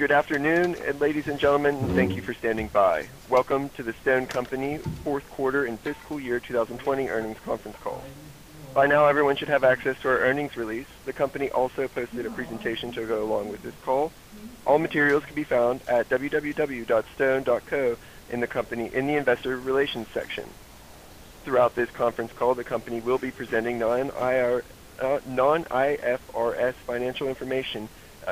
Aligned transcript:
Good 0.00 0.12
afternoon, 0.12 0.76
and 0.82 0.98
ladies 0.98 1.24
and 1.26 1.38
gentlemen, 1.38 1.90
thank 1.94 2.16
you 2.16 2.22
for 2.22 2.32
standing 2.32 2.70
by. 2.72 3.10
Welcome 3.28 3.68
to 3.76 3.82
the 3.82 3.92
Stone 4.00 4.28
Company 4.28 4.80
fourth 5.04 5.24
quarter 5.28 5.66
and 5.66 5.78
fiscal 5.82 6.18
year 6.18 6.40
2020 6.40 7.08
earnings 7.08 7.36
conference 7.44 7.76
call. 7.82 8.06
By 8.72 8.86
now, 8.86 9.04
everyone 9.04 9.36
should 9.36 9.50
have 9.50 9.62
access 9.62 9.96
to 10.00 10.08
our 10.08 10.20
earnings 10.20 10.56
release. 10.56 10.86
The 11.04 11.12
company 11.12 11.50
also 11.50 11.86
posted 11.86 12.24
a 12.24 12.30
presentation 12.30 12.90
to 12.92 13.06
go 13.06 13.22
along 13.22 13.50
with 13.50 13.60
this 13.60 13.74
call. 13.84 14.14
All 14.64 14.78
materials 14.78 15.22
can 15.26 15.34
be 15.34 15.44
found 15.44 15.82
at 15.86 16.08
www.stone.co 16.08 17.96
in 18.30 18.40
the 18.40 18.46
company 18.46 18.90
in 18.94 19.06
the 19.06 19.16
investor 19.16 19.60
relations 19.60 20.06
section. 20.14 20.54
Throughout 21.44 21.74
this 21.76 21.90
conference 21.94 22.32
call, 22.38 22.54
the 22.54 22.64
company 22.64 23.02
will 23.02 23.18
be 23.18 23.32
presenting 23.32 23.78
non-IFRS 23.78 24.64
uh, 24.98 26.72
financial 26.86 27.28
information, 27.28 27.90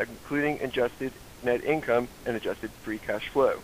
including 0.09 0.63
adjusted 0.63 1.13
net 1.43 1.65
income 1.65 2.09
and 2.27 2.37
adjusted 2.37 2.73
free 2.85 2.99
cash 2.99 3.25
flow. 3.33 3.63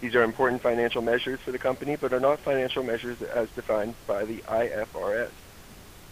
These 0.00 0.14
are 0.14 0.22
important 0.22 0.62
financial 0.62 1.02
measures 1.02 1.40
for 1.44 1.52
the 1.52 1.58
company 1.58 1.96
but 1.96 2.12
are 2.12 2.20
not 2.20 2.42
financial 2.44 2.82
measures 2.82 3.18
as 3.34 3.48
defined 3.54 3.96
by 4.06 4.24
the 4.24 4.44
IFRS. 4.48 5.32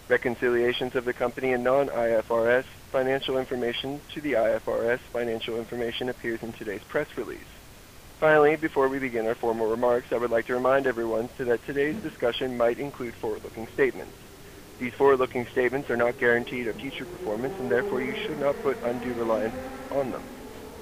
Reconciliations 0.09 0.95
of 0.95 1.05
the 1.05 1.13
company 1.13 1.53
and 1.53 1.63
non-IFRS 1.63 2.65
financial 2.91 3.37
information 3.37 4.01
to 4.13 4.21
the 4.21 4.33
IFRS 4.33 4.99
financial 5.11 5.57
information 5.57 6.09
appears 6.09 6.39
in 6.41 6.51
today's 6.53 6.83
press 6.89 7.07
release. 7.15 7.47
Finally, 8.19 8.55
before 8.55 8.89
we 8.89 8.99
begin 8.99 9.25
our 9.25 9.35
formal 9.35 9.67
remarks, 9.67 10.07
I 10.11 10.17
would 10.17 10.31
like 10.31 10.45
to 10.47 10.53
remind 10.53 10.87
everyone 10.87 11.29
that 11.39 11.65
today's 11.65 11.95
discussion 12.01 12.55
might 12.55 12.79
include 12.79 13.15
forward-looking 13.19 13.67
statements. 13.73 14.17
These 14.79 14.93
forward-looking 14.97 15.47
statements 15.51 15.89
are 15.89 15.97
not 15.97 16.17
guaranteed 16.17 16.67
of 16.67 16.75
future 16.77 17.05
performance, 17.05 17.55
and 17.57 17.69
therefore 17.69 18.01
you 18.01 18.15
should 18.25 18.39
not 18.39 18.59
put 18.59 18.79
undue 18.83 19.13
reliance 19.13 19.55
on 19.91 20.11
them. 20.11 20.32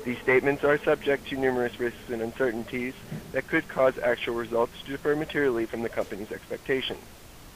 These 0.04 0.18
statements 0.20 0.64
are 0.64 0.80
subject 0.80 1.28
to 1.30 1.38
numerous 1.38 1.80
risks 1.80 2.10
and 2.10 2.24
uncertainties 2.24 2.96
that 3.34 3.48
could 3.48 3.68
cause 3.68 3.94
actual 4.04 4.34
results 4.34 4.74
to 4.84 4.91
differ 4.91 5.16
materially 5.16 5.66
from 5.68 5.84
the 5.84 5.90
company's 5.90 6.32
expectations. 6.32 7.04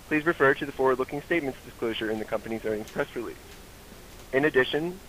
Please 0.07 0.25
refer 0.27 0.53
to 0.53 0.65
the 0.65 0.71
forward-looking 0.71 1.23
statements 1.23 1.57
disclosure 1.65 2.11
in 2.11 2.19
the 2.19 2.25
company's 2.25 2.63
earnings 2.63 2.89
press 2.89 3.07
release. 3.15 3.35
In 4.31 4.45
addition, 4.45 4.99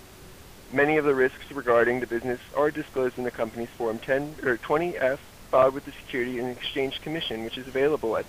many 0.73 0.97
of 0.97 1.05
the 1.05 1.15
risks 1.15 1.51
regarding 1.53 2.01
the 2.01 2.07
business 2.07 2.41
are 2.57 2.71
disclosed 2.71 3.19
in 3.19 3.25
the 3.25 3.31
company's 3.31 3.69
Form 3.77 3.99
20-F 3.99 5.21
filed 5.51 5.75
with 5.75 5.85
the 5.85 5.93
Securities 5.93 6.41
and 6.41 6.57
Exchange 6.57 7.03
Commission, 7.03 7.45
which 7.45 7.59
is 7.59 7.69
available 7.69 8.17
at 8.17 8.25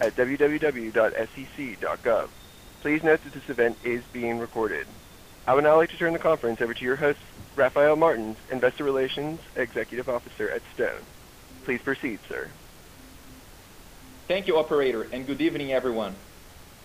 www.sec.gov. 0.00 0.98
Please 2.80 3.02
note 3.02 3.22
that 3.24 3.34
this 3.34 3.50
event 3.50 3.76
is 3.84 4.02
being 4.14 4.38
recorded. 4.38 4.86
I 5.46 5.52
would 5.54 5.64
now 5.64 5.76
like 5.76 5.90
to 5.90 5.98
turn 5.98 6.14
the 6.14 6.18
conference 6.18 6.62
over 6.62 6.72
to 6.72 6.84
your 6.84 6.96
host, 6.96 7.18
Rafael 7.56 7.94
Martins, 7.94 8.36
Investor 8.50 8.82
Relations 8.82 9.38
Executive 9.54 10.08
Officer 10.08 10.50
at 10.50 10.62
Stone. 10.72 11.06
Please 11.64 11.80
proceed, 11.84 12.18
sir. 12.28 12.52
Thank 14.28 14.48
you, 14.48 14.56
operator, 14.56 15.02
and 15.02 15.24
good 15.26 15.40
evening, 15.40 15.72
everyone. 15.72 16.16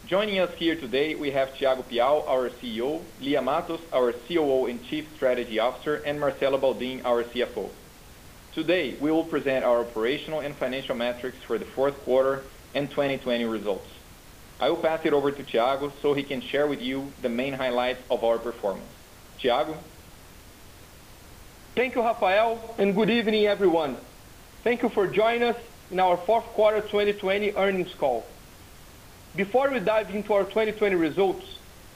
Joining 0.06 0.40
us 0.40 0.52
here 0.58 0.80
today, 0.80 1.16
we 1.16 1.32
have 1.32 1.50
Thiago 1.60 1.90
Piau, 1.90 2.24
our 2.28 2.52
CEO, 2.62 3.08
Lia 3.18 3.42
Matos, 3.42 3.80
our 3.92 4.14
COO 4.28 4.68
and 4.68 4.84
Chief 4.86 5.06
Strategy 5.16 5.58
Officer, 5.58 5.96
and 6.06 6.20
Marcelo 6.20 6.60
Baldin, 6.60 7.02
our 7.04 7.24
CFO. 7.24 7.72
Today, 8.54 8.98
we 9.02 9.12
will 9.12 9.26
present 9.26 9.66
our 9.66 9.86
operational 9.90 10.42
and 10.42 10.56
financial 10.58 10.96
metrics 10.96 11.38
for 11.48 11.58
the 11.58 11.66
fourth 11.76 11.98
quarter 12.04 12.52
and 12.76 12.90
2020 12.92 13.44
results. 13.46 13.90
I 14.60 14.70
will 14.70 14.82
pass 14.82 15.00
it 15.04 15.14
over 15.14 15.32
to 15.32 15.44
Thiago 15.44 15.92
so 16.02 16.14
he 16.14 16.24
can 16.24 16.42
share 16.52 16.68
with 16.68 16.80
you 16.80 17.14
the 17.22 17.30
main 17.30 17.54
highlights 17.54 18.02
of 18.12 18.24
our 18.24 18.38
performance. 18.38 18.94
Thiago? 19.44 19.84
Thank 21.80 21.96
you, 21.96 22.02
Rafael, 22.02 22.76
and 22.78 22.94
good 22.94 23.10
evening, 23.10 23.46
everyone. 23.46 24.00
Thank 24.66 24.84
you 24.84 24.90
for 24.94 25.08
joining 25.08 25.44
us 25.44 25.56
in 25.90 25.98
our 26.02 26.22
fourth 26.26 26.44
quarter 26.48 26.82
2020 26.82 27.54
earnings 27.56 27.88
call. 27.98 28.44
Before 29.34 29.72
we 29.72 29.80
dive 29.80 30.10
into 30.10 30.34
our 30.34 30.44
2020 30.44 30.96
results, 30.96 31.46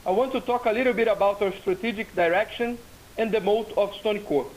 I 0.06 0.10
want 0.10 0.32
to 0.32 0.40
talk 0.40 0.64
a 0.64 0.70
little 0.70 0.94
bit 0.94 1.06
about 1.06 1.42
our 1.42 1.52
strategic 1.60 2.16
direction 2.16 2.78
and 3.18 3.30
the 3.30 3.42
moat 3.42 3.74
of 3.76 3.90
StoneCo. 4.02 4.54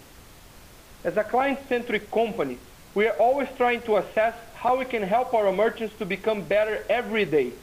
As 1.04 1.18
a 1.18 1.26
client-centric 1.30 2.10
company, 2.10 2.62
we 2.94 3.06
are 3.06 3.18
always 3.20 3.50
trying 3.58 3.82
to 3.82 3.98
assess 3.98 4.34
how 4.54 4.78
we 4.80 4.86
can 4.86 5.04
help 5.04 5.34
our 5.34 5.52
merchants 5.52 5.94
to 6.00 6.06
become 6.06 6.48
better 6.48 6.86
every 6.90 7.26
day. 7.26 7.56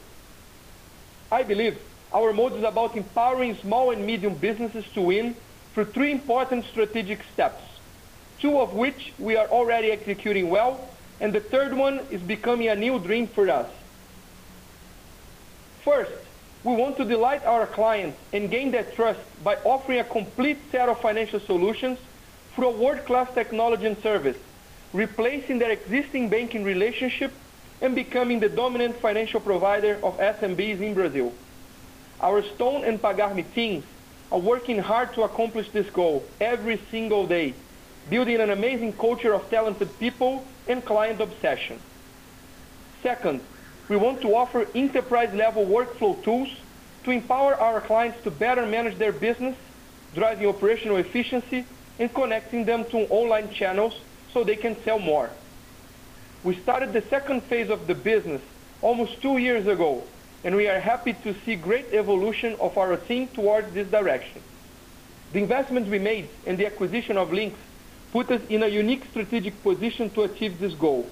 I 1.31 1.41
believe 1.41 1.79
our 2.11 2.31
moat 2.31 2.53
is 2.59 2.63
about 2.63 2.95
empowering 2.95 3.57
small 3.63 3.89
and 3.89 4.05
medium 4.05 4.37
businesses 4.37 4.85
to 4.93 5.01
win 5.01 5.37
through 5.75 5.91
three 5.91 6.11
important 6.13 6.63
strategic 6.71 7.19
steps, 7.33 7.61
two 8.39 8.59
of 8.59 8.73
which 8.73 9.11
we 9.19 9.35
are 9.35 9.47
already 9.47 9.91
executing 9.91 10.49
well, 10.49 10.89
and 11.19 11.33
the 11.33 11.41
third 11.41 11.75
one 11.75 11.99
is 12.09 12.21
becoming 12.21 12.69
a 12.69 12.75
new 12.75 12.97
dream 12.97 13.27
for 13.27 13.49
us. 13.49 13.69
First, 15.83 16.13
we 16.63 16.73
want 16.75 16.95
to 16.97 17.03
delight 17.03 17.45
our 17.45 17.67
clients 17.67 18.17
and 18.31 18.49
gain 18.49 18.71
their 18.71 18.85
trust 18.95 19.19
by 19.43 19.55
offering 19.65 19.99
a 19.99 20.05
complete 20.05 20.57
set 20.71 20.87
of 20.87 20.99
financial 21.01 21.41
solutions 21.41 21.99
through 22.55 22.69
a 22.69 22.77
world-class 22.77 23.27
technology 23.35 23.85
and 23.85 24.01
service, 24.01 24.37
replacing 24.93 25.59
their 25.59 25.71
existing 25.71 26.29
banking 26.29 26.63
relationship 26.63 27.33
and 27.81 27.95
becoming 27.95 28.39
the 28.39 28.47
dominant 28.47 28.95
financial 29.01 29.41
provider 29.41 29.99
of 30.01 30.17
SMBs 30.19 30.79
in 30.79 30.93
Brazil. 30.93 31.33
Our 32.21 32.43
Stone 32.55 32.85
and 32.85 33.01
Pagar.me 33.01 33.43
teams 33.53 33.83
are 34.31 34.39
working 34.39 34.79
hard 34.79 35.13
to 35.13 35.21
accomplish 35.23 35.67
this 35.73 35.89
goal 35.93 36.23
every 36.41 36.81
single 36.91 37.27
day, 37.27 37.53
building 38.09 38.41
an 38.41 38.49
amazing 38.49 38.93
culture 38.93 39.33
of 39.33 39.49
talented 39.49 39.99
people 39.99 40.45
and 40.67 40.85
client 40.85 41.21
obsession. 41.21 41.79
Second, 43.03 43.41
we 43.87 43.97
want 43.97 44.21
to 44.21 44.29
offer 44.29 44.65
enterprise-level 44.73 45.65
workflow 45.67 46.23
tools 46.23 46.49
to 47.03 47.11
empower 47.11 47.55
our 47.55 47.81
clients 47.85 48.17
to 48.23 48.31
better 48.31 48.65
manage 48.65 48.97
their 48.97 49.11
business, 49.11 49.55
driving 50.15 50.47
operational 50.47 50.97
efficiency 50.97 51.65
and 51.99 52.13
connecting 52.13 52.65
them 52.65 52.85
to 52.89 52.97
online 53.09 53.53
channels 53.53 53.93
so 54.33 54.43
they 54.43 54.55
can 54.55 54.75
sell 54.83 54.99
more. 54.99 55.29
We 56.43 56.61
started 56.63 56.93
the 56.93 57.03
second 57.09 57.43
phase 57.47 57.69
of 57.69 57.87
the 57.87 57.95
business 57.95 58.41
almost 58.81 59.21
two 59.21 59.37
years 59.37 59.67
ago, 59.67 60.03
and 60.45 60.55
we 60.55 60.67
are 60.67 60.79
happy 60.79 61.13
to 61.23 61.35
see 61.43 61.55
great 61.55 61.87
evolution 61.91 62.55
of 62.61 62.77
our 62.77 62.97
team 63.07 63.27
towards 63.33 63.73
this 63.73 63.87
direction. 63.87 64.43
The 65.33 65.39
investments 65.39 65.89
we 65.89 65.97
made 65.97 66.29
and 66.45 66.57
the 66.57 66.67
acquisition 66.67 67.17
of 67.17 67.29
Linx 67.29 67.55
put 68.11 68.29
us 68.29 68.41
in 68.49 68.61
a 68.61 68.67
unique 68.67 69.03
strategic 69.09 69.63
position 69.63 70.13
to 70.13 70.21
achieve 70.21 70.59
this 70.59 70.73
goal. 70.75 71.09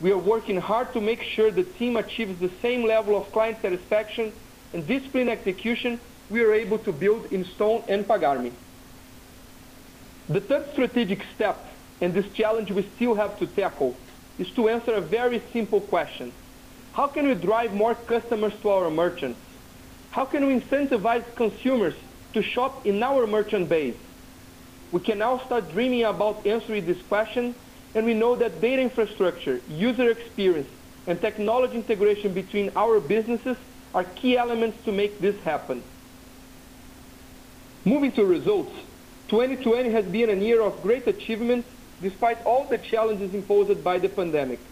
We 0.00 0.10
are 0.12 0.18
working 0.18 0.56
hard 0.56 0.94
to 0.94 1.00
make 1.00 1.20
sure 1.36 1.52
the 1.52 1.64
team 1.78 1.98
achieves 1.98 2.40
the 2.40 2.50
same 2.62 2.82
level 2.86 3.20
of 3.20 3.30
client 3.32 3.58
satisfaction 3.60 4.32
and 4.72 4.86
disciplined 4.86 5.28
execution 5.28 6.00
we 6.30 6.40
are 6.40 6.54
able 6.54 6.78
to 6.78 6.90
build 6.90 7.26
in 7.26 7.44
Stone 7.56 7.82
and 7.86 8.08
Pagar.me. 8.08 8.52
The 10.30 10.40
third 10.40 10.68
strategic 10.72 11.20
step, 11.34 11.66
and 12.00 12.14
this 12.14 12.24
challenge 12.34 12.70
we 12.70 12.90
still 12.96 13.14
have 13.14 13.38
to 13.40 13.46
tackle, 13.48 13.98
is 14.38 14.46
to 14.56 14.70
answer 14.70 14.94
a 14.94 15.02
very 15.02 15.42
simple 15.52 15.82
question: 15.82 16.32
How 16.92 17.08
can 17.08 17.28
we 17.28 17.34
drive 17.34 17.72
more 17.72 17.94
customers 17.94 18.52
to 18.62 18.68
our 18.70 18.90
merchants? 18.90 19.40
How 20.10 20.24
can 20.24 20.46
we 20.46 20.60
incentivize 20.60 21.24
consumers 21.36 21.94
to 22.34 22.42
shop 22.42 22.84
in 22.84 23.02
our 23.02 23.26
merchant 23.26 23.68
base? 23.68 23.96
We 24.90 25.00
can 25.00 25.18
now 25.18 25.40
start 25.46 25.70
dreaming 25.70 26.04
about 26.04 26.44
answering 26.46 26.84
this 26.86 26.96
question, 27.08 27.54
and 27.94 28.04
we 28.04 28.14
know 28.14 28.36
that 28.36 28.60
data 28.60 28.82
infrastructure, 28.82 29.60
user 29.68 30.10
experience, 30.10 30.68
and 31.06 31.20
technology 31.20 31.76
integration 31.76 32.34
between 32.34 32.70
our 32.74 33.00
businesses 33.00 33.56
are 33.94 34.04
key 34.04 34.36
elements 34.36 34.78
to 34.84 34.92
make 34.92 35.20
this 35.20 35.36
happen. 35.44 35.84
Moving 37.84 38.12
to 38.12 38.24
results, 38.24 38.72
2020 39.30 39.92
has 39.92 40.04
been 40.06 40.30
a 40.30 40.34
year 40.34 40.62
of 40.62 40.82
great 40.82 41.06
achievement 41.06 41.66
despite 42.02 42.38
all 42.44 42.68
the 42.68 42.78
challenges 42.90 43.32
imposed 43.32 43.82
by 43.84 43.98
the 43.98 44.08
pandemic. 44.08 44.69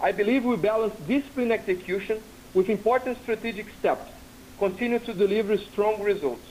I 0.00 0.12
believe 0.12 0.44
we 0.44 0.56
balanced 0.56 1.04
disciplined 1.06 1.52
execution 1.52 2.22
with 2.54 2.68
important 2.68 3.18
strategic 3.22 3.66
steps, 3.78 4.10
continue 4.58 4.98
to 5.00 5.14
deliver 5.14 5.56
strong 5.72 6.00
results. 6.00 6.48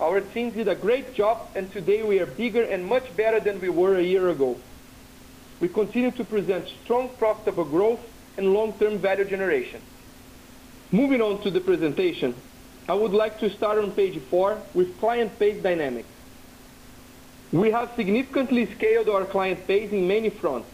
Our 0.00 0.22
team 0.22 0.52
did 0.52 0.68
a 0.68 0.74
great 0.74 1.14
job, 1.14 1.50
and 1.54 1.70
today 1.70 2.02
we 2.02 2.18
are 2.18 2.26
bigger 2.26 2.64
and 2.64 2.84
much 2.84 3.04
better 3.16 3.40
than 3.40 3.60
we 3.60 3.68
were 3.68 3.96
a 3.96 4.02
year 4.02 4.30
ago. 4.30 4.62
We 5.60 5.68
continue 5.68 6.10
to 6.12 6.24
present 6.24 6.66
strong 6.82 7.10
profitable 7.18 7.66
growth 7.66 8.00
and 8.36 8.48
long-term 8.48 9.00
value 9.00 9.28
generation. 9.28 9.82
Moving 10.90 11.20
on 11.20 11.42
to 11.42 11.50
the 11.50 11.60
presentation, 11.60 12.42
I 12.88 12.94
would 12.94 13.12
like 13.12 13.38
to 13.40 13.54
start 13.56 13.78
on 13.78 13.92
page 13.92 14.18
four 14.28 14.66
with 14.74 14.98
client 14.98 15.38
base 15.38 15.62
dynamics. 15.62 16.12
We 17.52 17.70
have 17.70 17.90
significantly 17.96 18.68
scaled 18.76 19.08
our 19.08 19.26
client 19.26 19.68
base 19.68 19.92
in 19.92 20.08
many 20.08 20.36
fronts. 20.40 20.71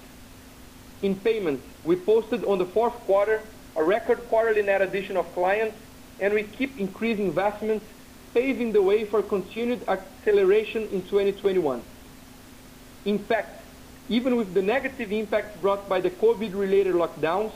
In 1.03 1.21
payments, 1.21 1.65
we 1.85 1.97
posted 1.97 2.45
on 2.45 2.59
the 2.59 2.71
fourth 2.75 2.95
quarter 3.05 3.51
a 3.77 3.85
record 3.85 4.27
quarterly 4.29 4.63
net 4.63 4.83
addition 4.83 5.17
of 5.17 5.33
clients, 5.33 5.77
and 6.19 6.35
we 6.35 6.45
keep 6.59 6.77
increasing 6.79 7.29
investments, 7.29 7.87
paving 8.35 8.73
the 8.73 8.83
way 8.83 9.09
for 9.09 9.23
continued 9.23 9.85
acceleration 9.89 10.89
in 10.89 11.03
2021. 11.05 11.85
In 13.05 13.25
fact, 13.27 13.63
even 14.09 14.37
with 14.37 14.53
the 14.55 14.63
negative 14.63 15.13
impact 15.13 15.61
brought 15.61 15.89
by 15.89 16.01
the 16.01 16.11
COVID-related 16.11 16.95
lockdowns, 16.95 17.53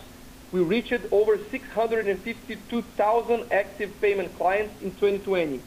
we 0.52 0.60
reached 0.60 0.92
over 1.10 1.38
652,000 1.50 3.44
active 3.50 4.00
payment 4.00 4.36
clients 4.36 4.74
in 4.80 4.92
2020, 4.92 5.64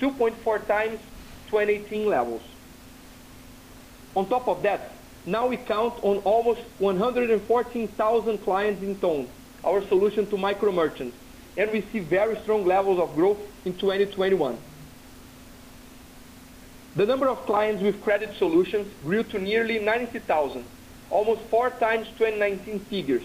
2.4 0.00 0.66
times 0.66 1.00
2018 1.50 2.08
levels. 2.08 2.42
On 4.14 4.28
top 4.28 4.48
of 4.48 4.62
that, 4.62 5.07
now 5.26 5.46
we 5.46 5.56
count 5.56 5.94
on 6.02 6.18
almost 6.18 6.60
114,000 6.78 8.38
clients 8.44 8.82
in 8.82 8.98
Ton, 9.00 9.28
our 9.64 9.86
solution 9.88 10.28
to 10.30 10.36
micro 10.36 10.72
merchants, 10.72 11.16
and 11.56 11.70
we 11.72 11.88
see 11.92 12.00
very 12.00 12.38
strong 12.42 12.64
levels 12.64 13.00
of 13.00 13.14
growth 13.14 13.38
in 13.64 13.76
2021. 13.78 14.58
The 16.96 17.06
number 17.06 17.28
of 17.28 17.46
clients 17.46 17.82
with 17.82 18.00
credit 18.02 18.30
solutions 18.38 18.92
grew 19.04 19.22
to 19.24 19.38
nearly 19.38 19.78
90,000, 19.78 20.64
almost 21.10 21.42
four 21.50 21.70
times 21.78 22.06
2019 22.18 22.86
figures, 22.90 23.24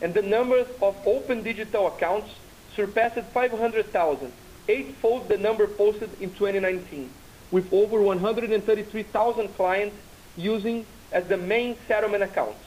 and 0.00 0.14
the 0.14 0.22
number 0.22 0.64
of 0.80 0.94
open 1.06 1.42
digital 1.42 1.88
accounts 1.88 2.30
surpassed 2.76 3.18
500,000, 3.34 4.32
eightfold 4.68 5.28
the 5.28 5.36
number 5.36 5.66
posted 5.66 6.14
in 6.20 6.30
2019, 6.30 7.10
with 7.50 7.66
over 7.72 8.00
133,000 8.00 9.54
clients 9.54 9.96
using 10.36 10.86
as 11.12 11.26
the 11.28 11.36
main 11.36 11.76
settlement 11.88 12.22
accounts. 12.22 12.60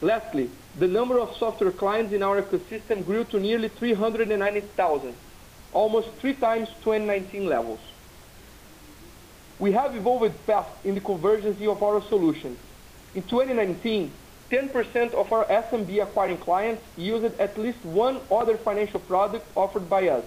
Lastly, 0.00 0.50
the 0.78 0.86
number 0.86 1.18
of 1.18 1.36
software 1.36 1.72
clients 1.72 2.12
in 2.12 2.22
our 2.22 2.40
ecosystem 2.40 3.04
grew 3.04 3.24
to 3.24 3.38
nearly 3.38 3.68
390,000, 3.68 5.14
almost 5.72 6.08
three 6.20 6.34
times 6.34 6.68
2019 6.82 7.46
levels. 7.46 7.80
We 9.58 9.72
have 9.72 9.94
evolved 9.94 10.34
fast 10.46 10.70
in 10.84 10.94
the 10.94 11.02
convergence 11.02 11.60
of 11.60 11.82
our 11.82 12.02
solutions. 12.08 12.58
In 13.14 13.22
2019, 13.24 14.10
10% 14.50 15.14
of 15.14 15.32
our 15.32 15.44
SMB 15.44 16.02
acquiring 16.02 16.38
clients 16.38 16.82
used 16.96 17.38
at 17.38 17.58
least 17.58 17.84
one 17.84 18.20
other 18.30 18.56
financial 18.56 19.00
product 19.00 19.46
offered 19.54 19.88
by 19.90 20.08
us. 20.08 20.24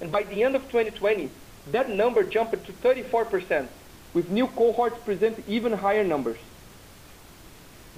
And 0.00 0.12
by 0.12 0.24
the 0.24 0.42
end 0.42 0.56
of 0.56 0.62
2020, 0.62 1.30
that 1.72 1.88
number 1.88 2.22
jumped 2.22 2.64
to 2.66 2.72
34%, 2.72 3.68
with 4.14 4.28
new 4.30 4.46
cohorts 4.48 4.98
present 5.04 5.42
even 5.46 5.72
higher 5.72 6.04
numbers. 6.04 6.38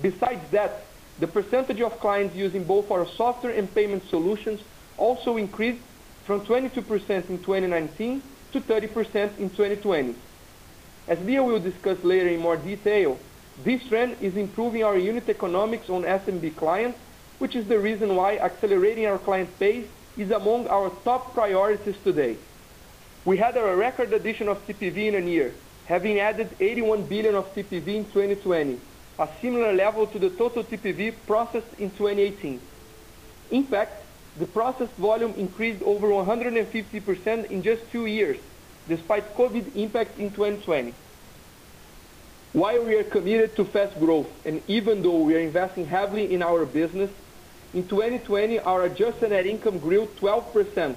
Besides 0.00 0.50
that, 0.52 0.86
the 1.18 1.26
percentage 1.26 1.80
of 1.80 1.98
clients 2.00 2.34
using 2.34 2.64
both 2.64 2.90
our 2.90 3.06
software 3.16 3.52
and 3.52 3.72
payment 3.74 4.02
solutions 4.08 4.60
also 4.96 5.36
increased 5.36 5.82
from 6.24 6.40
22% 6.46 6.76
in 7.28 7.38
2019 7.38 8.22
to 8.52 8.60
30% 8.60 9.38
in 9.38 9.50
2020. 9.50 10.14
As 11.08 11.18
Lia 11.20 11.42
will 11.42 11.60
discuss 11.60 11.98
later 12.04 12.28
in 12.28 12.40
more 12.40 12.56
detail, 12.56 13.18
this 13.64 13.82
trend 13.88 14.16
is 14.20 14.36
improving 14.36 14.84
our 14.84 14.96
unit 14.96 15.28
economics 15.28 15.90
on 15.90 16.02
SMB 16.02 16.56
clients, 16.56 16.98
which 17.38 17.56
is 17.56 17.66
the 17.68 17.78
reason 17.78 18.14
why 18.16 18.36
accelerating 18.36 19.06
our 19.06 19.18
client 19.18 19.50
base 19.58 19.86
is 20.16 20.30
among 20.30 20.68
our 20.68 20.90
top 21.04 21.34
priorities 21.34 21.96
today. 22.04 22.36
We 23.24 23.36
had 23.36 23.56
a 23.56 23.76
record 23.76 24.12
addition 24.12 24.48
of 24.48 24.66
TPV 24.66 25.08
in 25.08 25.14
a 25.14 25.30
year, 25.30 25.54
having 25.84 26.20
added 26.20 26.56
81 26.60 27.08
billion 27.08 27.34
of 27.34 27.46
TPV 27.54 27.88
in 27.96 28.04
2020, 28.06 28.80
a 29.18 29.28
similar 29.40 29.72
level 29.74 30.06
to 30.06 30.18
the 30.18 30.30
total 30.30 30.64
TPV 30.64 31.26
processed 31.26 31.74
in 31.78 31.90
2018. 31.90 32.60
In 33.50 33.66
fact, 33.66 34.06
the 34.36 34.46
processed 34.46 34.96
volume 34.96 35.34
increased 35.36 35.82
over 35.82 36.08
150% 36.08 37.50
in 37.50 37.62
just 37.62 37.82
two 37.90 38.06
years, 38.06 38.38
despite 38.88 39.36
COVID 39.36 39.74
impact 39.74 40.18
in 40.18 40.32
2020. 40.32 40.94
While 42.52 42.84
we 42.84 42.94
are 42.96 43.04
committed 43.04 43.56
to 43.56 43.64
fast 43.66 43.98
growth, 43.98 44.28
and 44.44 44.62
even 44.66 45.02
though 45.02 45.22
we 45.22 45.34
are 45.34 45.40
investing 45.40 45.86
heavily 45.86 46.32
in 46.32 46.42
our 46.42 46.64
business, 46.64 47.10
in 47.72 47.88
2020, 47.88 48.58
our 48.60 48.84
adjusted 48.84 49.30
net 49.30 49.46
income 49.46 49.78
grew 49.78 50.08
12%, 50.20 50.96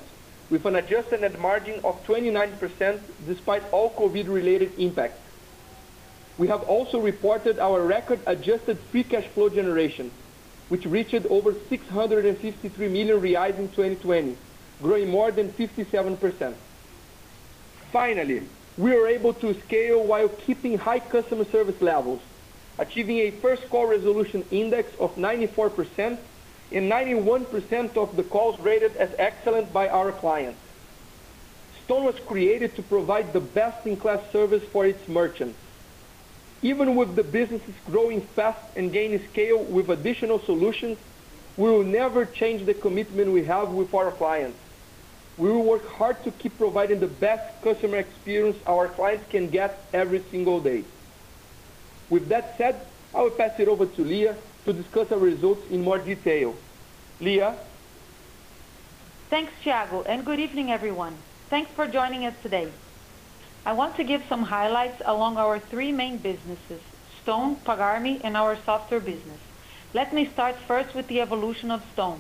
with 0.49 0.65
an 0.65 0.75
adjusted 0.75 1.21
net 1.21 1.39
margin 1.39 1.79
of 1.83 2.03
29% 2.03 3.01
despite 3.25 3.63
all 3.71 3.95
COVID-related 3.97 4.73
impacts. 4.77 5.21
We 6.37 6.47
have 6.49 6.61
also 6.63 6.99
reported 6.99 7.59
our 7.59 7.85
record 7.85 8.21
adjusted 8.27 8.79
free 8.91 9.03
cash 9.03 9.25
flow 9.33 9.49
generation, 9.49 10.11
which 10.67 10.85
reached 10.85 11.25
over 11.29 11.55
653 11.69 12.87
million 12.89 13.21
reais 13.21 13.57
in 13.57 13.69
2020, 13.69 14.37
growing 14.81 15.09
more 15.09 15.31
than 15.31 15.53
57%. 15.53 16.55
Finally, 17.91 18.49
we 18.77 18.91
were 18.91 19.07
able 19.07 19.33
to 19.35 19.55
scale 19.65 20.05
while 20.05 20.27
keeping 20.45 20.77
high 20.77 20.99
customer 20.99 21.45
service 21.51 21.75
levels, 21.79 22.21
achieving 22.77 23.19
a 23.19 23.39
first 23.41 23.63
call 23.71 23.87
resolution 23.87 24.43
index 24.51 24.91
of 24.99 25.11
94% 25.15 26.19
and 26.75 26.91
91% 26.91 27.95
of 27.95 28.17
the 28.17 28.23
calls 28.23 28.59
rated 28.59 28.97
as 28.97 29.09
excellent 29.17 29.71
by 29.71 29.87
our 29.87 30.11
clients. 30.11 30.59
Stone 31.85 32.03
was 32.03 32.15
created 32.27 32.75
to 32.75 32.83
provide 32.83 33.31
the 33.31 33.39
best-in-class 33.39 34.19
service 34.33 34.61
for 34.73 34.85
its 34.85 34.99
merchants. 35.07 35.57
Even 36.61 36.97
with 36.97 37.15
the 37.15 37.23
businesses 37.23 37.75
growing 37.85 38.27
fast 38.35 38.59
and 38.75 38.91
gaining 38.91 39.25
scale 39.31 39.63
with 39.63 39.89
additional 39.89 40.41
solutions, 40.45 40.97
we 41.55 41.69
will 41.69 41.85
never 41.85 42.25
change 42.25 42.65
the 42.65 42.73
commitment 42.73 43.31
we 43.31 43.45
have 43.45 43.69
with 43.69 43.93
our 43.93 44.11
clients. 44.11 44.59
We 45.37 45.49
will 45.49 45.63
work 45.63 45.87
hard 45.87 46.23
to 46.25 46.31
keep 46.31 46.57
providing 46.57 46.99
the 46.99 47.07
best 47.07 47.63
customer 47.63 47.97
experience 47.97 48.57
our 48.67 48.89
clients 48.89 49.25
can 49.31 49.49
get 49.49 49.87
every 49.93 50.25
single 50.29 50.59
day. 50.59 50.83
With 52.09 52.27
that 52.29 52.55
said, 52.57 52.87
I 53.13 53.21
will 53.21 53.31
pass 53.31 53.51
it 53.59 53.69
over 53.69 53.85
to 53.85 54.01
Lia 54.03 54.37
to 54.65 54.73
discuss 54.73 55.07
our 55.11 55.19
results 55.19 55.61
in 55.69 55.81
more 55.81 55.99
detail. 55.99 56.55
Lia? 57.21 57.55
Thanks, 59.29 59.53
Thiago, 59.63 60.03
and 60.05 60.25
good 60.25 60.39
evening, 60.39 60.69
everyone. 60.69 61.17
Thanks 61.49 61.71
for 61.73 61.87
joining 61.87 62.25
us 62.25 62.35
today. 62.43 62.69
I 63.65 63.71
want 63.71 63.95
to 63.95 64.03
give 64.03 64.21
some 64.27 64.43
highlights 64.43 65.01
along 65.05 65.37
our 65.37 65.59
three 65.59 65.93
main 65.93 66.17
businesses, 66.17 66.81
Stone, 67.23 67.57
Pagar.me, 67.65 68.19
and 68.21 68.35
our 68.35 68.57
software 68.65 68.99
business. 68.99 69.39
Let 69.93 70.13
me 70.13 70.29
start 70.33 70.57
first 70.67 70.93
with 70.93 71.07
the 71.07 71.21
evolution 71.21 71.71
of 71.71 71.81
Stone. 71.93 72.19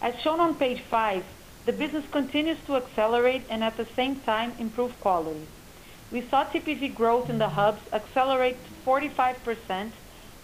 As 0.00 0.14
shown 0.22 0.38
on 0.38 0.54
page 0.54 0.80
five, 0.88 1.24
the 1.66 1.72
business 1.72 2.04
continues 2.12 2.58
to 2.66 2.76
accelerate 2.76 3.42
and 3.50 3.64
at 3.64 3.76
the 3.76 3.86
same 3.96 4.20
time 4.20 4.52
improve 4.60 4.92
quality. 5.00 5.46
We 6.12 6.26
saw 6.30 6.44
TPV 6.44 6.94
growth 6.94 7.28
in 7.30 7.38
the 7.38 7.48
hubs 7.48 7.82
accelerate 7.92 8.58
to 8.64 8.88
45% 8.88 9.90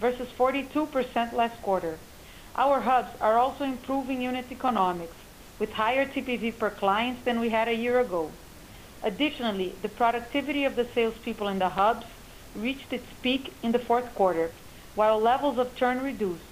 versus 0.01 0.29
42% 0.37 1.33
last 1.33 1.63
quarter. 1.63 1.99
Our 2.59 2.81
hubs 2.81 3.11
are 3.21 3.37
also 3.37 3.65
improving 3.65 4.23
unit 4.23 4.47
economics 4.51 5.17
with 5.59 5.71
higher 5.73 6.07
TPV 6.07 6.59
per 6.59 6.71
client 6.71 7.23
than 7.27 7.39
we 7.39 7.51
had 7.51 7.69
a 7.69 7.75
year 7.75 8.01
ago. 8.01 8.31
Additionally, 9.03 9.75
the 9.83 9.91
productivity 9.91 10.65
of 10.65 10.75
the 10.75 10.89
salespeople 10.95 11.49
in 11.49 11.59
the 11.59 11.69
hubs 11.69 12.07
reached 12.55 12.95
its 12.95 13.07
peak 13.21 13.53
in 13.63 13.73
the 13.73 13.79
fourth 13.79 14.15
quarter, 14.15 14.51
while 14.95 15.21
levels 15.21 15.59
of 15.59 15.77
churn 15.77 16.01
reduced, 16.01 16.43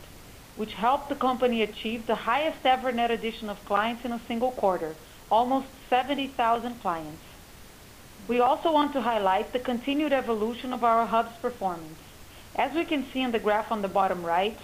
which 0.57 0.75
helped 0.75 1.09
the 1.09 1.15
company 1.15 1.63
achieve 1.63 2.07
the 2.07 2.15
highest 2.15 2.67
ever 2.67 2.93
net 2.93 3.11
addition 3.11 3.49
of 3.49 3.65
clients 3.65 4.05
in 4.05 4.13
a 4.13 4.21
single 4.29 4.53
quarter, 4.53 4.95
almost 5.31 5.69
70,000 5.89 6.83
clients. 6.83 7.23
We 8.29 8.41
also 8.41 8.71
want 8.73 8.93
to 8.93 9.01
highlight 9.01 9.55
the 9.55 9.59
continued 9.59 10.13
evolution 10.13 10.75
of 10.75 10.85
our 10.85 11.07
hubs 11.07 11.37
performance. 11.41 11.99
As 12.57 12.75
we 12.75 12.85
can 12.85 13.07
see 13.11 13.23
in 13.23 13.33
the 13.33 13.39
graph 13.39 13.73
on 13.73 13.81
the 13.81 13.89
bottom 13.89 14.25
right, 14.25 14.59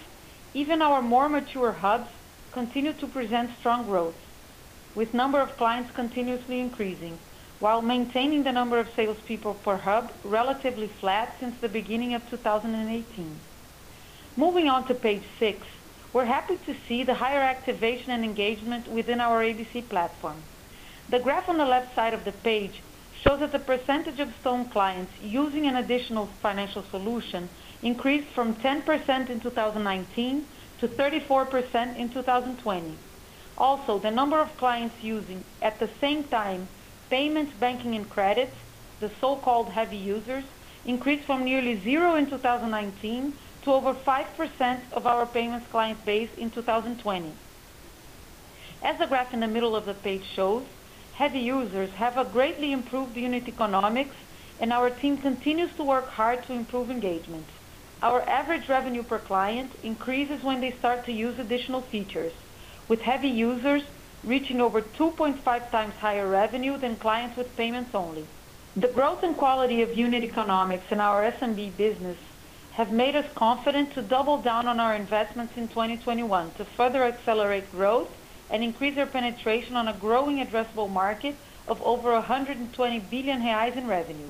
even 0.53 0.81
our 0.81 1.01
more 1.01 1.29
mature 1.29 1.71
hubs 1.71 2.09
continue 2.51 2.93
to 2.93 3.07
present 3.07 3.49
strong 3.59 3.85
growth, 3.85 4.15
with 4.95 5.13
number 5.13 5.39
of 5.39 5.55
clients 5.57 5.89
continuously 5.95 6.59
increasing, 6.59 7.17
while 7.59 7.81
maintaining 7.81 8.43
the 8.43 8.51
number 8.51 8.79
of 8.79 8.87
salespeople 8.95 9.53
per 9.53 9.77
hub 9.77 10.11
relatively 10.23 10.89
flat 10.99 11.35
since 11.39 11.55
the 11.61 11.69
beginning 11.69 12.13
of 12.13 12.21
2018. 12.29 13.39
Moving 14.35 14.67
on 14.67 14.87
to 14.87 14.95
page 14.95 15.23
six, 15.39 15.59
we're 16.11 16.25
happy 16.25 16.57
to 16.65 16.75
see 16.87 17.03
the 17.03 17.13
higher 17.13 17.41
activation 17.41 18.11
and 18.11 18.25
engagement 18.25 18.87
within 18.89 19.21
our 19.21 19.41
ABC 19.43 19.87
platform. 19.89 20.43
The 21.09 21.19
graph 21.19 21.47
on 21.47 21.57
the 21.57 21.65
left 21.65 21.95
side 21.95 22.13
of 22.13 22.25
the 22.25 22.31
page 22.31 22.81
shows 23.23 23.39
that 23.39 23.51
the 23.51 23.59
percentage 23.59 24.19
of 24.19 24.29
Stone 24.41 24.69
clients 24.71 25.11
using 25.21 25.67
an 25.67 25.75
additional 25.75 26.29
financial 26.41 26.83
solution 26.89 27.49
increased 27.81 28.27
from 28.29 28.55
10% 28.55 29.29
in 29.29 29.39
2019 29.39 30.45
to 30.79 30.87
34% 30.87 31.97
in 31.97 32.09
2020. 32.09 32.97
Also, 33.57 33.99
the 33.99 34.11
number 34.11 34.39
of 34.39 34.55
clients 34.57 34.95
using, 35.03 35.43
at 35.61 35.79
the 35.79 35.89
same 35.99 36.23
time, 36.23 36.67
payments, 37.09 37.53
banking, 37.59 37.95
and 37.95 38.09
credit, 38.09 38.51
the 38.99 39.11
so-called 39.19 39.69
heavy 39.69 39.97
users, 39.97 40.43
increased 40.85 41.25
from 41.25 41.43
nearly 41.43 41.79
zero 41.79 42.15
in 42.15 42.27
2019 42.29 43.33
to 43.63 43.71
over 43.71 43.93
5% 43.93 44.79
of 44.91 45.05
our 45.05 45.25
payments 45.25 45.67
client 45.69 46.03
base 46.05 46.29
in 46.37 46.49
2020. 46.49 47.31
As 48.81 48.97
the 48.97 49.05
graph 49.05 49.33
in 49.33 49.41
the 49.41 49.47
middle 49.47 49.75
of 49.75 49.85
the 49.85 49.93
page 49.93 50.25
shows, 50.35 50.63
heavy 51.13 51.39
users 51.39 51.91
have 51.91 52.17
a 52.17 52.25
greatly 52.25 52.71
improved 52.71 53.15
unit 53.15 53.47
economics 53.47 54.15
and 54.59 54.73
our 54.73 54.89
team 54.89 55.17
continues 55.17 55.71
to 55.75 55.83
work 55.83 56.07
hard 56.07 56.43
to 56.45 56.53
improve 56.53 56.89
engagement. 56.89 57.45
Our 58.03 58.27
average 58.27 58.67
revenue 58.67 59.03
per 59.03 59.19
client 59.19 59.71
increases 59.83 60.43
when 60.43 60.59
they 60.59 60.73
start 60.79 61.05
to 61.05 61.11
use 61.11 61.37
additional 61.37 61.83
features, 61.83 62.33
with 62.87 62.99
heavy 62.99 63.27
users 63.27 63.83
reaching 64.23 64.59
over 64.59 64.81
2.5 64.81 65.43
times 65.71 65.93
higher 65.99 66.27
revenue 66.27 66.79
than 66.79 66.95
clients 66.95 67.37
with 67.37 67.55
payments 67.55 67.91
only. 67.93 68.25
The 68.75 68.87
growth 68.87 69.21
and 69.21 69.37
quality 69.37 69.83
of 69.83 69.95
unit 69.95 70.23
economics 70.23 70.85
in 70.89 70.99
our 70.99 71.31
SMB 71.31 71.77
business 71.77 72.17
have 72.71 72.91
made 72.91 73.15
us 73.15 73.25
confident 73.35 73.93
to 73.93 74.01
double 74.01 74.41
down 74.41 74.67
on 74.67 74.79
our 74.79 74.95
investments 74.95 75.53
in 75.55 75.67
2021 75.67 76.53
to 76.53 76.65
further 76.77 77.03
accelerate 77.03 77.71
growth 77.71 78.09
and 78.49 78.63
increase 78.63 78.97
our 78.97 79.05
penetration 79.05 79.75
on 79.75 79.89
a 79.89 79.97
growing 79.99 80.43
addressable 80.43 80.89
market 80.89 81.35
of 81.67 81.79
over 81.83 82.13
120 82.13 82.99
billion 83.11 83.41
reais 83.41 83.77
in 83.77 83.87
revenue. 83.87 84.29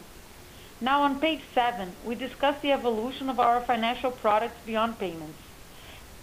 Now 0.83 1.03
on 1.03 1.19
page 1.19 1.41
seven, 1.53 1.93
we 2.03 2.15
discuss 2.15 2.55
the 2.63 2.71
evolution 2.71 3.29
of 3.29 3.39
our 3.39 3.61
financial 3.61 4.09
products 4.09 4.57
beyond 4.65 4.97
payments. 4.97 5.37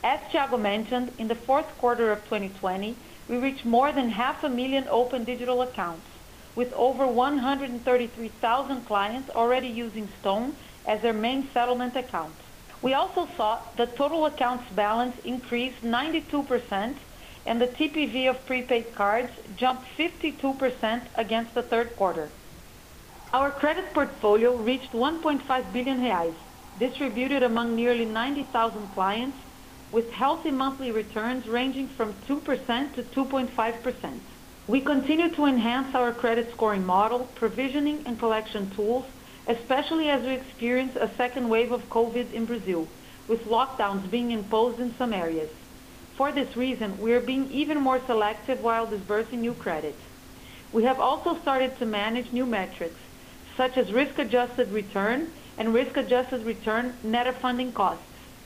As 0.03 0.19
Thiago 0.33 0.61
mentioned, 0.61 1.13
in 1.17 1.29
the 1.29 1.37
fourth 1.37 1.67
quarter 1.79 2.11
of 2.11 2.25
2020, 2.25 2.97
we 3.29 3.37
reached 3.37 3.65
more 3.65 3.93
than 3.93 4.11
half 4.11 4.43
a 4.43 4.49
million 4.49 4.89
open 4.91 5.23
digital 5.23 5.63
accounts, 5.63 6.09
with 6.57 6.73
over 6.73 7.07
133,000 7.07 8.85
clients 8.85 9.31
already 9.31 9.69
using 9.69 10.09
Stone 10.21 10.57
as 10.87 11.01
their 11.03 11.13
main 11.13 11.49
settlement 11.55 11.95
account. 11.95 12.35
We 12.83 12.95
also 12.95 13.29
saw 13.37 13.61
the 13.77 13.87
total 13.87 14.27
accounts 14.27 14.65
balance 14.75 15.15
increase 15.25 15.75
92% 15.85 16.97
and 17.47 17.61
the 17.61 17.69
TPV 17.69 18.29
of 18.29 18.45
prepaid 18.45 18.93
cards 18.97 19.31
jumped 19.55 19.87
52% 19.97 21.07
against 21.15 21.55
the 21.55 21.63
third 21.63 21.95
quarter. 21.95 22.29
Our 23.31 23.51
credit 23.51 23.93
portfolio 23.93 24.57
reached 24.57 24.93
1.5 24.93 25.73
billion 25.73 26.01
reais, 26.01 26.35
distributed 26.79 27.43
among 27.43 27.77
nearly 27.77 28.07
90,000 28.07 28.89
clients, 28.95 29.37
with 29.93 30.11
healthy 30.13 30.51
monthly 30.51 30.93
returns 30.93 31.47
ranging 31.47 31.89
from 31.89 32.15
2% 32.27 32.95
to 32.95 33.03
2.5%. 33.03 34.21
We 34.67 34.81
continue 34.81 35.29
to 35.35 35.45
enhance 35.45 35.95
our 35.95 36.15
credit 36.15 36.51
scoring 36.55 36.87
model, 36.87 37.29
provisioning, 37.35 38.03
and 38.07 38.19
collection 38.19 38.71
tools, 38.75 39.05
especially 39.47 40.09
as 40.09 40.23
we 40.23 40.33
experience 40.33 40.97
a 40.97 41.11
second 41.19 41.51
wave 41.51 41.71
of 41.71 41.83
COVID 41.91 42.33
in 42.33 42.47
Brazil, 42.47 42.89
with 43.29 43.41
lockdowns 43.41 44.11
being 44.11 44.31
imposed 44.31 44.81
in 44.81 44.95
some 44.97 45.13
areas. 45.13 45.51
For 46.17 46.33
this 46.33 46.57
reason, 46.57 46.99
we 46.99 47.13
are 47.13 47.21
being 47.21 47.51
even 47.51 47.79
more 47.79 48.01
selective 48.07 48.61
while 48.61 48.87
disbursing 48.87 49.43
new 49.43 49.53
credit. 49.53 49.97
We 50.73 50.85
have 50.85 50.99
also 50.99 51.39
started 51.43 51.79
to 51.79 51.87
manage 51.87 52.33
new 52.33 52.47
metrics, 52.47 52.99
such 53.59 53.77
as 53.77 53.93
risk-adjusted 53.93 54.71
return 54.71 55.29
and 55.59 55.75
risk-adjusted 55.75 56.47
return 56.47 56.95
net 57.03 57.27
of 57.27 57.37
funding 57.39 57.73
costs. 57.73 58.05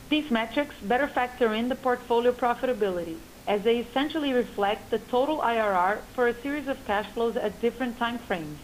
These 0.08 0.30
metrics 0.30 0.74
better 0.82 1.06
factor 1.06 1.54
in 1.54 1.68
the 1.68 1.76
portfolio 1.76 2.32
profitability, 2.32 3.16
as 3.46 3.62
they 3.62 3.78
essentially 3.78 4.32
reflect 4.32 4.90
the 4.90 4.98
total 4.98 5.38
IRR 5.38 5.98
for 6.14 6.28
a 6.28 6.42
series 6.42 6.66
of 6.66 6.78
cash 6.86 7.06
flows 7.12 7.36
at 7.36 7.60
different 7.60 7.98
time 7.98 8.18
frames. 8.26 8.58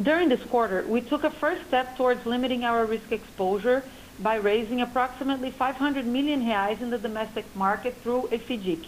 During 0.00 0.28
this 0.28 0.44
quarter, 0.50 0.86
we 0.86 1.00
took 1.00 1.24
a 1.24 1.30
first 1.40 1.66
step 1.66 1.96
towards 1.96 2.24
limiting 2.24 2.62
our 2.62 2.86
risk 2.86 3.10
exposure 3.10 3.82
by 4.20 4.36
raising 4.36 4.80
approximately 4.80 5.50
500 5.50 6.06
million 6.06 6.42
reais 6.42 6.80
in 6.80 6.90
the 6.90 6.98
domestic 6.98 7.44
market 7.56 7.96
through 8.04 8.28
FIDC. 8.30 8.86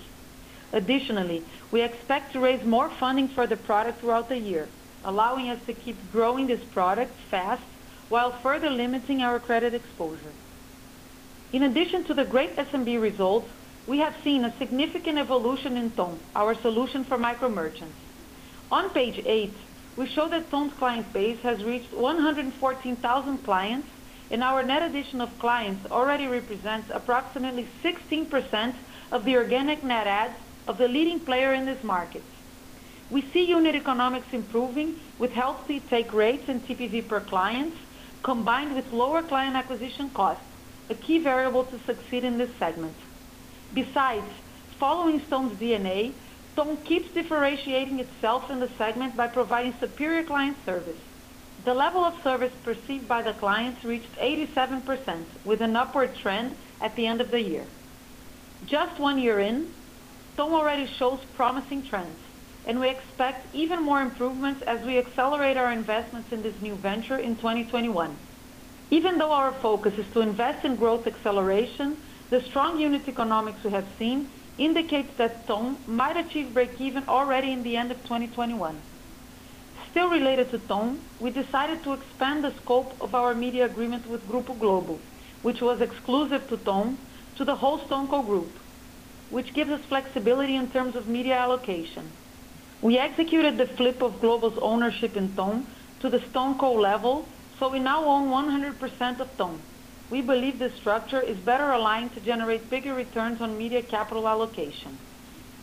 Additionally, 0.73 1.43
we 1.73 1.83
expect 1.83 2.33
to 2.33 2.39
raise 2.39 2.65
more 2.65 2.89
funding 3.01 3.29
for 3.35 3.49
the 3.49 3.57
product 3.57 4.01
throughout 4.01 4.29
the 4.29 4.39
year, 4.39 4.69
allowing 5.05 5.49
us 5.49 5.61
to 5.67 5.75
keep 5.75 5.97
growing 6.13 6.47
this 6.47 6.65
product 6.73 7.13
fast 7.31 7.63
while 8.09 8.39
further 8.43 8.71
limiting 8.71 9.23
our 9.23 9.39
credit 9.39 9.75
exposure. 9.75 10.33
In 11.53 11.63
addition 11.63 12.05
to 12.05 12.15
the 12.15 12.25
great 12.25 12.57
SMB 12.57 13.01
results, 13.01 13.49
we 13.87 13.99
have 13.99 14.15
seen 14.23 14.45
a 14.45 14.57
significant 14.59 15.19
evolution 15.19 15.77
in 15.77 15.91
Ton, 15.93 16.21
our 16.35 16.55
solution 16.61 17.05
for 17.05 17.19
micro 17.19 17.49
merchants. 17.49 17.97
On 18.71 18.91
page 18.91 19.21
eight, 19.25 19.55
we 19.97 20.07
show 20.09 20.29
that 20.29 20.51
Ton's 20.51 20.73
client 20.79 21.13
base 21.13 21.39
has 21.43 21.63
reached 21.65 21.93
114,000 21.93 23.39
clients, 23.45 23.89
and 24.31 24.45
our 24.45 24.63
net 24.63 24.83
addition 24.83 25.21
of 25.21 25.29
clients 25.41 25.91
already 25.91 26.27
represents 26.27 26.89
approximately 26.95 27.69
16% 27.83 28.75
of 29.11 29.25
the 29.25 29.37
organic 29.37 29.83
net 29.83 30.07
adds 30.07 30.37
of 30.69 30.79
the 30.79 30.87
leading 30.87 31.19
player 31.21 31.53
in 31.53 31.67
this 31.67 31.83
market. 31.83 32.23
We 33.11 33.23
see 33.33 33.45
unit 33.45 33.75
economics 33.75 34.29
improving 34.33 34.95
with 35.19 35.33
healthy 35.33 35.81
take 35.91 36.13
rates 36.13 36.45
and 36.49 36.65
TPV 36.65 37.09
per 37.09 37.21
client, 37.21 37.75
combined 38.23 38.77
with 38.77 38.93
lower 38.93 39.23
client 39.23 39.57
acquisition 39.57 40.11
costs, 40.11 40.45
a 40.89 40.95
key 40.95 41.19
variable 41.19 41.65
to 41.65 41.79
succeed 41.87 42.25
in 42.25 42.39
this 42.39 42.51
segment. 42.59 42.95
Besides, 43.75 44.27
following 44.79 45.21
Stone's 45.27 45.59
DNA, 45.59 46.13
Stone 46.53 46.79
keeps 46.85 47.13
differentiating 47.13 47.99
itself 47.99 48.51
in 48.51 48.61
the 48.61 48.71
segment 48.79 49.17
by 49.17 49.27
providing 49.27 49.75
superior 49.81 50.25
client 50.25 50.57
service. 50.65 50.99
The 51.65 51.75
level 51.75 52.05
of 52.05 52.15
service 52.23 52.53
perceived 52.63 53.09
by 53.09 53.23
the 53.23 53.33
clients 53.35 53.85
reached 53.85 54.15
87%, 54.17 55.25
with 55.45 55.61
an 55.61 55.75
upward 55.75 56.15
trend 56.17 56.55
at 56.81 56.95
the 56.97 57.07
end 57.07 57.21
of 57.21 57.31
the 57.31 57.41
year. 57.41 57.67
Just 58.67 59.01
one 59.01 59.19
year 59.19 59.41
in, 59.41 59.69
Stone 60.35 60.53
already 60.53 60.87
shows 60.99 61.21
promising 61.35 61.83
trends, 61.83 62.20
and 62.71 62.79
we 62.79 62.89
expect 62.89 63.53
even 63.53 63.83
more 63.83 64.01
improvements 64.01 64.63
as 64.63 64.81
we 64.87 64.97
accelerate 64.97 65.57
our 65.57 65.73
investments 65.73 66.31
in 66.31 66.41
this 66.41 66.55
new 66.63 66.77
venture 66.77 67.17
in 67.17 67.35
2021. 67.35 68.17
Even 68.93 69.19
though 69.19 69.33
our 69.33 69.51
focus 69.55 69.99
is 69.99 70.07
to 70.13 70.21
invest 70.21 70.65
in 70.65 70.77
growth 70.77 71.05
acceleration, 71.05 71.97
the 72.31 72.41
strong 72.43 72.79
unit 72.79 73.09
economics 73.09 73.65
we 73.65 73.73
have 73.73 73.89
seen 73.99 74.31
indicates 74.57 75.13
that 75.17 75.49
Ton 75.49 75.79
might 75.89 76.17
achieve 76.17 76.55
breakeven 76.55 77.09
already 77.09 77.51
in 77.51 77.65
the 77.65 77.77
end 77.77 77.91
of 77.91 78.01
2021. 78.05 78.81
Still 79.91 80.09
related 80.09 80.53
to 80.53 80.59
Ton, 80.61 81.01
we 81.19 81.33
decided 81.33 81.83
to 81.83 81.95
expand 81.95 82.45
the 82.45 82.55
scope 82.63 82.95
of 83.01 83.17
our 83.17 83.35
media 83.35 83.65
agreement 83.65 84.07
with 84.07 84.29
Grupo 84.29 84.57
Globo, 84.57 85.01
which 85.43 85.61
was 85.61 85.81
exclusive 85.81 86.47
to 86.49 86.57
Ton, 86.57 86.99
to 87.35 87.45
the 87.45 87.57
whole 87.57 87.81
StoneCo 87.81 88.25
Group, 88.25 88.53
which 89.31 89.55
gives 89.55 89.73
us 89.73 89.81
flexibility 89.89 90.55
in 90.55 90.71
terms 90.71 90.95
of 90.95 91.09
media 91.09 91.35
allocation. 91.35 92.09
We 92.83 92.99
executed 92.99 93.59
the 93.59 93.77
flip 93.77 94.03
of 94.03 94.21
Globo's 94.21 94.59
ownership 94.63 95.17
in 95.17 95.37
Ton 95.37 95.67
to 96.01 96.09
the 96.09 96.19
StoneCo 96.33 96.81
level, 96.81 97.29
so 97.59 97.69
we 97.69 97.79
now 97.79 98.05
own 98.05 98.29
100% 98.31 99.21
of 99.21 99.37
Ton. 99.37 99.61
We 100.09 100.23
believe 100.23 100.59
this 100.59 100.73
structure 100.81 101.21
is 101.21 101.39
better 101.41 101.73
aligned 101.73 102.15
to 102.15 102.21
generate 102.21 102.71
bigger 102.71 102.95
returns 102.95 103.41
on 103.43 103.59
media 103.59 103.83
capital 103.83 104.27
allocation. 104.27 104.99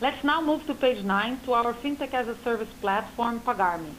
Let's 0.00 0.22
now 0.22 0.40
move 0.40 0.64
to 0.68 0.74
page 0.74 1.04
nine 1.04 1.40
to 1.44 1.54
our 1.54 1.74
Fintech-as-a-Service 1.74 2.72
platform, 2.80 3.40
Pagar.me. 3.40 3.96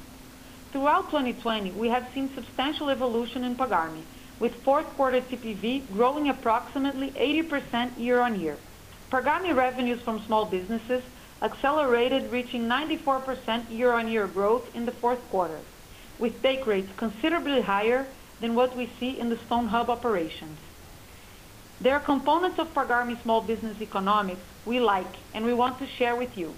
Throughout 0.71 1.09
2020, 1.11 1.71
we 1.71 1.89
have 1.89 2.03
seen 2.13 2.31
substantial 2.35 2.89
evolution 2.89 3.43
in 3.43 3.57
Pagar.me, 3.57 4.05
with 4.39 4.63
fourth 4.63 4.87
quarter 4.95 5.19
TPV 5.19 5.91
growing 5.91 6.29
approximately 6.29 7.11
80% 7.11 7.99
year-on-year. 7.99 8.57
Pagar.me 9.11 9.51
revenues 9.51 9.99
from 10.05 10.23
small 10.25 10.45
businesses 10.45 11.03
accelerated, 11.41 12.31
reaching 12.31 12.63
94% 12.63 13.69
year-on-year 13.69 14.27
growth 14.27 14.67
in 14.73 14.85
the 14.85 14.91
fourth 14.91 15.19
quarter, 15.29 15.59
with 16.17 16.41
take 16.41 16.65
rates 16.67 16.91
considerably 16.97 17.61
higher 17.61 18.05
than 18.41 18.55
what 18.55 18.75
we 18.75 18.89
see 18.99 19.19
in 19.19 19.29
the 19.29 19.35
StoneHub 19.35 19.89
operations. 19.89 20.57
There 21.81 21.93
are 21.93 22.01
components 22.01 22.59
of 22.59 22.73
Pagar.me 22.73 23.17
small 23.23 23.41
business 23.41 23.81
economics 23.81 24.41
we 24.65 24.79
like 24.79 25.15
and 25.33 25.45
we 25.45 25.53
want 25.53 25.79
to 25.79 25.87
share 25.87 26.15
with 26.15 26.37
you. 26.37 26.53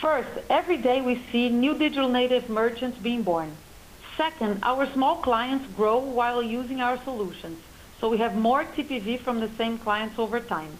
First, 0.00 0.30
every 0.48 0.76
day 0.76 1.00
we 1.00 1.20
see 1.32 1.48
new 1.48 1.76
digital 1.76 2.08
native 2.08 2.48
merchants 2.48 2.96
being 2.98 3.22
born. 3.22 3.56
Second, 4.16 4.60
our 4.62 4.90
small 4.92 5.16
clients 5.16 5.66
grow 5.76 5.98
while 5.98 6.42
using 6.42 6.80
our 6.80 7.02
solutions, 7.04 7.58
so 8.00 8.08
we 8.08 8.18
have 8.18 8.34
more 8.34 8.64
TPV 8.64 9.22
from 9.24 9.40
the 9.40 9.50
same 9.58 9.78
clients 9.78 10.18
over 10.18 10.38
time. 10.40 10.78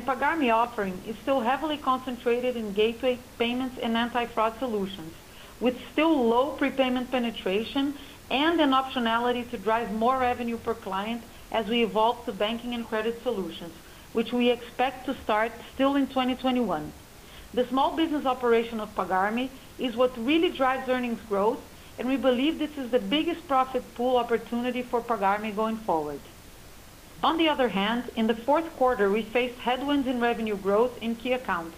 Pagar.me 0.00 0.48
offering 0.48 1.02
is 1.06 1.16
still 1.18 1.40
heavily 1.40 1.76
concentrated 1.76 2.56
in 2.56 2.72
gateway 2.72 3.18
payments 3.38 3.76
and 3.82 3.94
anti-fraud 3.94 4.58
solutions, 4.58 5.12
with 5.60 5.76
still 5.92 6.26
low 6.28 6.52
prepayment 6.52 7.10
penetration 7.10 7.94
and 8.30 8.58
an 8.60 8.70
optionality 8.70 9.48
to 9.50 9.58
drive 9.58 9.92
more 9.92 10.18
revenue 10.18 10.56
per 10.56 10.72
client 10.72 11.22
as 11.50 11.66
we 11.66 11.82
evolve 11.82 12.24
to 12.24 12.32
banking 12.32 12.72
and 12.72 12.88
credit 12.88 13.22
solutions, 13.22 13.74
which 14.14 14.32
we 14.32 14.48
expect 14.48 15.04
to 15.04 15.14
start 15.22 15.52
still 15.74 15.96
in 15.96 16.06
2021. 16.06 16.90
The 17.52 17.66
small 17.68 17.94
business 17.94 18.24
operation 18.24 18.80
of 18.80 18.94
Pagar.me 18.94 19.50
is 19.78 19.94
what 19.94 20.16
really 20.16 20.48
drives 20.50 20.88
earnings 20.88 21.20
growth, 21.28 21.60
and 21.98 22.08
we 22.08 22.16
believe 22.16 22.58
this 22.58 22.78
is 22.78 22.90
the 22.90 22.98
biggest 22.98 23.46
profit 23.46 23.82
pool 23.94 24.16
opportunity 24.16 24.82
for 24.82 25.02
Pagar.me 25.02 25.50
going 25.50 25.76
forward. 25.76 26.20
On 27.22 27.38
the 27.38 27.48
other 27.48 27.68
hand, 27.68 28.10
in 28.16 28.26
the 28.26 28.42
fourth 28.44 28.64
quarter, 28.76 29.08
we 29.10 29.30
faced 29.32 29.58
headwinds 29.60 30.08
in 30.08 30.20
revenue 30.20 30.56
growth 30.56 30.90
in 31.00 31.14
key 31.14 31.32
accounts, 31.34 31.76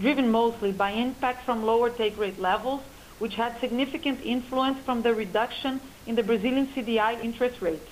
driven 0.00 0.30
mostly 0.30 0.72
by 0.72 0.92
impact 0.92 1.44
from 1.44 1.62
lower 1.62 1.90
take 1.90 2.16
rate 2.16 2.38
levels, 2.40 2.80
which 3.18 3.34
had 3.34 3.60
significant 3.60 4.20
influence 4.24 4.78
from 4.86 5.02
the 5.02 5.14
reduction 5.14 5.80
in 6.06 6.14
the 6.14 6.22
Brazilian 6.22 6.68
CDI 6.74 7.22
interest 7.22 7.60
rates 7.60 7.88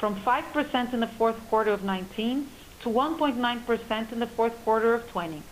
from 0.00 0.16
5% 0.22 0.94
in 0.94 1.00
the 1.00 1.10
fourth 1.18 1.36
quarter 1.48 1.72
of 1.72 1.84
19 1.84 2.48
to 2.82 2.88
1.9% 2.88 4.12
in 4.12 4.18
the 4.18 4.26
fourth 4.34 4.54
quarter 4.64 4.94
of 4.94 5.06
20. 5.12 5.44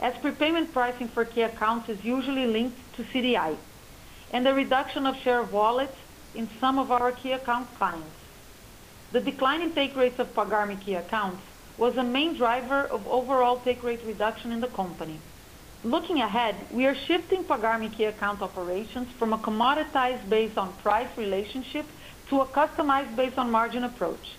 As 0.00 0.12
prepayment 0.20 0.72
pricing 0.72 1.08
for 1.14 1.24
key 1.24 1.42
accounts 1.42 1.88
is 1.88 1.98
usually 2.02 2.46
linked 2.46 2.78
to 2.96 3.04
CDI, 3.04 3.56
and 4.32 4.44
the 4.44 4.52
reduction 4.52 5.06
of 5.06 5.14
share 5.22 5.40
of 5.40 5.52
wallet 5.52 5.94
in 6.34 6.50
some 6.60 6.78
of 6.78 6.90
our 6.90 7.12
key 7.12 7.32
account 7.32 7.68
clients. 7.78 8.17
The 9.10 9.20
decline 9.20 9.62
in 9.62 9.72
take 9.72 9.96
rates 9.96 10.18
of 10.18 10.34
Pagar.me 10.34 10.76
key 10.84 10.94
accounts 10.94 11.42
was 11.78 11.96
a 11.96 12.02
main 12.02 12.36
driver 12.36 12.82
of 12.82 13.06
overall 13.08 13.58
take 13.60 13.82
rate 13.82 14.02
reduction 14.04 14.52
in 14.52 14.60
the 14.60 14.66
company. 14.66 15.18
Looking 15.82 16.20
ahead, 16.20 16.56
we 16.70 16.84
are 16.84 16.94
shifting 16.94 17.44
Pagar.me 17.44 17.88
key 17.88 18.04
account 18.04 18.42
operations 18.42 19.08
from 19.18 19.32
a 19.32 19.38
commoditized 19.38 20.28
based 20.28 20.58
on 20.58 20.74
price 20.82 21.08
relationship 21.16 21.86
to 22.28 22.42
a 22.42 22.46
customized 22.46 23.16
based 23.16 23.38
on 23.38 23.50
margin 23.50 23.84
approach. 23.84 24.36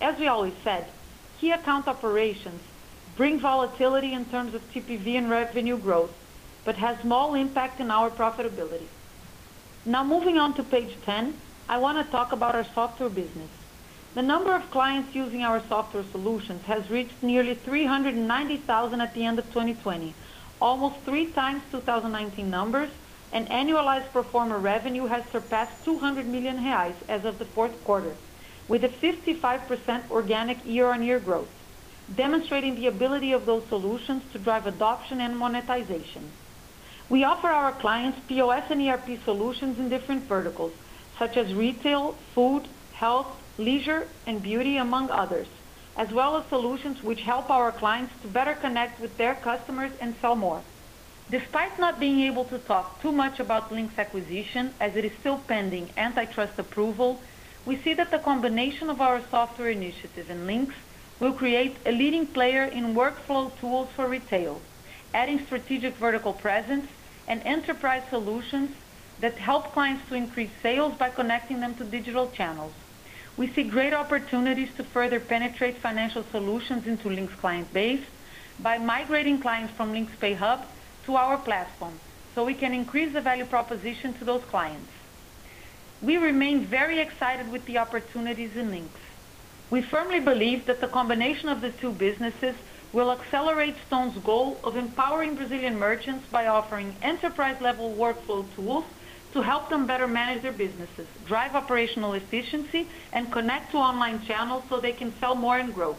As 0.00 0.18
we 0.18 0.28
always 0.28 0.54
said, 0.64 0.86
key 1.38 1.50
account 1.50 1.86
operations 1.86 2.62
bring 3.18 3.38
volatility 3.38 4.14
in 4.14 4.24
terms 4.24 4.54
of 4.54 4.62
TPV 4.72 5.18
and 5.18 5.28
revenue 5.28 5.76
growth, 5.76 6.12
but 6.64 6.76
has 6.76 6.98
small 7.00 7.34
impact 7.34 7.80
in 7.80 7.90
our 7.90 8.08
profitability. 8.08 8.88
Now 9.84 10.04
moving 10.04 10.38
on 10.38 10.54
to 10.54 10.62
page 10.62 10.96
10, 11.04 11.34
I 11.68 11.76
want 11.76 11.98
to 11.98 12.10
talk 12.10 12.32
about 12.32 12.54
our 12.54 12.64
software 12.74 13.10
business. 13.10 13.50
The 14.14 14.22
number 14.22 14.54
of 14.54 14.70
clients 14.70 15.12
using 15.12 15.42
our 15.42 15.60
software 15.68 16.04
solutions 16.12 16.62
has 16.66 16.88
reached 16.88 17.20
nearly 17.20 17.58
390,000 17.64 19.00
at 19.00 19.12
the 19.12 19.24
end 19.24 19.40
of 19.40 19.46
2020, 19.46 20.14
almost 20.60 21.04
three 21.04 21.32
times 21.32 21.62
2019 21.72 22.48
numbers, 22.48 22.90
and 23.32 23.48
annualized 23.48 24.12
pro 24.12 24.22
forma 24.30 24.56
revenue 24.56 25.06
has 25.06 25.24
surpassed 25.32 25.84
200 25.84 26.28
million 26.28 26.58
reais 26.58 26.94
as 27.08 27.24
of 27.24 27.40
the 27.40 27.44
fourth 27.56 27.72
quarter, 27.82 28.14
with 28.68 28.84
a 28.84 28.88
55% 28.88 30.08
organic 30.12 30.58
year-on-year 30.64 31.18
growth, 31.18 31.48
demonstrating 32.14 32.76
the 32.76 32.86
ability 32.86 33.32
of 33.32 33.46
those 33.46 33.64
solutions 33.68 34.22
to 34.32 34.38
drive 34.38 34.66
adoption 34.66 35.20
and 35.22 35.36
monetization. 35.36 36.30
We 37.08 37.24
offer 37.24 37.48
our 37.48 37.80
clients 37.80 38.20
POS 38.28 38.62
and 38.70 38.80
ERP 38.80 39.24
solutions 39.24 39.76
in 39.80 39.88
different 39.88 40.28
verticals, 40.28 40.72
such 41.18 41.36
as 41.36 41.52
retail, 41.54 42.14
food, 42.32 42.68
health, 42.92 43.26
leisure, 43.58 44.08
and 44.26 44.42
beauty, 44.42 44.76
among 44.78 45.10
others, 45.10 45.48
as 45.96 46.08
well 46.12 46.36
as 46.36 46.48
solutions 46.48 47.02
which 47.02 47.20
help 47.20 47.50
our 47.50 47.70
clients 47.72 48.12
to 48.22 48.28
better 48.28 48.54
connect 48.54 49.00
with 49.00 49.16
their 49.16 49.36
customers 49.36 49.92
and 50.00 50.16
sell 50.20 50.34
more. 50.34 50.64
Despite 51.30 51.78
not 51.78 52.00
being 52.00 52.20
able 52.20 52.44
to 52.46 52.58
talk 52.60 53.00
too 53.00 53.12
much 53.12 53.40
about 53.40 53.70
Linx 53.70 53.96
acquisition, 53.96 54.74
as 54.80 54.92
it 54.94 55.04
is 55.04 55.12
still 55.20 55.38
pending 55.38 55.90
antitrust 55.96 56.58
approval, 56.58 57.22
we 57.64 57.80
see 57.82 57.94
that 57.94 58.10
the 58.10 58.18
combination 58.18 58.90
of 58.90 59.00
our 59.00 59.24
software 59.30 59.70
initiative 59.70 60.28
and 60.28 60.48
Linx 60.48 60.68
will 61.20 61.32
create 61.32 61.78
a 61.86 61.92
leading 61.92 62.26
player 62.34 62.64
in 62.64 62.94
workflow 62.94 63.58
tools 63.58 63.88
for 63.96 64.08
retail, 64.08 64.60
adding 65.14 65.40
strategic 65.46 65.96
vertical 65.98 66.34
presence 66.34 66.86
and 67.26 67.40
enterprise 67.44 68.02
solutions 68.10 68.70
that 69.20 69.38
help 69.38 69.72
clients 69.72 70.02
to 70.08 70.14
increase 70.14 70.50
sales 70.62 70.92
by 70.98 71.08
connecting 71.08 71.60
them 71.60 71.74
to 71.76 71.84
digital 71.84 72.30
channels. 72.32 72.74
We 73.36 73.52
see 73.52 73.64
great 73.64 73.92
opportunities 73.92 74.68
to 74.76 74.84
further 74.84 75.18
penetrate 75.18 75.78
financial 75.78 76.24
solutions 76.30 76.86
into 76.86 77.08
Linx 77.08 77.36
client 77.38 77.72
base 77.72 78.04
by 78.60 78.78
migrating 78.78 79.40
clients 79.40 79.72
from 79.74 79.92
Linx 79.92 80.08
Pay 80.20 80.34
Hub 80.34 80.64
to 81.06 81.16
our 81.16 81.36
platform, 81.36 81.98
so 82.34 82.44
we 82.44 82.54
can 82.54 82.72
increase 82.72 83.12
the 83.12 83.20
value 83.20 83.44
proposition 83.44 84.14
to 84.14 84.24
those 84.24 84.42
clients. 84.44 84.90
We 86.00 86.16
remain 86.16 86.64
very 86.64 87.00
excited 87.00 87.50
with 87.50 87.64
the 87.66 87.78
opportunities 87.78 88.56
in 88.56 88.70
Linx. 88.70 88.90
We 89.70 89.82
firmly 89.82 90.20
believe 90.20 90.66
that 90.66 90.80
the 90.80 90.86
combination 90.86 91.48
of 91.48 91.60
the 91.60 91.70
two 91.70 91.90
businesses 91.90 92.54
will 92.92 93.10
accelerate 93.10 93.74
Stone's 93.88 94.16
goal 94.18 94.60
of 94.62 94.76
empowering 94.76 95.34
Brazilian 95.34 95.76
merchants 95.76 96.24
by 96.30 96.46
offering 96.46 96.94
enterprise-level 97.02 97.96
workflow 97.96 98.44
tools 98.54 98.84
to 99.34 99.42
help 99.42 99.68
them 99.68 99.86
better 99.86 100.08
manage 100.08 100.42
their 100.42 100.52
businesses, 100.52 101.08
drive 101.24 101.54
operational 101.54 102.14
efficiency, 102.14 102.88
and 103.12 103.32
connect 103.32 103.72
to 103.72 103.76
online 103.76 104.24
channels 104.26 104.64
so 104.70 104.80
they 104.80 104.92
can 104.92 105.14
sell 105.20 105.34
more 105.34 105.58
and 105.58 105.74
grow. 105.74 105.98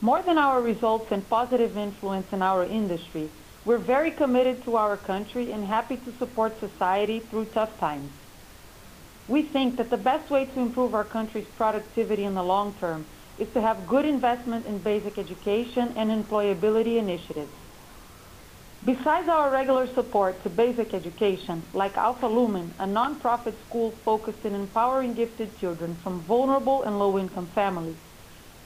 More 0.00 0.22
than 0.26 0.38
our 0.38 0.62
results 0.62 1.06
and 1.10 1.28
positive 1.28 1.76
influence 1.76 2.26
in 2.32 2.40
our 2.40 2.64
industry, 2.64 3.30
we're 3.64 3.84
very 3.84 4.10
committed 4.12 4.64
to 4.64 4.76
our 4.76 4.96
country 4.96 5.52
and 5.52 5.64
happy 5.64 5.98
to 5.98 6.18
support 6.18 6.58
society 6.58 7.28
through 7.30 7.46
tough 7.46 7.78
times. 7.78 8.12
We 9.26 9.50
think 9.52 9.76
that 9.76 9.90
the 9.90 9.98
best 9.98 10.30
way 10.30 10.46
to 10.46 10.60
improve 10.60 10.94
our 10.94 11.04
country's 11.04 11.46
productivity 11.54 12.24
in 12.24 12.34
the 12.34 12.42
long 12.42 12.76
term 12.78 13.06
is 13.36 13.48
to 13.54 13.60
have 13.60 13.86
good 13.86 14.06
investment 14.06 14.66
in 14.66 14.82
basic 14.82 15.18
education 15.18 15.92
and 15.96 16.10
employability 16.10 16.98
initiatives. 16.98 17.54
Besides 18.82 19.28
our 19.28 19.50
regular 19.50 19.86
support 19.94 20.42
to 20.42 20.48
basic 20.48 20.94
education, 20.94 21.62
like 21.74 21.98
Alpha 21.98 22.26
Lumen, 22.26 22.72
a 22.78 22.86
non-profit 22.86 23.54
school 23.68 23.92
focused 24.06 24.42
in 24.42 24.54
empowering 24.54 25.12
gifted 25.12 25.58
children 25.58 25.98
from 26.02 26.22
vulnerable 26.22 26.84
and 26.84 26.98
low-income 26.98 27.50
families, 27.54 27.98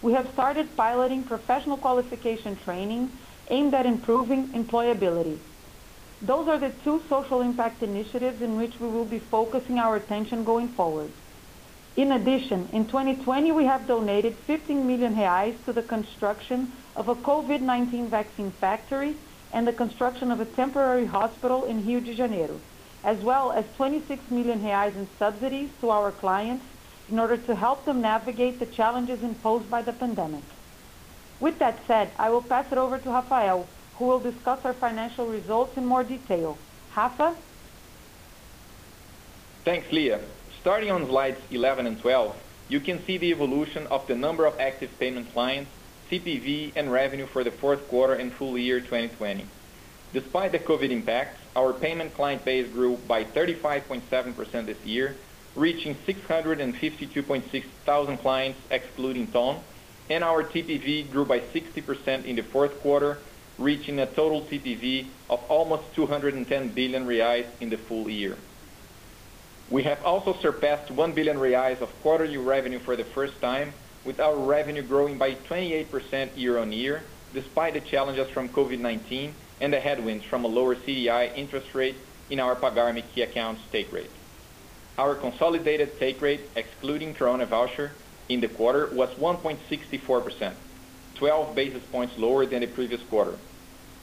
we 0.03 0.13
have 0.13 0.29
started 0.33 0.77
piloting 0.77 1.25
professional 1.25 1.77
qualification 1.77 2.57
training 2.65 3.11
aimed 3.51 3.75
at 3.75 3.87
improving 3.87 4.51
employability. 4.51 5.37
Those 6.23 6.47
are 6.47 6.61
the 6.61 6.73
two 6.85 7.03
social 7.09 7.41
impact 7.41 7.83
initiatives 7.83 8.41
in 8.41 8.57
which 8.57 8.79
we 8.79 8.87
will 8.87 9.05
be 9.05 9.19
focusing 9.19 9.81
our 9.81 9.97
attention 9.97 10.45
going 10.45 10.69
forward. 10.75 11.11
In 11.97 12.13
addition, 12.13 12.69
in 12.73 12.87
2020, 12.87 13.51
we 13.51 13.65
have 13.65 13.89
donated 13.89 14.37
15 14.47 14.87
million 14.87 15.17
reais 15.17 15.57
to 15.65 15.73
the 15.73 15.83
construction 15.83 16.73
of 16.95 17.09
a 17.09 17.17
COVID-19 17.17 18.11
vaccine 18.11 18.53
factory 18.61 19.17
and 19.55 19.69
the 19.69 19.73
construction 19.73 20.33
of 20.33 20.41
a 20.41 20.45
temporary 20.45 21.07
hospital 21.07 21.65
in 21.65 21.87
Rio 21.87 22.01
de 22.01 22.13
Janeiro, 22.13 22.61
as 23.05 23.21
well 23.21 23.53
as 23.53 23.65
26 23.77 24.31
million 24.31 24.61
reais 24.61 24.97
in 24.97 25.07
subsidies 25.17 25.71
to 25.81 25.91
our 25.91 26.11
clients 26.11 26.65
in 27.09 27.21
order 27.21 27.37
to 27.37 27.55
help 27.55 27.85
them 27.85 28.01
navigate 28.01 28.59
the 28.59 28.67
challenges 28.67 29.23
imposed 29.23 29.71
by 29.71 29.81
the 29.81 29.93
pandemic. 29.93 30.43
With 31.39 31.61
that 31.61 31.79
said, 31.87 32.11
I 32.19 32.31
will 32.31 32.43
pass 32.43 32.71
it 32.73 32.79
over 32.79 32.99
to 32.99 33.11
Rafael, 33.11 33.69
who 33.97 34.07
will 34.07 34.19
discuss 34.19 34.65
our 34.65 34.75
financial 34.75 35.27
results 35.27 35.77
in 35.77 35.87
more 35.87 36.03
detail. 36.03 36.59
Rafa? 36.97 37.37
Thanks, 39.65 39.91
Lia. 39.93 40.21
Starting 40.61 40.91
on 40.91 41.07
slides 41.07 41.41
11 41.53 41.87
and 41.87 42.01
12, 42.01 42.37
you 42.69 42.81
can 42.81 43.05
see 43.05 43.19
the 43.19 43.31
evolution 43.31 43.87
of 43.87 44.05
the 44.09 44.17
number 44.17 44.47
of 44.47 44.59
active 44.59 44.91
payment 44.99 45.33
clients, 45.33 45.71
TPV, 46.11 46.73
and 46.77 46.91
revenue 46.91 47.27
for 47.33 47.45
the 47.45 47.53
fourth 47.61 47.87
quarter 47.89 48.15
and 48.15 48.33
full 48.39 48.59
year 48.59 48.81
2020. 48.81 49.51
Despite 50.13 50.53
the 50.53 50.61
COVID 50.61 50.91
impacts, 50.91 51.41
our 51.57 51.73
payment 51.73 52.15
client 52.15 52.45
base 52.45 52.73
grew 52.73 52.97
by 52.97 53.25
35.7% 53.25 54.67
this 54.67 54.79
year, 54.85 55.21
reaching 55.55 55.97
652.6 56.07 57.65
thousand 57.85 58.19
clients 58.19 58.61
excluding 58.71 59.33
Ton, 59.33 59.65
and 60.11 60.23
our 60.23 60.45
TPV 60.45 61.11
grew 61.11 61.25
by 61.25 61.41
60% 61.41 62.25
in 62.27 62.37
the 62.37 62.43
fourth 62.53 62.79
quarter, 62.81 63.27
reaching 63.59 63.99
a 64.01 64.07
total 64.15 64.47
TPV 64.49 65.15
of 65.31 65.41
almost 65.49 65.95
210 65.95 66.75
billion 66.75 67.07
reais 67.07 67.51
in 67.61 67.71
the 67.71 67.79
full 67.89 68.09
year. 68.09 68.39
We 69.69 69.83
have 69.85 69.99
also 70.05 70.35
surpassed 70.43 70.91
1 70.91 71.15
billion 71.15 71.39
reais 71.39 71.81
of 71.81 71.89
quarterly 72.03 72.37
revenue 72.37 72.81
for 72.85 72.97
the 72.97 73.07
first 73.15 73.41
time, 73.41 73.75
with 74.05 74.21
our 74.21 74.39
revenue 74.39 74.87
growing 74.87 75.19
by 75.19 75.35
28% 75.51 76.33
year-on-year, 76.37 77.11
despite 77.33 77.75
the 77.75 77.81
challenges 77.91 78.27
from 78.33 78.51
COVID-19 78.51 79.35
and 79.61 79.73
the 79.73 79.81
headwinds 79.81 80.25
from 80.31 80.45
a 80.45 80.49
lower 80.49 80.77
CDI 80.77 81.37
interest 81.37 81.69
rate 81.75 81.97
in 82.29 82.39
our 82.39 82.61
Pagar.me 82.61 83.03
key 83.15 83.23
accounts 83.23 83.63
take 83.73 83.93
rate. 83.93 84.13
Our 84.99 85.17
consolidated 85.17 85.99
take 85.99 86.21
rate, 86.23 86.51
excluding 86.55 87.15
Corona 87.15 87.47
voucher, 87.47 87.97
in 88.29 88.41
the 88.41 88.49
quarter 88.49 88.95
was 88.95 89.09
1.64%, 89.19 90.57
12 91.19 91.57
basis 91.57 91.83
points 91.91 92.15
lower 92.17 92.47
than 92.47 92.61
the 92.61 92.69
previous 92.69 93.01
quarter. 93.11 93.41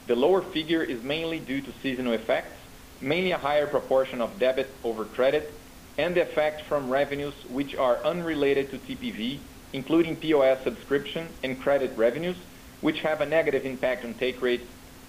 The 0.06 0.14
lower 0.14 0.52
figure 0.52 0.82
is 0.82 1.02
mainly 1.02 1.40
due 1.40 1.62
to 1.62 1.72
seasonal 1.82 2.12
effects, 2.12 2.58
mainly 3.00 3.32
a 3.32 3.38
higher 3.38 3.66
proportion 3.68 4.20
of 4.20 4.38
debit 4.38 4.78
over 4.84 5.06
credit, 5.06 5.62
and 5.98 6.16
the 6.16 6.30
effect 6.30 6.62
from 6.68 6.90
revenues 6.90 7.34
which 7.48 7.74
are 7.74 8.04
unrelated 8.04 8.70
to 8.70 8.78
TPV, 8.78 9.46
including 9.72 10.16
POS 10.16 10.58
subscription 10.64 11.28
and 11.42 11.60
credit 11.60 11.96
revenues, 11.96 12.36
which 12.80 12.98
have 13.02 13.20
a 13.20 13.26
negative 13.26 13.64
impact 13.64 14.04
on 14.04 14.14
take 14.14 14.40
rates 14.42 14.64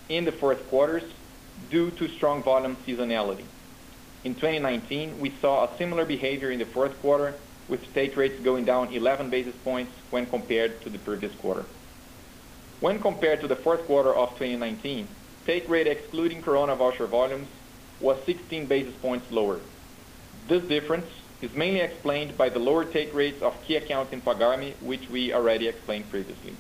in 0.10 0.26
the 0.26 0.32
fourth 0.40 0.66
quarters 0.68 1.04
due 1.70 1.92
to 1.92 2.08
strong 2.18 2.44
volume 2.44 2.78
seasonality. 2.88 3.46
In 4.24 4.36
2019, 4.36 5.20
we 5.20 5.38
saw 5.42 5.66
a 5.66 5.78
similar 5.78 6.06
behavior 6.06 6.52
in 6.52 6.60
the 6.60 6.70
fourth 6.74 6.98
quarter, 7.00 7.42
with 7.68 7.82
take 7.94 8.16
rates 8.16 8.42
going 8.44 8.66
down 8.66 8.94
11 8.94 9.30
basis 9.30 9.56
points 9.64 9.92
when 10.10 10.26
compared 10.28 10.82
to 10.84 10.90
the 10.90 11.00
previous 11.00 11.34
quarter. 11.36 11.68
When 12.80 13.02
compared 13.02 13.42
to 13.42 13.48
the 13.48 13.58
fourth 13.64 13.86
quarter 13.86 14.14
of 14.14 14.30
2019, 14.32 15.16
take 15.46 15.68
rate 15.70 15.88
excluding 15.88 16.42
Corona 16.42 16.76
voucher 16.76 17.08
volumes 17.08 17.48
was 18.00 18.18
16 18.26 18.68
basis 18.68 18.96
points 19.02 19.26
lower. 19.30 19.62
This 20.50 20.64
difference 20.68 21.08
is 21.44 21.52
mainly 21.56 21.82
explained 21.82 22.38
by 22.38 22.48
the 22.48 22.58
lower 22.58 22.86
take 22.86 23.14
rates 23.14 23.42
of 23.42 23.52
key 23.68 23.76
accounts 23.76 24.14
in 24.14 24.22
Pagar.me, 24.22 24.76
which 24.80 25.10
we 25.12 25.34
already 25.34 25.68
explained 25.68 26.10
previously. 26.10 26.56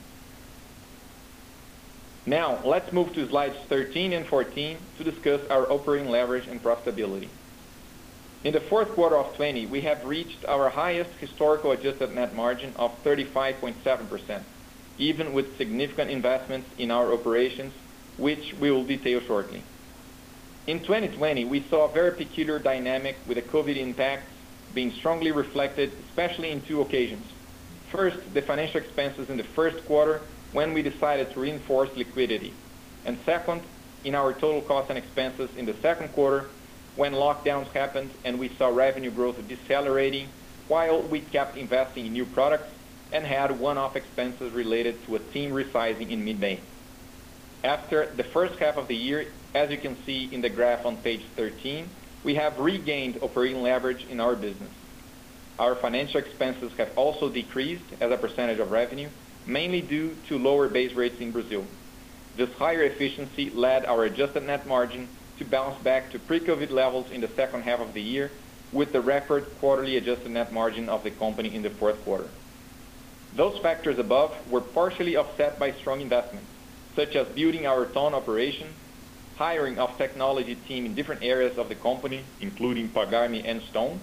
Now, 2.25 2.61
let's 2.65 2.91
move 2.91 3.13
to 3.13 3.29
slides 3.29 3.55
13 3.69 4.11
and 4.11 4.27
14 4.27 4.77
to 4.97 5.03
discuss 5.03 5.39
our 5.49 5.71
operating 5.71 6.09
leverage 6.09 6.47
and 6.49 6.61
profitability. 6.61 7.29
In 8.43 8.53
the 8.53 8.59
fourth 8.69 8.93
quarter 8.93 9.17
of 9.17 9.27
2020, 9.37 9.67
we 9.67 9.81
have 9.81 10.03
reached 10.03 10.43
our 10.49 10.69
highest 10.69 11.11
historical 11.21 11.71
adjusted 11.71 12.13
net 12.13 12.35
margin 12.35 12.73
of 12.75 12.91
35.7%, 13.05 14.43
even 14.97 15.31
with 15.31 15.57
significant 15.57 16.11
investments 16.11 16.67
in 16.77 16.91
our 16.91 17.13
operations, 17.13 17.71
which 18.17 18.53
we 18.59 18.69
will 18.69 18.85
detail 18.85 19.21
shortly. 19.27 19.63
In 20.67 20.79
2020, 20.79 21.45
we 21.45 21.65
saw 21.69 21.89
a 21.89 21.93
very 21.93 22.17
peculiar 22.17 22.59
dynamic 22.59 23.15
with 23.25 23.37
the 23.37 23.43
COVID 23.43 23.77
impact 23.77 24.32
being 24.73 24.91
strongly 24.99 25.31
reflected, 25.31 26.03
especially 26.09 26.51
in 26.51 26.65
two 26.65 26.81
occasions. 26.81 27.25
First, 27.91 28.17
the 28.33 28.41
financial 28.41 28.81
expenses 28.81 29.29
in 29.29 29.37
the 29.37 29.45
first 29.55 29.85
quarter 29.85 30.29
when 30.51 30.73
we 30.73 30.81
decided 30.81 31.31
to 31.33 31.39
reinforce 31.39 31.89
liquidity. 31.95 32.59
Second, 33.25 33.63
in 34.03 34.15
our 34.15 34.33
total 34.33 34.61
cost 34.61 34.89
and 34.89 34.97
expenses 34.97 35.49
in 35.55 35.65
the 35.65 35.75
second 35.81 36.09
quarter 36.09 36.51
when 36.95 37.13
lockdowns 37.13 37.71
happened 37.73 38.11
and 38.23 38.37
we 38.37 38.55
saw 38.57 38.67
revenue 38.67 39.11
growth 39.11 39.35
decelerating 39.47 40.29
while 40.67 41.07
we 41.07 41.21
kept 41.21 41.57
investing 41.57 42.05
in 42.05 42.13
new 42.13 42.25
products 42.25 42.69
and 43.11 43.25
had 43.25 43.57
one-off 43.57 43.95
expenses 43.95 44.51
related 44.53 45.03
to 45.05 45.15
a 45.15 45.19
team 45.31 45.51
resizing 45.51 46.09
in 46.09 46.23
mid-May. 46.23 46.63
After 47.63 48.13
the 48.17 48.25
first 48.33 48.59
half 48.59 48.75
of 48.75 48.87
the 48.87 48.95
year, 48.95 49.35
as 49.55 49.69
you 49.71 49.77
can 49.77 49.97
see 50.05 50.29
in 50.31 50.41
the 50.41 50.49
graph 50.49 50.85
on 50.85 50.97
page 50.97 51.21
13, 51.37 51.89
we 52.23 52.35
have 52.35 52.57
regained 52.57 53.19
operating 53.21 53.61
leverage 53.61 54.03
in 54.09 54.19
our 54.19 54.35
business. 54.35 54.73
Our 55.59 55.75
financial 55.81 56.19
expenses 56.19 56.71
have 56.77 56.89
also 56.95 57.31
decreased 57.31 57.93
as 58.01 58.11
a 58.11 58.17
percentage 58.17 58.59
of 58.59 58.71
revenue, 58.71 59.11
mainly 59.45 59.81
due 59.81 60.15
to 60.29 60.37
lower 60.37 60.69
base 60.69 60.95
rates 60.95 61.17
in 61.19 61.31
Brazil. 61.31 61.67
This 62.35 62.49
higher 62.57 62.83
efficiency 62.83 63.51
led 63.53 63.85
our 63.85 64.05
adjusted 64.05 64.43
net 64.43 64.67
margin 64.67 65.09
to 65.37 65.45
bounce 65.45 65.83
back 65.83 66.09
to 66.11 66.19
pre-COVID 66.19 66.71
levels 66.71 67.07
in 67.11 67.21
the 67.21 67.31
second 67.35 67.61
half 67.63 67.79
of 67.79 67.93
the 67.93 68.01
year 68.01 68.39
with 68.71 68.91
the 68.91 69.01
record 69.01 69.55
quarterly 69.59 69.97
adjusted 69.97 70.31
net 70.31 70.51
margin 70.51 70.89
of 70.89 71.03
the 71.03 71.11
company 71.11 71.53
in 71.53 71.61
the 71.61 71.75
fourth 71.77 72.01
quarter. 72.03 72.33
Those 73.31 73.59
factors 73.61 73.97
above 73.99 74.31
were 74.47 74.61
partially 74.61 75.15
offset 75.15 75.59
by 75.59 75.73
strong 75.81 76.01
investments, 76.01 76.51
such 76.95 77.15
as 77.15 77.27
building 77.35 77.65
our 77.65 77.91
Ton 77.91 78.13
operation, 78.13 78.75
hiring 79.35 79.77
of 79.79 79.97
technology 79.97 80.55
team 80.67 80.85
in 80.85 80.95
different 80.95 81.23
areas 81.23 81.57
of 81.57 81.69
the 81.69 81.75
company, 81.75 82.25
including 82.39 82.89
Pagar.me 82.89 83.43
and 83.43 83.61
Stone, 83.69 84.01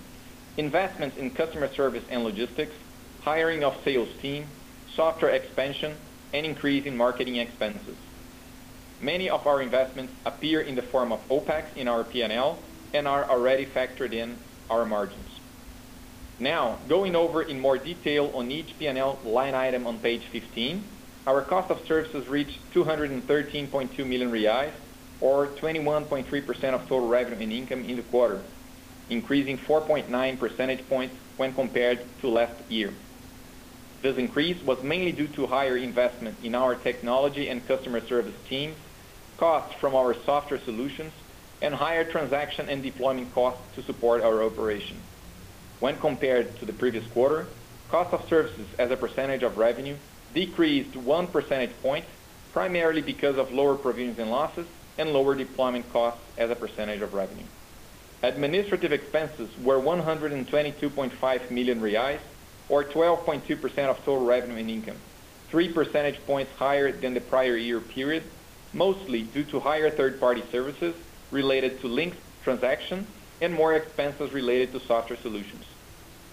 investments 0.57 1.17
in 1.19 1.31
customer 1.35 1.69
service 1.75 2.05
and 2.11 2.25
logistics, 2.25 2.75
hiring 3.21 3.63
of 3.65 3.73
sales 3.85 4.09
team, 4.21 4.49
software 4.97 5.31
expansion, 5.31 5.99
and 6.33 6.45
increase 6.45 6.87
in 6.87 6.97
marketing 6.97 7.37
expenses. 7.37 7.97
Many 9.01 9.31
of 9.31 9.47
our 9.47 9.63
investments 9.63 10.13
appear 10.27 10.63
in 10.63 10.75
the 10.75 10.83
form 10.91 11.13
of 11.13 11.21
OpEx 11.31 11.75
in 11.77 11.89
our 11.89 12.05
P&L 12.05 12.65
and 12.93 13.09
are 13.09 13.31
already 13.31 13.67
factored 13.67 14.13
in 14.13 14.39
our 14.69 14.85
margins. 14.85 15.29
Now, 16.39 16.81
going 16.89 17.15
over 17.15 17.43
in 17.43 17.61
more 17.61 17.79
detail 17.79 18.31
on 18.35 18.51
each 18.51 18.79
P&L 18.79 19.21
line 19.25 19.55
item 19.55 19.87
on 19.87 20.01
page 20.01 20.23
15, 20.33 20.99
our 21.27 21.45
cost 21.45 21.71
of 21.71 21.79
services 21.87 22.27
reached 22.29 22.59
213.2 22.75 23.99
million 24.07 24.31
reais, 24.31 24.73
or 25.21 25.55
21.3% 25.57 26.65
of 26.75 26.81
total 26.83 27.07
revenue 27.07 27.43
and 27.43 27.53
income 27.53 27.85
in 27.85 27.97
the 27.97 28.03
quarter, 28.03 28.47
increasing 29.09 29.59
4.9 29.69 30.39
percentage 30.41 30.89
points 30.89 31.15
when 31.37 31.55
compared 31.55 32.19
to 32.21 32.29
last 32.29 32.63
year. 32.69 32.95
This 34.03 34.17
increase 34.17 34.63
was 34.65 34.79
mainly 34.83 35.13
due 35.13 35.29
to 35.29 35.47
higher 35.47 35.77
investment 35.77 36.39
in 36.43 36.55
our 36.55 36.75
technology 36.77 37.49
and 37.49 37.67
customer 37.69 38.01
service 38.09 38.35
teams, 38.49 38.77
costs 39.39 39.75
from 39.81 39.95
our 39.95 40.15
software 40.25 40.61
solutions, 40.65 41.13
and 41.61 41.75
higher 41.75 42.11
transaction 42.11 42.71
and 42.71 42.83
deployment 42.83 43.35
costs 43.35 43.75
to 43.75 43.83
support 43.85 44.23
our 44.23 44.43
operation. 44.43 45.05
When 45.81 46.01
compared 46.01 46.59
to 46.61 46.67
the 46.67 46.73
previous 46.73 47.05
quarter, 47.13 47.57
cost 47.91 48.15
of 48.15 48.29
services 48.31 48.69
as 48.79 48.91
a 48.91 48.97
percentage 48.97 49.43
of 49.43 49.59
revenue 49.59 49.99
decreased 50.33 50.97
one 50.97 51.27
percentage 51.27 51.79
point, 51.83 52.07
primarily 52.53 53.03
because 53.03 53.37
of 53.37 53.51
lower 53.51 53.77
provisions 53.77 54.19
and 54.19 54.31
losses 54.31 54.67
and 54.99 55.11
lower 55.11 55.35
deployment 55.35 55.91
costs 55.93 56.21
as 56.39 56.51
a 56.51 56.57
percentage 56.57 57.03
of 57.03 57.13
revenue. 57.13 57.47
Administrative 58.23 58.93
expenses 58.93 59.51
were 59.59 59.81
122.5 59.81 61.51
million 61.51 61.81
reais, 61.81 62.21
or 62.69 62.85
12.2% 62.85 63.79
of 63.89 63.97
total 63.99 64.25
revenue 64.25 64.57
and 64.57 64.71
income, 64.71 64.99
three 65.51 65.73
percentage 65.73 66.25
points 66.27 66.53
higher 66.57 67.01
than 67.01 67.15
the 67.15 67.21
prior 67.21 67.57
year 67.57 67.81
period, 67.81 68.31
mostly 68.73 69.23
due 69.23 69.45
to 69.45 69.59
higher 69.59 69.97
third-party 69.97 70.43
services 70.53 70.95
related 71.31 71.81
to 71.81 71.89
Linx 71.89 72.15
transactions 72.45 73.09
and 73.41 73.53
more 73.53 73.75
expenses 73.75 74.33
related 74.33 74.73
to 74.73 74.81
software 74.87 75.19
solutions. 75.23 75.65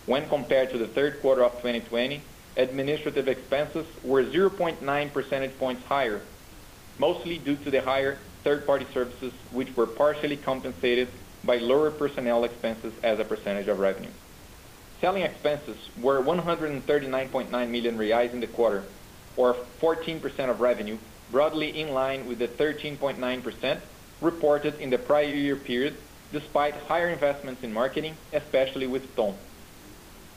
When 0.06 0.30
compared 0.30 0.72
to 0.72 0.78
the 0.78 0.89
third 0.89 1.22
quarter 1.22 1.43
of 1.43 1.54
2020, 1.54 2.24
administrative 2.58 3.28
expenses 3.28 3.86
were 4.04 4.24
0.9 4.24 5.13
percentage 5.13 5.58
points 5.58 5.84
higher, 5.88 6.28
mostly 6.98 7.39
due 7.39 7.58
to 7.58 7.72
the 7.72 7.82
higher 7.82 8.27
third-party 8.48 8.88
services, 8.94 9.34
which 9.52 9.76
were 9.76 9.86
partially 9.86 10.38
compensated 10.38 11.10
by 11.44 11.58
lower 11.58 11.92
personnel 11.92 12.46
expenses 12.46 12.94
as 13.04 13.20
a 13.20 13.26
percentage 13.26 13.68
of 13.68 13.78
revenue. 13.78 14.10
Selling 15.02 15.24
expenses 15.24 15.76
were 16.02 16.22
139.9 16.22 17.70
million 17.70 17.98
reais 17.98 18.32
in 18.32 18.40
the 18.40 18.48
quarter, 18.48 18.86
or 19.36 19.54
14% 19.82 20.50
of 20.50 20.62
revenue, 20.62 20.98
broadly 21.30 21.78
in 21.78 21.90
line 21.90 22.26
with 22.26 22.40
the 22.40 22.48
13.9% 22.48 23.82
reported 24.22 24.76
in 24.76 24.92
the 24.92 24.98
prior 24.98 25.26
year 25.26 25.58
period, 25.58 25.98
despite 26.32 26.74
higher 26.88 27.10
investments 27.10 27.64
in 27.64 27.74
marketing, 27.74 28.16
especially 28.32 28.88
with 28.88 29.14
Ton. 29.18 29.36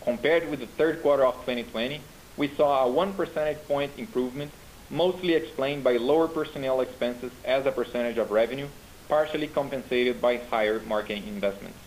Compared 0.03 0.51
with 0.51 0.59
the 0.59 0.66
third 0.66 1.01
quarter 1.01 1.25
of 1.25 1.35
2020, 1.46 2.01
we 2.37 2.49
saw 2.57 2.85
a 2.85 2.90
one 2.90 3.12
percentage 3.14 3.62
point 3.68 3.92
improvement, 3.99 4.51
mostly 4.90 5.35
explained 5.35 5.85
by 5.85 5.92
lower 5.92 6.29
personnel 6.29 6.81
expenses 6.81 7.31
as 7.44 7.64
a 7.64 7.72
percentage 7.72 8.18
of 8.18 8.31
revenue, 8.31 8.68
partially 9.09 9.46
compensated 9.46 10.20
by 10.20 10.37
higher 10.50 10.81
marketing 10.81 11.26
investments. 11.26 11.79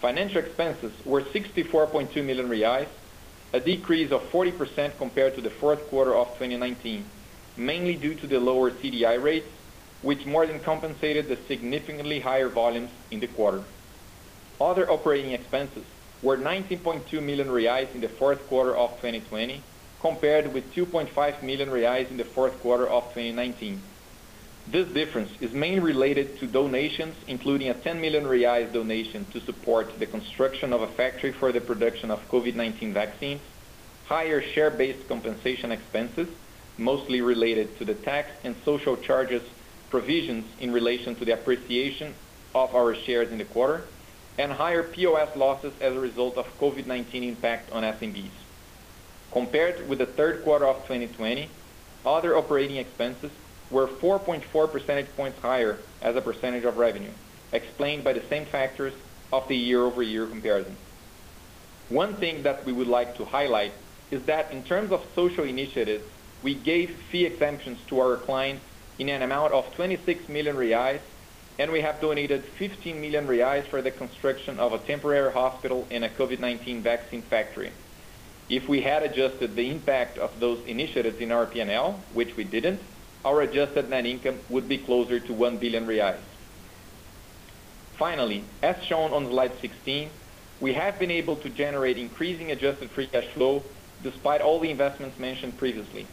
Financial 0.00 0.38
expenses 0.38 0.92
were 1.04 1.22
64.2 1.22 2.24
million 2.24 2.48
reais, 2.48 2.88
a 3.52 3.60
decrease 3.60 4.12
of 4.12 4.22
40% 4.32 4.96
compared 4.98 5.34
to 5.34 5.42
the 5.42 5.52
fourth 5.60 5.80
quarter 5.88 6.14
of 6.14 6.28
2019, 6.34 7.04
mainly 7.56 7.96
due 7.96 8.14
to 8.14 8.26
the 8.26 8.38
lower 8.38 8.70
CDI 8.70 9.22
rates, 9.22 9.48
which 10.02 10.24
more 10.24 10.46
than 10.46 10.60
compensated 10.60 11.28
the 11.28 11.38
significantly 11.48 12.20
higher 12.20 12.48
volumes 12.48 12.90
in 13.10 13.20
the 13.20 13.26
quarter. 13.26 13.64
Other 14.60 14.90
operating 14.90 15.32
expenses 15.32 15.84
were 16.22 16.38
19.2 16.38 17.12
million 17.22 17.48
reais 17.48 17.94
in 17.94 18.00
the 18.00 18.10
fourth 18.18 18.46
quarter 18.48 18.76
of 18.76 18.90
2020, 18.96 19.62
compared 20.00 20.52
with 20.52 20.72
2.5 20.72 21.42
million 21.42 21.68
reais 21.68 22.10
in 22.10 22.16
the 22.16 22.30
fourth 22.34 22.58
quarter 22.60 22.88
of 22.88 23.04
2019. 23.14 23.90
This 24.66 24.86
difference 24.94 25.30
is 25.40 25.52
mainly 25.52 25.80
related 25.80 26.38
to 26.38 26.46
donations, 26.46 27.16
including 27.26 27.70
a 27.70 27.80
10 27.82 28.00
million 28.00 28.24
reais 28.24 28.72
donation 28.72 29.28
to 29.30 29.40
support 29.44 29.92
the 29.98 30.06
construction 30.06 30.72
of 30.72 30.82
a 30.82 30.94
factory 30.94 31.34
for 31.40 31.52
the 31.52 31.60
production 31.60 32.10
of 32.10 32.20
COVID-19 32.30 32.94
vaccines, 32.94 33.42
higher 34.02 34.42
share-based 34.54 35.08
compensation 35.08 35.72
expenses, 35.72 36.28
mostly 36.76 37.20
related 37.20 37.76
to 37.78 37.84
the 37.84 37.94
tax 37.94 38.30
and 38.44 38.56
social 38.64 38.96
charges 38.96 39.42
provisions 39.90 40.54
in 40.58 40.70
relation 40.70 41.16
to 41.16 41.24
the 41.24 41.32
appreciation 41.32 42.14
of 42.54 42.74
our 42.74 42.94
shares 43.06 43.32
in 43.32 43.38
the 43.38 43.44
quarter, 43.44 43.94
and 44.38 44.52
higher 44.52 44.92
POS 44.92 45.30
losses 45.36 45.72
as 45.80 45.92
a 45.92 46.00
result 46.00 46.38
of 46.38 46.46
COVID-19 46.60 47.28
impact 47.28 47.70
on 47.70 47.82
SMBs. 47.82 48.32
Compared 49.32 49.88
with 49.88 49.98
the 49.98 50.06
third 50.16 50.42
quarter 50.42 50.66
of 50.66 50.82
2020, 50.88 51.50
other 52.04 52.36
operating 52.36 52.76
expenses 52.76 53.30
were 53.70 53.88
4.4 54.02 54.72
percentage 54.72 55.14
points 55.14 55.38
higher 55.40 55.84
as 56.02 56.16
a 56.16 56.20
percentage 56.20 56.64
of 56.64 56.76
revenue, 56.76 57.12
explained 57.52 58.02
by 58.02 58.12
the 58.12 58.24
same 58.28 58.46
factors 58.50 58.92
of 59.32 59.44
the 59.48 59.56
year-over-year 59.56 60.26
comparison. 60.26 60.76
One 61.88 62.18
thing 62.18 62.42
that 62.42 62.64
we 62.64 62.72
would 62.72 62.88
like 62.88 63.16
to 63.16 63.24
highlight 63.24 63.74
is 64.10 64.24
that 64.26 64.52
in 64.52 64.64
terms 64.64 64.90
of 64.92 65.00
social 65.14 65.44
initiatives, 65.44 66.04
we 66.42 66.62
gave 66.62 66.88
fee 67.12 67.24
exemptions 67.24 67.78
to 67.88 68.00
our 68.00 68.16
clients 68.24 68.64
in 68.98 69.08
an 69.08 69.22
amount 69.22 69.52
of 69.52 69.64
26 69.76 70.28
million 70.28 70.56
reais, 70.56 71.00
and 71.58 71.70
we 71.70 71.80
have 71.80 72.00
donated 72.00 72.44
15 72.58 73.00
million 73.00 73.26
reais 73.26 73.68
for 73.70 73.82
the 73.82 73.90
construction 73.90 74.58
of 74.58 74.72
a 74.72 74.78
temporary 74.86 75.32
hospital 75.32 75.86
and 75.90 76.04
a 76.04 76.08
COVID-19 76.16 76.82
vaccine 76.82 77.22
factory. 77.28 77.72
If 78.50 78.68
we 78.68 78.82
had 78.82 79.04
adjusted 79.04 79.54
the 79.54 79.70
impact 79.70 80.18
of 80.18 80.40
those 80.40 80.64
initiatives 80.66 81.18
in 81.20 81.30
our 81.30 81.46
P&L, 81.46 82.04
which 82.10 82.30
we 82.36 82.42
didn't, 82.42 82.80
our 83.24 83.42
adjusted 83.42 83.88
net 83.88 84.06
income 84.06 84.40
would 84.48 84.68
be 84.68 84.84
closer 84.84 85.20
to 85.20 85.32
1 85.32 85.60
billion 85.60 85.86
reais. 85.86 86.24
Finally, 87.96 88.50
as 88.64 88.74
shown 88.88 89.12
on 89.12 89.30
slide 89.30 89.52
16, 89.62 90.10
we 90.58 90.74
have 90.74 90.98
been 90.98 91.12
able 91.12 91.36
to 91.36 91.48
generate 91.50 91.96
increasing 91.96 92.50
adjusted 92.50 92.90
free 92.92 93.06
cash 93.06 93.32
flow 93.34 93.70
despite 94.02 94.40
all 94.40 94.58
the 94.58 94.70
investments 94.70 95.16
mentioned 95.16 95.56
previously. 95.56 96.10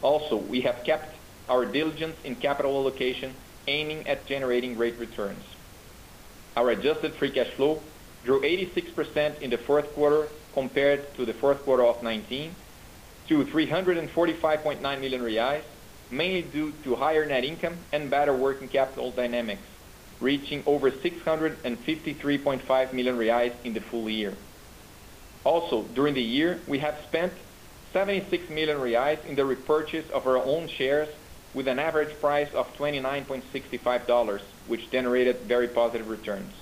Also, 0.00 0.36
we 0.36 0.60
have 0.62 0.84
kept 0.84 1.14
our 1.48 1.64
diligence 1.70 2.16
in 2.24 2.40
capital 2.40 2.76
allocation, 2.76 3.36
aiming 3.68 4.04
at 4.08 4.26
generating 4.26 4.74
great 4.74 4.98
returns. 4.98 5.44
Our 6.56 6.70
adjusted 6.70 7.12
free 7.20 7.30
cash 7.30 7.54
flow 7.54 7.92
grew 8.24 8.40
86% 8.40 9.40
in 9.40 9.50
the 9.50 9.58
fourth 9.64 9.92
quarter 9.94 10.32
compared 10.52 11.14
to 11.14 11.24
the 11.24 11.34
fourth 11.34 11.62
quarter 11.64 11.84
of 11.84 11.96
2019 11.96 12.54
to 13.28 13.44
345.9 13.44 15.00
million 15.00 15.20
reais, 15.20 15.62
mainly 16.10 16.42
due 16.42 16.72
to 16.84 16.94
higher 16.94 17.24
net 17.24 17.44
income 17.44 17.78
and 17.92 18.10
better 18.10 18.36
working 18.36 18.68
capital 18.68 19.12
dynamics, 19.12 19.62
reaching 20.20 20.62
over 20.66 20.90
653.5 20.90 22.92
million 22.92 23.16
reais 23.16 23.54
in 23.64 23.72
the 23.72 23.80
full 23.90 24.10
year. 24.10 24.36
Also, 25.44 25.88
during 25.94 26.14
the 26.14 26.22
year, 26.22 26.60
we 26.68 26.78
have 26.78 26.94
spent 27.08 27.32
76 27.92 28.48
million 28.48 28.78
reais 28.78 29.24
in 29.26 29.34
the 29.34 29.44
repurchase 29.44 30.08
of 30.14 30.24
our 30.26 30.38
own 30.38 30.68
shares 30.78 31.08
with 31.54 31.68
an 31.68 31.78
average 31.78 32.18
price 32.20 32.48
of 32.54 32.66
$29.65, 32.78 34.40
which 34.66 34.90
generated 34.90 35.46
very 35.46 35.68
positive 35.68 36.08
returns. 36.08 36.52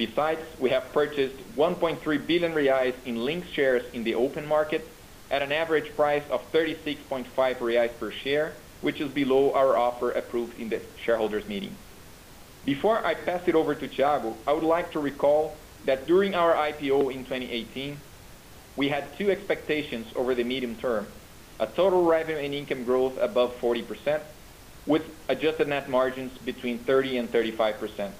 Besides, 0.00 0.40
we 0.58 0.70
have 0.70 0.94
purchased 0.94 1.44
1.3 1.54 2.26
billion 2.26 2.52
reais 2.52 2.94
in 3.04 3.16
Linx 3.16 3.44
shares 3.52 3.82
in 3.92 4.02
the 4.02 4.14
open 4.14 4.46
market 4.46 4.96
at 5.30 5.42
an 5.42 5.52
average 5.52 5.94
price 5.94 6.22
of 6.30 6.40
36.5 6.54 7.26
reais 7.36 7.98
per 7.98 8.10
share, 8.24 8.62
which 8.80 8.98
is 8.98 9.12
below 9.12 9.52
our 9.52 9.76
offer 9.76 10.12
approved 10.12 10.54
in 10.54 10.70
the 10.70 10.80
shareholders 11.04 11.46
meeting. 11.46 11.76
Before 12.64 13.04
I 13.04 13.12
pass 13.26 13.42
it 13.46 13.54
over 13.54 13.74
to 13.74 13.88
Thiago, 13.88 14.38
I 14.46 14.54
would 14.54 14.64
like 14.64 14.90
to 14.92 15.00
recall 15.00 15.58
that 15.84 16.06
during 16.06 16.34
our 16.34 16.54
IPO 16.54 17.12
in 17.12 17.24
2018, 17.24 18.00
we 18.76 18.88
had 18.88 19.18
two 19.18 19.30
expectations 19.30 20.06
over 20.16 20.34
the 20.34 20.44
medium 20.44 20.76
term, 20.76 21.08
a 21.58 21.66
total 21.66 22.06
revenue 22.06 22.38
and 22.38 22.54
income 22.54 22.84
growth 22.84 23.18
above 23.20 23.50
40%, 23.60 24.22
with 24.86 25.02
adjusted 25.28 25.68
net 25.68 25.90
margins 25.90 26.38
between 26.38 26.86
30 26.86 27.18
and 27.18 27.28
35%. 27.28 28.14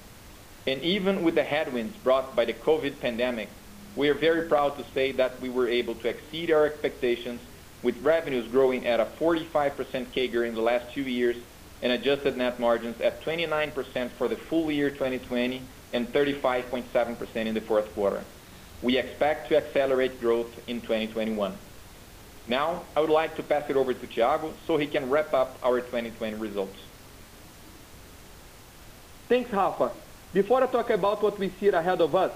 And 0.66 0.82
even 0.82 1.22
with 1.22 1.34
the 1.34 1.42
headwinds 1.44 1.96
brought 1.98 2.36
by 2.36 2.44
the 2.44 2.54
COVID 2.54 3.00
pandemic, 3.00 3.50
we 3.94 4.08
are 4.08 4.18
very 4.18 4.48
proud 4.48 4.76
to 4.76 4.84
say 4.94 5.12
that 5.16 5.40
we 5.40 5.48
were 5.48 5.68
able 5.68 5.94
to 5.96 6.08
exceed 6.08 6.50
our 6.50 6.66
expectations 6.66 7.40
with 7.82 7.96
revenues 8.02 8.48
growing 8.50 8.86
at 8.86 9.00
a 9.00 9.12
45% 9.20 9.74
CAGR 10.14 10.46
in 10.46 10.54
the 10.54 10.60
last 10.60 10.94
two 10.94 11.02
years 11.02 11.36
and 11.82 11.92
adjusted 11.92 12.36
net 12.36 12.60
margins 12.60 12.96
at 13.02 13.24
29% 13.24 14.16
for 14.18 14.28
the 14.28 14.36
full 14.48 14.70
year 14.70 14.90
2020 14.90 15.70
and 15.92 16.08
35.7% 16.08 17.36
in 17.36 17.54
the 17.54 17.62
fourth 17.62 17.92
quarter. 17.94 18.26
We 18.82 18.98
expect 18.98 19.48
to 19.48 19.56
accelerate 19.56 20.20
growth 20.20 20.54
in 20.66 20.82
2021. 20.82 21.58
Now, 22.46 22.88
I 22.96 23.00
would 23.00 23.10
like 23.10 23.36
to 23.36 23.42
pass 23.42 23.64
it 23.68 23.76
over 23.76 23.94
to 23.94 24.06
Thiago 24.06 24.56
so 24.66 24.76
he 24.76 24.86
can 24.86 25.08
wrap 25.08 25.32
up 25.34 25.58
our 25.62 25.80
2020 25.80 26.36
results. 26.36 26.78
Thanks, 29.28 29.50
Rafa. 29.52 29.92
Before 30.32 30.62
I 30.62 30.66
talk 30.68 30.90
about 30.90 31.22
what 31.24 31.40
we 31.40 31.52
see 31.58 31.68
ahead 31.68 32.00
of 32.00 32.14
us, 32.14 32.30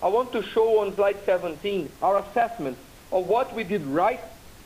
I 0.00 0.08
want 0.08 0.32
to 0.32 0.42
show 0.54 0.80
on 0.80 0.94
slide 0.96 1.18
17 1.26 1.90
our 2.00 2.24
assessment 2.24 2.78
of 3.12 3.26
what 3.26 3.54
we 3.54 3.64
did 3.64 3.82
right 3.86 4.20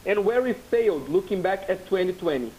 and 0.06 0.24
where 0.24 0.42
we 0.42 0.54
failed 0.70 1.08
looking 1.08 1.42
back 1.42 1.64
at 1.68 1.84
2020. 1.86 2.52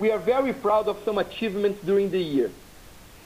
We 0.00 0.10
are 0.10 0.18
very 0.18 0.52
proud 0.52 0.88
of 0.88 0.96
some 1.04 1.18
achievements 1.18 1.78
during 1.84 2.10
the 2.10 2.18
year. 2.18 2.50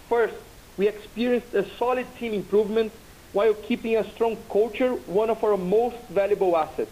First, 0.08 0.34
we 0.76 0.86
experienced 0.86 1.54
a 1.54 1.64
solid 1.78 2.06
team 2.18 2.34
improvement 2.34 2.92
while 3.32 3.54
keeping 3.54 3.96
a 3.96 4.12
strong 4.14 4.36
culture, 4.52 4.92
one 5.06 5.30
of 5.30 5.42
our 5.42 5.56
most 5.56 5.96
valuable 6.10 6.56
assets. 6.58 6.90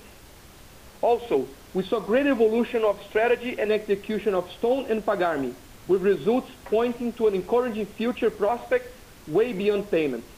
Also, 1.03 1.47
we 1.75 1.85
saw 1.85 2.01
great 2.01 2.27
evolution 2.27 2.85
of 2.85 2.97
strategy 3.11 3.57
and 3.59 3.71
execution 3.71 4.35
of 4.35 4.51
Stone 4.59 4.87
and 4.91 5.05
Pagar.me, 5.05 5.55
with 5.89 6.03
results 6.03 6.49
pointing 6.67 7.13
to 7.15 7.27
an 7.27 7.35
encouraging 7.35 7.87
future 7.97 8.31
prospect 8.31 8.87
way 9.27 9.53
beyond 9.53 9.91
payments. 9.91 10.29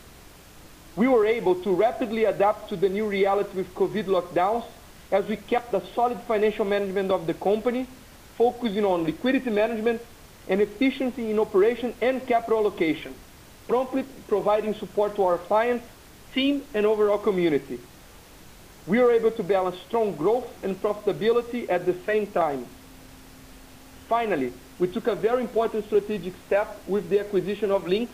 We 0.96 1.08
were 1.08 1.26
able 1.26 1.62
to 1.62 1.74
rapidly 1.74 2.24
adapt 2.24 2.70
to 2.70 2.76
the 2.76 2.88
new 2.88 3.06
reality 3.06 3.56
with 3.56 3.74
COVID 3.74 4.06
lockdowns 4.06 4.64
as 5.12 5.24
we 5.26 5.36
kept 5.36 5.72
the 5.72 5.82
solid 5.94 6.20
financial 6.26 6.64
management 6.64 7.10
of 7.10 7.26
the 7.26 7.34
company, 7.34 7.88
focusing 8.38 8.84
on 8.84 9.04
liquidity 9.04 9.50
management 9.50 10.00
and 10.46 10.60
efficiency 10.60 11.30
in 11.30 11.38
operation 11.38 11.94
and 12.00 12.26
capital 12.26 12.60
allocation, 12.60 13.14
promptly 13.68 14.04
providing 14.28 14.74
support 14.74 15.16
to 15.16 15.22
our 15.22 15.38
clients, 15.38 15.84
team, 16.32 16.62
and 16.74 16.86
overall 16.86 17.18
community. 17.18 17.78
We 18.86 18.98
were 18.98 19.12
able 19.12 19.32
to 19.32 19.42
balance 19.42 19.76
strong 19.88 20.16
growth 20.16 20.46
and 20.62 20.80
profitability 20.80 21.70
at 21.70 21.86
the 21.86 21.96
same 22.06 22.32
time. 22.32 22.66
Finally, 24.08 24.52
we 24.80 24.88
took 24.88 25.06
a 25.06 25.14
very 25.14 25.42
important 25.42 25.84
strategic 25.86 26.32
step 26.46 26.80
with 26.88 27.08
the 27.10 27.20
acquisition 27.20 27.70
of 27.70 27.82
Linx 27.82 28.08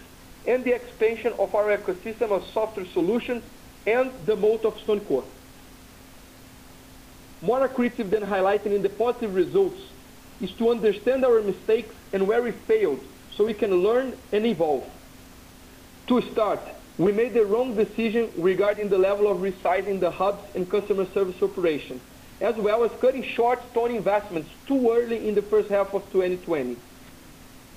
and 0.47 0.65
the 0.65 0.75
expansion 0.75 1.33
of 1.39 1.55
our 1.55 1.77
ecosystem 1.77 2.33
of 2.33 2.43
software 2.53 2.87
solutions 2.93 3.43
and 3.87 4.11
the 4.27 4.35
moat 4.35 4.65
of 4.65 4.75
StoneCo. 4.79 5.25
More 7.41 7.69
accretive 7.69 8.11
than 8.11 8.23
highlighting 8.23 8.75
in 8.75 8.83
the 8.83 8.89
positive 8.89 9.35
results 9.35 9.79
is 10.41 10.51
to 10.59 10.71
understand 10.71 11.25
our 11.25 11.41
mistakes 11.41 11.95
and 12.13 12.27
where 12.27 12.43
we 12.43 12.51
failed 12.67 12.99
so 13.37 13.45
we 13.47 13.55
can 13.55 13.73
learn 13.73 14.15
and 14.33 14.45
evolve. 14.45 14.85
To 16.09 16.21
start, 16.33 16.61
we 16.99 17.13
made 17.13 17.35
the 17.35 17.45
wrong 17.45 17.77
decision 17.77 18.31
regarding 18.39 18.89
the 18.89 18.99
level 18.99 19.31
of 19.31 19.39
resizing 19.39 20.01
the 20.01 20.11
hubs 20.11 20.43
and 20.55 20.69
customer 20.69 21.07
service 21.15 21.41
operation, 21.43 22.01
as 22.41 22.55
well 22.59 22.85
as 22.85 22.91
cutting 23.01 23.25
short 23.35 23.61
Stone 23.71 23.93
investments 23.93 24.51
too 24.67 24.91
early 24.91 25.29
in 25.29 25.35
the 25.35 25.43
first 25.43 25.71
half 25.71 25.95
of 25.95 26.03
2020. 26.13 26.77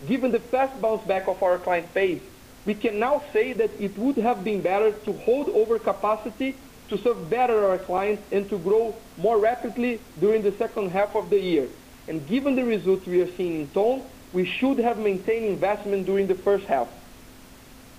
Given 0.08 0.32
the 0.32 0.40
fast 0.40 0.82
bounce 0.82 1.06
back 1.08 1.28
of 1.28 1.42
our 1.44 1.60
client 1.60 1.94
base, 1.94 2.22
we 2.66 2.76
can 2.76 3.00
now 3.00 3.24
say 3.34 3.54
that 3.54 3.72
it 3.80 3.98
would 3.98 4.18
have 4.18 4.44
been 4.44 4.62
better 4.62 4.92
to 4.92 5.14
hold 5.14 5.50
over 5.50 5.80
capacity 5.80 6.56
to 6.90 6.98
serve 7.04 7.30
better 7.30 7.70
our 7.70 7.78
clients 7.78 8.24
and 8.32 8.50
to 8.50 8.58
grow 8.58 8.96
more 9.18 9.40
rapidly 9.40 10.02
during 10.20 10.42
the 10.42 10.56
second 10.58 10.90
half 10.90 11.16
of 11.16 11.30
the 11.30 11.40
year. 11.40 11.70
And 12.08 12.28
Given 12.28 12.56
the 12.56 12.66
results 12.66 13.06
we 13.08 13.22
are 13.22 13.36
seeing 13.38 13.62
in 13.62 13.70
Stone, 13.72 14.10
we 14.32 14.46
should 14.46 14.80
have 14.80 14.98
maintained 14.98 15.46
investment 15.46 16.06
during 16.06 16.28
the 16.28 16.36
first 16.36 16.66
half. 16.66 16.88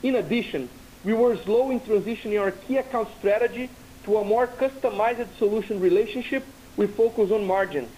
In 0.02 0.16
addition, 0.16 0.68
we 1.04 1.12
were 1.12 1.36
slow 1.44 1.70
in 1.70 1.80
transitioning 1.80 2.40
our 2.40 2.50
key 2.50 2.76
account 2.76 3.08
strategy 3.18 3.70
to 4.04 4.16
a 4.18 4.24
more 4.24 4.46
customized 4.46 5.28
solution 5.38 5.80
relationship 5.80 6.44
with 6.76 6.96
focus 6.96 7.30
on 7.30 7.46
margins. 7.46 7.88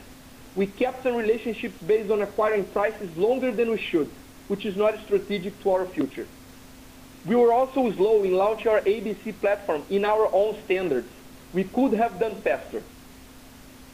We 0.54 0.66
kept 0.66 1.02
some 1.02 1.14
relationships 1.14 1.74
based 1.86 2.10
on 2.10 2.22
acquiring 2.22 2.66
prices 2.66 3.16
longer 3.16 3.52
than 3.52 3.70
we 3.70 3.78
should, 3.90 4.10
which 4.48 4.66
is 4.66 4.76
not 4.76 4.94
strategic 5.04 5.60
to 5.62 5.70
our 5.70 5.86
future. 5.86 6.26
We 7.24 7.36
were 7.36 7.52
also 7.52 7.92
slow 7.92 8.24
in 8.24 8.32
launching 8.32 8.68
our 8.68 8.80
ABC 8.80 9.40
platform 9.40 9.84
in 9.90 10.04
our 10.04 10.28
own 10.32 10.58
standards. 10.64 11.08
We 11.52 11.64
could 11.64 11.92
have 11.92 12.18
done 12.18 12.42
faster. 12.42 12.82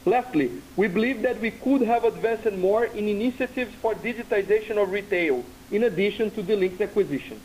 Lastly, 0.06 0.62
we 0.76 0.88
believe 0.88 1.22
that 1.22 1.40
we 1.40 1.50
could 1.50 1.82
have 1.82 2.04
advanced 2.04 2.50
more 2.52 2.86
in 2.86 3.06
initiatives 3.08 3.74
for 3.82 3.94
digitization 3.94 4.82
of 4.82 4.90
retail, 4.90 5.44
in 5.70 5.84
addition 5.84 6.30
to 6.30 6.42
the 6.42 6.54
Linx 6.54 6.80
acquisition. 6.80 7.40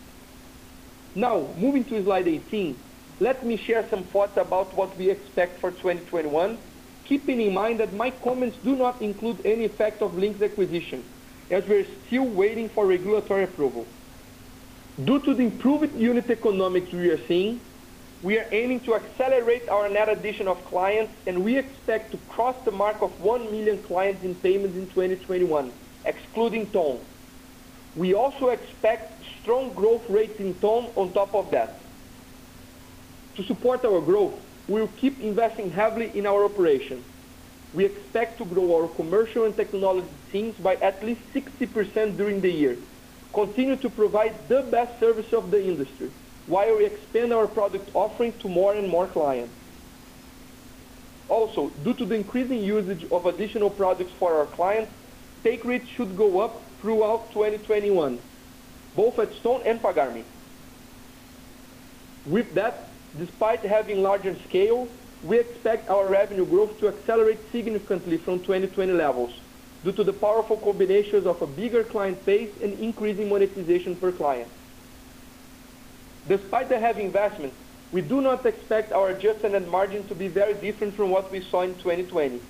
Now, 1.13 1.53
moving 1.57 1.83
to 1.85 2.01
slide 2.03 2.27
18, 2.27 2.77
let 3.19 3.45
me 3.45 3.61
share 3.65 3.87
some 3.89 4.07
thoughts 4.11 4.33
about 4.37 4.75
what 4.75 4.97
we 4.97 5.09
expect 5.09 5.61
for 5.61 5.71
2021, 5.71 6.57
keeping 7.05 7.41
in 7.41 7.53
mind 7.53 7.79
that 7.79 7.93
my 7.93 8.11
comments 8.23 8.57
do 8.63 8.75
not 8.75 9.01
include 9.01 9.41
any 9.45 9.65
effect 9.65 10.01
of 10.01 10.11
Linx 10.11 10.43
acquisition, 10.43 11.05
as 11.49 11.63
we're 11.67 11.85
still 12.07 12.29
waiting 12.29 12.69
for 12.73 12.87
regulatory 12.87 13.43
approval. 13.43 13.87
Due 15.03 15.19
to 15.23 15.33
the 15.33 15.43
improved 15.43 15.95
unit 15.95 16.29
economics 16.29 16.87
we 16.93 17.09
are 17.09 17.27
seeing, 17.27 17.61
we 18.21 18.37
are 18.37 18.45
aiming 18.53 18.79
to 18.85 18.95
accelerate 18.95 19.67
our 19.69 19.89
net 19.89 20.07
addition 20.07 20.47
of 20.47 20.63
clients, 20.65 21.13
and 21.27 21.43
we 21.43 21.57
expect 21.57 22.11
to 22.11 22.17
cross 22.29 22.55
the 22.63 22.71
mark 22.71 22.97
of 23.01 23.11
1 23.19 23.51
million 23.51 23.83
clients 23.83 24.23
in 24.23 24.35
payments 24.35 24.77
in 24.77 24.87
2021, 24.89 25.73
excluding 26.05 26.71
Ton. 26.71 27.01
We 27.95 28.13
also 28.13 28.47
expect 28.47 29.23
strong 29.41 29.73
growth 29.73 30.03
rates 30.09 30.35
in 30.39 30.59
Ton 30.61 30.93
on 30.95 31.13
top 31.13 31.35
of 31.35 31.51
that. 31.51 31.82
To 33.35 33.43
support 33.43 33.83
our 33.85 33.99
growth, 34.01 34.39
we 34.67 34.79
will 34.81 34.93
keep 34.99 35.19
investing 35.19 35.71
heavily 35.71 36.11
in 36.13 36.25
our 36.25 36.45
operation. 36.45 37.03
We 37.73 37.85
expect 37.85 38.37
to 38.37 38.45
grow 38.45 38.75
our 38.75 38.87
commercial 38.87 39.45
and 39.45 39.57
technology 39.57 40.07
teams 40.31 40.55
by 40.57 40.75
at 40.75 41.03
least 41.03 41.21
60% 41.35 42.17
during 42.17 42.41
the 42.41 42.51
year, 42.51 42.77
continue 43.33 43.75
to 43.77 43.89
provide 43.89 44.47
the 44.47 44.67
best 44.71 44.99
service 44.99 45.25
of 45.33 45.49
the 45.49 45.59
industry, 45.61 46.11
while 46.45 46.77
we 46.77 46.85
expand 46.85 47.33
our 47.33 47.47
product 47.47 47.89
offering 47.95 48.37
to 48.41 48.47
more 48.47 48.75
and 48.75 48.87
more 48.87 49.07
clients. 49.07 49.55
Also, 51.27 51.71
due 51.83 51.95
to 51.95 52.05
the 52.05 52.13
increasing 52.13 52.59
usage 52.59 53.03
of 53.11 53.25
additional 53.25 53.71
products 53.71 54.11
for 54.19 54.37
our 54.37 54.45
clients, 54.45 54.91
take 55.43 55.65
rates 55.65 55.87
should 55.97 56.15
go 56.15 56.39
up 56.39 56.75
throughout 56.79 57.31
2021, 57.33 58.19
both 58.95 59.17
at 59.17 59.33
Stone 59.39 59.63
and 59.65 59.81
Pagar.me. 59.81 60.25
With 62.25 62.53
that, 62.53 62.92
despite 63.17 63.65
having 63.65 63.97
larger 63.97 64.35
scale, 64.47 64.89
we 65.21 65.39
expect 65.39 65.89
our 65.89 66.09
revenue 66.09 66.45
growth 66.45 66.77
to 66.79 66.87
accelerate 66.87 67.41
significantly 67.51 68.19
from 68.25 68.39
2020 68.43 68.91
levels 68.93 69.31
due 69.83 69.93
to 69.93 70.03
the 70.03 70.13
powerful 70.13 70.57
combinations 70.57 71.25
of 71.25 71.41
a 71.41 71.47
bigger 71.47 71.83
client 71.83 72.25
base 72.25 72.51
and 72.61 72.73
increasing 72.73 73.29
monetization 73.29 73.95
per 73.95 74.11
client. 74.11 74.51
Despite 76.27 76.69
the 76.69 76.79
heavy 76.79 77.03
investment, 77.03 77.53
we 77.91 78.01
do 78.01 78.21
not 78.21 78.45
expect 78.45 78.91
our 78.91 79.09
adjusted 79.09 79.51
net 79.51 79.67
margin 79.67 80.07
to 80.07 80.15
be 80.15 80.27
very 80.27 80.55
different 80.59 80.95
from 80.95 81.11
what 81.11 81.31
we 81.31 81.45
saw 81.51 81.61
in 81.61 81.75
2020. 81.75 82.41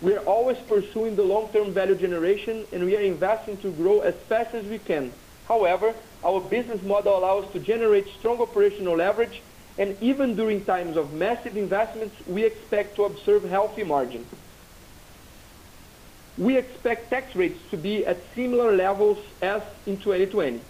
We 0.00 0.12
are 0.14 0.24
always 0.24 0.58
pursuing 0.68 1.16
the 1.16 1.22
long-term 1.22 1.72
value 1.72 1.96
generation, 1.96 2.66
and 2.72 2.84
we 2.84 2.96
are 2.96 3.00
investing 3.00 3.58
to 3.62 3.72
grow 3.72 4.00
as 4.00 4.14
fast 4.28 4.54
as 4.54 4.66
we 4.66 4.78
can. 4.78 5.14
However, 5.44 5.94
our 6.22 6.40
business 6.40 6.80
model 6.82 7.16
allows 7.16 7.46
us 7.46 7.52
to 7.54 7.60
generate 7.60 8.06
strong 8.18 8.40
operational 8.40 8.98
leverage, 8.98 9.42
and 9.78 9.96
even 10.02 10.36
during 10.36 10.64
times 10.64 10.96
of 10.96 11.12
massive 11.12 11.56
investments, 11.56 12.16
we 12.26 12.44
expect 12.44 12.96
to 12.96 13.04
observe 13.04 13.44
healthy 13.44 13.84
margins. 13.84 14.26
We 16.38 16.56
expect 16.58 17.10
tax 17.10 17.34
rates 17.34 17.58
to 17.70 17.76
be 17.76 18.04
at 18.04 18.22
similar 18.34 18.76
levels 18.76 19.18
as 19.42 19.62
in 19.86 19.98
2020. 19.98 20.62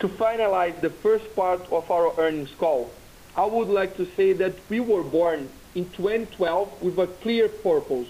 To 0.00 0.08
finalize 0.08 0.80
the 0.82 0.94
first 1.02 1.24
part 1.34 1.66
of 1.70 1.90
our 1.90 2.18
earnings 2.18 2.50
call, 2.58 3.02
I 3.34 3.46
would 3.46 3.68
like 3.68 3.96
to 3.96 4.06
say 4.16 4.32
that 4.34 4.60
we 4.68 4.80
were 4.80 5.02
born 5.02 5.50
in 5.74 5.90
2012 5.92 6.82
with 6.82 6.98
a 6.98 7.16
clear 7.22 7.48
purpose: 7.48 8.08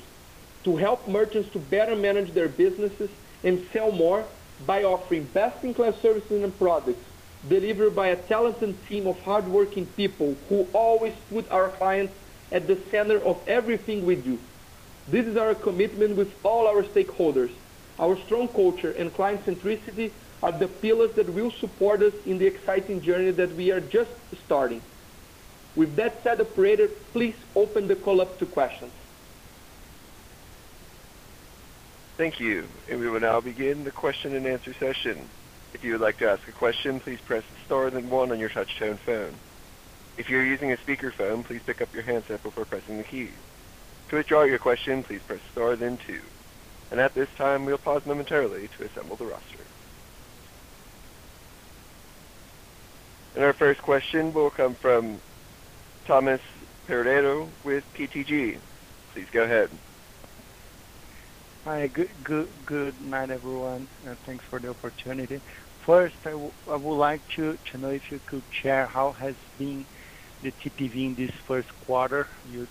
to 0.64 0.76
help 0.76 1.08
merchants 1.08 1.48
to 1.52 1.58
better 1.60 1.94
manage 1.94 2.34
their 2.34 2.48
businesses 2.48 3.10
and 3.44 3.60
sell 3.72 3.92
more 3.92 4.28
by 4.60 4.82
offering 4.82 5.26
best-in-class 5.32 5.94
services 6.02 6.42
and 6.42 6.58
products 6.58 7.05
delivered 7.48 7.94
by 7.94 8.08
a 8.08 8.16
talented 8.28 8.86
team 8.88 9.06
of 9.06 9.16
hardworking 9.18 9.86
people 9.86 10.36
who 10.48 10.62
always 10.72 11.14
put 11.30 11.48
our 11.50 11.70
clients 11.76 12.12
at 12.52 12.66
the 12.66 12.82
center 12.90 13.18
of 13.20 13.36
everything 13.46 14.04
we 14.04 14.16
do. 14.16 14.38
This 15.08 15.26
is 15.26 15.36
our 15.36 15.54
commitment 15.54 16.16
with 16.16 16.28
all 16.42 16.66
our 16.66 16.82
stakeholders. 16.82 17.50
Our 17.98 18.16
strong 18.26 18.48
culture 18.48 18.92
and 18.92 19.14
client 19.14 19.44
centricity 19.46 20.12
are 20.42 20.52
the 20.58 20.68
pillars 20.68 21.10
that 21.16 21.32
will 21.32 21.52
support 21.60 22.02
us 22.02 22.12
in 22.24 22.38
the 22.38 22.46
exciting 22.46 23.00
journey 23.00 23.30
that 23.32 23.54
we 23.56 23.70
are 23.70 23.80
just 23.80 24.10
starting. 24.44 24.82
With 25.74 25.96
that 25.96 26.20
said, 26.22 26.40
operator, 26.40 26.88
please 27.12 27.36
open 27.54 27.86
the 27.86 27.96
call 27.96 28.20
up 28.20 28.38
to 28.38 28.46
questions. 28.46 28.92
Thank 32.16 32.40
you. 32.40 32.64
And 32.90 32.98
we 33.00 33.08
will 33.08 33.20
now 33.20 33.40
begin 33.40 33.84
the 33.84 33.90
question 33.90 34.34
and 34.34 34.46
answer 34.46 34.74
session. 34.80 35.28
If 35.76 35.84
you 35.84 35.92
would 35.92 36.00
like 36.00 36.16
to 36.20 36.26
ask 36.30 36.40
a 36.48 36.52
question, 36.54 37.00
please 37.00 37.18
press 37.26 37.44
star 37.66 37.90
then 37.90 38.08
one 38.08 38.32
on 38.32 38.40
your 38.40 38.48
touch-tone 38.48 38.98
phone. 39.04 39.42
If 40.16 40.26
you're 40.26 40.42
using 40.46 40.72
a 40.72 40.76
speakerphone, 40.78 41.44
please 41.44 41.60
pick 41.66 41.82
up 41.82 41.90
your 41.92 42.02
handset 42.02 42.42
before 42.42 42.64
pressing 42.64 42.96
the 42.96 43.04
keys. 43.04 43.36
To 44.08 44.16
withdraw 44.16 44.44
your 44.44 44.58
question, 44.58 45.04
please 45.04 45.20
press 45.26 45.42
star 45.52 45.76
then 45.76 45.98
two. 46.06 46.22
And 46.90 46.98
At 46.98 47.14
this 47.14 47.28
time, 47.36 47.66
we'll 47.66 47.76
pause 47.76 48.00
momentarily 48.06 48.70
to 48.78 48.86
assemble 48.86 49.18
the 49.18 49.26
roster. 49.26 49.66
And 53.34 53.44
our 53.44 53.52
first 53.52 53.82
question 53.82 54.32
will 54.32 54.50
come 54.50 54.78
from 54.80 55.20
Thomas 56.06 56.40
Peredo 56.88 57.52
with 57.64 57.84
BTG. 58.00 58.62
Please 59.12 59.26
go 59.30 59.42
ahead. 59.42 59.78
Hi. 61.66 61.88
Good 61.88 62.22
good 62.22 62.64
good 62.64 63.00
night, 63.00 63.30
everyone, 63.30 63.88
and 64.04 64.16
thanks 64.24 64.44
for 64.48 64.60
the 64.60 64.68
opportunity. 64.68 65.42
First, 65.86 66.16
I 66.24 66.34
would 66.34 66.96
like 66.96 67.22
to 67.36 67.56
know 67.74 67.90
if 67.90 68.02
you 68.10 68.20
could 68.26 68.42
share 68.60 68.88
how 68.88 69.12
has 69.12 69.36
been 69.56 69.86
the 70.42 70.52
TPV 70.60 71.06
in 71.06 71.14
this 71.16 71.30
first 71.46 71.68
quarter. 71.84 72.28
You 72.44 72.66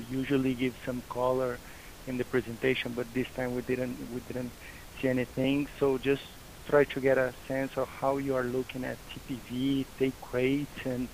usually 0.00 0.56
give 0.56 0.74
some 0.84 1.04
color 1.08 1.60
in 2.08 2.18
the 2.18 2.24
presentation, 2.24 2.92
but 2.92 3.06
this 3.14 3.28
time 3.36 3.54
we 3.54 3.62
didn't 3.62 4.52
see 5.00 5.06
anything. 5.06 5.68
So 5.78 5.96
just 5.96 6.22
try 6.68 6.84
to 6.86 7.00
get 7.00 7.18
a 7.18 7.32
sense 7.46 7.70
of 7.76 7.86
how 7.86 8.16
you 8.16 8.34
are 8.34 8.46
looking 8.46 8.82
at 8.82 8.98
TPV, 9.14 9.86
take 9.96 10.16
rates, 10.32 10.72
and 10.84 11.08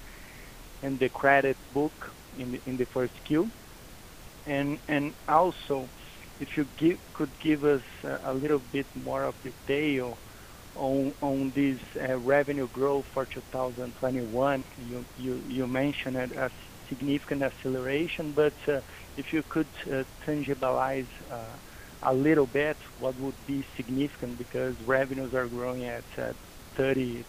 the 0.83 1.11
credit 1.11 1.59
book 1.75 1.93
in 2.35 2.59
the 2.65 2.87
first 2.95 3.13
Q. 3.27 3.51
And, 4.47 4.81
and 4.89 5.15
also, 5.29 5.91
if 6.41 6.49
you 6.57 6.67
could 7.13 7.39
give 7.41 7.65
us 7.65 7.83
a 8.25 8.33
little 8.33 8.59
bit 8.59 8.87
more 8.95 9.25
of 9.25 9.35
detail 9.43 10.19
on 10.75 11.53
this 11.55 11.79
uh, 12.09 12.17
revenue 12.19 12.69
growth 12.69 13.05
for 13.13 13.27
2021. 13.27 14.65
You 14.77 15.07
you 15.17 15.43
you 15.47 15.67
mentioned 15.67 16.17
a 16.17 16.51
significant 16.89 17.43
acceleration, 17.43 18.33
but 18.33 18.55
uh, 18.69 18.81
if 19.17 19.27
you 19.33 19.43
could 19.49 19.71
uh, 19.87 20.05
tangibilize 20.27 21.09
a 22.05 22.13
little 22.13 22.47
bit 22.47 22.77
what 22.97 23.17
would 23.17 23.47
be 23.47 23.65
significant, 23.77 24.37
because 24.39 24.75
revenues 24.85 25.35
are 25.35 25.47
growing 25.49 25.85
at 25.85 26.05
30%, 26.79 27.25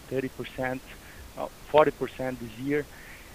40% 1.72 2.40
this 2.40 2.52
year, 2.58 2.88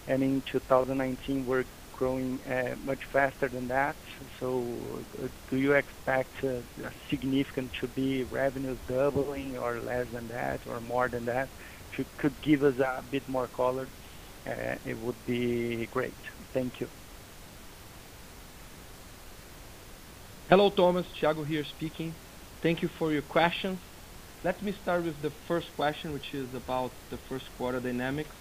and 0.06 0.22
in 0.22 0.42
2019, 0.50 1.44
we're 1.44 1.64
growing 1.98 2.40
uh, 2.44 2.76
much 2.90 3.00
faster 3.12 3.48
than 3.48 3.66
that. 3.68 3.96
So 4.38 4.48
uh, 5.22 5.28
do 5.50 5.56
you 5.56 5.72
expect 5.72 6.32
uh, 6.44 6.60
significant 7.10 7.70
to 7.80 7.88
be 7.88 8.24
revenues 8.24 8.78
doubling 8.88 9.58
or 9.58 9.80
less 9.80 10.06
than 10.12 10.28
that 10.28 10.60
or 10.66 10.80
more 10.80 11.08
than 11.08 11.24
that? 11.26 11.48
If 11.90 11.98
you 11.98 12.04
could 12.20 12.36
give 12.42 12.62
us 12.62 12.76
a 12.78 13.02
bit 13.02 13.26
more 13.28 13.48
color, 13.48 13.88
it 14.90 14.96
would 15.04 15.20
be 15.26 15.88
great. 15.92 16.22
Thank 16.54 16.80
you. 16.80 16.88
Hello, 20.48 20.70
Thomas. 20.70 21.06
Thiago 21.20 21.46
here 21.46 21.64
speaking. 21.76 22.14
Thank 22.62 22.80
you 22.82 22.88
for 22.98 23.12
your 23.12 23.26
questions. 23.38 23.78
Let 24.44 24.62
me 24.62 24.72
start 24.82 25.04
with 25.04 25.20
the 25.20 25.32
first 25.48 25.66
question, 25.76 26.12
which 26.12 26.32
is 26.32 26.48
about 26.54 26.92
the 27.10 27.18
first 27.28 27.44
quarter 27.58 27.80
dynamics. 27.80 28.34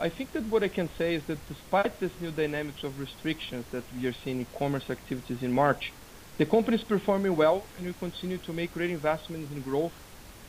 I 0.00 0.10
think 0.10 0.32
that 0.32 0.46
what 0.48 0.62
I 0.62 0.68
can 0.68 0.88
say 0.96 1.14
is 1.16 1.24
that 1.26 1.46
despite 1.46 1.98
this 1.98 2.12
new 2.20 2.30
dynamics 2.30 2.82
of 2.84 2.98
restrictions 2.98 3.66
that 3.72 3.84
we 3.92 4.06
are 4.06 4.14
seeing 4.22 4.40
in 4.40 4.46
commerce 4.56 4.84
activities 4.88 5.42
in 5.42 5.52
March, 5.52 5.82
the 6.38 6.46
company 6.46 6.76
is 6.76 6.84
performing 6.84 7.36
well, 7.36 7.70
and 7.76 7.86
we 7.86 7.94
continue 7.94 8.38
to 8.38 8.52
make 8.52 8.72
great 8.72 8.90
investments 8.90 9.50
in 9.52 9.60
growth, 9.62 9.92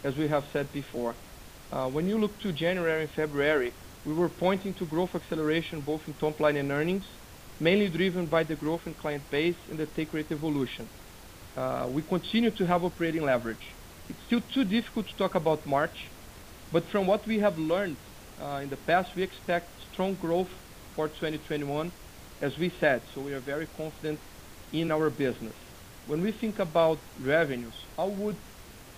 as 0.03 0.15
we 0.15 0.27
have 0.27 0.43
said 0.53 0.71
before. 0.71 1.17
Uh, 1.71 1.87
when 1.87 2.07
you 2.07 2.19
look 2.19 2.39
to 2.41 2.53
January 2.53 3.03
and 3.03 3.11
February, 3.13 3.73
we 4.03 4.13
were 4.13 4.29
pointing 4.29 4.73
to 4.75 4.85
growth 4.85 5.09
acceleration 5.15 5.81
both 5.81 6.01
in 6.07 6.13
top 6.15 6.39
line 6.39 6.57
and 6.57 6.71
earnings, 6.71 7.05
mainly 7.59 7.89
driven 7.89 8.27
by 8.27 8.43
the 8.43 8.55
growth 8.55 8.81
in 8.85 8.93
client 8.93 9.23
base 9.31 9.57
and 9.69 9.79
the 9.79 9.87
take 9.87 10.13
rate 10.13 10.31
evolution. 10.31 10.89
Uh, 11.55 11.87
we 11.89 12.03
continue 12.03 12.51
to 12.51 12.67
have 12.67 12.83
operating 12.83 13.23
leverage. 13.23 13.65
It's 14.09 14.23
still 14.25 14.41
too 14.53 14.65
difficult 14.65 15.07
to 15.07 15.15
talk 15.15 15.35
about 15.35 15.65
March, 15.65 15.97
but 16.71 16.83
from 16.91 17.07
what 17.07 17.25
we 17.25 17.39
have 17.39 17.57
learned 17.57 17.97
Uh, 18.39 18.59
in 18.63 18.69
the 18.69 18.77
past, 18.77 19.09
we 19.15 19.23
expect 19.23 19.79
strong 19.91 20.15
growth 20.15 20.49
for 20.95 21.07
2021, 21.07 21.91
as 22.41 22.51
we 22.57 22.71
said. 22.79 23.03
So 23.13 23.21
we 23.21 23.33
are 23.33 23.41
very 23.41 23.67
confident 23.67 24.21
in 24.71 24.91
our 24.91 25.09
business. 25.09 25.55
When 26.05 26.21
we 26.21 26.31
think 26.31 26.59
about 26.59 27.05
revenues, 27.17 27.75
I 27.97 28.05
would 28.05 28.37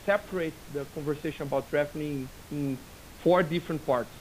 separate 0.06 0.71
the 0.71 0.86
conversation 0.86 1.43
about 1.43 1.71
revenue 1.71 2.28
in 2.50 2.80
four 3.24 3.43
different 3.43 3.86
parts. 3.86 4.13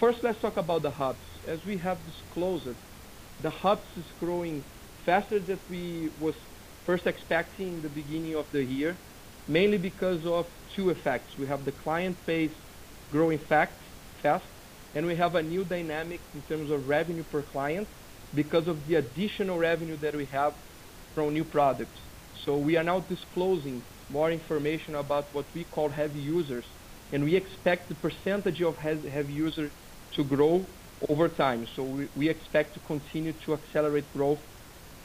First, 0.00 0.18
let's 0.22 0.40
talk 0.40 0.56
about 0.56 0.82
the 0.82 0.90
hubs. 0.90 1.24
As 1.46 1.60
we 1.66 1.76
have 1.78 2.06
disclosed, 2.06 2.76
the 3.38 3.50
hubs 3.50 3.86
is 3.96 4.06
growing 4.18 4.64
faster 5.04 5.38
than 5.40 5.60
we 5.68 6.10
was 6.18 6.34
first 6.86 7.06
expecting 7.06 7.74
in 7.74 7.82
the 7.82 7.88
beginning 7.90 8.34
of 8.34 8.46
the 8.52 8.62
year, 8.62 8.98
mainly 9.46 9.76
because 9.78 10.24
of 10.24 10.46
two 10.74 10.88
effects. 10.90 11.32
We 11.36 11.46
have 11.46 11.64
the 11.64 11.72
client 11.72 12.24
base 12.24 12.52
growing 13.10 13.40
and 14.94 15.06
we 15.06 15.16
have 15.16 15.34
a 15.34 15.42
new 15.42 15.64
dynamic 15.64 16.22
in 16.32 16.42
terms 16.42 16.70
of 16.70 16.86
revenue 16.86 17.24
per 17.24 17.42
client 17.42 17.88
because 18.32 18.66
of 18.68 18.84
the 18.86 18.94
additional 18.94 19.58
revenue 19.58 19.96
that 19.98 20.14
we 20.16 20.26
have 20.26 20.54
from 21.14 21.32
new 21.32 21.44
products. 21.44 22.00
So 22.44 22.58
we 22.58 22.76
are 22.76 22.82
now 22.84 23.00
disclosing 23.00 23.84
more 24.08 24.30
information 24.30 24.96
about 24.96 25.32
what 25.34 25.46
we 25.54 25.64
call 25.64 25.88
heavy 25.90 26.20
users, 26.20 26.66
and 27.12 27.22
we 27.24 27.36
expect 27.36 27.88
the 27.88 27.94
percentage 27.94 28.60
of 28.62 28.76
heavy 28.76 29.32
users 29.32 29.72
to 30.14 30.24
grow 30.24 30.70
over 31.08 31.28
time. 31.28 31.66
So 31.76 32.00
we 32.14 32.28
expect 32.28 32.74
to 32.74 32.80
continue 32.80 33.32
to 33.44 33.54
accelerate 33.54 34.10
growth 34.12 34.40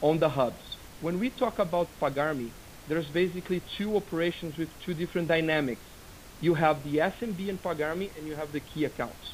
on 0.00 0.18
the 0.18 0.28
hubs. 0.28 0.62
When 1.00 1.18
we 1.18 1.30
talk 1.30 1.58
about 1.58 1.98
Pagar.me, 2.00 2.54
there's 2.86 3.10
basically 3.10 3.62
two 3.76 3.96
operations 3.96 4.58
with 4.58 4.70
two 4.84 4.94
different 4.94 5.28
dynamics. 5.28 5.86
You 6.40 6.54
have 6.54 6.82
the 6.82 6.96
SMB 6.96 7.48
in 7.48 7.58
Pagar.me, 7.58 8.12
and 8.16 8.26
you 8.26 8.34
have 8.36 8.52
the 8.52 8.60
key 8.60 8.84
accounts. 8.84 9.24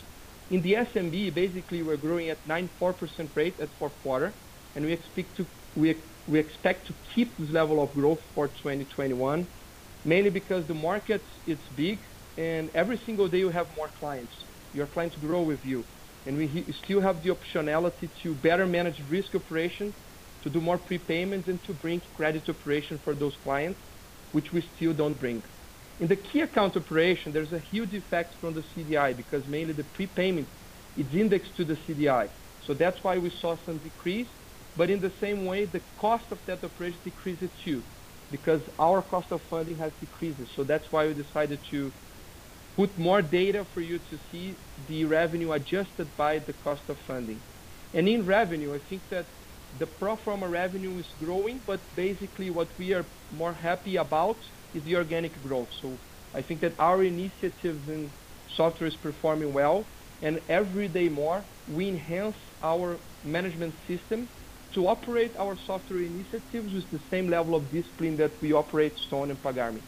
In 0.50 0.62
the 0.62 0.74
SMB, 0.74 1.34
basically, 1.34 1.82
we're 1.82 1.96
growing 1.96 2.28
at 2.30 2.46
94% 2.46 3.30
rate 3.34 3.56
at 3.60 3.70
fourth 3.78 3.94
quarter, 4.02 4.38
and 4.74 4.84
we 4.84 4.92
expect 4.92 5.36
to 5.38 5.46
we 5.74 6.02
we 6.26 6.38
expect 6.38 6.86
to 6.88 6.94
keep 7.14 7.36
this 7.38 7.50
level 7.50 7.82
of 7.82 7.92
growth 7.94 8.18
for 8.34 8.48
2021, 8.48 9.46
mainly 10.04 10.30
because 10.30 10.66
the 10.66 10.74
market 10.74 11.24
is 11.46 11.58
big, 11.74 12.00
and 12.36 12.70
every 12.74 13.00
single 13.06 13.28
day 13.28 13.38
you 13.38 13.50
have 13.50 13.68
more 13.76 13.90
clients. 13.98 14.34
your 14.72 14.86
clients 14.86 15.16
grow 15.16 15.42
with 15.42 15.64
you. 15.64 15.86
And 16.26 16.36
we 16.36 16.46
still 16.84 17.00
have 17.00 17.22
the 17.22 17.30
optionality 17.36 18.10
to 18.22 18.34
better 18.34 18.66
manage 18.66 19.00
risk 19.08 19.34
operation, 19.34 19.94
to 20.42 20.50
do 20.50 20.60
more 20.60 20.78
prepayments, 20.78 21.48
and 21.48 21.62
to 21.64 21.72
bring 21.74 22.00
credit 22.14 22.48
operation 22.48 23.00
for 23.04 23.14
those 23.14 23.36
clients, 23.42 23.80
which 24.32 24.48
we 24.52 24.60
still 24.74 24.92
don't 24.92 25.18
bring. 25.18 25.42
In 25.98 26.08
the 26.08 26.16
key 26.16 26.40
account 26.40 26.76
operation, 26.76 27.32
there's 27.32 27.52
a 27.52 27.58
huge 27.58 27.94
effect 27.94 28.34
from 28.40 28.54
the 28.54 28.62
CDI 28.74 29.16
because 29.16 29.46
mainly 29.46 29.72
the 29.72 29.84
prepayment 29.84 30.48
is 30.94 31.06
indexed 31.14 31.56
to 31.56 31.64
the 31.64 31.76
CDI. 31.88 32.30
So 32.66 32.74
that's 32.74 32.98
why 33.02 33.18
we 33.18 33.30
saw 33.40 33.56
some 33.64 33.78
decrease. 33.78 34.28
But 34.76 34.90
in 34.90 35.00
the 35.00 35.12
same 35.20 35.46
way, 35.46 35.64
the 35.64 35.82
cost 35.98 36.26
of 36.30 36.38
that 36.46 36.62
operation 36.62 37.00
decreases 37.02 37.50
too, 37.64 37.84
because 38.30 38.62
our 38.78 39.02
cost 39.02 39.28
of 39.32 39.40
funding 39.48 39.78
has 39.78 39.92
decreased. 40.00 40.40
So 40.54 40.64
that's 40.64 40.86
why 40.90 41.06
we 41.06 41.14
decided 41.14 41.60
to 41.70 41.94
put 42.76 42.98
more 42.98 43.22
data 43.22 43.66
for 43.72 43.80
you 43.80 43.98
to 43.98 44.18
see 44.30 44.58
the 44.76 45.04
revenue 45.06 45.52
adjusted 45.52 46.14
by 46.16 46.40
the 46.40 46.52
cost 46.52 46.82
of 46.90 46.98
funding. 47.06 47.42
And 47.94 48.06
in 48.06 48.26
revenue, 48.26 48.74
I 48.74 48.80
think 48.86 49.04
that 49.10 49.28
the 49.72 49.86
pro 49.86 50.16
forma 50.18 50.48
revenue 50.48 50.98
is 50.98 51.06
growing, 51.18 51.62
but 51.66 51.94
basically 51.94 52.50
what 52.50 52.68
we 52.78 52.92
are 52.92 53.06
more 53.30 53.54
happy 53.54 53.96
about 53.96 54.36
is 54.76 54.84
the 54.84 54.94
organic 54.94 55.42
growth. 55.42 55.70
So 55.80 55.98
I 56.34 56.42
think 56.42 56.60
that 56.60 56.74
our 56.78 57.02
initiatives 57.02 57.88
in 57.88 58.12
software 58.56 58.88
is 58.88 58.96
performing 58.96 59.52
well, 59.52 59.88
and 60.22 60.40
every 60.48 60.88
day 60.88 61.08
more, 61.08 61.46
we 61.66 61.88
enhance 61.88 62.36
our 62.62 63.00
management 63.22 63.74
system 63.86 64.28
to 64.74 64.86
operate 64.86 65.34
our 65.38 65.56
software 65.66 66.02
initiatives 66.02 66.72
with 66.72 66.90
the 66.90 67.00
same 67.10 67.28
level 67.28 67.54
of 67.54 67.70
discipline 67.70 68.16
that 68.18 68.32
we 68.42 68.52
operate 68.52 68.94
Stone 69.06 69.30
and 69.30 69.40
Pagar.me. 69.42 69.82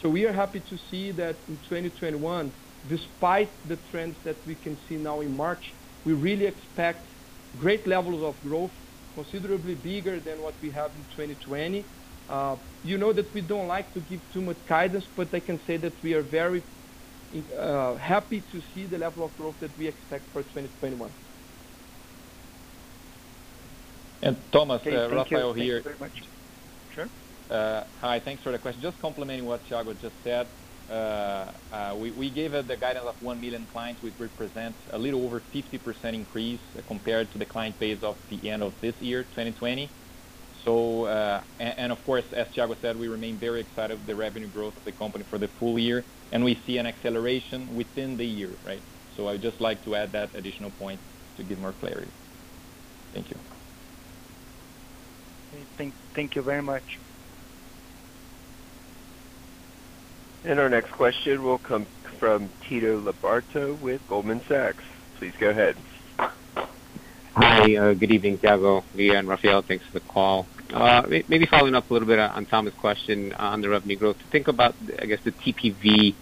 So 0.00 0.08
we 0.08 0.24
are 0.24 0.32
happy 0.32 0.60
to 0.60 0.76
see 0.90 1.12
that 1.12 1.40
in 1.48 1.56
2021, 1.58 2.52
despite 2.86 3.52
the 3.68 3.76
trends 3.90 4.16
that 4.24 4.38
we 4.46 4.54
can 4.54 4.78
see 4.88 4.96
now 4.96 5.20
in 5.20 5.36
March, 5.36 5.64
we 6.04 6.12
really 6.12 6.46
expect 6.46 7.08
great 7.56 7.86
levels 7.86 8.22
of 8.22 8.40
growth, 8.42 8.72
considerably 9.14 9.74
bigger 9.74 10.20
than 10.20 10.40
what 10.40 10.56
we 10.62 10.70
have 10.70 10.94
in 10.94 11.04
2020. 11.16 11.88
Uh, 12.30 12.56
you 12.84 12.96
know 12.96 13.12
that 13.12 13.32
we 13.34 13.40
don't 13.40 13.66
like 13.66 13.92
to 13.92 14.00
give 14.00 14.20
too 14.32 14.40
much 14.40 14.56
guidance, 14.68 15.04
but 15.16 15.34
I 15.34 15.40
can 15.40 15.58
say 15.66 15.76
that 15.78 15.92
we 16.02 16.14
are 16.14 16.22
very 16.22 16.62
uh, 17.58 17.96
happy 17.96 18.40
to 18.52 18.62
see 18.72 18.86
the 18.86 18.98
level 18.98 19.24
of 19.24 19.36
growth 19.36 19.58
that 19.60 19.76
we 19.76 19.88
expect 19.88 20.24
for 20.32 20.42
2021. 20.42 21.10
And 24.22 24.36
Thomas, 24.52 24.80
Okay, 24.82 24.94
uh, 24.94 25.08
thank 25.08 25.10
you. 25.10 25.16
Rafael 25.38 25.54
Thank 25.54 25.66
you 25.66 25.72
here. 25.72 25.82
very 25.82 25.96
much. 25.98 26.22
Sure. 26.94 27.08
Uh, 27.50 27.84
Hi, 28.00 28.20
thanks 28.20 28.42
for 28.44 28.52
the 28.52 28.58
question. 28.58 28.80
Just 28.80 29.00
complementing 29.00 29.46
what 29.46 29.64
Thiago 29.68 30.00
just 30.00 30.14
said. 30.22 30.46
uh, 30.88 30.92
uh, 31.72 31.96
We 31.98 32.12
we 32.12 32.30
gave 32.30 32.54
uh, 32.54 32.62
the 32.62 32.76
guidance 32.76 33.06
of 33.06 33.20
1 33.22 33.40
million 33.40 33.66
clients, 33.72 34.02
which 34.02 34.14
represents 34.20 34.78
a 34.92 34.98
little 34.98 35.24
over 35.24 35.40
50% 35.52 36.14
increase 36.14 36.60
uh, 36.78 36.82
compared 36.86 37.32
to 37.32 37.38
the 37.38 37.44
client 37.46 37.76
base 37.80 38.02
of 38.04 38.16
the 38.28 38.50
end 38.50 38.62
of 38.62 38.72
this 38.80 38.94
year, 39.00 39.24
2020. 39.24 39.88
So, 40.64 41.04
uh, 41.04 41.42
and 41.58 41.74
and 41.78 41.92
Of 41.92 42.02
course, 42.04 42.24
as 42.32 42.46
Thiago 42.56 42.80
said, 42.80 42.96
we 42.96 43.08
remain 43.08 43.38
very 43.38 43.60
excited 43.60 43.98
with 43.98 44.06
the 44.06 44.16
revenue 44.16 44.48
growth 44.48 44.76
of 44.76 44.84
the 44.84 44.92
company 44.92 45.24
for 45.30 45.38
the 45.38 45.48
full 45.58 45.78
year, 45.78 46.06
and 46.32 46.44
we 46.44 46.62
see 46.66 46.78
an 46.78 46.86
acceleration 46.86 47.74
within 47.74 48.16
the 48.16 48.26
year, 48.26 48.58
right? 48.62 48.84
So 49.16 49.28
I'd 49.28 49.42
just 49.42 49.60
like 49.60 49.82
to 49.84 49.94
add 49.96 50.12
that 50.12 50.30
additional 50.34 50.70
point 50.70 51.00
to 51.36 51.44
give 51.44 51.58
more 51.58 51.72
clarity. 51.72 52.12
Thank 53.12 53.30
you. 53.30 53.40
Thank, 55.76 55.94
thank 56.14 56.36
you 56.36 56.42
very 56.42 56.62
much. 56.62 56.84
And 60.44 60.58
our 60.58 60.68
next 60.70 60.92
question 60.92 61.42
will 61.42 61.58
come 61.58 61.86
from 62.18 62.52
Tito 62.68 63.00
Labarta 63.00 63.78
with 63.78 64.00
Goldman 64.06 64.40
Sachs. 64.48 64.84
Please 65.18 65.34
go 65.40 65.50
ahead. 65.50 65.74
Hi, 67.36 67.76
uh, 67.76 67.94
good 67.94 68.10
evening, 68.10 68.38
Thiago, 68.38 68.82
Lia, 68.96 69.16
and 69.16 69.28
Rafael. 69.28 69.62
Thanks 69.62 69.84
for 69.86 69.92
the 69.92 70.00
call. 70.00 70.48
Uh, 70.72 71.06
Maybe 71.28 71.46
following 71.46 71.76
up 71.76 71.88
a 71.88 71.92
little 71.92 72.08
bit 72.08 72.18
on 72.18 72.44
Thomas' 72.44 72.74
question 72.74 73.32
on 73.34 73.60
the 73.60 73.68
revenue 73.68 73.96
growth. 73.96 74.18
To 74.18 74.24
think 74.24 74.48
about, 74.48 74.74
I 74.98 75.06
guess, 75.06 75.20
the 75.22 75.30
TPV 75.30 76.16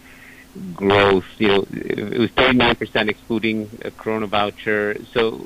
growth, 0.74 1.24
you 1.38 1.48
know, 1.48 1.66
it 1.70 2.18
was 2.18 2.30
39% 2.32 3.09
excluding 3.09 3.70
a 3.86 3.90
Corona 3.90 4.26
voucher. 4.26 4.98
So 5.14 5.38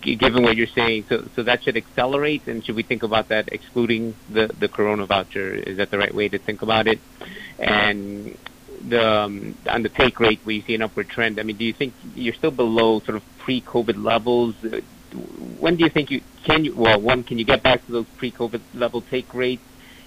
given 0.00 0.44
what 0.44 0.56
you're 0.56 0.68
saying, 0.68 1.06
so 1.08 1.28
so 1.34 1.42
that 1.42 1.64
should 1.64 1.76
accelerate, 1.76 2.46
and 2.46 2.64
should 2.64 2.76
we 2.76 2.84
think 2.84 3.02
about 3.02 3.28
that 3.28 3.48
excluding 3.52 4.14
the 4.30 4.70
Corona 4.72 5.06
voucher? 5.06 5.54
Is 5.54 5.78
that 5.78 5.90
the 5.90 5.98
right 5.98 6.14
way 6.14 6.28
to 6.28 6.38
think 6.38 6.62
about 6.62 6.86
it? 6.86 7.00
And 7.58 8.38
the 8.88 9.04
um, 9.04 9.56
on 9.66 9.82
the 9.82 9.88
take 9.88 10.20
rate, 10.20 10.38
where 10.44 10.54
you 10.54 10.62
see 10.62 10.76
an 10.76 10.82
upward 10.82 11.08
trend, 11.08 11.40
I 11.40 11.42
mean, 11.42 11.56
do 11.56 11.64
you 11.64 11.72
think 11.72 11.94
you're 12.14 12.34
still 12.34 12.52
below 12.52 13.00
sort 13.00 13.16
of 13.16 13.24
pre-COVID 13.38 14.02
levels? 14.02 14.54
When 15.58 15.76
do 15.76 15.84
you 15.84 15.90
think 15.90 16.10
you 16.10 16.20
can 16.44 16.64
you... 16.64 16.74
Well, 16.74 17.00
one, 17.00 17.22
can 17.22 17.38
you 17.38 17.44
get 17.44 17.62
back 17.62 17.84
to 17.86 17.92
those 17.92 18.06
pre-COVID 18.16 18.60
level 18.74 19.02
take 19.02 19.32
rates? 19.34 19.62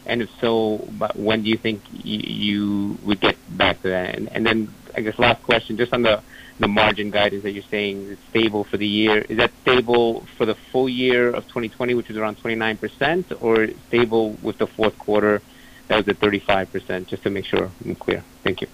And 0.06 0.22
if 0.22 0.30
so, 0.42 0.78
when 1.16 1.44
do 1.44 1.50
you 1.50 1.58
think 1.58 1.82
you, 1.92 2.98
would 3.04 3.22
get 3.22 3.38
back 3.58 3.82
to 3.84 3.90
that? 3.90 4.16
And, 4.16 4.46
then 4.46 4.74
I 4.96 5.02
guess 5.02 5.18
last 5.18 5.44
question, 5.44 5.78
just 5.78 5.94
on 5.94 6.02
the, 6.02 6.22
the 6.60 6.68
margin 6.68 7.10
guidance 7.10 7.44
that 7.44 7.52
you're 7.52 7.64
saying 7.64 8.04
is 8.04 8.18
stable 8.30 8.66
for 8.66 8.78
the 8.78 8.88
year. 8.88 9.20
Is 9.20 9.38
that 9.38 9.52
stable 9.62 10.26
for 10.38 10.46
the 10.46 10.56
full 10.56 10.90
year 10.90 11.30
of 11.30 11.44
2020, 11.48 11.94
which 11.94 12.10
is 12.10 12.18
around 12.18 12.38
29%, 12.38 13.42
or 13.42 13.70
stable 13.88 14.38
with 14.42 14.58
the 14.58 14.68
fourth 14.68 14.98
quarter 14.98 15.42
that 15.88 15.96
was 15.98 16.08
at 16.08 16.20
35%? 16.20 17.08
Just 17.08 17.24
to 17.24 17.30
make 17.30 17.46
sure 17.46 17.72
I'm 17.86 17.96
clear. 17.96 18.24
Thank 18.44 18.62
you. 18.62 18.68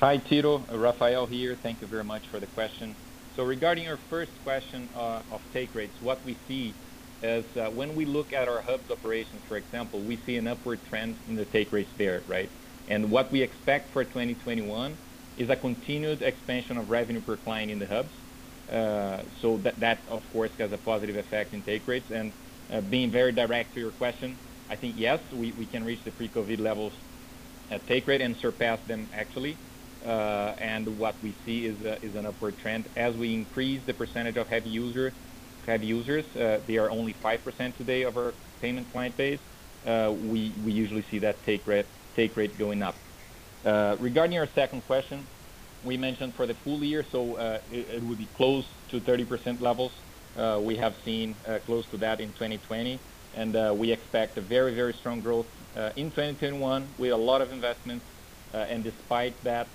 Hi, 0.00 0.18
Tito. 0.18 0.58
Rafael 0.70 1.26
here. 1.26 1.56
Thank 1.56 1.80
you 1.80 1.86
very 1.86 2.04
much 2.04 2.22
for 2.28 2.38
the 2.38 2.46
question. 2.48 2.94
So 3.38 3.44
regarding 3.44 3.84
your 3.84 4.00
first 4.10 4.32
question 4.42 4.90
uh, 4.92 5.22
of 5.30 5.40
take 5.52 5.76
rates, 5.76 5.94
what 6.00 6.24
we 6.24 6.40
see 6.48 6.76
is 7.22 7.44
uh, 7.54 7.70
when 7.70 7.94
we 7.94 8.04
look 8.04 8.32
at 8.32 8.48
our 8.48 8.60
hubs 8.60 8.90
operations, 8.90 9.42
for 9.46 9.56
example, 9.56 10.04
we 10.04 10.20
see 10.26 10.34
an 10.38 10.48
upward 10.48 10.84
trend 10.84 11.20
in 11.28 11.36
the 11.36 11.44
take 11.44 11.70
rates 11.70 11.92
there, 11.98 12.24
right? 12.26 12.50
And 12.88 13.08
what 13.12 13.30
we 13.30 13.40
expect 13.40 13.92
for 13.92 14.04
2021 14.04 14.98
is 15.36 15.50
a 15.50 15.54
continued 15.54 16.20
expansion 16.20 16.78
of 16.78 16.88
revenue 16.88 17.20
per 17.20 17.36
client 17.36 17.70
in 17.70 17.78
the 17.78 17.86
hubs. 17.86 18.12
Uh, 18.68 19.22
so 19.40 19.62
that, 19.78 20.02
of 20.08 20.22
course, 20.32 20.50
has 20.58 20.72
a 20.72 20.78
positive 20.78 21.14
effect 21.14 21.54
in 21.54 21.62
take 21.62 21.86
rates. 21.86 22.10
And 22.10 22.32
uh, 22.72 22.80
being 22.80 23.12
very 23.12 23.30
direct 23.30 23.72
to 23.74 23.80
your 23.80 23.92
question, 23.92 24.40
I 24.68 24.74
think, 24.74 24.96
yes, 24.98 25.20
we, 25.32 25.52
we 25.52 25.64
can 25.64 25.84
reach 25.84 26.02
the 26.04 26.10
pre-COVID 26.10 26.58
levels 26.58 26.92
at 27.70 27.86
take 27.86 28.08
rate 28.08 28.20
and 28.20 28.34
surpass 28.40 28.80
them, 28.88 29.08
actually. 29.12 29.60
Uh, 30.08 30.54
and 30.56 30.88
what 30.96 31.22
we 31.22 31.36
see 31.44 31.66
is, 31.66 31.84
uh, 31.84 31.96
is 32.00 32.14
an 32.14 32.24
upward 32.24 32.56
trend. 32.58 32.88
As 32.96 33.14
we 33.14 33.34
increase 33.34 33.82
the 33.84 33.92
percentage 33.92 34.38
of 34.38 34.48
heavy 34.48 34.70
user, 34.70 35.12
heavy 35.66 35.84
users, 35.84 36.24
uh, 36.34 36.60
they 36.66 36.78
are 36.78 36.90
only 36.90 37.14
5% 37.22 37.76
today 37.76 38.02
of 38.04 38.16
our 38.16 38.34
payment 38.62 38.90
client 38.90 39.18
base, 39.18 39.40
uh, 39.86 40.10
we, 40.10 40.54
we 40.64 40.72
usually 40.72 41.04
see 41.10 41.18
that 41.18 41.44
take 41.44 41.66
rate, 41.66 41.86
take 42.16 42.34
rate 42.38 42.56
going 42.56 42.82
up. 42.82 42.96
Uh, 43.66 43.96
regarding 44.00 44.32
your 44.32 44.48
second 44.54 44.80
question, 44.86 45.28
we 45.82 45.98
mentioned 45.98 46.34
for 46.34 46.46
the 46.46 46.54
full 46.64 46.82
year, 46.82 47.04
so 47.12 47.36
uh, 47.36 47.58
it, 47.68 48.02
would 48.02 48.18
be 48.18 48.30
close 48.34 48.64
to 48.88 49.02
30% 49.02 49.60
levels. 49.60 49.92
We 50.64 50.76
have 50.76 50.94
seen 51.04 51.36
close 51.66 51.86
to 51.90 51.98
that 51.98 52.20
in 52.20 52.32
2020, 52.32 52.98
and 53.34 53.78
we 53.78 53.92
expect 53.92 54.38
a 54.38 54.40
very, 54.40 54.74
very 54.74 54.94
strong 54.94 55.20
growth 55.20 55.46
in 55.96 56.10
2021 56.10 56.94
with 56.96 57.12
a 57.12 57.16
lot 57.16 57.42
of 57.42 57.52
investments, 57.52 58.06
and 58.52 58.82
despite 58.82 59.42
that, 59.44 59.68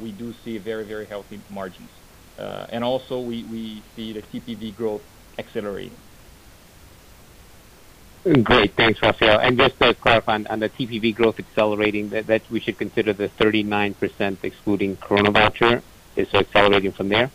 we 0.00 0.12
do 0.12 0.34
see 0.44 0.58
very, 0.58 0.84
very 0.84 1.06
healthy 1.06 1.40
margins. 1.50 1.90
Uh, 2.38 2.66
and 2.70 2.84
also, 2.84 3.20
we, 3.20 3.44
we 3.44 3.82
see 3.94 4.12
the 4.12 4.22
TPV 4.22 4.76
growth 4.76 5.02
accelerating. 5.38 5.96
Great. 8.42 8.74
Thanks, 8.74 9.00
Rafael. 9.00 9.38
And 9.38 9.56
just 9.56 9.78
to 9.80 9.94
clarify 9.94 10.42
on, 10.48 10.58
the 10.58 10.68
TPV 10.68 11.14
growth 11.14 11.38
accelerating, 11.38 12.10
that, 12.10 12.26
that 12.26 12.42
we 12.50 12.58
should 12.58 12.76
consider 12.76 13.12
the 13.12 13.28
39% 13.28 14.38
excluding 14.42 14.96
Corona 14.96 15.30
voucher 15.30 15.80
is 16.16 16.32
accelerating 16.34 16.90
from 16.90 17.08
there? 17.08 17.30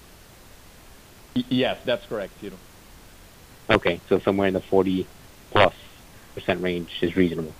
Yes, 1.33 1.79
that's 1.85 2.05
correct, 2.07 2.33
Tito. 2.41 2.57
Okay, 3.69 4.01
so 4.09 4.19
somewhere 4.19 4.49
in 4.49 4.53
the 4.53 4.59
40 4.59 5.07
plus 5.51 5.73
percent 6.35 6.61
range 6.61 6.91
is 7.01 7.15
reasonable. 7.15 7.53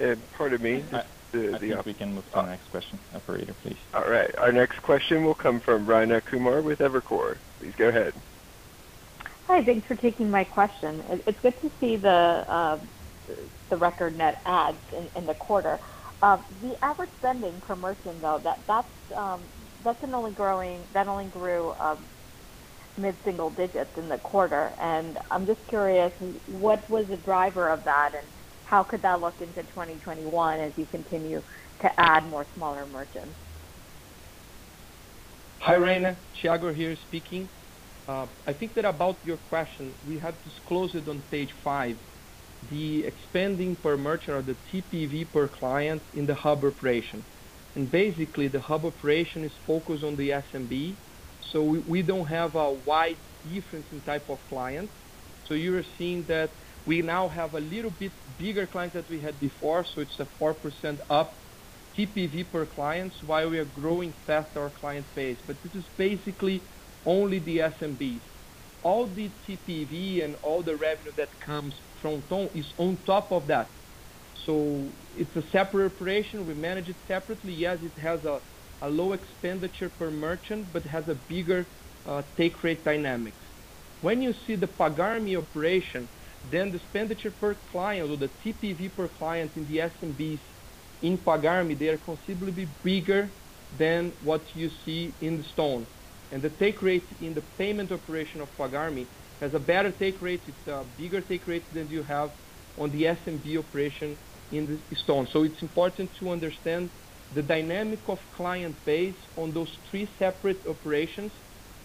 And 0.00 0.28
pardon 0.32 0.62
me, 0.62 0.84
I- 0.92 1.04
the, 1.32 1.50
I 1.50 1.52
the 1.52 1.58
think 1.60 1.78
op- 1.78 1.86
we 1.86 1.94
can 1.94 2.12
move 2.12 2.24
to 2.24 2.30
the 2.34 2.42
next 2.42 2.68
question. 2.70 2.98
Operator, 3.14 3.54
please. 3.54 3.78
All 3.94 4.08
right. 4.10 4.34
Our 4.36 4.50
next 4.50 4.82
question 4.82 5.24
will 5.24 5.34
come 5.36 5.60
from 5.64 5.86
Rayna 5.86 6.20
Kumar 6.24 6.60
with 6.60 6.80
Evercore. 6.80 7.36
Please 7.60 7.72
go 7.78 7.88
ahead. 7.88 8.14
Hi, 9.46 9.64
thanks 9.64 9.86
for 9.86 9.94
taking 9.94 10.28
my 10.28 10.42
question. 10.42 11.00
It- 11.08 11.22
It's 11.28 11.38
good 11.40 11.54
to 11.62 11.70
see 11.78 11.96
the 11.96 12.08
uh, 12.08 12.80
the 13.68 13.76
record 13.76 14.16
net 14.18 14.38
adds 14.44 14.78
in, 14.92 15.08
in 15.14 15.24
the 15.26 15.34
quarter. 15.34 15.78
Um, 16.22 16.44
the 16.60 16.74
average 16.82 17.10
spending 17.18 17.60
per 17.60 17.76
merchant, 17.76 18.20
though, 18.20 18.40
that 18.42 18.64
that's 18.66 18.88
um, 19.16 19.50
that's 19.84 20.02
an 20.02 20.14
only 20.14 20.32
growing 20.32 20.88
that 20.92 21.06
only 21.06 21.26
grew 21.26 21.74
um, 21.74 22.08
mid 22.96 23.16
single 23.24 23.50
digits 23.50 23.90
in 23.96 24.08
the 24.08 24.18
quarter. 24.18 24.74
And 24.80 25.18
I'm 25.30 25.46
just 25.46 25.60
curious, 25.68 26.12
what 26.46 26.88
was 26.90 27.06
the 27.08 27.16
driver 27.18 27.68
of 27.70 27.84
that, 27.84 28.10
and 28.14 28.26
how 28.70 28.84
could 28.84 29.02
that 29.02 29.20
look 29.20 29.34
into 29.40 29.62
2021 29.64 30.60
as 30.60 30.72
you 30.78 30.86
continue 30.86 31.42
to 31.80 32.00
add 32.00 32.24
more 32.26 32.46
smaller 32.54 32.86
merchants? 32.86 33.34
Hi, 35.58 35.74
Rayna. 35.74 36.14
Thiago 36.40 36.72
here 36.72 36.96
speaking. 37.08 37.48
Uh, 38.06 38.26
I 38.46 38.52
think 38.52 38.74
that 38.74 38.84
about 38.84 39.16
your 39.24 39.38
question, 39.48 39.92
we 40.08 40.18
have 40.18 40.34
disclosed 40.44 40.94
it 40.94 41.08
on 41.08 41.20
page 41.32 41.50
five, 41.64 41.98
the 42.70 43.04
expanding 43.06 43.74
per 43.74 43.96
merchant 43.96 44.36
or 44.36 44.42
the 44.42 44.56
TPV 44.70 45.26
per 45.32 45.48
client 45.48 46.00
in 46.14 46.26
the 46.26 46.34
hub 46.34 46.64
operation. 46.64 47.24
And 47.74 47.90
basically, 47.90 48.46
the 48.46 48.60
hub 48.60 48.84
operation 48.84 49.42
is 49.42 49.52
focused 49.66 50.04
on 50.04 50.14
the 50.14 50.30
SMB, 50.30 50.94
so 51.50 51.62
we, 51.88 52.02
don't 52.02 52.26
have 52.26 52.54
a 52.54 52.70
wide 52.70 53.16
difference 53.52 53.86
in 53.90 54.00
type 54.02 54.28
of 54.30 54.38
clients. 54.48 54.92
So 55.46 55.54
you're 55.54 55.82
seeing 55.98 56.22
that 56.24 56.50
we 56.86 57.02
now 57.02 57.28
have 57.28 57.54
a 57.54 57.60
little 57.60 57.90
bit 57.90 58.12
bigger 58.38 58.66
clients 58.66 58.94
that 58.94 59.08
we 59.08 59.20
had 59.20 59.38
before, 59.40 59.84
so 59.94 60.00
it's 60.00 60.18
a 60.18 60.26
4% 60.40 60.98
up 61.10 61.34
TPV 61.96 62.50
per 62.50 62.66
client 62.66 63.12
while 63.26 63.50
we 63.50 63.58
are 63.58 63.64
growing 63.64 64.12
fast 64.26 64.56
our 64.56 64.70
client 64.70 65.06
base. 65.14 65.36
But 65.46 65.56
this 65.62 65.74
is 65.74 65.84
basically 65.96 66.62
only 67.04 67.38
the 67.38 67.58
SMBs. 67.58 68.20
All 68.82 69.06
the 69.06 69.30
TPV 69.46 70.24
and 70.24 70.36
all 70.42 70.62
the 70.62 70.76
revenue 70.76 71.12
that 71.16 71.28
comes 71.40 71.74
from 72.00 72.22
Ton 72.28 72.48
is 72.54 72.66
on 72.78 72.96
top 73.04 73.30
of 73.30 73.46
that. 73.48 73.68
So 74.46 74.88
it's 75.18 75.34
a 75.36 75.42
separate 75.50 75.92
operation. 75.92 76.46
We 76.46 76.54
manage 76.54 76.88
it 76.88 76.96
separately. 77.06 77.52
Yes, 77.52 77.78
it 77.82 78.00
has 78.00 78.24
a, 78.24 78.40
a 78.80 78.88
low 78.88 79.12
expenditure 79.12 79.90
per 79.98 80.10
merchant, 80.10 80.68
but 80.72 80.82
has 80.84 81.08
a 81.08 81.14
bigger 81.28 81.66
uh, 82.06 82.22
take 82.36 82.62
rate 82.64 82.84
dynamics. 82.84 83.36
When 84.00 84.22
you 84.22 84.32
see 84.46 84.56
the 84.56 84.66
Pagar.me 84.66 85.36
operation, 85.36 86.08
then 86.42 86.70
the 86.70 86.76
expenditure 86.76 87.30
per 87.30 87.54
client 87.70 88.10
or 88.10 88.16
the 88.16 88.30
TPV 88.44 88.94
per 88.94 89.08
client 89.08 89.52
in 89.56 89.66
the 89.66 89.78
SMBs 89.78 90.40
in 91.02 91.18
Pagar.me, 91.18 91.74
they 91.74 91.88
are 91.88 91.98
considerably 91.98 92.66
bigger 92.82 93.34
than 93.72 94.12
what 94.20 94.44
you 94.54 94.70
see 94.84 95.14
in 95.20 95.36
the 95.38 95.44
Stone. 95.44 95.86
And 96.30 96.42
the 96.42 96.50
take 96.50 96.82
rate 96.82 97.08
in 97.20 97.34
the 97.34 97.42
payment 97.42 97.92
operation 97.92 98.40
of 98.40 98.56
Pagar.me 98.56 99.08
has 99.40 99.54
a 99.54 99.58
better 99.58 99.92
take 99.92 100.20
rate. 100.20 100.42
It's 100.46 100.66
a 100.66 100.84
bigger 100.84 101.20
take 101.20 101.46
rate 101.46 101.72
than 101.72 101.88
you 101.88 102.02
have 102.02 102.32
on 102.76 102.90
the 102.90 103.04
SMB 103.04 103.58
operation 103.58 104.18
in 104.50 104.66
the 104.66 104.96
Stone. 104.96 105.28
So 105.32 105.42
it's 105.42 105.62
important 105.62 106.10
to 106.18 106.30
understand 106.30 106.90
the 107.32 107.42
dynamic 107.42 108.00
of 108.08 108.18
client 108.34 108.76
base 108.84 109.16
on 109.36 109.52
those 109.52 109.70
three 109.90 110.08
separate 110.18 110.62
operations. 110.68 111.32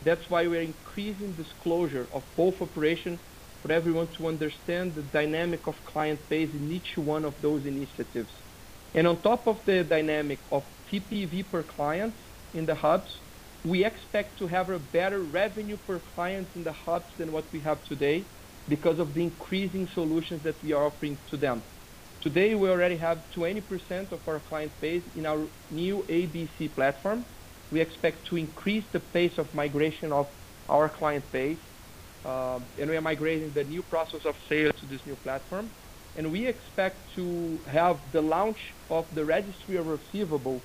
That's 0.02 0.22
why 0.28 0.48
we're 0.48 0.62
increasing 0.62 1.36
disclosure 1.36 2.10
of 2.14 2.24
both 2.36 2.56
operations 2.62 3.20
for 3.66 3.72
everyone 3.72 4.08
to 4.16 4.28
understand 4.28 4.94
the 4.94 5.02
dynamic 5.02 5.66
of 5.66 5.74
client 5.88 6.20
base 6.30 6.54
in 6.54 6.72
each 6.72 6.90
one 6.98 7.26
of 7.26 7.34
those 7.42 7.66
initiatives. 7.66 8.32
And 8.94 9.08
on 9.08 9.24
top 9.24 9.48
of 9.48 9.58
the 9.66 9.84
dynamic 9.84 10.42
of 10.52 10.64
TPV 10.92 11.50
per 11.50 11.64
client 11.64 12.14
in 12.54 12.68
the 12.68 12.76
hubs, 12.76 13.10
we 13.64 13.84
expect 13.84 14.38
to 14.38 14.48
have 14.48 14.70
a 14.70 14.78
better 14.78 15.24
revenue 15.24 15.78
per 15.78 16.00
client 16.00 16.50
in 16.54 16.64
the 16.64 16.74
hubs 16.74 17.12
than 17.18 17.32
what 17.32 17.52
we 17.52 17.60
have 17.62 17.84
today 17.86 18.30
because 18.68 19.00
of 19.00 19.16
the 19.16 19.24
increasing 19.24 19.88
solutions 19.96 20.44
that 20.44 20.62
we 20.62 20.72
are 20.72 20.86
offering 20.86 21.18
to 21.32 21.36
them. 21.36 21.64
Today, 22.22 22.54
we 22.54 22.70
already 22.70 22.98
have 22.98 23.24
20% 23.36 24.12
of 24.12 24.22
our 24.28 24.40
client 24.40 24.74
base 24.80 25.04
in 25.16 25.26
our 25.26 25.48
new 25.72 26.06
ABC 26.08 26.76
platform. 26.76 27.26
We 27.72 27.82
expect 27.82 28.28
to 28.28 28.38
increase 28.38 28.86
the 28.94 29.00
pace 29.00 29.34
of 29.40 29.52
migration 29.56 30.12
of 30.12 30.28
our 30.70 30.88
client 30.88 31.32
base, 31.32 31.60
uh, 32.26 32.60
and 32.80 32.90
we 32.90 32.98
are 32.98 33.02
migrating 33.02 33.52
the 33.54 33.64
new 33.64 33.84
process 33.84 34.22
of 34.26 34.36
sale 34.50 34.72
to 34.72 34.86
this 34.88 35.00
new 35.06 35.16
platform. 35.18 35.70
And 36.18 36.32
we 36.32 36.48
expect 36.48 36.98
to 37.16 37.60
have 37.68 37.98
the 38.14 38.22
launch 38.22 38.58
of 38.90 39.06
the 39.14 39.24
registry 39.24 39.76
of 39.78 39.86
receivable 39.88 40.62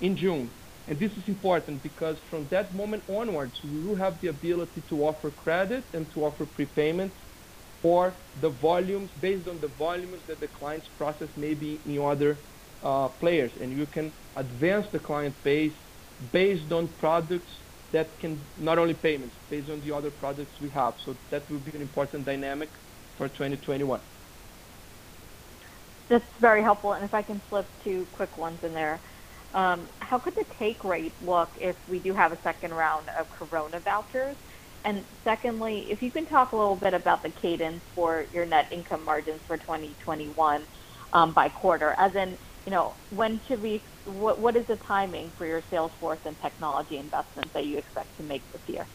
in 0.00 0.16
June. 0.16 0.50
And 0.88 0.98
this 0.98 1.12
is 1.12 1.28
important 1.28 1.82
because 1.82 2.16
from 2.30 2.48
that 2.50 2.74
moment 2.74 3.02
onwards, 3.08 3.54
we 3.62 3.84
will 3.84 3.96
have 3.96 4.20
the 4.20 4.28
ability 4.28 4.82
to 4.88 5.04
offer 5.04 5.30
credit 5.30 5.84
and 5.92 6.06
to 6.14 6.24
offer 6.24 6.46
prepayment 6.46 7.12
for 7.82 8.14
the 8.40 8.48
volumes 8.48 9.10
based 9.20 9.48
on 9.48 9.60
the 9.60 9.68
volumes 9.78 10.20
that 10.26 10.40
the 10.40 10.48
clients 10.48 10.86
process 10.96 11.28
maybe 11.36 11.80
in 11.86 12.00
other 12.00 12.36
uh, 12.82 13.08
players. 13.08 13.52
And 13.60 13.76
you 13.76 13.86
can 13.86 14.12
advance 14.36 14.86
the 14.92 14.98
client 14.98 15.34
base 15.44 15.72
based 16.32 16.72
on 16.72 16.88
products 17.00 17.50
that 17.92 18.18
can 18.18 18.38
not 18.58 18.78
only 18.78 18.94
payments, 18.94 19.34
based 19.48 19.70
on 19.70 19.80
the 19.80 19.94
other 19.94 20.10
products 20.10 20.60
we 20.60 20.68
have. 20.70 20.94
So 21.04 21.16
that 21.30 21.48
will 21.50 21.58
be 21.58 21.72
an 21.72 21.82
important 21.82 22.24
dynamic 22.24 22.68
for 23.16 23.28
2021. 23.28 24.00
That's 26.08 26.24
very 26.40 26.62
helpful. 26.62 26.92
And 26.92 27.04
if 27.04 27.14
I 27.14 27.22
can 27.22 27.40
slip 27.48 27.66
two 27.82 28.06
quick 28.12 28.36
ones 28.38 28.58
in 28.62 28.72
there. 28.74 29.00
Um, 29.54 29.88
how 30.00 30.18
could 30.18 30.34
the 30.34 30.44
take 30.58 30.84
rate 30.84 31.14
look 31.22 31.48
if 31.58 31.76
we 31.88 31.98
do 31.98 32.12
have 32.12 32.32
a 32.32 32.38
second 32.42 32.74
round 32.74 33.08
of 33.18 33.30
Corona 33.30 33.80
vouchers? 33.80 34.36
And 34.84 35.04
secondly, 35.24 35.86
if 35.90 36.02
you 36.02 36.12
can 36.12 36.26
talk 36.26 36.52
a 36.52 36.56
little 36.56 36.76
bit 36.76 36.94
about 36.94 37.22
the 37.22 37.30
cadence 37.30 37.82
for 37.94 38.26
your 38.32 38.46
net 38.46 38.66
income 38.70 39.04
margins 39.04 39.40
for 39.46 39.56
2021 39.56 40.62
um, 41.12 41.32
by 41.32 41.48
quarter, 41.48 41.94
as 41.98 42.14
in, 42.14 42.38
you 42.66 42.70
know, 42.70 42.94
when 43.10 43.40
should 43.48 43.62
we, 43.62 43.82
what, 44.06 44.40
what 44.40 44.56
is 44.56 44.64
the 44.68 44.78
timing 44.86 45.32
for 45.38 45.46
your 45.46 45.62
sales 45.70 45.92
force 46.00 46.20
and 46.24 46.36
technology 46.42 46.98
investments 46.98 47.50
that 47.54 47.66
you 47.66 47.78
expect 47.78 48.16
to 48.18 48.24
make 48.24 48.44
this 48.52 48.62
year? 48.68 48.88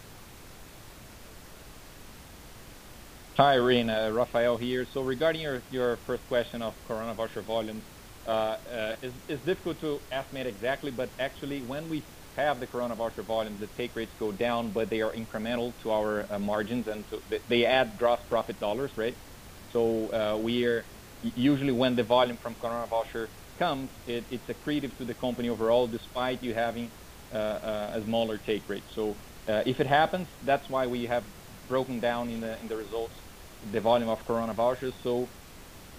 Hi, 3.37 3.53
Irene. 3.53 3.89
Uh, 3.89 4.09
Rafael 4.09 4.57
here. 4.57 4.85
So 4.93 5.01
regarding 5.01 5.41
your, 5.41 5.63
your 5.69 6.01
first 6.05 6.25
question 6.27 6.61
of 6.61 6.75
Corona 6.85 7.15
voucher 7.15 7.43
volumes, 7.43 7.85
uh, 8.27 8.29
uh, 8.31 8.95
it's, 9.01 9.17
it's 9.29 9.45
difficult 9.45 9.79
to 9.81 10.01
estimate 10.11 10.47
exactly, 10.47 10.91
but 10.91 11.13
actually 11.19 11.61
when 11.61 11.89
we 11.89 12.07
have 12.33 12.59
the 12.59 12.67
Corona 12.67 12.95
voucher 12.95 13.23
volumes, 13.23 13.59
the 13.59 13.69
take 13.77 13.95
rates 13.95 14.13
go 14.19 14.31
down, 14.31 14.73
but 14.73 14.89
they 14.89 15.01
are 15.01 15.13
incremental 15.15 15.73
to 15.83 15.91
our 15.91 16.31
uh, 16.31 16.39
margins 16.39 16.87
and 16.87 17.07
to, 17.09 17.19
they 17.49 17.65
add 17.65 17.97
gross 17.97 18.19
profit 18.29 18.59
dollars, 18.59 18.91
right? 18.97 19.17
So 19.71 20.13
uh, 20.13 20.37
we 20.37 20.65
are 20.65 20.85
usually 21.21 21.71
when 21.73 21.95
the 21.95 22.03
volume 22.03 22.37
from 22.41 22.55
Corona 22.55 22.87
voucher 22.87 23.31
comes, 23.63 23.89
it, 24.15 24.23
it's 24.35 24.47
accretive 24.55 24.93
to 24.99 25.05
the 25.09 25.15
company 25.25 25.49
overall, 25.55 25.85
despite 25.99 26.37
you 26.45 26.51
having 26.67 26.87
uh, 27.33 27.37
uh, 27.71 27.97
a 27.97 27.99
smaller 28.07 28.37
take 28.49 28.65
rate. 28.73 28.87
So 28.97 29.03
if 29.71 29.77
it 29.83 29.87
happens, 29.99 30.27
that's 30.49 30.67
why 30.73 30.83
we 30.95 31.01
have 31.13 31.25
broken 31.67 31.95
down 32.09 32.23
in 32.35 32.39
the 32.45 32.53
in 32.61 32.67
the 32.71 32.77
results 32.85 33.15
the 33.75 33.81
volume 33.89 34.09
of 34.15 34.19
Corona 34.29 34.53
vouchers. 34.63 34.95
So 35.07 35.13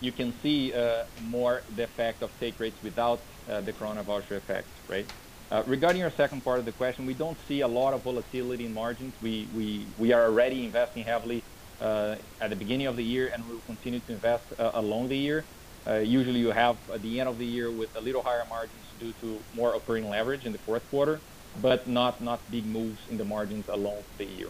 you 0.00 0.12
can 0.12 0.38
see 0.42 0.72
uh, 0.74 1.04
more 1.18 1.62
the 1.76 1.84
effect 1.84 2.22
of 2.22 2.30
take 2.40 2.58
rates 2.60 2.78
without 2.82 3.20
uh, 3.50 3.60
the 3.62 3.72
Corona 3.72 4.02
voucher 4.02 4.36
effect, 4.36 4.70
right? 4.88 5.06
Uh, 5.50 5.62
regarding 5.66 6.00
your 6.00 6.12
second 6.16 6.42
part 6.42 6.58
of 6.60 6.66
the 6.66 6.72
question, 6.72 7.06
we 7.06 7.14
don't 7.14 7.38
see 7.46 7.60
a 7.60 7.68
lot 7.68 7.94
of 7.94 8.02
volatility 8.02 8.64
in 8.66 8.72
margins. 8.72 9.14
We, 9.20 9.50
we, 9.52 9.94
we 9.96 10.12
are 10.12 10.24
already 10.24 10.64
investing 10.64 11.04
heavily 11.04 11.44
uh, 11.80 12.16
at 12.40 12.50
the 12.50 12.56
beginning 12.56 12.86
of 12.86 12.96
the 12.96 13.04
year 13.04 13.30
and 13.34 13.46
we'll 13.46 13.62
continue 13.62 14.00
to 14.02 14.12
invest 14.12 14.44
uh, 14.58 14.72
along 14.74 15.08
the 15.08 15.16
year. 15.16 15.46
Uh, 15.86 15.98
usually 15.98 16.38
you 16.38 16.50
have 16.50 16.78
at 16.92 17.02
the 17.02 17.18
end 17.18 17.28
of 17.28 17.38
the 17.38 17.46
year 17.46 17.72
with 17.72 17.90
a 17.96 18.00
little 18.00 18.22
higher 18.22 18.44
margins 18.48 18.84
due 18.98 19.12
to 19.14 19.44
more 19.52 19.74
operating 19.74 20.08
leverage 20.08 20.44
in 20.44 20.52
the 20.52 20.58
fourth 20.58 20.88
quarter, 20.90 21.20
but 21.60 21.88
not, 21.88 22.20
not 22.20 22.48
big 22.50 22.66
moves 22.66 23.00
in 23.08 23.16
the 23.16 23.24
margins 23.24 23.64
along 23.68 24.02
the 24.16 24.24
year. 24.24 24.48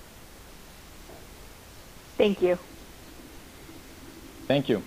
Thank 2.18 2.42
you. 2.42 2.58
Thank 4.46 4.68
you. 4.68 4.82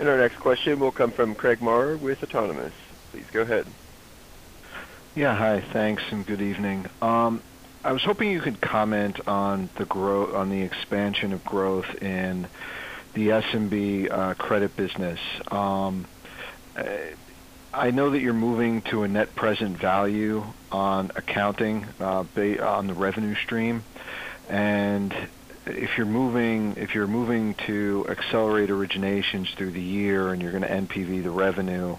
And 0.00 0.08
our 0.08 0.18
next 0.18 0.40
question 0.40 0.80
will 0.80 0.90
come 0.90 1.12
from 1.12 1.36
Craig 1.36 1.62
Maurer 1.62 1.96
with 1.96 2.22
Autonomous. 2.24 2.72
Please 3.12 3.26
go 3.32 3.42
ahead. 3.42 3.66
Yeah, 5.14 5.36
hi. 5.36 5.62
Thanks, 5.72 6.02
and 6.10 6.26
good 6.26 6.40
evening. 6.40 6.86
Um, 7.00 7.42
I 7.84 7.92
was 7.92 8.02
hoping 8.02 8.30
you 8.30 8.40
could 8.40 8.60
comment 8.60 9.20
on 9.26 9.70
the 9.76 9.84
growth, 9.84 10.34
on 10.34 10.50
the 10.50 10.62
expansion 10.62 11.32
of 11.32 11.44
growth 11.44 11.86
in 12.00 12.48
the 13.14 13.28
SMB 13.28 14.10
uh, 14.10 14.34
credit 14.34 14.76
business. 14.76 15.20
Um, 15.50 16.06
I 17.74 17.90
know 17.90 18.10
that 18.10 18.20
you're 18.20 18.32
moving 18.32 18.82
to 18.82 19.02
a 19.02 19.08
net 19.08 19.34
present 19.34 19.78
value 19.78 20.44
on 20.70 21.10
accounting 21.16 21.86
uh, 22.00 22.24
on 22.62 22.86
the 22.86 22.94
revenue 22.94 23.34
stream, 23.34 23.84
and 24.48 25.14
if 25.66 25.96
you're 25.96 26.06
moving 26.06 26.74
if 26.76 26.94
you're 26.94 27.06
moving 27.06 27.54
to 27.66 28.04
accelerate 28.08 28.68
originations 28.68 29.54
through 29.54 29.70
the 29.70 29.80
year 29.80 30.32
and 30.32 30.42
you're 30.42 30.50
going 30.50 30.62
to 30.62 30.68
NPV 30.68 31.22
the 31.22 31.30
revenue 31.30 31.96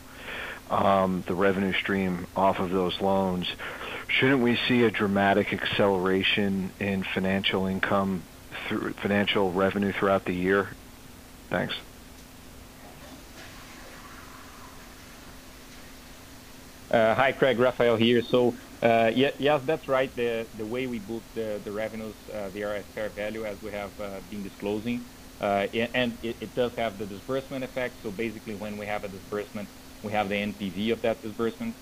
um, 0.69 1.23
the 1.27 1.35
revenue 1.35 1.73
stream 1.73 2.27
off 2.35 2.59
of 2.59 2.71
those 2.71 2.99
loans, 2.99 3.47
shouldn't 4.07 4.41
we 4.41 4.57
see 4.67 4.83
a 4.83 4.91
dramatic 4.91 5.53
acceleration 5.53 6.71
in 6.79 7.03
financial 7.03 7.67
income 7.67 8.23
through 8.67 8.93
financial 8.93 9.51
revenue 9.51 9.91
throughout 9.91 10.25
the 10.25 10.33
year? 10.33 10.69
Thanks. 11.53 11.75
Uh, 16.91 17.15
hi, 17.15 17.33
Craig. 17.33 17.59
Rafael 17.59 17.97
here. 17.97 18.21
So 18.31 18.53
uh, 18.83 19.09
yes, 19.15 19.61
that's 19.67 19.87
right. 19.89 20.15
The 20.15 20.47
the 20.55 20.65
way 20.67 20.87
we 20.87 20.99
book 20.99 21.25
the 21.35 21.61
revenues, 21.71 22.15
uh, 22.33 22.49
they 22.51 22.63
are 22.63 22.75
at 22.75 22.87
fair 22.95 23.11
value 23.13 23.45
as 23.45 23.59
we 23.61 23.71
have 23.73 23.93
been 24.29 24.43
disclosing. 24.43 25.07
and 25.41 26.19
it 26.23 26.55
does 26.55 26.71
have 26.77 26.99
the 26.99 27.07
disbursement 27.07 27.63
effect. 27.63 27.99
So 28.03 28.11
basically, 28.11 28.55
when 28.55 28.77
we 28.77 28.87
have 28.87 29.03
a 29.05 29.09
disbursement, 29.09 29.69
we 30.03 30.13
have 30.13 30.29
the 30.29 30.35
NPV 30.35 30.93
of 30.93 31.01
that 31.03 31.21
disbursement. 31.23 31.77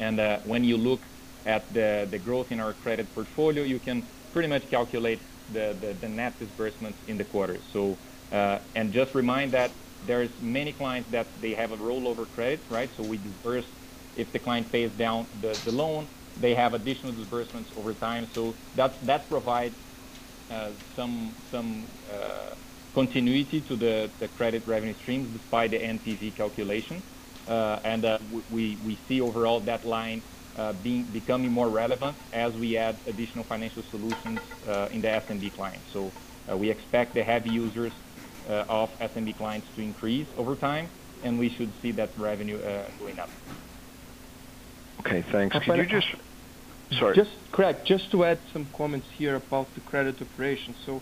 And 0.00 0.18
when 0.46 0.64
you 0.64 0.78
look 0.78 1.02
at 1.46 1.72
the 1.72 2.20
growth 2.22 2.48
in 2.50 2.60
our 2.60 2.74
credit 2.74 3.14
portfolio, 3.14 3.64
you 3.64 3.80
can 3.80 4.10
pretty 4.32 4.48
much 4.48 4.64
calculate 4.70 5.22
the 5.48 5.98
net 6.08 6.38
disbursements 6.40 7.00
in 7.06 7.18
the 7.18 7.24
quarter. 7.24 7.60
So, 8.32 8.58
and 8.74 8.92
just 8.92 9.14
remind 9.14 9.52
that 9.54 9.76
there's 10.02 10.30
many 10.40 10.72
clients 10.72 11.10
that 11.12 11.32
they 11.40 11.50
have 11.52 11.72
a 11.72 11.76
rollover 11.76 12.28
credit, 12.28 12.62
right? 12.70 12.90
So 12.96 13.04
we 13.04 13.18
disburse 13.18 13.66
if 14.14 14.32
the 14.32 14.38
client 14.38 14.72
pays 14.72 14.92
down 14.96 15.28
the 15.40 15.60
loan, 15.66 16.08
they 16.36 16.54
have 16.54 16.74
additional 16.74 17.12
disbursements 17.12 17.70
over 17.76 17.94
time. 17.94 18.28
So 18.34 18.58
that 18.74 19.28
provides 19.28 19.76
uh, 20.50 20.72
some 20.96 21.36
some 21.50 21.98
uh, 22.10 22.50
continuity 22.94 23.62
to 23.62 23.76
the 23.76 24.28
credit 24.34 24.66
revenue 24.66 24.94
streams 25.02 25.32
despite 25.36 25.70
the 25.72 25.78
NPV 25.78 26.36
calculation. 26.36 27.04
And 27.46 28.04
we 28.48 28.78
we 28.82 29.00
see 29.08 29.20
overall 29.20 29.64
that 29.64 29.84
line 29.84 30.24
being 30.82 31.12
becoming 31.12 31.52
more 31.52 31.70
relevant 31.70 32.18
as 32.32 32.54
we 32.56 32.76
add 32.76 33.00
additional 33.06 33.44
financial 33.44 33.82
solutions 33.90 34.42
in 34.90 35.00
the 35.02 35.08
SMB 35.08 35.54
clients. 35.54 35.88
So 35.92 36.14
we 36.56 36.70
expect 36.70 37.14
the 37.14 37.22
heavy 37.22 37.50
users 37.50 37.94
Uh, 38.50 38.64
of 38.68 38.90
SMB 38.98 39.36
clients 39.36 39.68
to 39.76 39.80
increase 39.80 40.26
over 40.36 40.56
time, 40.56 40.88
and 41.22 41.38
we 41.38 41.48
should 41.48 41.70
see 41.80 41.92
that 41.92 42.10
revenue 42.18 42.58
uh, 42.58 42.84
going 42.98 43.16
up. 43.20 43.30
Okay, 44.98 45.22
thanks. 45.22 45.54
Uh, 45.54 45.60
Could 45.60 45.76
you 45.76 45.86
just... 45.86 46.08
Sorry. 46.98 47.14
Just, 47.14 47.30
Craig, 47.52 47.76
just 47.84 48.10
to 48.10 48.24
add 48.24 48.40
some 48.52 48.66
comments 48.76 49.06
here 49.16 49.36
about 49.36 49.72
the 49.76 49.80
credit 49.82 50.20
operation. 50.20 50.74
So 50.84 51.00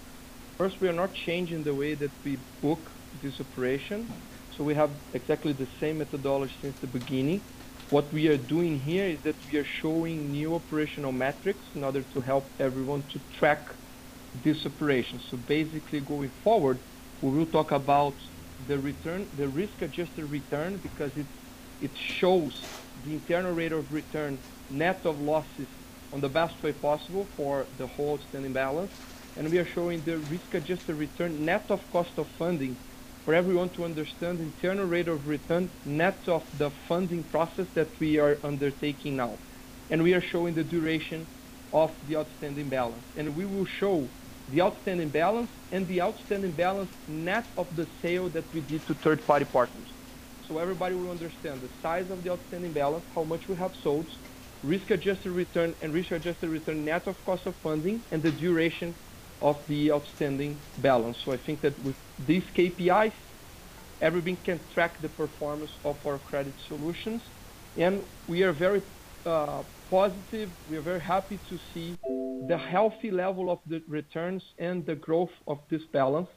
first, 0.58 0.78
we 0.82 0.88
are 0.88 0.92
not 0.92 1.14
changing 1.14 1.62
the 1.62 1.74
way 1.74 1.94
that 1.94 2.10
we 2.22 2.36
book 2.60 2.80
this 3.22 3.40
operation, 3.40 4.12
so 4.54 4.62
we 4.62 4.74
have 4.74 4.90
exactly 5.14 5.54
the 5.54 5.68
same 5.80 5.96
methodology 5.96 6.52
since 6.60 6.78
the 6.80 6.86
beginning. 6.86 7.40
What 7.88 8.12
we 8.12 8.28
are 8.28 8.36
doing 8.36 8.78
here 8.78 9.06
is 9.06 9.22
that 9.22 9.36
we 9.50 9.58
are 9.58 9.64
showing 9.64 10.32
new 10.32 10.54
operational 10.54 11.12
metrics 11.12 11.64
in 11.74 11.82
order 11.82 12.02
to 12.12 12.20
help 12.20 12.44
everyone 12.60 13.04
to 13.12 13.18
track 13.38 13.60
this 14.44 14.66
operation. 14.66 15.18
So 15.30 15.38
basically, 15.38 16.00
going 16.00 16.28
forward, 16.44 16.78
we 17.20 17.30
will 17.30 17.46
talk 17.46 17.72
about 17.72 18.16
the 18.66 18.78
return, 18.78 19.28
the 19.32 19.48
risk-adjusted 19.48 20.24
return, 20.24 20.78
because 20.78 21.12
it 21.16 21.28
it 21.80 21.92
shows 22.18 22.54
the 23.04 23.14
internal 23.14 23.52
rate 23.52 23.72
of 23.72 23.92
return, 23.92 24.42
net 24.68 25.00
of 25.04 25.18
losses 25.18 25.68
on 26.12 26.20
the 26.20 26.28
best 26.28 26.60
way 26.62 26.72
possible 26.72 27.28
for 27.36 27.68
the 27.76 27.86
whole 27.86 28.14
outstanding 28.14 28.52
balance. 28.52 28.92
And 29.36 29.48
we 29.50 29.58
are 29.58 29.66
showing 29.74 30.02
the 30.02 30.18
risk-adjusted 30.18 30.94
return, 30.94 31.44
net 31.44 31.66
of 31.70 31.80
cost 31.92 32.10
of 32.16 32.26
funding, 32.36 32.78
for 33.24 33.34
everyone 33.34 33.70
to 33.74 33.84
understand 33.84 34.38
the 34.40 34.44
internal 34.44 34.86
rate 34.86 35.06
of 35.06 35.26
return, 35.26 35.70
net 35.84 36.22
of 36.26 36.42
the 36.52 36.70
funding 36.88 37.24
process 37.24 37.68
that 37.74 37.92
we 38.00 38.18
are 38.18 38.40
undertaking 38.42 39.16
now. 39.16 39.40
And 39.90 40.02
we 40.02 40.14
are 40.14 40.22
showing 40.32 40.54
the 40.54 40.64
duration 40.64 41.28
of 41.72 41.90
the 42.02 42.16
outstanding 42.16 42.70
balance. 42.70 43.06
And 43.14 43.36
we 43.36 43.44
will 43.44 43.66
show 43.66 44.12
the 44.48 44.60
outstanding 44.62 45.10
balance 45.10 45.50
and 45.72 45.86
the 45.88 46.00
outstanding 46.00 46.52
balance 46.52 46.90
net 47.06 47.44
of 47.56 47.68
the 47.76 47.86
sale 48.00 48.30
that 48.30 48.46
we 48.52 48.60
did 48.60 48.86
to 48.86 48.94
third-party 48.94 49.46
partners. 49.46 49.92
So 50.46 50.58
everybody 50.58 50.94
will 50.94 51.10
understand 51.10 51.60
the 51.60 51.70
size 51.82 52.10
of 52.10 52.22
the 52.22 52.30
outstanding 52.30 52.72
balance, 52.72 53.04
how 53.14 53.24
much 53.24 53.48
we 53.48 53.56
have 53.56 53.72
sold, 53.82 54.08
risk-adjusted 54.62 55.30
return, 55.30 55.74
and 55.82 55.92
risk-adjusted 55.92 56.48
return 56.48 56.84
net 56.84 57.06
of 57.06 57.16
cost 57.24 57.46
of 57.46 57.54
funding, 57.62 58.02
and 58.10 58.22
the 58.22 58.32
duration 58.32 58.96
of 59.42 59.56
the 59.68 59.92
outstanding 59.92 60.62
balance. 60.78 61.18
So 61.24 61.32
I 61.32 61.36
think 61.36 61.60
that 61.60 61.78
with 61.78 61.96
these 62.18 62.44
KPIs, 62.56 63.12
everyone 64.00 64.38
can 64.44 64.60
track 64.72 65.00
the 65.02 65.08
performance 65.08 65.70
of 65.84 65.98
our 66.06 66.18
credit 66.18 66.54
solutions. 66.66 67.22
And 67.76 68.04
we 68.26 68.42
are 68.42 68.52
very 68.52 68.82
positive, 69.24 70.50
we 70.68 70.76
are 70.76 70.82
very 70.82 71.00
happy 71.00 71.38
to 71.48 71.58
see 71.72 71.96
the 72.48 72.58
healthy 72.58 73.10
level 73.10 73.50
of 73.50 73.58
the 73.66 73.82
returns 73.88 74.42
and 74.58 74.84
the 74.86 74.94
growth 74.94 75.30
of 75.46 75.58
this 75.70 75.82
balance. 75.92 76.28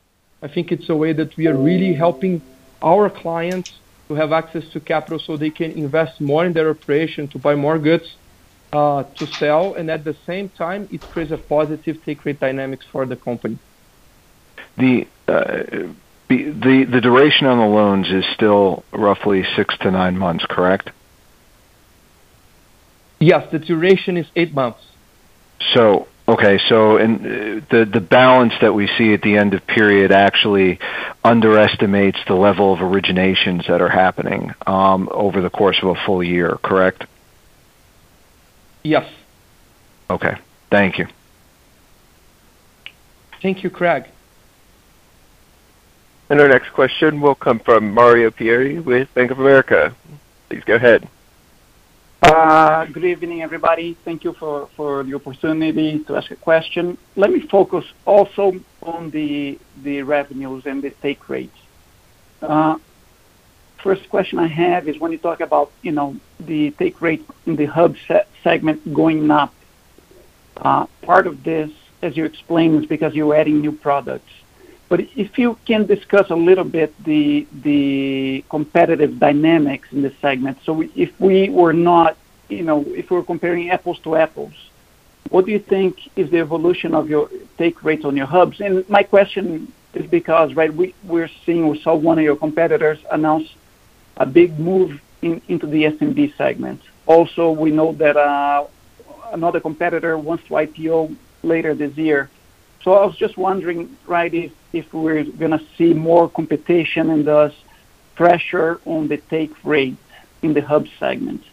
I 0.41 0.47
think 0.47 0.71
it's 0.71 0.89
a 0.89 0.95
way 0.95 1.13
that 1.13 1.35
we 1.37 1.47
are 1.47 1.57
really 1.57 1.93
helping 1.93 2.41
our 2.81 3.09
clients 3.09 3.69
to 4.09 4.15
have 4.15 4.31
access 4.31 4.63
to 4.73 4.79
capital 4.79 5.19
so 5.25 5.37
they 5.37 5.51
can 5.51 5.71
invest 5.71 6.19
more 6.19 6.45
in 6.45 6.53
their 6.53 6.69
operation, 6.69 7.27
to 7.29 7.37
buy 7.37 7.55
more 7.55 7.77
goods 7.77 8.05
uh, 8.73 9.03
to 9.03 9.27
sell, 9.37 9.75
and 9.75 9.89
at 9.89 10.03
the 10.03 10.15
same 10.25 10.49
time, 10.49 10.87
it 10.91 11.01
creates 11.09 11.31
a 11.31 11.37
positive 11.37 11.97
take 12.05 12.25
rate 12.25 12.39
dynamics 12.39 12.85
for 12.91 13.05
the 13.05 13.15
company. 13.15 13.57
The 14.77 15.05
the 15.27 16.85
the 16.89 17.01
duration 17.01 17.47
on 17.47 17.57
the 17.57 17.65
loans 17.65 18.09
is 18.09 18.25
still 18.33 18.83
roughly 18.93 19.43
six 19.55 19.77
to 19.81 19.91
nine 19.91 20.17
months, 20.17 20.45
correct? 20.49 20.89
Yes, 23.21 23.51
the 23.51 23.59
duration 23.59 24.17
is 24.17 24.25
8 24.35 24.53
months. 24.53 24.79
So, 25.73 26.07
okay. 26.27 26.59
So, 26.67 26.97
uh, 26.97 27.07
the 27.69 27.89
the 27.91 28.01
balance 28.01 28.53
that 28.61 28.73
we 28.73 28.87
see 28.97 29.13
at 29.13 29.21
the 29.21 29.37
end 29.37 29.53
of 29.53 29.65
period 29.67 30.11
actually 30.11 30.79
underestimates 31.23 32.17
the 32.27 32.33
level 32.33 32.73
of 32.73 32.79
originations 32.79 33.67
that 33.67 33.79
are 33.81 33.89
happening 33.89 34.53
um, 34.65 35.07
over 35.11 35.41
the 35.41 35.51
course 35.51 35.77
of 35.83 35.89
a 35.89 36.05
full 36.05 36.23
year, 36.23 36.57
correct? 36.63 37.05
Yes. 38.83 39.07
Okay. 40.09 40.37
Thank 40.69 40.97
you. 40.97 41.07
Thank 43.41 43.63
you, 43.63 43.69
Craig. 43.69 44.05
And 46.29 46.39
our 46.39 46.47
next 46.47 46.69
question 46.73 47.21
will 47.21 47.35
come 47.35 47.59
from 47.59 47.93
Mario 47.93 48.31
Pieri 48.31 48.79
with 48.79 49.13
Bank 49.13 49.31
of 49.31 49.39
America. 49.39 49.95
Please 50.49 50.63
go 50.63 50.75
ahead. 50.75 51.07
Uh, 52.21 52.85
good 52.85 53.03
evening, 53.03 53.41
everybody. 53.41 53.97
Thank 54.05 54.23
you 54.23 54.33
for 54.33 54.67
for 54.75 55.01
the 55.03 55.15
opportunity 55.15 55.99
to 56.03 56.15
ask 56.15 56.29
a 56.29 56.35
question. 56.35 56.97
Let 57.15 57.31
me 57.31 57.39
focus 57.39 57.83
also 58.05 58.53
on 58.83 59.09
the 59.09 59.57
the 59.81 60.03
revenues 60.03 60.67
and 60.67 60.83
the 60.83 60.91
take 61.01 61.29
rates. 61.29 61.57
Uh, 62.41 62.77
first 63.83 64.07
question 64.09 64.37
I 64.37 64.47
have 64.47 64.87
is 64.87 64.99
when 64.99 65.11
you 65.11 65.17
talk 65.17 65.39
about, 65.39 65.71
you 65.81 65.91
know, 65.91 66.15
the 66.39 66.69
take 66.71 67.01
rate 67.01 67.25
in 67.47 67.55
the 67.55 67.65
hub 67.65 67.95
segment 68.43 68.93
going 68.93 69.31
up, 69.31 69.51
uh, 70.57 70.85
part 71.01 71.25
of 71.25 71.43
this, 71.43 71.71
as 72.03 72.15
you 72.15 72.25
explained, 72.25 72.83
is 72.83 72.85
because 72.87 73.15
you're 73.15 73.35
adding 73.35 73.61
new 73.61 73.71
products. 73.71 74.31
But 74.91 75.07
if 75.15 75.39
you 75.39 75.57
can 75.63 75.85
discuss 75.85 76.31
a 76.31 76.35
little 76.35 76.65
bit 76.65 76.91
the 77.05 78.43
competitive 78.49 79.19
dynamics 79.19 79.87
in 79.93 80.01
this 80.01 80.13
segment. 80.19 80.57
So 80.65 80.81
if 80.81 81.17
we 81.17 81.49
were 81.49 81.71
not, 81.71 82.17
you 82.49 82.63
know, 82.63 82.83
if 83.01 83.09
we're 83.09 83.23
comparing 83.23 83.69
apples 83.69 83.99
to 83.99 84.17
apples, 84.17 84.51
what 85.29 85.45
do 85.45 85.51
you 85.53 85.59
think 85.59 85.93
is 86.17 86.29
the 86.29 86.39
evolution 86.39 86.93
of 86.93 87.09
your 87.09 87.29
take 87.57 87.85
rates 87.85 88.03
on 88.03 88.17
your 88.17 88.25
hubs? 88.25 88.59
And 88.59 88.87
my 88.89 89.03
question 89.03 89.71
is 89.93 90.05
because, 90.07 90.55
right, 90.55 90.73
we're 90.73 91.31
seeing, 91.45 91.69
we 91.69 91.79
saw 91.79 91.95
one 91.95 92.17
of 92.19 92.25
your 92.25 92.35
competitors 92.35 92.99
announce 93.09 93.47
a 94.17 94.25
big 94.25 94.59
move 94.59 94.99
into 95.21 95.67
the 95.67 95.85
SMB 95.85 96.35
segment. 96.35 96.81
Also, 97.05 97.51
we 97.51 97.71
know 97.71 97.93
that 97.93 98.17
uh, 98.17 98.65
another 99.31 99.61
competitor 99.61 100.17
wants 100.17 100.43
to 100.47 100.55
IPO 100.55 101.15
later 101.43 101.73
this 101.73 101.95
year. 101.95 102.29
So 102.83 102.93
I 102.93 103.05
was 103.05 103.15
just 103.15 103.37
wondering, 103.37 103.95
right, 104.07 104.33
if 104.73 104.93
we're 104.93 105.23
gonna 105.23 105.61
see 105.77 105.93
more 105.93 106.29
competition 106.29 107.09
and 107.09 107.25
thus 107.25 107.53
pressure 108.15 108.81
on 108.85 109.07
the 109.07 109.17
take 109.17 109.53
rate 109.63 109.97
in 110.41 110.53
the 110.53 110.61
hub 110.61 110.87
segment. 110.99 111.43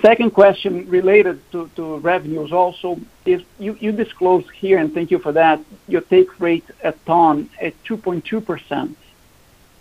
Second 0.00 0.30
question 0.32 0.88
related 0.88 1.40
to 1.52 1.98
revenues 1.98 2.52
also, 2.52 2.98
is 3.24 3.42
you 3.58 3.92
disclose 3.92 4.44
here, 4.50 4.78
and 4.78 4.94
thank 4.94 5.10
you 5.10 5.18
for 5.18 5.32
that, 5.32 5.60
your 5.88 6.02
take 6.02 6.40
rate 6.40 6.64
at 6.82 7.04
Ton 7.06 7.50
at 7.60 7.72
2.2%, 7.84 8.94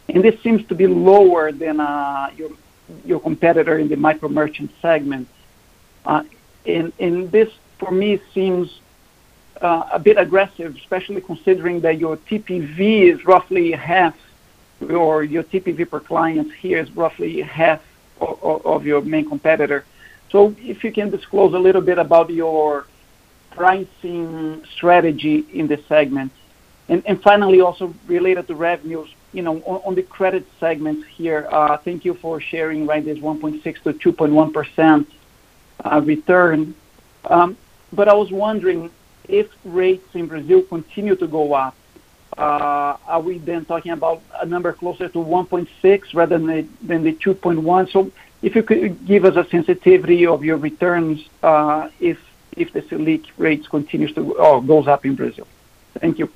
and 0.10 0.24
this 0.24 0.42
seems 0.42 0.66
to 0.68 0.76
be 0.76 0.88
lower 0.88 1.52
than 1.52 1.80
uh, 1.80 2.30
your 2.36 2.50
your 3.04 3.20
competitor 3.20 3.80
in 3.80 3.88
the 3.88 3.96
micro 3.96 4.30
merchant 4.30 4.72
segment. 4.82 5.28
Uh, 6.06 6.24
and 6.66 7.32
this, 7.32 7.50
for 7.80 7.92
me, 7.92 8.20
seems 8.34 8.80
Uh, 9.62 9.88
a 9.94 10.00
bit 10.00 10.18
aggressive, 10.18 10.76
especially 10.76 11.22
considering 11.22 11.80
that 11.80 11.98
your 11.98 12.18
TPV 12.18 13.14
is 13.14 13.26
roughly 13.26 13.72
half, 13.72 14.16
or 14.90 15.24
your 15.24 15.44
TPV 15.44 15.90
per 15.90 16.02
client 16.02 16.52
here 16.56 16.80
is 16.80 16.92
roughly 16.92 17.42
half 17.42 17.82
of 18.20 18.86
your 18.86 19.02
main 19.02 19.28
competitor. 19.28 19.86
So 20.30 20.54
if 20.60 20.84
you 20.84 20.92
can 20.92 21.10
disclose 21.10 21.54
a 21.54 21.60
little 21.60 21.82
bit 21.82 21.98
about 21.98 22.30
your 22.30 22.86
pricing 23.52 24.64
strategy 24.76 25.46
in 25.54 25.68
this 25.68 25.86
segment. 25.88 26.32
And 26.88 27.20
finally, 27.24 27.62
also 27.62 27.96
related 28.06 28.46
to 28.48 28.54
revenues, 28.54 29.10
you 29.34 29.42
know, 29.42 29.60
on 29.64 29.96
the 29.96 30.04
credit 30.04 30.46
segment 30.60 31.04
here, 31.08 31.48
uh, 31.50 31.78
thank 31.78 32.06
you 32.06 32.14
for 32.14 32.40
sharing, 32.40 32.86
right, 32.86 33.04
this 33.04 33.18
1.6%-2.1% 33.18 35.06
uh, 35.84 36.02
return. 36.02 36.76
Um, 37.28 37.58
but 37.92 38.08
I 38.08 38.14
was 38.14 38.32
wondering 38.32 38.92
if 39.30 39.48
rates 39.64 40.08
in 40.14 40.28
Brazil 40.28 40.62
continue 40.64 41.16
to 41.16 41.28
go 41.28 41.54
up, 41.54 41.76
uh, 42.38 42.98
are 43.08 43.22
we 43.22 43.38
then 43.38 43.66
talking 43.66 43.92
about 43.92 44.22
a 44.42 44.46
number 44.46 44.74
closer 44.74 45.08
to 45.08 45.18
1.6 45.20 46.14
rather 46.14 46.38
than 46.38 46.70
than 46.82 47.04
the 47.04 47.14
2.1? 47.14 47.92
So, 47.92 48.12
If 48.42 48.56
you 48.56 48.64
could 48.64 49.08
give 49.08 49.26
us 49.26 49.36
a 49.38 49.46
sensitivity 49.50 50.28
of 50.28 50.44
your 50.44 50.58
returns, 50.58 51.18
uh, 51.42 51.90
if 52.00 52.20
if 52.56 52.74
the 52.74 52.82
Selic 52.82 53.26
rates 53.38 53.68
continues 53.68 54.14
to 54.14 54.22
or 54.36 54.62
goes 54.62 54.88
up 54.88 55.06
in 55.06 55.16
Brazil. 55.16 55.48
Thank 56.00 56.20
you. 56.20 56.30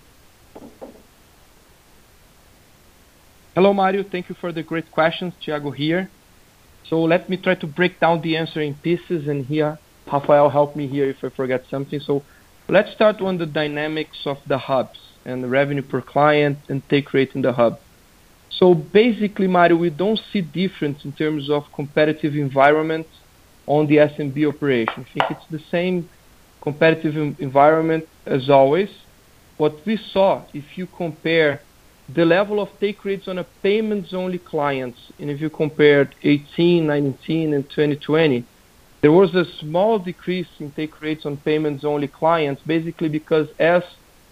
Hello, 3.55 3.73
Mario. 3.73 4.03
Thank 4.03 4.29
you 4.29 4.35
for 4.35 4.51
the 4.51 4.63
great 4.63 4.89
questions. 4.91 5.33
Thiago 5.41 5.75
here. 5.75 6.09
So 6.89 7.03
let 7.03 7.29
me 7.29 7.37
try 7.37 7.55
to 7.55 7.67
break 7.67 7.99
down 7.99 8.21
the 8.21 8.37
answer 8.37 8.61
in 8.61 8.73
pieces, 8.75 9.27
and 9.27 9.45
here, 9.45 9.77
Rafael 10.11 10.49
help 10.49 10.75
me 10.75 10.87
here 10.87 11.09
if 11.09 11.23
I 11.23 11.29
forget 11.29 11.65
something. 11.69 11.99
Let's 12.71 12.91
start 12.91 13.19
on 13.19 13.39
the 13.39 13.47
dynamics 13.47 14.27
of 14.27 14.37
the 14.45 14.59
hubs 14.59 14.99
and 15.25 15.43
the 15.43 15.47
revenue 15.47 15.81
per 15.81 16.01
client 16.01 16.59
and 16.69 16.87
take 16.87 17.15
rate 17.15 17.31
in 17.33 17.41
the 17.41 17.51
hub. 17.51 17.79
So 18.51 18.75
basically, 18.75 19.47
Mario, 19.47 19.75
we 19.75 19.89
don't 19.89 20.21
see 20.31 20.41
difference 20.41 21.03
in 21.03 21.13
terms 21.13 21.49
of 21.49 21.63
competitive 21.73 22.35
environment 22.35 23.07
on 23.65 23.87
the 23.87 23.95
SMB 23.95 24.47
operation. 24.47 24.93
I 24.99 25.13
think 25.13 25.31
it's 25.31 25.49
the 25.49 25.63
same 25.71 26.07
competitive 26.61 27.39
environment 27.39 28.07
as 28.27 28.51
always. 28.51 28.89
What 29.57 29.83
we 29.87 29.97
saw, 29.97 30.43
if 30.53 30.77
you 30.77 30.85
compare 30.95 31.61
the 32.13 32.23
level 32.23 32.61
of 32.61 32.69
take 32.79 33.03
rates 33.03 33.27
on 33.27 33.39
a 33.39 33.47
payments-only 33.63 34.37
clients, 34.37 34.99
and 35.17 35.31
if 35.31 35.41
you 35.41 35.49
compared 35.49 36.13
18, 36.21 36.85
19, 36.85 37.53
and 37.55 37.67
2020, 37.67 38.45
there 39.01 39.11
was 39.11 39.33
a 39.33 39.45
small 39.59 39.97
decrease 39.99 40.47
in 40.59 40.71
take 40.71 41.01
rates 41.01 41.25
on 41.25 41.37
payments-only 41.37 42.07
clients, 42.07 42.61
basically 42.65 43.09
because 43.09 43.47
as 43.57 43.83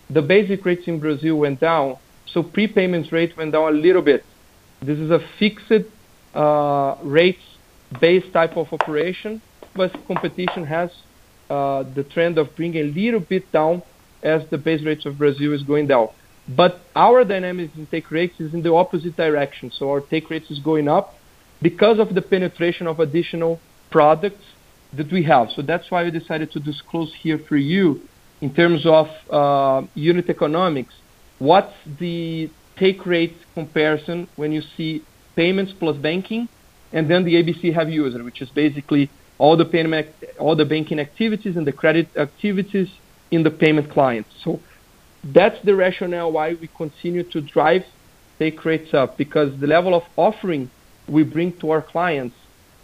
the 0.10 0.22
basic 0.22 0.66
rates 0.66 0.84
in 0.88 1.00
Brazil 1.00 1.38
went 1.38 1.60
down, 1.60 1.98
so 2.26 2.44
prepayments 2.44 3.12
rate 3.12 3.36
went 3.38 3.54
down 3.54 3.74
a 3.74 3.78
little 3.78 4.02
bit. 4.02 4.26
This 4.82 5.00
is 5.00 5.10
a 5.10 5.20
fixed 5.40 5.88
uh, 6.36 6.96
rates-based 7.02 8.34
type 8.34 8.58
of 8.58 8.72
operation, 8.74 9.42
but 9.74 9.92
competition 10.06 10.66
has 10.66 10.92
uh, 11.50 11.84
the 11.96 12.04
trend 12.04 12.38
of 12.38 12.56
bringing 12.56 12.82
a 12.82 12.92
little 12.92 13.22
bit 13.22 13.50
down 13.52 13.82
as 14.22 14.42
the 14.50 14.58
base 14.58 14.84
rates 14.84 15.06
of 15.06 15.18
Brazil 15.18 15.54
is 15.54 15.64
going 15.64 15.88
down. 15.88 16.10
But 16.50 16.82
our 16.96 17.24
dynamics 17.24 17.74
in 17.78 17.88
take 17.88 18.12
rates 18.12 18.40
is 18.40 18.54
in 18.54 18.64
the 18.64 18.74
opposite 18.74 19.16
direction. 19.16 19.72
So 19.72 19.90
our 19.90 20.02
take 20.02 20.30
rates 20.30 20.50
is 20.50 20.60
going 20.60 20.88
up 20.88 21.16
because 21.62 22.00
of 22.00 22.14
the 22.16 22.22
penetration 22.22 22.88
of 22.88 23.00
additional 23.00 23.60
products 23.90 24.44
that 24.94 25.12
we 25.12 25.24
have. 25.24 25.50
So 25.56 25.62
that's 25.62 25.90
why 25.92 26.04
we 26.04 26.12
decided 26.12 26.52
to 26.52 26.60
disclose 26.60 27.14
here 27.22 27.40
for 27.48 27.58
you 27.58 28.02
in 28.42 28.54
terms 28.54 28.86
of 28.86 29.08
uh, 29.32 29.88
unit 29.96 30.30
economics, 30.30 30.94
what's 31.40 31.74
the 32.00 32.50
take 32.78 33.06
rate 33.06 33.36
comparison 33.54 34.28
when 34.36 34.52
you 34.52 34.62
see 34.76 35.04
payments 35.36 35.74
plus 35.80 35.98
banking, 35.98 36.48
and 36.94 37.10
then 37.10 37.26
the 37.26 37.34
ABC 37.34 37.74
heavy 37.74 37.94
user, 37.94 38.24
which 38.24 38.42
is 38.42 38.50
basically 38.50 39.10
all 39.40 39.58
the 39.58 39.66
payment 39.66 40.08
all 40.40 40.56
the 40.56 40.66
banking 40.66 41.00
activities 41.00 41.56
and 41.58 41.66
the 41.66 41.72
credit 41.72 42.08
activities 42.18 42.90
in 43.32 43.44
the 43.44 43.52
payment 43.52 43.92
clients. 43.92 44.30
So 44.44 44.60
that's 45.24 45.58
the 45.66 45.76
rationale 45.76 46.32
why 46.32 46.54
we 46.54 46.70
continue 46.78 47.24
to 47.32 47.42
drive 47.42 47.84
take 48.40 48.64
rates 48.64 48.94
up, 48.94 49.18
because 49.18 49.60
the 49.60 49.68
level 49.68 49.96
of 49.96 50.04
offering 50.16 50.70
we 51.08 51.24
bring 51.24 51.58
to 51.60 51.72
our 51.72 51.82
clients 51.82 52.36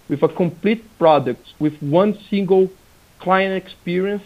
with 0.09 0.23
a 0.23 0.27
complete 0.27 0.83
product, 0.97 1.41
with 1.59 1.73
one 1.81 2.17
single 2.29 2.69
client 3.19 3.63
experience, 3.63 4.23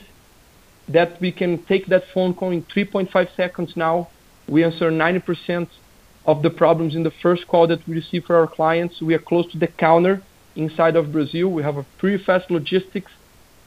that 0.88 1.20
we 1.22 1.32
can 1.32 1.64
take 1.66 1.88
that 1.88 2.04
phone 2.14 2.34
call 2.34 2.52
in 2.52 2.64
3.5 2.64 3.36
seconds 3.36 3.74
now. 3.76 4.10
We 4.48 4.64
answer 4.64 4.90
90% 4.90 5.68
of 6.26 6.42
the 6.42 6.50
problems 6.50 6.96
in 6.96 7.04
the 7.04 7.12
first 7.22 7.48
call 7.48 7.68
that 7.68 7.86
we 7.88 7.96
receive 7.96 8.26
for 8.26 8.36
our 8.36 8.48
clients. 8.48 9.02
We 9.02 9.14
are 9.14 9.20
close 9.20 9.52
to 9.52 9.58
the 9.58 9.68
counter 9.68 10.22
inside 10.56 10.96
of 10.96 11.12
Brazil. 11.12 11.50
We 11.50 11.64
have 11.64 11.78
a 11.78 11.86
pretty 11.98 12.24
fast 12.24 12.50
logistics. 12.50 13.12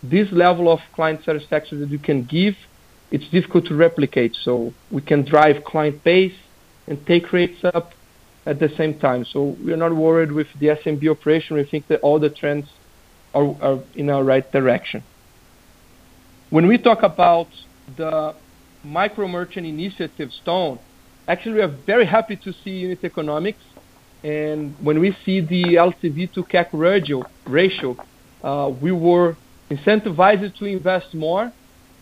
This 0.02 0.28
level 0.32 0.72
of 0.72 0.80
client 0.94 1.24
satisfaction 1.24 1.80
that 1.80 1.90
we 1.90 1.98
can 1.98 2.24
give, 2.24 2.56
it's 3.10 3.28
difficult 3.28 3.66
to 3.66 3.74
replicate. 3.74 4.36
So 4.42 4.72
we 4.90 5.02
can 5.02 5.24
drive 5.24 5.64
client 5.64 6.02
base 6.02 6.36
and 6.86 7.06
take 7.06 7.32
rates 7.32 7.62
up 7.64 7.92
at 8.46 8.58
the 8.58 8.68
same 8.76 8.98
time. 8.98 9.24
So 9.24 9.56
we 9.64 9.72
are 9.72 9.76
not 9.76 9.94
worried 9.94 10.32
with 10.32 10.48
the 10.58 10.68
SMB 10.68 11.08
operation. 11.10 11.56
We 11.56 11.64
think 11.64 11.88
that 11.88 12.00
all 12.00 12.18
the 12.18 12.30
trends 12.30 12.68
are 13.34 13.80
in 13.94 14.10
our 14.10 14.24
right 14.24 14.50
direction. 14.50 15.02
When 16.50 16.66
we 16.66 16.78
talk 16.78 17.02
about 17.02 17.48
the 17.96 18.34
micro 18.82 19.28
merchant 19.28 19.66
initiative, 19.66 20.30
Ton, 20.44 20.78
actually, 21.28 21.54
we 21.54 21.62
are 21.62 21.68
very 21.86 22.06
happy 22.06 22.36
to 22.36 22.52
see 22.64 22.70
unit 22.70 23.04
economics. 23.04 23.62
And 24.22 24.74
when 24.82 25.00
we 25.00 25.16
see 25.24 25.40
the 25.40 25.62
LTV 25.74 26.32
to 26.34 26.42
CAC 26.42 27.22
ratio, 27.46 27.96
uh, 28.42 28.70
we 28.80 28.92
were 28.92 29.36
incentivized 29.70 30.56
to 30.58 30.64
invest 30.64 31.14
more. 31.14 31.52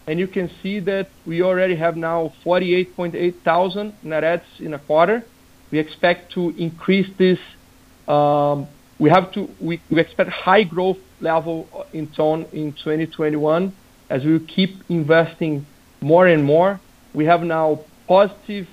And 0.06 0.18
you 0.18 0.26
can 0.26 0.50
see 0.62 0.80
that 0.80 1.10
we 1.26 1.42
already 1.42 1.76
have 1.76 1.96
now 1.96 2.32
48,800 2.42 3.92
net 4.02 4.24
adds 4.24 4.44
in 4.58 4.72
a 4.72 4.78
quarter. 4.78 5.22
We 5.70 5.78
expect 5.78 6.32
to 6.32 6.50
increase 6.50 7.08
this. 7.18 7.38
Um 8.06 8.68
we 8.98 9.10
have 9.10 9.30
to 9.32 9.48
we 9.60 9.80
expect 9.90 10.30
high 10.30 10.64
growth 10.64 10.98
level 11.20 11.86
in 11.92 12.12
Stone 12.12 12.46
in 12.52 12.72
2021 12.72 13.72
as 14.10 14.24
we 14.24 14.38
keep 14.40 14.70
investing 14.88 15.66
more 16.00 16.26
and 16.26 16.44
more. 16.44 16.80
We 17.14 17.24
have 17.26 17.42
now 17.42 17.80
positive 18.06 18.66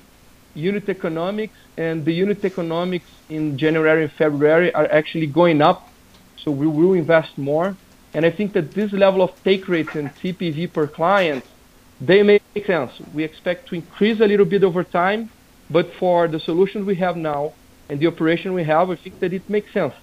unit 0.54 0.88
economics, 0.90 1.58
and 1.78 2.06
the 2.06 2.14
unit 2.14 2.44
economics 2.46 3.10
in 3.30 3.58
January 3.58 4.04
and 4.04 4.12
February 4.14 4.74
are 4.74 4.90
actually 4.92 5.28
going 5.28 5.62
up. 5.62 5.90
So 6.38 6.52
we 6.52 6.68
will 6.68 6.94
invest 6.94 7.38
more. 7.38 7.76
And 8.14 8.26
I 8.26 8.32
think 8.32 8.54
that 8.54 8.74
this 8.74 8.94
level 8.94 9.22
of 9.22 9.32
take 9.44 9.68
rates 9.68 9.94
and 9.96 10.10
TPV 10.16 10.72
per 10.72 10.88
client, 10.88 11.44
they 12.00 12.24
make 12.24 12.42
sense. 12.66 12.92
We 13.14 13.24
expect 13.24 13.68
to 13.70 13.76
increase 13.76 14.22
a 14.22 14.26
little 14.26 14.46
bit 14.46 14.64
over 14.64 14.84
time, 14.84 15.30
but 15.70 15.92
for 16.00 16.28
the 16.28 16.40
solutions 16.40 16.86
we 16.86 16.96
have 16.96 17.18
now 17.18 17.54
and 17.90 18.00
the 18.00 18.08
operation 18.08 18.54
we 18.54 18.64
have, 18.64 18.90
I 18.90 18.96
think 18.96 19.20
that 19.20 19.34
it 19.34 19.50
makes 19.50 19.72
sense. 19.74 19.94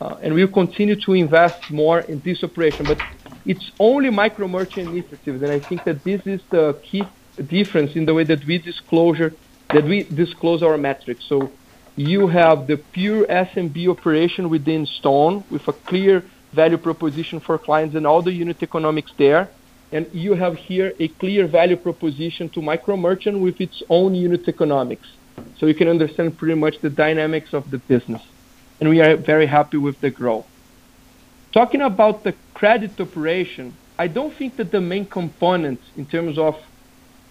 Uh, 0.00 0.16
and 0.22 0.34
we'll 0.34 0.48
continue 0.48 1.00
to 1.00 1.12
invest 1.14 1.70
more 1.70 2.00
in 2.00 2.20
this 2.20 2.44
operation. 2.44 2.84
But 2.86 2.98
it's 3.44 3.70
only 3.78 4.10
micro 4.10 4.46
merchant 4.46 4.90
initiatives, 4.90 5.42
and 5.42 5.50
I 5.50 5.60
think 5.60 5.84
that 5.84 6.04
this 6.04 6.20
is 6.26 6.40
the 6.50 6.78
key 6.82 7.04
difference 7.48 7.96
in 7.96 8.04
the 8.04 8.14
way 8.14 8.24
that 8.24 8.44
we 8.46 8.58
disclosure 8.58 9.32
that 9.72 9.84
we 9.84 10.04
disclose 10.04 10.62
our 10.62 10.78
metrics. 10.78 11.24
So 11.28 11.52
you 11.96 12.28
have 12.28 12.66
the 12.66 12.76
pure 12.76 13.26
SMB 13.26 13.88
operation 13.88 14.48
within 14.48 14.86
Stone 14.86 15.44
with 15.50 15.66
a 15.66 15.72
clear 15.72 16.24
value 16.52 16.78
proposition 16.78 17.40
for 17.40 17.58
clients 17.58 17.94
and 17.94 18.06
all 18.06 18.22
the 18.22 18.32
unit 18.32 18.62
economics 18.62 19.12
there. 19.18 19.50
And 19.96 20.06
you 20.12 20.34
have 20.34 20.56
here 20.56 20.92
a 21.00 21.08
clear 21.08 21.46
value 21.46 21.78
proposition 21.78 22.50
to 22.50 22.60
micro 22.60 22.98
merchant 22.98 23.38
with 23.40 23.62
its 23.62 23.82
own 23.88 24.14
unit 24.14 24.46
economics. 24.46 25.08
So 25.56 25.64
you 25.64 25.74
can 25.74 25.88
understand 25.88 26.36
pretty 26.36 26.58
much 26.64 26.80
the 26.80 26.90
dynamics 26.90 27.54
of 27.54 27.70
the 27.70 27.78
business. 27.78 28.20
And 28.78 28.90
we 28.90 29.00
are 29.00 29.16
very 29.16 29.46
happy 29.46 29.78
with 29.78 29.98
the 30.02 30.10
growth. 30.10 30.46
Talking 31.50 31.80
about 31.80 32.24
the 32.24 32.34
credit 32.52 33.00
operation, 33.00 33.72
I 33.98 34.08
don't 34.08 34.34
think 34.34 34.56
that 34.56 34.70
the 34.70 34.82
main 34.82 35.06
component 35.06 35.80
in 35.96 36.04
terms 36.04 36.36
of 36.36 36.62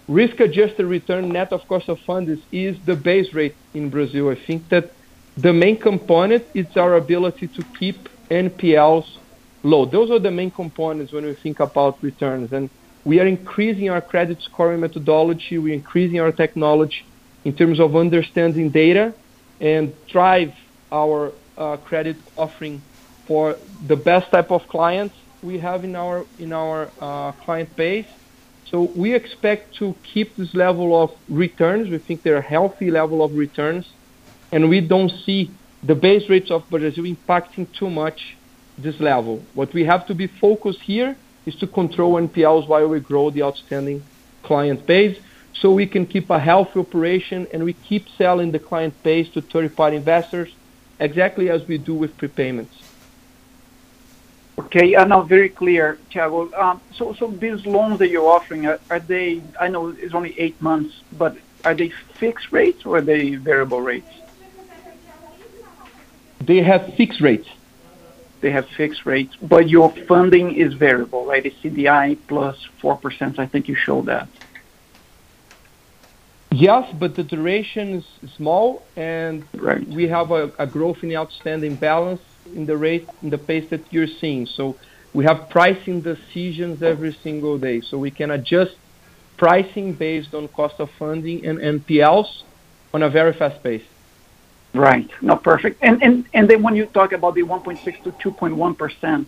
risk-adjusted 0.07 0.87
return 0.87 1.29
net 1.29 1.53
of 1.53 1.67
cost 1.67 1.87
of 1.87 1.99
funds 1.99 2.41
is 2.51 2.79
the 2.85 2.95
base 2.95 3.31
rate 3.31 3.55
in 3.75 3.91
Brazil. 3.91 4.29
I 4.29 4.35
think 4.47 4.69
that 4.69 4.91
the 5.37 5.53
main 5.53 5.77
component 5.77 6.43
is 6.55 6.75
our 6.75 6.95
ability 6.95 7.47
to 7.49 7.61
keep 7.77 8.09
NPLs 8.31 9.05
low. 9.65 9.85
Those 9.85 10.11
are 10.11 10.19
the 10.19 10.31
main 10.31 10.51
components 10.51 11.11
when 11.11 11.25
we 11.25 11.35
think 11.41 11.59
about 11.59 12.01
returns. 12.01 12.53
And 12.53 12.69
we 13.03 13.19
are 13.19 13.27
increasing 13.27 13.89
our 13.89 14.01
credit 14.01 14.37
scoring 14.41 14.81
methodology. 14.81 15.57
We're 15.57 15.73
increasing 15.73 16.19
our 16.19 16.31
technology 16.31 17.03
in 17.43 17.55
terms 17.55 17.79
of 17.79 17.95
understanding 17.95 18.69
data 18.69 19.13
and 19.59 19.93
drive 20.07 20.53
our 20.91 21.33
credit 21.85 22.17
offering 22.37 22.81
for 23.27 23.55
the 23.87 23.95
best 23.95 24.31
type 24.31 24.51
of 24.51 24.61
clients 24.67 25.15
we 25.41 25.59
have 25.59 25.83
in 25.83 25.95
our 25.95 26.25
in 26.39 26.53
our 26.53 26.91
uh, 26.99 27.31
client 27.43 27.75
base. 27.75 28.07
So 28.71 28.91
we 28.95 29.13
expect 29.13 29.75
to 29.77 29.95
keep 30.13 30.35
this 30.35 30.53
level 30.53 31.01
of 31.01 31.11
returns. 31.29 31.89
We 31.89 31.99
think 31.99 32.23
they're 32.23 32.37
a 32.37 32.49
healthy 32.57 32.89
level 32.89 33.23
of 33.23 33.33
returns, 33.33 33.85
and 34.51 34.69
we 34.69 34.81
don't 34.81 35.11
see 35.25 35.51
the 35.83 35.95
base 35.95 36.27
rates 36.29 36.49
of 36.49 36.67
Brazil 36.69 37.03
impacting 37.03 37.67
too 37.77 37.89
much 37.89 38.19
this 38.77 38.99
level. 38.99 39.43
What 39.53 39.73
we 39.73 39.85
have 39.85 40.05
to 40.07 40.15
be 40.15 40.27
focused 40.27 40.81
here 40.81 41.15
is 41.45 41.55
to 41.55 41.67
control 41.67 42.13
NPLs 42.15 42.67
while 42.67 42.87
we 42.87 42.99
grow 42.99 43.29
the 43.29 43.43
outstanding 43.43 44.03
client 44.43 44.85
base 44.85 45.17
so 45.53 45.71
we 45.71 45.87
can 45.87 46.05
keep 46.05 46.29
a 46.29 46.39
healthy 46.39 46.79
operation 46.79 47.47
and 47.53 47.63
we 47.63 47.73
keep 47.73 48.07
selling 48.17 48.51
the 48.51 48.59
client 48.59 48.93
base 49.03 49.29
to 49.29 49.41
third-party 49.41 49.95
investors 49.95 50.53
exactly 50.99 51.49
as 51.49 51.65
we 51.67 51.77
do 51.77 51.93
with 51.93 52.17
prepayments. 52.17 52.75
Okay. 54.57 54.95
Uh, 54.95 55.05
now 55.05 55.21
very 55.21 55.49
clear, 55.49 55.97
Thiago. 56.11 56.53
Um, 56.57 56.81
so 56.93 57.13
these 57.27 57.65
loans 57.65 57.99
that 57.99 58.09
you're 58.09 58.27
offering, 58.27 58.65
are 58.67 58.79
are 58.89 58.99
they 58.99 59.41
I 59.59 59.67
know 59.67 59.89
it's 59.89 60.13
only 60.13 60.37
eight 60.39 60.61
months, 60.61 61.01
but 61.17 61.37
are 61.65 61.73
they 61.73 61.89
fixed 62.15 62.51
rates 62.51 62.85
or 62.85 62.97
are 62.97 63.01
they 63.01 63.35
variable 63.35 63.81
rates? 63.81 64.11
They 66.39 66.61
have 66.61 66.93
fixed 66.95 67.21
rates. 67.21 67.49
They 68.41 68.51
have 68.51 68.67
fixed 68.77 69.05
rates, 69.05 69.35
but 69.41 69.69
your 69.69 69.93
funding 70.07 70.55
is 70.55 70.73
variable, 70.75 71.25
right? 71.25 71.45
It's 71.45 71.55
CDI 71.63 72.17
plus 72.27 72.57
4%. 72.81 73.39
I 73.39 73.47
think 73.47 73.67
you 73.67 73.75
showed 73.75 74.05
that. 74.07 74.27
Yes, 76.51 76.85
but 76.99 77.15
the 77.15 77.23
duration 77.23 77.95
is 77.95 78.05
small, 78.37 78.83
and 78.95 79.43
Right. 79.53 79.85
we 79.87 80.07
have 80.07 80.31
a 80.31 80.67
growth 80.67 80.99
in 81.03 81.09
the 81.09 81.17
outstanding 81.17 81.75
balance 81.75 82.21
in 82.53 82.65
the 82.65 82.77
rate, 82.77 83.09
in 83.23 83.29
the 83.29 83.37
pace 83.37 83.67
that 83.71 83.81
you're 83.91 84.13
seeing. 84.21 84.45
So 84.45 84.77
we 85.13 85.25
have 85.25 85.49
pricing 85.49 86.01
decisions 86.01 86.81
every 86.81 87.13
single 87.23 87.57
day, 87.57 87.81
so 87.81 87.97
we 87.97 88.11
can 88.11 88.31
adjust 88.31 88.75
pricing 89.37 89.93
based 89.93 90.33
on 90.33 90.47
cost 90.49 90.75
of 90.79 90.89
funding 90.97 91.45
and 91.45 91.59
NPLs 91.59 92.43
on 92.93 93.03
a 93.03 93.09
very 93.09 93.33
fast 93.33 93.61
pace. 93.63 93.83
Right. 94.75 95.09
No, 95.21 95.37
perfect. 95.37 95.81
And 95.81 96.03
and 96.03 96.25
and 96.33 96.49
then 96.49 96.61
when 96.61 96.75
you 96.75 96.85
talk 96.87 97.13
about 97.13 97.35
the 97.35 97.43
1.6 97.43 98.03
to 98.03 98.11
2.1 98.11 98.77
percent, 98.77 99.27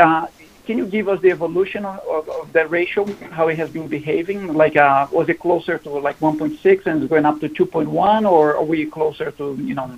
uh, 0.00 0.26
can 0.66 0.78
you 0.78 0.86
give 0.86 1.08
us 1.08 1.20
the 1.22 1.30
evolution 1.30 1.84
of, 1.84 2.00
of, 2.08 2.28
of 2.28 2.52
that 2.52 2.68
ratio? 2.68 3.06
How 3.30 3.46
it 3.46 3.56
has 3.56 3.70
been 3.70 3.86
behaving? 3.86 4.52
Like, 4.52 4.74
uh, 4.74 5.06
was 5.12 5.28
it 5.28 5.38
closer 5.38 5.78
to 5.78 5.90
like 5.90 6.18
1.6 6.18 6.86
and 6.86 7.02
it's 7.02 7.08
going 7.08 7.24
up 7.24 7.40
to 7.40 7.48
2.1, 7.48 8.28
or 8.28 8.56
are 8.56 8.64
we 8.64 8.84
closer 8.86 9.30
to 9.30 9.56
you 9.62 9.74
know, 9.74 9.96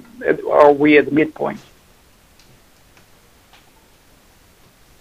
are 0.51 0.73
we 0.73 0.99
at 0.99 1.07
the 1.07 1.11
midpoint? 1.11 1.61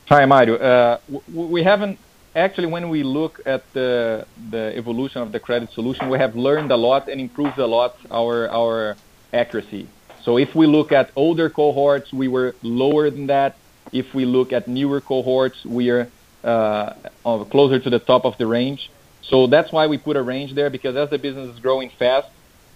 Hi, 0.07 0.25
Mario. 0.25 0.55
Uh, 0.55 0.99
we 1.33 1.63
haven't 1.63 1.99
actually, 2.33 2.67
when 2.67 2.87
we 2.87 3.03
look 3.03 3.41
at 3.45 3.63
the 3.73 4.25
the 4.51 4.71
evolution 4.77 5.21
of 5.21 5.33
the 5.33 5.39
credit 5.41 5.69
solution, 5.73 6.07
we 6.07 6.17
have 6.17 6.33
learned 6.37 6.71
a 6.71 6.77
lot 6.77 7.09
and 7.09 7.19
improved 7.19 7.57
a 7.57 7.67
lot 7.67 7.97
our 8.09 8.49
our 8.49 8.95
accuracy. 9.33 9.87
So 10.23 10.37
if 10.37 10.55
we 10.55 10.67
look 10.67 10.91
at 10.91 11.11
older 11.15 11.49
cohorts, 11.49 12.11
we 12.11 12.27
were 12.27 12.55
lower 12.61 13.09
than 13.09 13.27
that. 13.27 13.55
If 13.91 14.13
we 14.13 14.25
look 14.25 14.51
at 14.51 14.67
newer 14.67 14.99
cohorts, 14.99 15.63
we 15.63 15.89
are 15.89 16.09
uh, 16.43 16.93
closer 17.49 17.79
to 17.79 17.89
the 17.89 17.99
top 17.99 18.25
of 18.25 18.37
the 18.37 18.45
range. 18.45 18.89
So 19.21 19.47
that's 19.47 19.71
why 19.71 19.87
we 19.87 19.97
put 19.97 20.15
a 20.17 20.21
range 20.21 20.53
there, 20.53 20.69
because 20.69 20.95
as 20.95 21.09
the 21.09 21.17
business 21.17 21.53
is 21.53 21.59
growing 21.59 21.89
fast, 21.89 22.27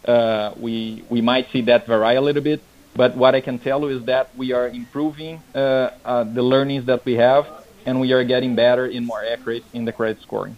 uh, 0.06 0.54
we 0.58 1.04
we 1.10 1.22
might 1.22 1.50
see 1.52 1.62
that 1.64 1.86
vary 1.88 2.16
a 2.16 2.22
little 2.22 2.42
bit. 2.42 2.62
But 2.96 3.16
what 3.16 3.36
I 3.36 3.42
can 3.42 3.60
tell 3.60 3.82
you 3.82 3.98
is 3.98 4.06
that 4.06 4.36
we 4.36 4.52
are 4.52 4.68
improving 4.68 5.42
uh, 5.56 6.24
the 6.24 6.42
learnings 6.42 6.86
that 6.86 7.06
we 7.06 7.14
have, 7.14 7.48
and 7.86 8.02
we 8.02 8.12
are 8.12 8.24
getting 8.24 8.56
better 8.56 8.86
and 8.86 9.06
more 9.06 9.24
accurate 9.24 9.64
in 9.74 9.86
the 9.86 9.92
credit 9.92 10.22
scoring. 10.22 10.58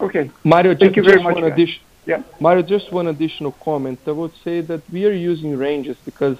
Okay. 0.00 0.30
Mario, 0.44 0.74
Thank 0.74 0.94
just, 0.94 0.96
you 0.96 1.02
very 1.02 1.22
much. 1.22 1.80
Yeah. 2.08 2.22
Mario, 2.40 2.62
just 2.62 2.90
one 2.90 3.06
additional 3.06 3.52
comment. 3.52 3.98
I 4.06 4.12
would 4.12 4.32
say 4.42 4.62
that 4.62 4.80
we 4.90 5.04
are 5.04 5.12
using 5.12 5.58
ranges 5.58 5.98
because 6.06 6.38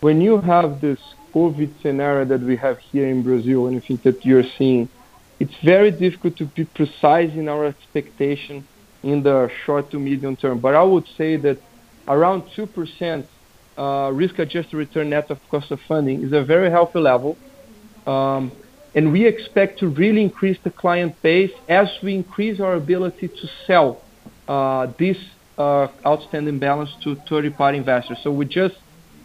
when 0.00 0.20
you 0.20 0.42
have 0.42 0.82
this 0.82 1.00
COVID 1.32 1.70
scenario 1.80 2.26
that 2.26 2.42
we 2.42 2.56
have 2.56 2.78
here 2.80 3.08
in 3.08 3.22
Brazil, 3.22 3.66
and 3.66 3.78
I 3.78 3.80
think 3.80 4.02
that 4.02 4.26
you're 4.26 4.50
seeing, 4.58 4.90
it's 5.38 5.56
very 5.64 5.90
difficult 5.90 6.36
to 6.36 6.44
be 6.44 6.66
precise 6.66 7.32
in 7.32 7.48
our 7.48 7.64
expectation 7.64 8.68
in 9.02 9.22
the 9.22 9.50
short 9.64 9.90
to 9.92 9.98
medium 9.98 10.36
term. 10.36 10.58
But 10.58 10.74
I 10.74 10.82
would 10.82 11.08
say 11.16 11.36
that 11.36 11.56
around 12.06 12.42
2% 12.54 13.24
uh, 13.78 14.10
risk-adjusted 14.12 14.76
return 14.76 15.08
net 15.08 15.30
of 15.30 15.38
cost 15.48 15.70
of 15.70 15.80
funding 15.88 16.22
is 16.24 16.34
a 16.34 16.44
very 16.44 16.70
healthy 16.70 16.98
level. 16.98 17.38
Um, 18.06 18.52
and 18.94 19.12
we 19.12 19.24
expect 19.24 19.78
to 19.78 19.88
really 19.88 20.20
increase 20.20 20.58
the 20.62 20.70
client 20.70 21.22
base 21.22 21.52
as 21.70 21.88
we 22.02 22.14
increase 22.14 22.60
our 22.60 22.74
ability 22.74 23.28
to 23.28 23.48
sell 23.66 24.02
this 24.98 25.18
uh, 25.58 25.88
outstanding 26.04 26.58
balance 26.58 26.90
to 27.04 27.14
third-party 27.28 27.78
investors. 27.78 28.18
So 28.22 28.32
we 28.32 28.46
just 28.46 28.76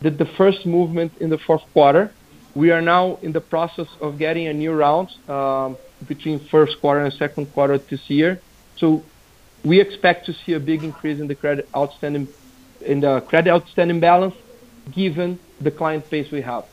did 0.01 0.17
the 0.17 0.26
first 0.26 0.65
movement 0.65 1.11
in 1.19 1.30
the 1.30 1.38
fourth 1.38 1.63
quarter. 1.73 2.11
We 2.53 2.71
are 2.71 2.82
now 2.82 3.17
in 3.21 3.32
the 3.32 3.41
process 3.41 3.88
of 4.01 4.17
getting 4.17 4.47
a 4.47 4.53
new 4.53 4.73
round 4.73 5.09
um, 5.30 5.78
between 6.07 6.39
first 6.39 6.80
quarter 6.82 7.01
and 7.05 7.13
second 7.13 7.45
quarter 7.53 7.78
this 7.78 8.09
year. 8.09 8.39
So 8.78 9.03
we 9.63 9.80
expect 9.80 10.26
to 10.28 10.34
see 10.34 10.53
a 10.53 10.59
big 10.59 10.84
increase 10.84 11.19
in 11.19 11.28
the 11.28 11.36
credit 11.36 11.67
outstanding 11.76 12.28
in 12.82 12.99
the 12.99 13.21
credit 13.21 13.49
outstanding 13.51 13.99
balance, 13.99 14.36
given 14.91 15.39
the 15.59 15.71
client 15.71 16.07
base 16.09 16.30
we 16.32 16.41
have. 16.41 16.65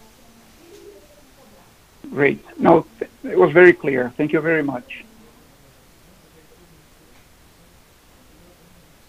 Great. 2.11 2.45
No, 2.59 2.85
it 3.25 3.39
was 3.39 3.53
very 3.53 3.73
clear. 3.73 4.13
Thank 4.17 4.33
you 4.33 4.41
very 4.41 4.63
much. 4.63 5.05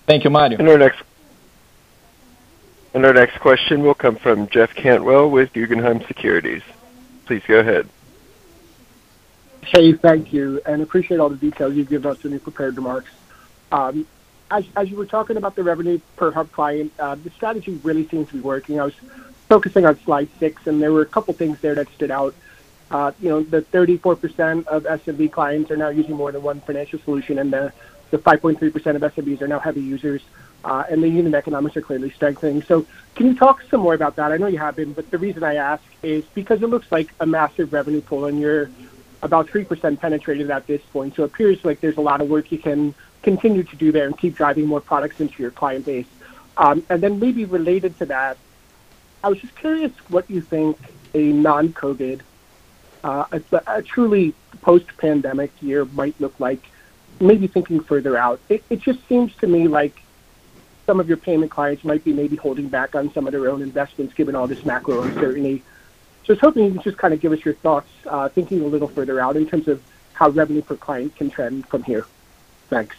Thank 0.05 0.23
you, 0.23 0.29
Mario. 0.29 0.59
And 0.59 0.69
our 0.69 0.77
next 0.77 1.01
and 2.93 3.05
our 3.05 3.13
next 3.13 3.39
question 3.39 3.81
will 3.81 3.95
come 3.95 4.17
from 4.17 4.47
Jeff 4.49 4.75
Cantwell 4.75 5.29
with 5.29 5.51
Guggenheim 5.53 6.03
Securities. 6.05 6.61
Please 7.25 7.41
go 7.47 7.59
ahead. 7.59 7.89
Hey, 9.65 9.93
thank 9.93 10.31
you, 10.31 10.61
and 10.65 10.81
appreciate 10.81 11.19
all 11.19 11.29
the 11.29 11.37
details 11.37 11.73
you've 11.73 11.89
given 11.89 12.11
us 12.11 12.23
in 12.23 12.31
your 12.31 12.39
prepared 12.39 12.75
remarks. 12.75 13.09
Um, 13.71 14.05
as, 14.51 14.65
as 14.75 14.89
you 14.89 14.97
were 14.97 15.05
talking 15.05 15.37
about 15.37 15.55
the 15.55 15.63
revenue 15.63 15.99
per 16.17 16.31
hub 16.31 16.51
client, 16.51 16.91
uh, 16.99 17.15
the 17.15 17.31
strategy 17.31 17.79
really 17.83 18.07
seems 18.09 18.27
to 18.27 18.35
be 18.35 18.41
working. 18.41 18.79
I 18.79 18.85
was 18.85 18.93
focusing 19.49 19.85
on 19.85 19.99
slide 20.03 20.29
six, 20.39 20.67
and 20.67 20.81
there 20.81 20.91
were 20.91 21.01
a 21.01 21.07
couple 21.07 21.33
things 21.33 21.59
there 21.61 21.73
that 21.75 21.89
stood 21.93 22.11
out. 22.11 22.35
Uh, 22.91 23.11
you 23.19 23.29
know, 23.29 23.41
the 23.41 23.61
34% 23.63 24.67
of 24.67 24.83
SMB 24.83 25.31
clients 25.31 25.71
are 25.71 25.77
now 25.77 25.89
using 25.89 26.15
more 26.15 26.31
than 26.31 26.43
one 26.43 26.61
financial 26.61 26.99
solution, 26.99 27.39
and 27.39 27.51
the, 27.51 27.73
the 28.13 28.19
5.3% 28.19 28.61
of 28.95 29.01
SMBs 29.01 29.41
are 29.41 29.47
now 29.47 29.57
heavy 29.57 29.81
users, 29.81 30.21
uh, 30.63 30.83
and 30.87 31.01
the 31.01 31.09
unit 31.09 31.33
economics 31.33 31.75
are 31.75 31.81
clearly 31.81 32.11
strengthening. 32.11 32.61
So 32.61 32.85
can 33.15 33.25
you 33.25 33.33
talk 33.33 33.63
some 33.71 33.81
more 33.81 33.95
about 33.95 34.17
that? 34.17 34.31
I 34.31 34.37
know 34.37 34.45
you 34.45 34.59
have 34.59 34.75
been, 34.75 34.93
but 34.93 35.09
the 35.09 35.17
reason 35.17 35.43
I 35.43 35.55
ask 35.55 35.83
is 36.03 36.23
because 36.35 36.61
it 36.61 36.67
looks 36.67 36.91
like 36.91 37.11
a 37.19 37.25
massive 37.25 37.73
revenue 37.73 38.01
pool, 38.01 38.25
and 38.25 38.39
you're 38.39 38.69
about 39.23 39.47
3% 39.47 39.99
penetrated 39.99 40.51
at 40.51 40.67
this 40.67 40.81
point. 40.93 41.15
So 41.15 41.23
it 41.23 41.31
appears 41.31 41.65
like 41.65 41.79
there's 41.79 41.97
a 41.97 42.01
lot 42.01 42.21
of 42.21 42.29
work 42.29 42.51
you 42.51 42.59
can 42.59 42.93
continue 43.23 43.63
to 43.63 43.75
do 43.75 43.91
there 43.91 44.05
and 44.05 44.15
keep 44.15 44.35
driving 44.35 44.67
more 44.67 44.81
products 44.81 45.19
into 45.19 45.41
your 45.41 45.49
client 45.49 45.87
base. 45.87 46.05
Um, 46.55 46.85
and 46.91 47.01
then 47.01 47.19
maybe 47.19 47.45
related 47.45 47.97
to 47.97 48.05
that, 48.05 48.37
I 49.23 49.29
was 49.29 49.39
just 49.39 49.55
curious 49.55 49.91
what 50.09 50.29
you 50.29 50.39
think 50.41 50.77
a 51.15 51.31
non-COVID, 51.31 52.21
uh, 53.03 53.25
a, 53.31 53.61
a 53.65 53.81
truly 53.81 54.35
post-pandemic 54.61 55.51
year 55.63 55.85
might 55.85 56.13
look 56.21 56.39
like, 56.39 56.61
maybe 57.19 57.47
thinking 57.47 57.81
further 57.81 58.17
out. 58.17 58.39
It, 58.49 58.63
it 58.69 58.81
just 58.81 58.99
seems 59.07 59.35
to 59.37 59.47
me 59.47 59.67
like 59.67 59.99
some 60.85 60.99
of 60.99 61.07
your 61.07 61.17
payment 61.17 61.51
clients 61.51 61.83
might 61.83 62.03
be 62.03 62.13
maybe 62.13 62.35
holding 62.35 62.67
back 62.67 62.95
on 62.95 63.13
some 63.13 63.25
of 63.25 63.31
their 63.31 63.49
own 63.49 63.61
investments 63.61 64.13
given 64.13 64.35
all 64.35 64.47
this 64.47 64.65
macro 64.65 65.01
uncertainty. 65.03 65.63
So 66.25 66.31
I 66.31 66.33
was 66.33 66.39
hoping 66.39 66.65
you 66.65 66.71
could 66.73 66.83
just 66.83 66.97
kind 66.97 67.13
of 67.13 67.19
give 67.19 67.31
us 67.31 67.43
your 67.43 67.53
thoughts, 67.55 67.89
uh, 68.05 68.29
thinking 68.29 68.61
a 68.61 68.67
little 68.67 68.87
further 68.87 69.19
out 69.19 69.35
in 69.35 69.47
terms 69.47 69.67
of 69.67 69.81
how 70.13 70.29
revenue 70.29 70.61
per 70.61 70.75
client 70.75 71.15
can 71.15 71.29
trend 71.29 71.67
from 71.67 71.83
here. 71.83 72.05
Thanks. 72.69 72.95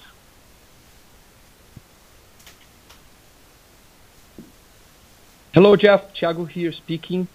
Hello, 5.52 5.76
Jeff. 5.76 6.12
Thiago 6.14 6.48
here 6.48 6.72
speaking. 6.72 7.28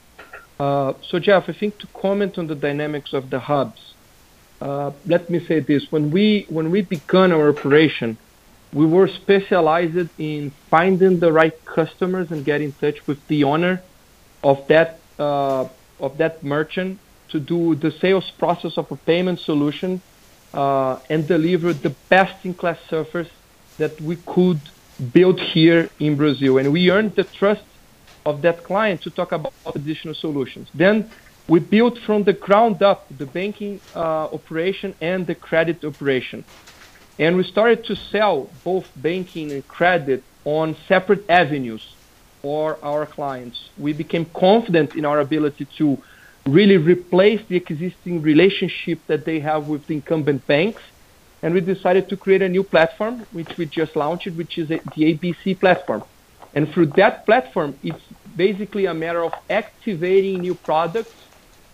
Uh, 0.60 0.94
so, 1.02 1.20
Jeff, 1.20 1.48
I 1.48 1.54
think 1.54 1.78
to 1.80 1.88
comment 1.88 2.38
on 2.38 2.48
the 2.48 2.56
dynamics 2.56 3.14
of 3.14 3.30
the 3.30 3.40
hubs, 3.40 3.89
let 4.62 5.30
me 5.30 5.40
say 5.46 5.60
this: 5.60 5.92
when 5.92 6.12
we 6.12 6.46
when 6.50 6.72
we 6.72 6.82
began 6.82 7.32
our 7.32 7.50
operation, 7.50 8.18
we 8.74 8.86
were 8.86 9.08
specialized 9.08 10.10
in 10.18 10.52
finding 10.70 11.20
the 11.20 11.32
right 11.32 11.66
customers 11.66 12.32
and 12.32 12.46
get 12.46 12.62
in 12.62 12.72
touch 12.74 13.06
with 13.08 13.26
the 13.28 13.44
owner 13.44 13.82
of 14.44 14.68
that 14.68 15.00
uh, 15.18 15.68
of 16.00 16.18
that 16.18 16.44
merchant 16.44 17.00
to 17.30 17.40
do 17.40 17.76
the 17.76 17.92
sales 17.92 18.32
process 18.32 18.78
of 18.78 18.92
a 18.92 18.96
payment 18.96 19.40
solution 19.40 20.02
uh, 20.54 21.00
and 21.10 21.28
deliver 21.28 21.74
the 21.74 21.92
best-in-class 22.10 22.80
service 22.90 23.30
that 23.78 24.00
we 24.02 24.16
could 24.26 24.60
build 25.14 25.40
here 25.40 25.90
in 26.00 26.16
Brazil. 26.16 26.58
And 26.58 26.72
we 26.74 26.90
earned 26.90 27.16
the 27.16 27.24
trust 27.24 27.64
of 28.26 28.42
that 28.42 28.64
client 28.64 29.02
to 29.04 29.10
talk 29.10 29.32
about 29.32 29.54
additional 29.76 30.16
solutions. 30.16 30.68
We 31.50 31.60
built 31.60 31.98
from 32.06 32.26
the 32.26 32.34
ground 32.34 32.84
up 32.84 33.08
the 33.18 33.26
banking 33.26 33.82
uh, 33.96 34.28
operation 34.38 34.94
and 35.02 35.26
the 35.26 35.34
credit 35.34 35.84
operation. 35.84 36.46
And 37.18 37.36
we 37.38 37.44
started 37.44 37.84
to 37.86 37.96
sell 38.12 38.52
both 38.64 38.86
banking 38.96 39.52
and 39.52 39.68
credit 39.68 40.24
on 40.46 40.78
separate 40.88 41.28
avenues 41.28 41.82
for 42.44 42.78
our 42.86 43.08
clients. 43.08 43.58
We 43.78 43.94
became 43.94 44.28
confident 44.38 44.94
in 44.94 45.06
our 45.06 45.22
ability 45.22 45.68
to 45.80 45.98
really 46.48 46.78
replace 46.78 47.42
the 47.50 47.56
existing 47.56 48.22
relationship 48.22 49.00
that 49.08 49.26
they 49.26 49.40
have 49.40 49.66
with 49.66 49.88
the 49.88 49.96
incumbent 49.96 50.46
banks. 50.46 50.84
And 51.42 51.56
we 51.56 51.62
decided 51.62 52.10
to 52.10 52.18
create 52.18 52.44
a 52.44 52.50
new 52.50 52.64
platform, 52.64 53.26
which 53.32 53.50
we 53.58 53.66
just 53.66 53.96
launched, 53.96 54.30
which 54.36 54.60
is 54.60 54.70
the 54.70 54.80
ABC 54.98 55.60
platform. 55.60 56.04
And 56.54 56.72
through 56.74 56.94
that 56.98 57.26
platform, 57.26 57.80
it's 57.82 58.04
basically 58.36 58.86
a 58.86 58.94
matter 58.94 59.24
of 59.24 59.34
activating 59.50 60.42
new 60.42 60.54
products 60.54 61.16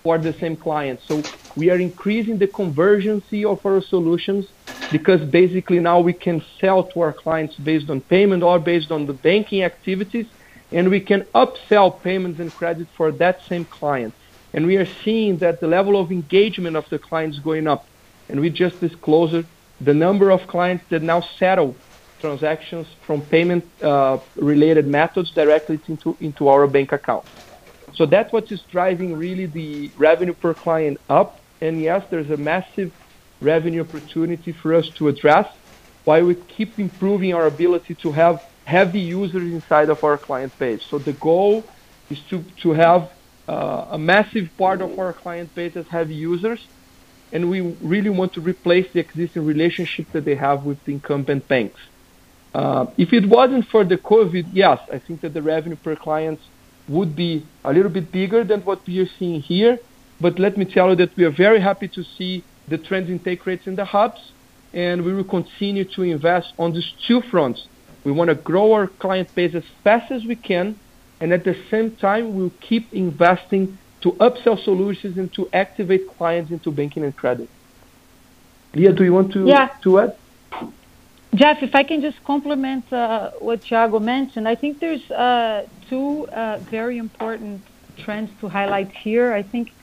for 0.05 0.19
the 0.19 0.33
same 0.33 0.55
client. 0.55 0.99
So 1.07 1.23
we 1.55 1.71
are 1.71 1.79
increasing 1.79 2.37
the 2.37 2.45
convergency 2.45 3.43
of 3.43 3.65
our 3.65 3.81
solutions 3.81 4.45
because 4.91 5.19
basically 5.41 5.79
now 5.79 5.99
we 5.99 6.13
can 6.13 6.43
sell 6.61 6.83
to 6.91 7.01
our 7.01 7.11
clients 7.11 7.55
based 7.55 7.89
on 7.89 8.01
payment 8.01 8.43
or 8.43 8.59
based 8.59 8.91
on 8.91 9.07
the 9.07 9.13
banking 9.13 9.63
activities, 9.63 10.27
and 10.71 10.91
we 10.91 10.99
can 10.99 11.21
upsell 11.33 11.89
payments 12.03 12.39
and 12.39 12.53
credit 12.53 12.87
for 12.95 13.11
that 13.23 13.39
same 13.49 13.65
client. 13.65 14.13
And 14.53 14.67
we 14.67 14.77
are 14.77 14.89
seeing 15.03 15.39
that 15.39 15.59
the 15.59 15.67
level 15.67 15.99
of 15.99 16.11
engagement 16.11 16.75
of 16.75 16.85
the 16.91 16.99
clients 16.99 17.39
going 17.39 17.67
up. 17.67 17.83
And 18.29 18.39
we 18.39 18.51
just 18.51 18.79
disclosed 18.79 19.47
the 19.81 19.93
number 19.93 20.29
of 20.29 20.45
clients 20.47 20.83
that 20.91 21.01
now 21.01 21.21
settle 21.39 21.75
transactions 22.21 22.85
from 23.07 23.21
payment 23.23 23.63
uh, 23.81 24.19
related 24.35 24.85
methods 24.85 25.31
directly 25.31 25.79
into, 25.87 26.15
into 26.21 26.47
our 26.47 26.67
bank 26.67 26.91
account. 26.91 27.25
So 27.95 28.05
that's 28.05 28.31
what 28.33 28.51
is 28.51 28.61
driving 28.71 29.15
really 29.15 29.45
the 29.45 29.91
revenue 29.97 30.33
per 30.33 30.53
client 30.53 30.97
up. 31.09 31.39
And 31.61 31.81
yes, 31.81 32.03
there's 32.11 32.29
a 32.29 32.37
massive 32.37 32.91
revenue 33.41 33.81
opportunity 33.81 34.53
for 34.61 34.73
us 34.73 34.89
to 34.97 35.07
address 35.07 35.47
while 36.03 36.25
we 36.25 36.35
keep 36.35 36.77
improving 36.77 37.33
our 37.33 37.47
ability 37.47 37.95
to 37.95 38.11
have 38.11 38.39
heavy 38.65 38.99
users 38.99 39.51
inside 39.51 39.89
of 39.89 40.03
our 40.03 40.17
client 40.17 40.53
base. 40.57 40.81
So 40.89 40.99
the 40.99 41.13
goal 41.13 41.69
is 42.09 42.19
to, 42.29 42.43
to 42.63 42.73
have 42.73 43.09
uh, 43.47 43.87
a 43.91 43.97
massive 43.97 44.49
part 44.57 44.81
of 44.81 44.97
our 44.97 45.13
client 45.13 45.53
base 45.55 45.75
as 45.75 45.85
heavy 45.89 46.15
users, 46.15 46.59
and 47.31 47.49
we 47.49 47.61
really 47.81 48.09
want 48.09 48.33
to 48.33 48.41
replace 48.41 48.87
the 48.93 48.99
existing 48.99 49.45
relationship 49.45 50.07
that 50.13 50.25
they 50.25 50.35
have 50.35 50.63
with 50.63 50.83
the 50.85 50.93
incumbent 50.93 51.47
banks. 51.47 51.79
Uh, 52.53 52.85
if 52.97 53.11
it 53.13 53.27
wasn't 53.27 53.65
for 53.67 53.83
the 53.83 53.97
COVID, 53.97 54.49
yes, 54.53 54.79
I 54.91 54.99
think 54.99 55.21
that 55.21 55.33
the 55.33 55.41
revenue 55.41 55.75
per 55.75 55.95
client 55.95 56.39
would 56.87 57.15
be 57.15 57.45
a 57.63 57.73
little 57.73 57.91
bit 57.91 58.11
bigger 58.11 58.43
than 58.43 58.61
what 58.61 58.85
we 58.85 58.99
are 58.99 59.09
seeing 59.17 59.41
here. 59.41 59.79
But 60.21 60.39
let 60.39 60.57
me 60.57 60.65
tell 60.65 60.89
you 60.89 60.95
that 60.97 61.15
we 61.17 61.23
are 61.25 61.31
very 61.31 61.59
happy 61.59 61.87
to 61.89 62.03
see 62.03 62.43
the 62.67 62.77
trends 62.77 63.09
in 63.09 63.19
take 63.19 63.45
rates 63.45 63.67
in 63.67 63.75
the 63.75 63.85
hubs, 63.85 64.31
and 64.73 65.03
we 65.03 65.13
will 65.13 65.23
continue 65.23 65.85
to 65.95 66.03
invest 66.03 66.53
on 66.57 66.73
these 66.73 66.91
two 67.07 67.21
fronts. 67.21 67.67
We 68.03 68.11
want 68.11 68.29
to 68.29 68.35
grow 68.35 68.73
our 68.73 68.87
client 68.87 69.33
base 69.35 69.55
as 69.55 69.63
fast 69.83 70.11
as 70.11 70.23
we 70.25 70.35
can, 70.35 70.79
and 71.19 71.31
at 71.31 71.43
the 71.43 71.55
same 71.69 71.95
time, 71.95 72.35
we'll 72.35 72.53
keep 72.61 72.93
investing 72.93 73.77
to 74.01 74.11
upsell 74.13 74.63
solutions 74.63 75.17
and 75.17 75.33
to 75.33 75.49
activate 75.53 76.07
clients 76.17 76.51
into 76.51 76.71
banking 76.71 77.03
and 77.03 77.15
credit. 77.15 77.49
Lia, 78.73 78.91
do 78.91 79.03
you 79.03 79.13
want 79.13 79.33
to 79.33 79.47
to 79.81 79.99
add? 79.99 80.15
Jeff, 81.35 81.61
if 81.61 81.75
I 81.75 81.83
can 81.83 82.01
just 82.01 82.23
complement 82.23 82.91
uh, 82.93 83.31
what 83.39 83.59
Thiago 83.61 84.01
mentioned, 84.01 84.47
I 84.47 84.55
think 84.55 84.79
there's 84.79 85.11
uh, 85.11 85.67
two 85.89 86.27
uh, 86.29 86.59
very 86.59 86.97
important 86.97 87.61
trends 87.97 88.31
to 88.39 88.47
highlight 88.47 88.91
here. 88.91 89.33
I 89.33 89.43
think 89.43 89.73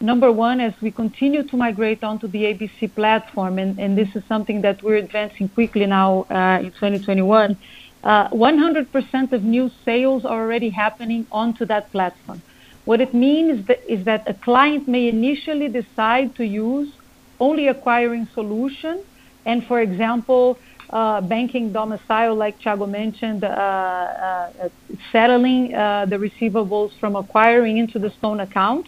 number 0.00 0.30
one, 0.30 0.60
as 0.60 0.74
we 0.82 0.90
continue 0.90 1.42
to 1.44 1.56
migrate 1.56 2.04
onto 2.04 2.28
the 2.28 2.42
ABC 2.42 2.94
platform, 2.94 3.58
and, 3.58 3.78
and 3.78 3.96
this 3.96 4.14
is 4.14 4.22
something 4.26 4.60
that 4.60 4.82
we're 4.82 4.96
advancing 4.96 5.48
quickly 5.48 5.86
now 5.86 6.26
uh, 6.28 6.58
in 6.60 6.70
2021, 6.72 7.56
100% 8.04 9.32
uh, 9.32 9.36
of 9.36 9.42
new 9.42 9.70
sales 9.86 10.26
are 10.26 10.42
already 10.42 10.68
happening 10.68 11.26
onto 11.32 11.64
that 11.64 11.90
platform. 11.92 12.42
What 12.84 13.00
it 13.00 13.14
means 13.14 13.60
is 13.60 13.66
that, 13.66 13.90
is 13.90 14.04
that 14.04 14.28
a 14.28 14.34
client 14.34 14.86
may 14.86 15.08
initially 15.08 15.68
decide 15.68 16.34
to 16.36 16.44
use 16.44 16.92
only 17.38 17.68
acquiring 17.68 18.26
solution, 18.34 19.02
and 19.46 19.64
for 19.64 19.80
example, 19.80 20.58
banking 20.90 21.72
domicile, 21.72 22.34
like 22.34 22.60
Thiago 22.60 22.88
mentioned, 22.88 23.44
uh, 23.44 23.48
uh, 23.48 24.68
settling 25.12 25.74
uh, 25.74 26.06
the 26.06 26.16
receivables 26.16 26.90
from 26.98 27.16
acquiring 27.16 27.78
into 27.78 27.98
the 27.98 28.10
Stone 28.18 28.40
account. 28.40 28.86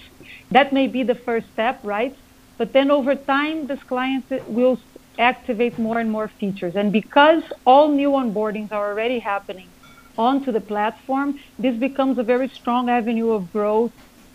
That 0.50 0.72
may 0.72 0.86
be 0.86 1.02
the 1.02 1.16
first 1.24 1.46
step, 1.52 1.80
right? 1.84 2.14
But 2.58 2.72
then 2.72 2.90
over 2.90 3.14
time, 3.14 3.66
this 3.66 3.80
client 3.88 4.24
will 4.46 4.78
activate 5.18 5.78
more 5.78 5.98
and 5.98 6.10
more 6.10 6.30
features. 6.40 6.74
And 6.76 6.92
because 6.92 7.42
all 7.66 7.88
new 7.88 8.10
onboardings 8.10 8.72
are 8.72 8.90
already 8.90 9.18
happening 9.18 9.72
onto 10.16 10.52
the 10.52 10.60
platform, 10.60 11.34
this 11.58 11.76
becomes 11.76 12.18
a 12.18 12.22
very 12.22 12.50
strong 12.60 12.88
avenue 12.88 13.30
of 13.30 13.50
growth 13.52 13.92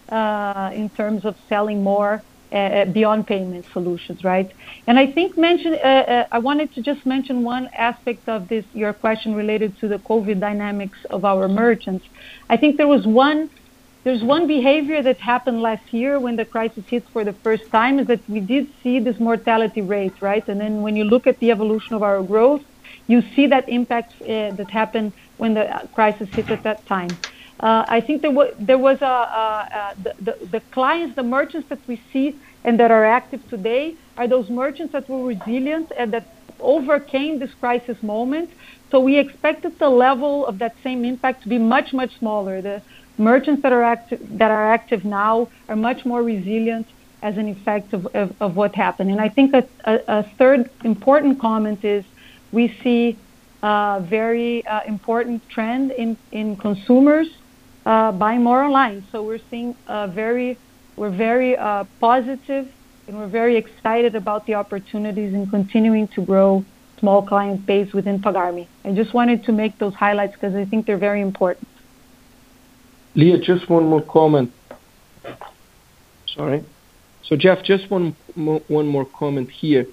uh, 0.09 0.71
in 0.73 0.89
terms 0.89 1.25
of 1.25 1.35
selling 1.49 1.83
more 1.83 2.13
uh, 2.15 2.21
uh 2.51 2.85
beyond 2.85 3.27
payment 3.27 3.65
solutions, 3.73 4.23
right? 4.23 4.49
And 4.87 4.97
I 4.97 5.11
think 5.11 5.37
mention, 5.37 5.73
uh, 5.73 5.87
uh, 5.87 6.27
I 6.31 6.39
wanted 6.39 6.73
to 6.75 6.81
just 6.81 7.05
mention 7.05 7.43
one 7.43 7.69
aspect 7.77 8.27
of 8.29 8.47
this, 8.47 8.65
your 8.73 8.93
question 8.93 9.35
related 9.35 9.77
to 9.81 9.87
the 9.87 9.97
COVID 9.97 10.39
dynamics 10.39 10.97
of 11.09 11.25
our 11.25 11.47
merchants. 11.47 12.05
I 12.49 12.57
think 12.57 12.77
there 12.77 12.87
was 12.87 13.05
one 13.05 13.49
there's 14.07 14.23
one 14.23 14.47
behavior 14.47 15.03
that 15.03 15.19
happened 15.19 15.61
last 15.61 15.91
year 15.91 16.17
when 16.17 16.37
the 16.37 16.45
crisis 16.45 16.85
hit 16.87 17.03
for 17.11 17.25
the 17.25 17.33
first 17.43 17.63
time 17.73 17.99
is 17.99 18.07
that 18.07 18.21
we 18.29 18.39
did 18.39 18.67
see 18.81 19.01
this 19.01 19.19
mortality 19.19 19.81
rate, 19.81 20.13
right? 20.21 20.47
And 20.47 20.61
then 20.61 20.81
when 20.81 20.95
you 20.95 21.03
look 21.03 21.27
at 21.27 21.37
the 21.39 21.51
evolution 21.51 21.93
of 21.93 22.03
our 22.03 22.23
growth, 22.23 22.61
you 23.07 23.21
see 23.35 23.47
that 23.47 23.67
impact 23.67 24.13
uh, 24.21 24.51
that 24.55 24.69
happened 24.71 25.11
when 25.35 25.55
the 25.55 25.65
crisis 25.93 26.29
hit 26.31 26.49
at 26.49 26.63
that 26.63 26.85
time. 26.85 27.09
Uh, 27.59 27.85
I 27.87 28.01
think 28.01 28.21
there, 28.21 28.31
w- 28.31 28.53
there 28.59 28.77
was 28.77 29.01
a, 29.01 29.05
a, 29.05 29.69
a 29.71 30.03
the, 30.03 30.13
the, 30.21 30.45
the, 30.45 30.59
clients, 30.71 31.15
the 31.15 31.23
merchants 31.23 31.69
that 31.69 31.79
we 31.87 32.01
see 32.13 32.35
and 32.63 32.79
that 32.79 32.91
are 32.91 33.05
active 33.05 33.47
today 33.49 33.95
are 34.15 34.27
those 34.27 34.49
merchants 34.49 34.93
that 34.93 35.09
were 35.09 35.25
resilient 35.25 35.91
and 35.97 36.13
that 36.13 36.27
overcame 36.59 37.39
this 37.39 37.53
crisis 37.55 38.01
moment. 38.03 38.49
So 38.91 38.99
we 38.99 39.17
expected 39.17 39.79
the 39.79 39.89
level 39.89 40.45
of 40.45 40.59
that 40.59 40.75
same 40.83 41.03
impact 41.03 41.43
to 41.43 41.49
be 41.49 41.57
much, 41.57 41.93
much 41.93 42.17
smaller. 42.19 42.61
The, 42.61 42.81
merchants 43.17 43.63
that 43.63 43.73
are 43.73 43.83
active 43.83 44.37
that 44.37 44.51
are 44.51 44.71
active 44.73 45.03
now 45.03 45.49
are 45.67 45.75
much 45.75 46.05
more 46.05 46.21
resilient 46.21 46.87
as 47.21 47.37
an 47.37 47.47
effect 47.49 47.93
of, 47.93 48.05
of, 48.07 48.35
of 48.39 48.55
what 48.55 48.75
happened. 48.75 49.09
And 49.09 49.19
I 49.19 49.29
think 49.29 49.53
a, 49.53 49.67
a, 49.85 50.23
third 50.37 50.69
important 50.83 51.39
comment 51.39 51.83
is 51.83 52.05
we 52.51 52.67
see 52.83 53.17
a 53.63 54.03
very 54.03 54.65
uh, 54.67 54.81
important 54.83 55.47
trend 55.49 55.91
in, 55.91 56.15
in 56.31 56.55
consumers 56.57 57.27
buying 57.87 58.43
more 58.43 58.63
online. 58.63 59.05
So 59.11 59.23
we're 59.23 59.45
seeing 59.49 59.75
a 59.87 60.07
very 60.07 60.57
we're 60.97 61.15
very 61.15 61.55
uh, 61.55 61.85
positive 61.99 62.67
and 63.07 63.17
we're 63.17 63.29
very 63.29 63.55
excited 63.55 64.15
about 64.15 64.45
the 64.47 64.55
opportunities 64.55 65.33
in 65.33 65.47
continuing 65.49 66.07
to 66.09 66.25
grow 66.25 66.65
small 66.99 67.25
client 67.25 67.65
base 67.65 67.93
within 67.93 68.19
Pagar.me. 68.19 68.67
I 68.83 68.93
just 68.93 69.13
wanted 69.13 69.43
to 69.45 69.51
make 69.51 69.77
those 69.77 69.93
highlights 69.93 70.33
because 70.33 70.55
I 70.55 70.65
think 70.65 70.87
they're 70.87 70.97
very 70.97 71.21
important. 71.21 71.67
Lia, 73.15 73.37
just 73.39 73.69
one 73.69 73.85
more 73.85 74.01
comment. 74.01 74.51
Sorry. 76.35 76.65
So 77.23 77.35
Jeff, 77.35 77.63
just 77.63 77.89
one 77.89 78.15
one 78.35 78.87
more 78.87 79.05
comment 79.05 79.49
here. 79.49 79.85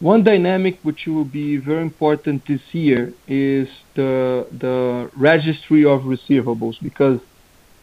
One 0.00 0.24
dynamic 0.24 0.78
which 0.82 1.06
will 1.06 1.24
be 1.24 1.58
very 1.58 1.82
important 1.82 2.46
this 2.46 2.62
year 2.72 3.12
is 3.28 3.68
the 3.94 4.46
the 4.50 5.10
registry 5.16 5.84
of 5.84 6.02
receivables 6.02 6.76
because 6.82 7.20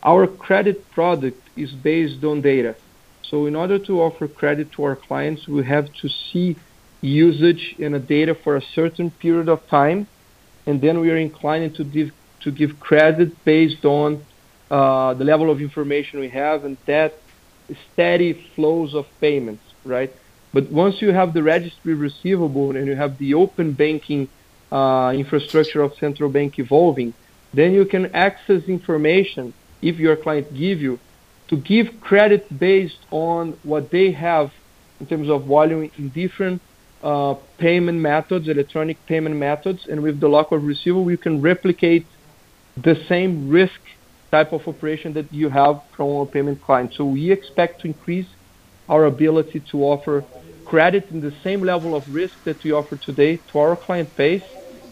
our 0.04 0.28
credit 0.28 0.90
product 0.92 1.42
is 1.56 1.72
based 1.72 2.24
on 2.24 2.42
data. 2.42 2.76
So 3.24 3.46
in 3.46 3.56
order 3.56 3.78
to 3.80 4.02
offer 4.02 4.28
credit 4.28 4.72
to 4.74 4.84
our 4.84 4.96
clients, 4.96 5.48
we 5.48 5.64
have 5.66 5.92
to 6.02 6.08
see 6.10 6.56
usage 7.02 7.76
in 7.78 7.94
a 7.94 8.00
data 8.00 8.34
for 8.34 8.56
a 8.56 8.62
certain 8.62 9.12
period 9.12 9.50
of 9.50 9.68
time, 9.68 10.08
and 10.66 10.82
then 10.82 11.00
we 11.00 11.12
are 11.12 11.18
inclined 11.18 11.76
to 11.76 11.84
give 11.84 12.12
to 12.42 12.52
give 12.52 12.80
credit 12.80 13.44
based 13.44 13.84
on 13.84 14.24
uh, 14.70 15.14
the 15.16 15.24
level 15.24 15.50
of 15.50 15.60
information 15.60 16.20
we 16.20 16.30
have, 16.30 16.64
and 16.64 16.78
that 16.86 17.16
steady 17.92 18.34
flows 18.56 18.94
of 18.94 19.06
payments, 19.20 19.64
right? 19.84 20.14
But 20.54 20.72
once 20.72 21.02
you 21.02 21.12
have 21.12 21.34
the 21.34 21.44
registry 21.44 21.94
receivable 21.94 22.76
and 22.76 22.88
you 22.88 22.96
have 22.96 23.18
the 23.18 23.34
open 23.34 23.74
banking 23.74 24.30
uh, 24.72 25.12
infrastructure 25.16 25.82
of 25.82 25.94
central 25.96 26.30
bank 26.30 26.58
evolving, 26.60 27.14
then 27.54 27.74
you 27.74 27.86
can 27.86 28.16
access 28.16 28.64
information 28.64 29.54
if 29.82 29.98
your 29.98 30.16
client 30.16 30.50
give 30.54 30.80
you 30.80 31.00
to 31.50 31.58
give 31.58 31.88
credit 32.02 32.60
based 32.60 33.00
on 33.12 33.58
what 33.64 33.90
they 33.92 34.12
have 34.12 34.52
in 35.00 35.08
terms 35.08 35.30
of 35.30 35.46
volume 35.46 35.90
in 35.98 36.10
different 36.10 36.62
uh, 37.04 37.36
payment 37.58 38.00
methods, 38.00 38.48
electronic 38.48 38.98
payment 39.06 39.36
methods, 39.36 39.86
and 39.90 40.02
with 40.02 40.20
the 40.20 40.28
lock 40.28 40.52
of 40.52 40.64
receivable, 40.64 41.10
you 41.10 41.18
can 41.18 41.42
replicate 41.42 42.06
the 42.76 42.96
same 43.08 43.50
risk 43.50 43.80
type 44.32 44.52
of 44.52 44.68
operation 44.68 45.14
that 45.14 45.32
you 45.32 45.50
have 45.50 45.82
from 45.96 46.10
our 46.10 46.26
payment 46.26 46.62
client. 46.64 46.94
So 46.96 47.06
we 47.06 47.32
expect 47.32 47.82
to 47.82 47.88
increase 47.88 48.28
our 48.90 49.06
ability 49.06 49.64
to 49.72 49.84
offer 49.84 50.26
credit 50.66 51.06
in 51.12 51.22
the 51.22 51.34
same 51.44 51.64
level 51.64 51.96
of 51.96 52.04
risk 52.08 52.34
that 52.44 52.64
we 52.64 52.72
offer 52.72 52.98
today 52.98 53.38
to 53.52 53.60
our 53.60 53.76
client 53.76 54.16
base, 54.18 54.44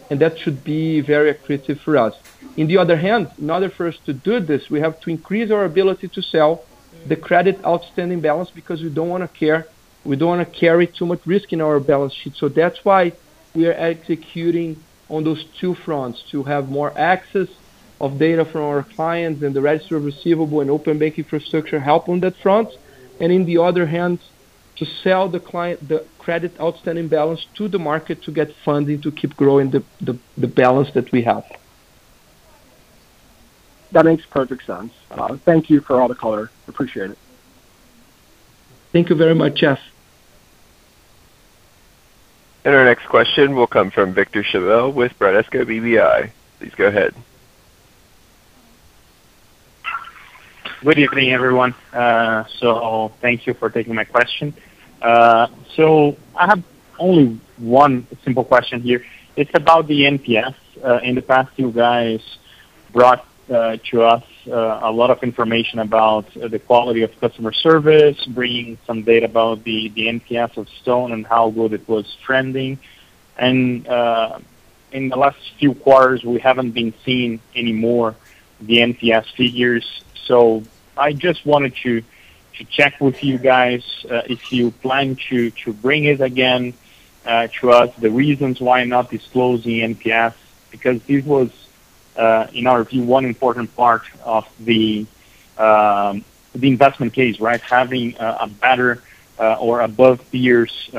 and 0.10 0.20
that 0.20 0.38
should 0.38 0.64
be 0.64 1.02
very 1.02 1.34
accretive 1.34 1.80
for 1.80 1.98
us. 1.98 2.16
In 2.58 2.68
the 2.68 2.78
other 2.78 2.98
hand, 2.98 3.32
in 3.40 3.50
order 3.50 3.70
for 3.70 3.88
us 3.88 3.98
to 4.06 4.14
do 4.14 4.40
this, 4.40 4.70
we 4.70 4.80
have 4.80 5.00
to 5.02 5.10
increase 5.10 5.52
our 5.52 5.66
ability 5.66 6.08
to 6.10 6.22
sell 6.22 6.64
the 7.08 7.16
credit 7.16 7.64
outstanding 7.66 8.22
balance 8.22 8.50
because 8.50 8.82
we 8.82 8.90
don't 8.90 9.10
want 9.10 9.24
to 9.24 9.40
care, 9.40 9.68
we 10.04 10.16
don't 10.16 10.38
want 10.38 10.48
to 10.48 10.60
carry 10.60 10.88
too 10.88 11.06
much 11.06 11.26
risk 11.26 11.54
in 11.54 11.62
our 11.62 11.80
balance 11.80 12.14
sheet. 12.14 12.36
So 12.36 12.50
that's 12.50 12.84
why 12.84 13.14
we 13.54 13.68
are 13.68 13.74
executing 13.74 14.82
on 15.10 15.24
those 15.24 15.46
two 15.60 15.76
fronts 15.76 16.24
to 16.32 16.44
have 16.44 16.70
more 16.70 16.98
access 16.98 17.48
of 18.02 18.18
data 18.18 18.44
from 18.44 18.62
our 18.62 18.84
clients 18.84 19.42
and 19.42 19.56
the 19.56 19.62
register 19.62 19.98
of 19.98 20.06
receivable 20.06 20.62
and 20.62 20.70
open 20.70 20.98
bank 20.98 21.18
infrastructure 21.18 21.80
help 21.80 22.10
on 22.10 22.20
that 22.22 22.36
front. 22.38 22.70
And 23.20 23.32
in 23.32 23.46
the 23.46 23.58
other 23.60 23.86
hand, 23.86 24.20
to 24.78 24.86
sell 24.86 25.30
the 25.30 25.40
client 25.40 25.88
the 25.88 26.06
credit 26.20 26.60
outstanding 26.60 27.08
balance 27.08 27.46
to 27.56 27.68
the 27.68 27.80
market 27.80 28.22
to 28.24 28.32
get 28.32 28.54
funding 28.64 29.02
to 29.02 29.12
keep 29.12 29.36
growing 29.36 29.70
the 29.72 29.84
the 30.38 30.48
balance 30.48 30.92
that 30.92 31.12
we 31.12 31.24
have. 31.24 31.46
That 33.92 34.06
makes 34.06 34.26
perfect 34.26 34.66
sense. 34.66 34.92
Uh, 35.10 35.38
thank 35.46 35.70
you 35.70 35.80
for 35.80 36.02
all 36.02 36.08
the 36.08 36.16
color. 36.16 36.52
Appreciate 36.68 37.12
it. 37.12 37.18
Thank 38.92 39.10
you 39.10 39.16
very 39.16 39.36
much, 39.36 39.56
Jeff. 39.56 39.80
And 42.66 42.74
our 42.74 42.84
next 42.84 43.06
question 43.08 43.56
will 43.56 43.68
come 43.68 43.92
from 43.92 44.14
Victor 44.14 44.44
Schabbel 44.44 44.94
with 44.94 45.18
Bradesco 45.20 45.66
BBI. 45.66 46.32
Please 46.60 46.74
go 46.76 46.88
ahead. 46.88 47.14
Good 50.84 51.00
evening, 51.00 51.32
everyone. 51.32 51.74
Uh, 51.94 52.46
so, 52.60 53.14
thank 53.22 53.48
you 53.48 53.54
for 53.54 53.70
taking 53.70 53.96
my 53.96 54.04
question. 54.04 54.54
Uh, 55.06 55.48
I 56.36 56.48
have 56.48 56.64
only 56.98 57.40
one 57.58 58.08
simple 58.24 58.44
question 58.44 58.82
here. 58.82 59.06
It's 59.36 59.52
about 59.54 59.86
the 59.86 60.02
NPS. 60.02 60.56
Uh, 60.84 61.00
in 61.04 61.14
the 61.14 61.22
past, 61.22 61.52
you 61.58 61.72
guys 61.72 62.22
brought 62.92 63.24
uh, 63.52 63.78
to 63.92 64.02
us 64.02 64.24
a 64.48 64.92
lot 64.92 65.12
of 65.12 65.22
information 65.22 65.78
about 65.80 66.26
the 66.34 66.58
quality 66.58 67.04
of 67.04 67.12
customer 67.20 67.52
service, 67.52 68.26
bringing 68.26 68.80
some 68.88 69.04
data 69.04 69.26
about 69.26 69.64
the 69.64 69.92
NPS 69.96 70.58
of 70.58 70.68
Stone 70.82 71.12
and 71.12 71.26
how 71.28 71.52
good 71.52 71.74
it 71.74 71.88
was 71.88 72.18
trending. 72.24 72.80
And 73.38 73.86
in 74.92 75.10
the 75.10 75.18
last 75.18 75.38
few 75.60 75.76
quarters, 75.76 76.24
we 76.24 76.40
haven't 76.40 76.72
been 76.72 76.94
seeing 77.04 77.40
any 77.56 77.74
more 77.74 78.16
the 78.60 78.78
NPS 78.78 79.26
figures. 79.36 80.04
So 80.26 80.64
I 80.98 81.14
just 81.14 81.46
wanted 81.46 81.76
to 81.84 82.04
check 82.64 83.00
with 83.02 83.24
you 83.24 83.38
guys 83.38 83.84
uh, 84.10 84.22
if 84.28 84.52
you 84.52 84.72
plan 84.72 85.18
to 85.30 85.52
to 85.52 85.74
bring 85.74 86.06
it 86.06 86.22
again 86.22 86.74
uh, 87.26 87.48
to 87.60 87.72
us, 87.72 87.94
the 87.98 88.10
reasons 88.10 88.62
why 88.62 88.84
not 88.84 89.10
disclosing 89.10 89.96
NPS, 89.96 90.34
because 90.72 91.02
this 91.04 91.26
was, 91.26 91.50
uh, 92.16 92.48
in 92.54 92.68
our 92.68 92.84
view, 92.84 93.04
one 93.04 93.26
important 93.26 93.76
part 93.76 94.04
of 94.24 94.48
the 94.60 95.06
um, 95.58 96.24
the 96.54 96.68
investment 96.68 97.14
case, 97.14 97.40
right? 97.40 97.60
Having 97.62 98.16
a 98.20 98.48
better 98.48 99.02
or 99.38 99.82
above 99.82 100.22
peers 100.32 100.90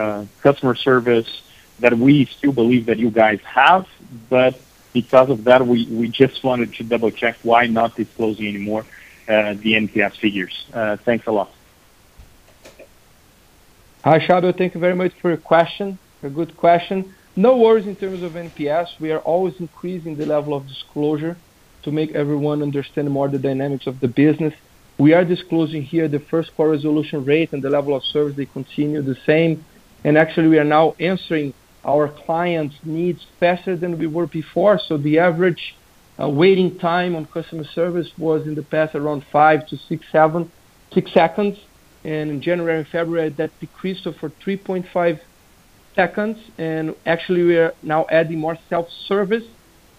customer 0.43 0.75
service 0.75 1.43
that 1.79 1.97
we 1.97 2.25
still 2.27 2.53
believe 2.53 2.87
that 2.87 2.99
you 2.99 3.11
guys 3.11 3.41
have. 3.41 3.87
But 4.29 4.59
because 4.93 5.31
of 5.31 5.45
that, 5.45 5.67
we 5.67 5.87
we 5.87 6.09
just 6.09 6.43
wanted 6.43 6.75
to 6.75 6.85
double-check 6.85 7.37
why 7.43 7.67
not 7.67 7.97
disclosing 7.97 8.47
any 8.47 8.59
more 8.59 8.85
Uh, 9.29 9.55
the 9.55 9.73
NPS 9.73 10.17
figures. 10.19 10.67
Uh, 10.73 10.97
thanks 10.99 11.27
a 11.27 11.33
lot. 11.33 11.51
Hi, 14.05 14.21
Schabbel. 14.21 14.57
Thank 14.57 14.75
you 14.75 14.81
very 14.81 14.95
much 14.95 15.13
for 15.21 15.31
your 15.31 15.37
question. 15.37 15.99
A 16.23 16.31
good 16.31 16.57
question. 16.57 17.13
No 17.35 17.57
worries 17.57 17.89
in 17.89 17.97
terms 17.97 18.23
of 18.23 18.33
NPS. 18.33 19.01
We 19.01 19.11
are 19.11 19.19
always 19.19 19.59
increasing 19.59 20.15
the 20.17 20.27
level 20.27 20.55
of 20.55 20.69
disclosure 20.69 21.37
to 21.83 21.91
make 21.91 22.13
everyone 22.13 22.63
understand 22.63 23.11
more 23.11 23.29
the 23.29 23.41
dynamics 23.41 23.89
of 23.89 23.99
the 23.99 24.07
business. 24.07 24.55
We 24.97 25.13
are 25.13 25.25
disclosing 25.25 25.83
here 25.83 26.07
the 26.07 26.21
first 26.21 26.57
call 26.57 26.69
resolution 26.69 27.25
rate 27.25 27.53
and 27.53 27.63
the 27.63 27.71
level 27.71 27.97
of 27.97 28.05
service, 28.05 28.37
they 28.37 28.47
continue 28.47 29.03
the 29.03 29.17
same. 29.27 29.65
And 30.05 30.17
actually, 30.17 30.49
we 30.49 30.59
are 30.59 30.65
now 30.79 30.95
answering 31.01 31.53
our 31.85 32.09
clients' 32.09 32.77
needs 32.85 33.27
faster 33.41 33.77
than 33.77 33.99
we 33.99 34.07
were 34.07 34.27
before. 34.27 34.79
So 34.79 34.97
the 34.97 35.19
average 35.19 35.75
Uh, 36.19 36.29
waiting 36.29 36.79
time 36.79 37.15
on 37.15 37.27
customer 37.27 37.65
service 37.75 38.09
was 38.17 38.47
in 38.47 38.55
the 38.55 38.63
past 38.63 38.95
around 38.95 39.25
five 39.31 39.67
to 39.69 39.77
six 39.77 40.05
seconds. 40.13 41.59
And 42.05 42.31
in 42.31 42.41
January 42.41 42.79
and 42.79 42.89
February, 42.89 43.31
that 43.31 43.51
decreased 43.61 44.05
to 44.05 44.13
3.5 44.13 45.21
seconds. 45.95 46.39
And 46.57 46.95
actually, 47.05 47.43
we 47.43 47.57
are 47.57 47.75
now 47.83 48.07
adding 48.11 48.39
more 48.39 48.57
self-service 48.69 49.45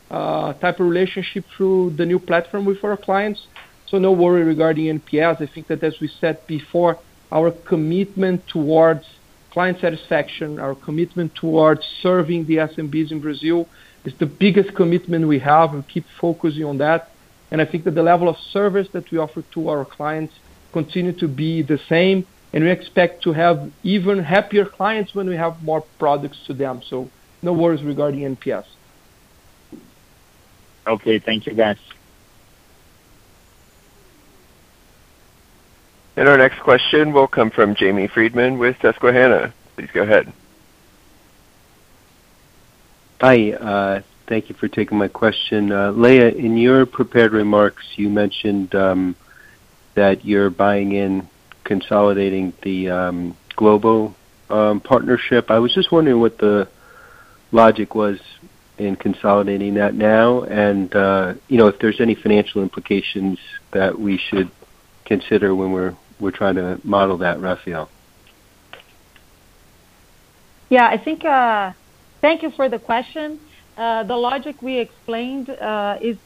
uh, 0.09 0.53
type 0.53 0.79
of 0.79 0.87
relationship 0.87 1.43
through 1.55 1.91
the 1.97 2.05
new 2.05 2.19
platform 2.19 2.65
with 2.65 2.83
our 2.83 2.97
clients. 2.97 3.45
So 3.87 3.97
no 3.97 4.11
worry 4.11 4.43
regarding 4.43 4.99
NPS. 4.99 5.41
I 5.41 5.53
think 5.53 5.67
that 5.67 5.83
as 5.83 5.95
we 5.99 6.09
said 6.19 6.45
before, 6.47 6.97
our 7.31 7.51
commitment 7.51 8.47
towards 8.47 9.05
client 9.51 9.79
satisfaction, 9.81 10.59
our 10.59 10.75
commitment 10.75 11.35
towards 11.35 11.81
serving 12.01 12.45
the 12.45 12.57
SMBs 12.57 13.11
in 13.11 13.19
Brazil 13.19 13.67
is 14.05 14.13
the 14.15 14.25
biggest 14.25 14.73
commitment 14.75 15.27
we 15.27 15.39
have, 15.39 15.73
and 15.73 15.87
keep 15.87 16.05
focusing 16.19 16.63
on 16.65 16.77
that. 16.79 17.09
And 17.51 17.61
I 17.61 17.65
think 17.65 17.83
that 17.85 17.95
the 17.95 18.03
level 18.03 18.27
of 18.27 18.37
service 18.37 18.87
that 18.93 19.09
we 19.11 19.17
offer 19.17 19.41
to 19.53 19.69
our 19.69 19.85
clients 19.85 20.33
continue 20.73 21.13
to 21.13 21.27
be 21.27 21.61
the 21.61 21.79
same, 21.89 22.25
and 22.53 22.63
we 22.63 22.71
expect 22.71 23.23
to 23.23 23.33
have 23.33 23.71
even 23.83 24.19
happier 24.19 24.65
clients 24.65 25.13
when 25.15 25.27
we 25.27 25.35
have 25.35 25.61
more 25.63 25.83
products 25.99 26.39
to 26.47 26.53
them. 26.53 26.81
So 26.81 27.09
no 27.41 27.53
worries 27.53 27.83
regarding 27.83 28.35
NPS. 28.35 28.65
Okay. 30.85 31.19
Thank 31.19 31.45
you, 31.45 31.53
guys. 31.53 31.77
And 36.15 36.27
our 36.27 36.37
next 36.37 36.59
question 36.61 37.13
will 37.13 37.27
come 37.27 37.51
from 37.51 37.75
Jamie 37.75 38.07
Friedman 38.07 38.57
with 38.57 38.75
Susquehanna. 38.81 39.53
Please 39.75 39.89
go 39.93 40.01
ahead. 40.01 40.33
Hi. 43.19 43.51
Uh, 43.51 44.01
thank 44.27 44.47
you 44.47 44.55
for 44.55 44.67
taking 44.67 44.97
my 44.97 45.07
question. 45.07 45.71
Uh, 45.71 45.91
Lia. 45.91 46.29
in 46.29 46.55
your 46.55 46.85
prepared 46.85 47.31
remarks, 47.31 47.83
you 47.95 48.09
mentioned 48.09 48.75
um, 48.75 49.15
that 49.95 50.23
you're 50.23 50.51
buying 50.51 50.91
in 50.91 51.27
consolidating 51.63 52.53
the 52.61 52.89
um, 52.89 53.37
Globo 53.55 54.15
um, 54.51 54.79
partnership. 54.81 55.49
I 55.49 55.57
was 55.57 55.73
just 55.73 55.91
wondering 55.91 56.19
what 56.19 56.37
the 56.37 56.69
logic 57.51 57.95
was 57.95 58.19
in 58.77 58.95
consolidating 58.95 59.73
that 59.73 59.95
now, 59.95 60.43
and 60.43 60.95
uh, 60.95 61.33
you 61.47 61.57
know 61.57 61.67
if 61.67 61.79
there's 61.79 61.99
any 61.99 62.13
financial 62.13 62.61
implications 62.61 63.39
that 63.71 63.99
we 63.99 64.17
should 64.17 64.51
consider 65.05 65.55
when 65.55 65.71
we're 65.71 65.95
we're 66.19 66.31
trying 66.31 66.55
to 66.55 66.79
model 66.83 67.17
that, 67.17 67.39
Rafael. 67.39 67.89
Uh, 71.69 71.73
Thank 72.21 72.41
you 72.41 72.51
for 72.51 72.67
the 72.69 72.79
question. 72.79 73.39
Uh, 73.77 74.03
the 74.03 74.15
logic 74.15 74.59
we 74.63 74.79
explained 74.79 75.51
uh, 75.51 75.99
is 76.01 76.17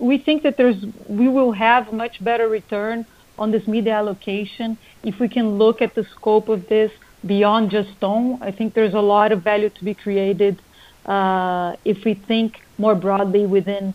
we 0.00 0.18
think 0.18 0.42
that 0.42 0.56
there's 0.56 0.84
we 1.08 1.28
will 1.28 1.52
have 1.52 1.92
much 1.92 2.22
better 2.22 2.48
return 2.48 3.06
on 3.38 3.52
this 3.52 3.68
media 3.68 3.92
allocation 3.92 4.76
if 5.04 5.20
we 5.20 5.28
can 5.28 5.56
look 5.56 5.80
at 5.80 5.94
the 5.94 6.04
scope 6.16 6.48
of 6.48 6.66
this 6.68 6.90
beyond 7.24 7.70
just 7.70 7.92
Stone. 7.96 8.38
I 8.42 8.50
think 8.50 8.74
there's 8.74 8.94
a 8.94 9.00
lot 9.00 9.30
of 9.30 9.42
value 9.42 9.70
to 9.70 9.84
be 9.84 9.94
created 9.94 10.60
uh, 11.04 11.76
if 11.84 12.04
we 12.04 12.14
think 12.14 12.60
more 12.76 12.96
broadly 12.96 13.46
within 13.46 13.94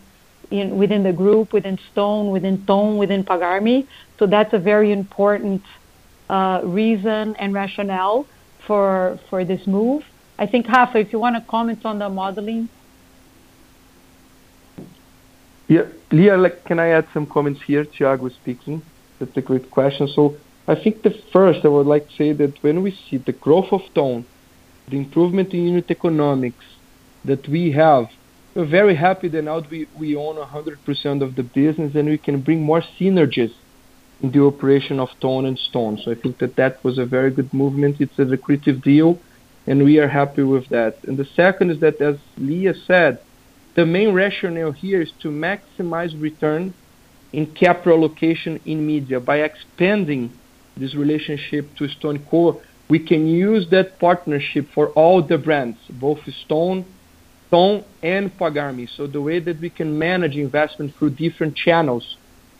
within 0.50 1.02
the 1.02 1.12
group, 1.12 1.52
within 1.52 1.78
Stone, 1.92 2.30
within 2.30 2.64
Ton, 2.66 2.96
within 2.96 3.24
Pagar.me. 3.24 3.86
That's 4.18 4.52
a 4.52 4.58
very 4.58 4.92
important 4.92 5.62
reason 6.62 7.36
and 7.36 7.52
rationale 7.52 8.26
for 8.66 9.18
for 9.28 9.44
this 9.44 9.66
move. 9.66 10.02
I 10.42 10.46
think, 10.46 10.66
Rafa, 10.66 10.98
if 10.98 11.12
you 11.12 11.20
want 11.20 11.36
to 11.36 11.48
comment 11.48 11.86
on 11.86 12.00
the 12.00 12.08
modeling. 12.08 12.68
Yeah. 15.68 15.86
Lia, 16.10 16.50
can 16.68 16.80
I 16.80 16.88
add 16.88 17.06
some 17.14 17.26
comments 17.26 17.60
here? 17.64 17.84
Thiago 17.84 18.28
speaking. 18.34 18.82
That's 19.20 19.36
a 19.36 19.40
great 19.40 19.70
question. 19.70 20.08
So 20.08 20.36
I 20.66 20.74
think 20.74 21.04
the 21.04 21.14
first, 21.32 21.60
I 21.64 21.68
would 21.68 21.86
like 21.86 22.08
to 22.08 22.16
say 22.16 22.32
that 22.32 22.60
when 22.60 22.82
we 22.82 22.90
see 22.90 23.18
the 23.18 23.30
growth 23.44 23.70
of 23.70 23.82
Ton, 23.94 24.24
the 24.88 24.96
improvement 24.96 25.54
in 25.54 25.60
unit 25.68 25.88
economics 25.92 26.64
that 27.24 27.46
we 27.46 27.70
have, 27.70 28.06
we're 28.56 28.66
very 28.66 28.96
happy 28.96 29.28
that 29.28 29.42
now 29.42 29.62
we 29.96 30.16
own 30.16 30.36
100% 30.36 31.22
of 31.22 31.36
the 31.36 31.44
business, 31.44 31.94
and 31.94 32.08
we 32.08 32.18
can 32.18 32.40
bring 32.40 32.62
more 32.62 32.82
synergies 32.98 33.54
in 34.20 34.32
the 34.32 34.42
operation 34.42 34.98
of 34.98 35.08
Ton 35.20 35.46
and 35.46 35.56
Stone. 35.56 36.00
So 36.02 36.10
I 36.10 36.16
think 36.16 36.38
that 36.38 36.56
that 36.56 36.82
was 36.82 36.98
a 36.98 37.06
very 37.06 37.30
good 37.30 37.54
movement. 37.54 38.00
It's 38.00 38.18
an 38.18 38.36
accretive 38.36 38.82
deal, 38.82 39.20
and 39.66 39.84
we 39.84 39.98
are 39.98 40.08
happy 40.08 40.42
with 40.42 40.68
that. 40.68 41.02
And 41.04 41.16
the 41.16 41.24
second 41.24 41.70
is 41.70 41.80
that, 41.80 42.00
as 42.00 42.16
Lia 42.36 42.74
said, 42.86 43.20
the 43.74 43.86
main 43.86 44.12
rationale 44.12 44.72
here 44.72 45.00
is 45.00 45.12
to 45.20 45.28
maximize 45.28 46.20
return 46.20 46.74
in 47.32 47.46
capital 47.46 47.98
allocation 47.98 48.60
in 48.66 48.86
media. 48.86 49.20
By 49.20 49.38
expanding 49.38 50.32
this 50.76 50.94
relationship 50.94 51.74
to 51.76 51.84
StoneCo, 51.88 52.60
we 52.88 52.98
can 52.98 53.26
use 53.26 53.70
that 53.70 53.98
partnership 53.98 54.68
for 54.74 54.88
all 54.88 55.22
the 55.22 55.38
brands, 55.38 55.78
both 55.88 56.20
Stone, 56.44 56.84
Ton, 57.50 57.84
and 58.02 58.36
Pagar.me. 58.36 58.86
So 58.96 59.06
the 59.06 59.20
way 59.22 59.38
that 59.38 59.60
we 59.60 59.70
can 59.70 59.98
manage 59.98 60.36
investment 60.36 60.94
through 60.96 61.10
different 61.10 61.56
channels, 61.56 62.16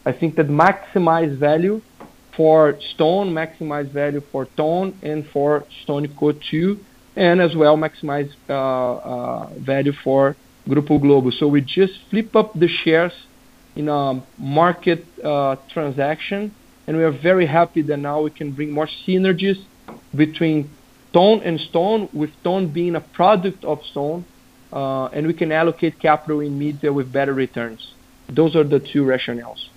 I 0.06 0.12
think 0.12 0.36
that 0.36 0.48
maximize 0.48 1.36
value 1.36 1.82
for 2.34 2.78
Stone, 2.94 3.34
maximize 3.34 3.90
value 3.90 4.22
for 4.32 4.46
Ton, 4.56 4.98
and 5.02 5.26
for 5.26 5.64
StoneCo 5.84 6.40
too, 6.50 6.80
and 7.16 7.40
as 7.40 7.54
well 7.54 7.76
maximize 7.76 8.30
uh, 8.48 8.54
uh, 8.54 9.50
value 9.58 9.92
for 10.04 10.36
Grupo 10.68 11.00
Globo. 11.00 11.30
So 11.30 11.48
we 11.48 11.60
just 11.60 11.94
flip 12.10 12.34
up 12.36 12.54
the 12.54 12.68
shares 12.68 13.12
in 13.74 13.88
a 13.88 14.22
market 14.38 15.04
uh, 15.24 15.56
transaction, 15.72 16.54
and 16.86 16.96
we 16.96 17.04
are 17.04 17.10
very 17.10 17.46
happy 17.46 17.82
that 17.82 17.96
now 17.98 18.22
we 18.22 18.30
can 18.30 18.52
bring 18.52 18.70
more 18.70 18.88
synergies 19.06 19.62
between 20.14 20.70
Ton 21.12 21.40
and 21.44 21.60
Stone, 21.60 22.08
with 22.12 22.30
Ton 22.42 22.72
being 22.72 22.96
a 22.96 23.00
product 23.00 23.64
of 23.64 23.82
Stone, 23.90 24.24
and 24.72 25.26
we 25.26 25.34
can 25.34 25.52
allocate 25.52 25.98
capital 26.00 26.40
in 26.40 26.58
media 26.58 26.92
with 26.92 27.12
better 27.12 27.34
returns. 27.34 27.94
Those 28.28 28.56
are 28.56 28.64
the 28.64 28.80
two 28.80 29.04
rationales. 29.04 29.68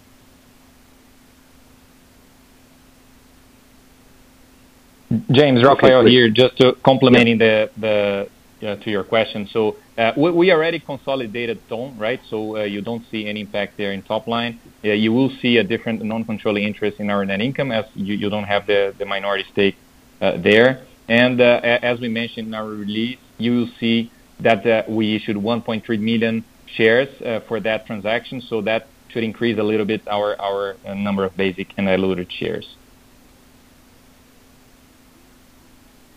James, 5.32 5.64
Rafael 5.64 6.06
here, 6.06 6.30
just 6.30 6.58
to 6.58 6.74
complementing 6.84 7.38
the 7.38 7.70
the 7.78 8.28
to 8.62 8.90
your 8.90 9.04
question. 9.04 9.48
So, 9.52 9.76
uh, 9.98 10.12
we 10.18 10.32
we 10.32 10.52
already 10.52 10.80
consolidated 10.80 11.60
Ton, 11.70 11.98
right? 12.00 12.20
So, 12.30 12.58
uh, 12.58 12.64
you 12.64 12.82
don't 12.82 13.04
see 13.12 13.28
any 13.28 13.42
impact 13.42 13.78
there 13.78 13.92
in 13.92 14.02
top 14.02 14.28
line. 14.28 14.60
You 14.82 15.14
will 15.14 15.30
see 15.42 15.58
a 15.58 15.64
different 15.64 16.04
non-controlling 16.04 16.64
interest 16.64 17.00
in 17.00 17.10
our 17.10 17.24
net 17.26 17.42
income 17.42 17.72
as 17.72 17.86
you 17.94 18.16
you 18.16 18.30
don't 18.30 18.46
have 18.46 18.66
the 18.66 19.06
minority 19.06 19.46
stake 19.52 19.78
uh, 20.22 20.38
there. 20.38 20.82
And, 21.08 21.40
as 21.40 22.00
we 22.00 22.10
mentioned 22.10 22.48
in 22.48 22.54
our 22.56 22.68
release, 22.68 23.20
you 23.38 23.52
will 23.52 23.70
see 23.80 24.12
that 24.40 24.90
we 24.90 25.16
issued 25.16 25.38
1.3 25.38 26.00
million 26.00 26.44
shares 26.66 27.10
for 27.48 27.60
that 27.60 27.86
transaction, 27.86 28.42
so 28.42 28.62
that 28.62 28.88
should 29.10 29.24
increase 29.24 29.60
a 29.60 29.64
little 29.64 29.86
bit 29.86 30.02
our 30.08 30.36
our 30.42 30.76
number 30.96 31.24
of 31.24 31.38
basic 31.38 31.68
and 31.78 31.86
diluted 31.86 32.32
shares. 32.32 32.68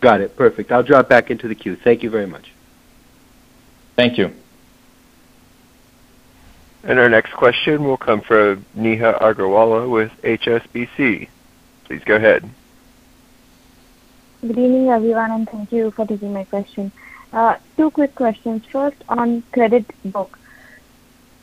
Got 0.01 0.21
it. 0.21 0.35
Perfect. 0.35 0.71
I'll 0.71 0.83
drop 0.83 1.09
back 1.09 1.29
into 1.29 1.47
the 1.47 1.55
queue. 1.55 1.75
Thank 1.75 2.03
you 2.03 2.09
very 2.09 2.27
much. 2.27 2.51
Thank 3.95 4.17
you. 4.17 4.33
And 6.83 6.97
our 6.97 7.09
next 7.09 7.33
question 7.33 7.83
will 7.83 7.97
come 7.97 8.21
from 8.21 8.65
Neha 8.73 9.19
Agarwala 9.21 9.89
with 9.89 10.11
HSBC. 10.21 11.27
Please 11.83 12.03
go 12.05 12.15
ahead. 12.15 12.49
Good 14.41 14.51
evening, 14.51 14.87
everyone, 14.87 15.31
and 15.31 15.49
thank 15.49 15.73
you 15.73 15.91
for 15.91 16.05
taking 16.05 16.31
my 16.31 16.45
question. 16.45 16.93
Uh, 17.33 17.57
two 17.75 17.91
quick 17.91 18.15
questions. 18.15 18.63
First, 18.71 18.95
on 19.09 19.43
credit 19.51 19.85
book. 20.05 20.39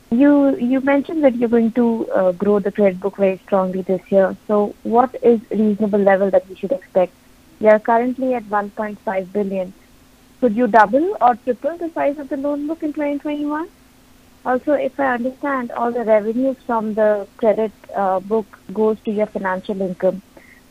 You 0.09 0.81
mentioned 0.81 1.23
that 1.23 1.35
you're 1.35 1.49
going 1.49 1.73
to 1.73 2.09
uh, 2.11 2.31
grow 2.31 2.59
the 2.59 2.71
credit 2.71 2.99
book 2.99 3.17
very 3.17 3.39
strongly 3.45 3.83
this 3.83 4.01
year. 4.09 4.35
So 4.47 4.73
what 4.83 5.15
is 5.21 5.39
reasonable 5.51 5.99
level 5.99 6.31
that 6.31 6.47
we 6.49 6.55
should 6.55 6.71
expect? 6.71 7.13
You 7.59 7.69
are 7.69 7.79
currently 7.79 8.33
at 8.35 8.43
1.5 8.43 9.33
billion. 9.33 9.73
Could 10.39 10.55
you 10.55 10.67
double 10.67 11.17
or 11.19 11.35
triple 11.35 11.77
the 11.77 11.89
size 11.89 12.19
of 12.19 12.29
the 12.29 12.37
loan 12.37 12.67
book 12.67 12.83
in 12.83 12.93
2021? 12.93 13.67
Also, 14.45 14.73
if 14.73 14.99
I 14.99 15.15
understand, 15.15 15.71
all 15.71 15.91
the 15.91 16.03
revenues 16.03 16.55
from 16.65 16.93
the 16.93 17.27
credit 17.37 17.71
uh, 17.95 18.19
book 18.19 18.45
goes 18.73 18.97
to 19.05 19.11
your 19.11 19.25
financial 19.25 19.81
income. 19.81 20.21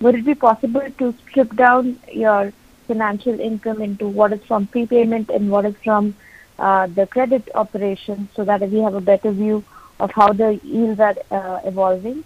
Would 0.01 0.15
it 0.15 0.25
be 0.25 0.35
possible 0.35 0.89
to 0.99 1.15
strip 1.29 1.55
down 1.57 1.99
your 2.13 2.53
financial 2.87 3.39
income 3.41 3.83
into 3.83 4.09
what 4.09 4.33
is 4.33 4.43
from 4.45 4.67
prepayment 4.69 5.31
and 5.31 5.51
what 5.51 5.65
is 5.65 5.75
from 5.83 6.15
uh, 6.59 6.87
the 6.87 7.07
credit 7.07 7.49
operation 7.55 8.29
so 8.35 8.45
that 8.45 8.61
we 8.71 8.79
have 8.79 8.95
a 8.95 9.01
better 9.01 9.33
view 9.33 9.65
of 9.99 10.11
how 10.13 10.33
the 10.33 10.55
yields 10.63 11.01
are 11.01 11.17
uh, 11.31 11.61
evolving? 11.65 12.25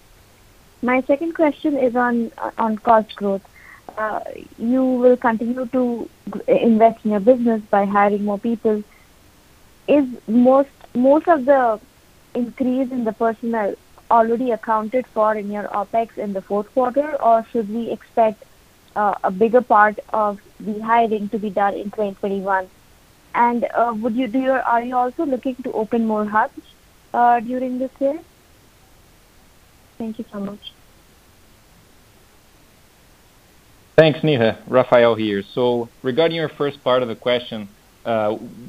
My 0.82 1.00
second 1.02 1.34
question 1.34 1.76
is 1.76 1.96
on 1.96 2.32
on 2.58 2.78
cost 2.78 3.14
growth. 3.16 3.42
Uh, 3.96 4.20
you 4.58 4.84
will 4.84 5.16
continue 5.16 5.66
to 5.66 6.08
invest 6.46 7.04
in 7.04 7.12
your 7.12 7.20
business 7.20 7.62
by 7.70 7.84
hiring 7.84 8.24
more 8.24 8.38
people. 8.38 8.82
Is 9.88 10.06
most 10.28 10.70
most 10.94 11.28
of 11.28 11.44
the 11.44 11.80
increase 12.34 12.90
in 12.90 13.04
the 13.04 13.12
personnel 13.12 13.74
already 14.10 14.50
accounted 14.50 15.06
for 15.06 15.34
in 15.34 15.50
your 15.50 15.64
OpEx 15.64 16.18
in 16.18 16.32
the 16.32 16.42
fourth 16.42 16.72
quarter, 16.74 17.16
or 17.22 17.46
should 17.52 17.68
we 17.68 17.90
expect 17.90 18.44
uh, 18.96 19.14
a 19.24 19.30
bigger 19.30 19.60
part 19.60 19.98
of 20.12 20.40
the 20.58 20.78
hiring 20.80 21.28
to 21.28 21.38
be 21.38 21.50
done 21.50 21.74
in 21.74 21.90
2021? 21.90 22.68
And 23.34 23.64
uh, 23.74 23.94
would 23.96 24.14
you 24.16 24.26
do 24.26 24.40
your? 24.40 24.60
Are 24.62 24.82
you 24.82 24.96
also 24.96 25.24
looking 25.24 25.56
to 25.56 25.72
open 25.72 26.06
more 26.06 26.24
hubs 26.24 26.60
during 27.12 27.78
this 27.78 27.92
year? 28.00 28.18
Thank 29.98 30.18
you 30.18 30.24
so 30.32 30.40
much. 30.40 30.72
Thanks, 34.00 34.24
Neha. 34.24 34.58
Rafael 34.66 35.14
here. 35.14 35.42
So 35.52 35.90
regarding 36.02 36.34
your 36.34 36.48
first 36.48 36.82
part 36.82 37.02
of 37.02 37.08
the 37.08 37.16
question, 37.16 37.68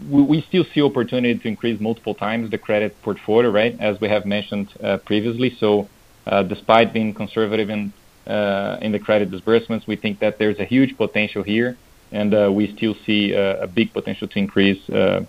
we 0.10 0.44
still 0.50 0.66
see 0.74 0.82
opportunity 0.82 1.40
to 1.40 1.48
increase 1.48 1.80
multiple 1.80 2.14
times 2.14 2.52
the 2.52 2.58
credit 2.58 3.02
portfolio, 3.02 3.50
right? 3.50 3.74
As 3.80 3.96
we 4.02 4.10
have 4.10 4.26
mentioned 4.26 4.68
previously. 5.06 5.56
So 5.58 5.88
uh 6.28 6.44
despite 6.44 6.92
being 6.92 7.14
conservative 7.14 7.70
in 7.70 7.94
uh 8.28 8.76
in 8.82 8.92
the 8.92 9.00
credit 9.00 9.32
disbursements, 9.32 9.88
we 9.88 9.96
think 9.96 10.20
that 10.20 10.38
there's 10.38 10.60
a 10.60 10.66
huge 10.66 10.98
potential 10.98 11.44
here, 11.44 11.78
and 12.12 12.32
we 12.54 12.76
still 12.76 12.96
see 13.06 13.32
a 13.32 13.68
big 13.74 13.94
potential 13.94 14.28
to 14.28 14.38
increase 14.38 14.82
uh 14.90 15.22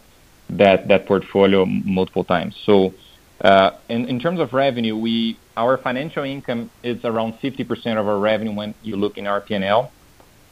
that 0.51 0.89
that 0.89 1.07
portfolio 1.07 1.65
multiple 1.65 2.25
times. 2.25 2.57
Uh, 3.43 3.73
in 3.89 4.21
terms 4.21 4.39
of 4.39 4.53
revenue, 4.53 4.97
we 4.97 5.37
our 5.57 5.77
financial 5.77 6.23
income 6.23 6.71
is 6.83 7.05
around 7.05 7.35
50% 7.43 7.99
of 7.99 8.07
our 8.07 8.19
revenue 8.19 8.55
when 8.55 8.75
you 8.83 8.97
look 8.97 9.19
in 9.19 9.27
our 9.27 9.41
P&L. 9.41 9.91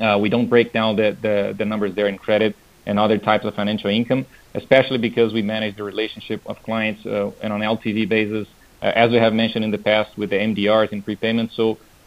Uh, 0.01 0.19
we 0.21 0.29
don't 0.29 0.49
break 0.49 0.73
down 0.73 0.97
the 0.97 1.55
the 1.57 1.65
numbers 1.65 1.95
there 1.95 2.09
in 2.09 2.19
credit 2.19 2.57
and 2.87 2.99
other 2.99 3.17
types 3.17 3.45
of 3.45 3.55
financial 3.55 3.91
income, 3.91 4.27
especially 4.55 4.99
because 4.99 5.33
we 5.33 5.43
manage 5.43 5.77
the 5.77 5.85
relationship 5.85 6.41
of 6.47 6.61
clients 6.65 7.07
uh, 7.07 7.31
and 7.43 7.53
on 7.53 7.63
an 7.63 7.69
LTV 7.77 8.09
basis, 8.09 8.49
as 8.83 9.11
we 9.13 9.19
have 9.19 9.33
mentioned 9.33 9.65
in 9.65 9.71
the 9.71 9.79
past 9.79 10.19
with 10.19 10.31
the 10.31 10.37
MDRs 10.37 10.91
and 10.91 11.05
prepayment. 11.05 11.53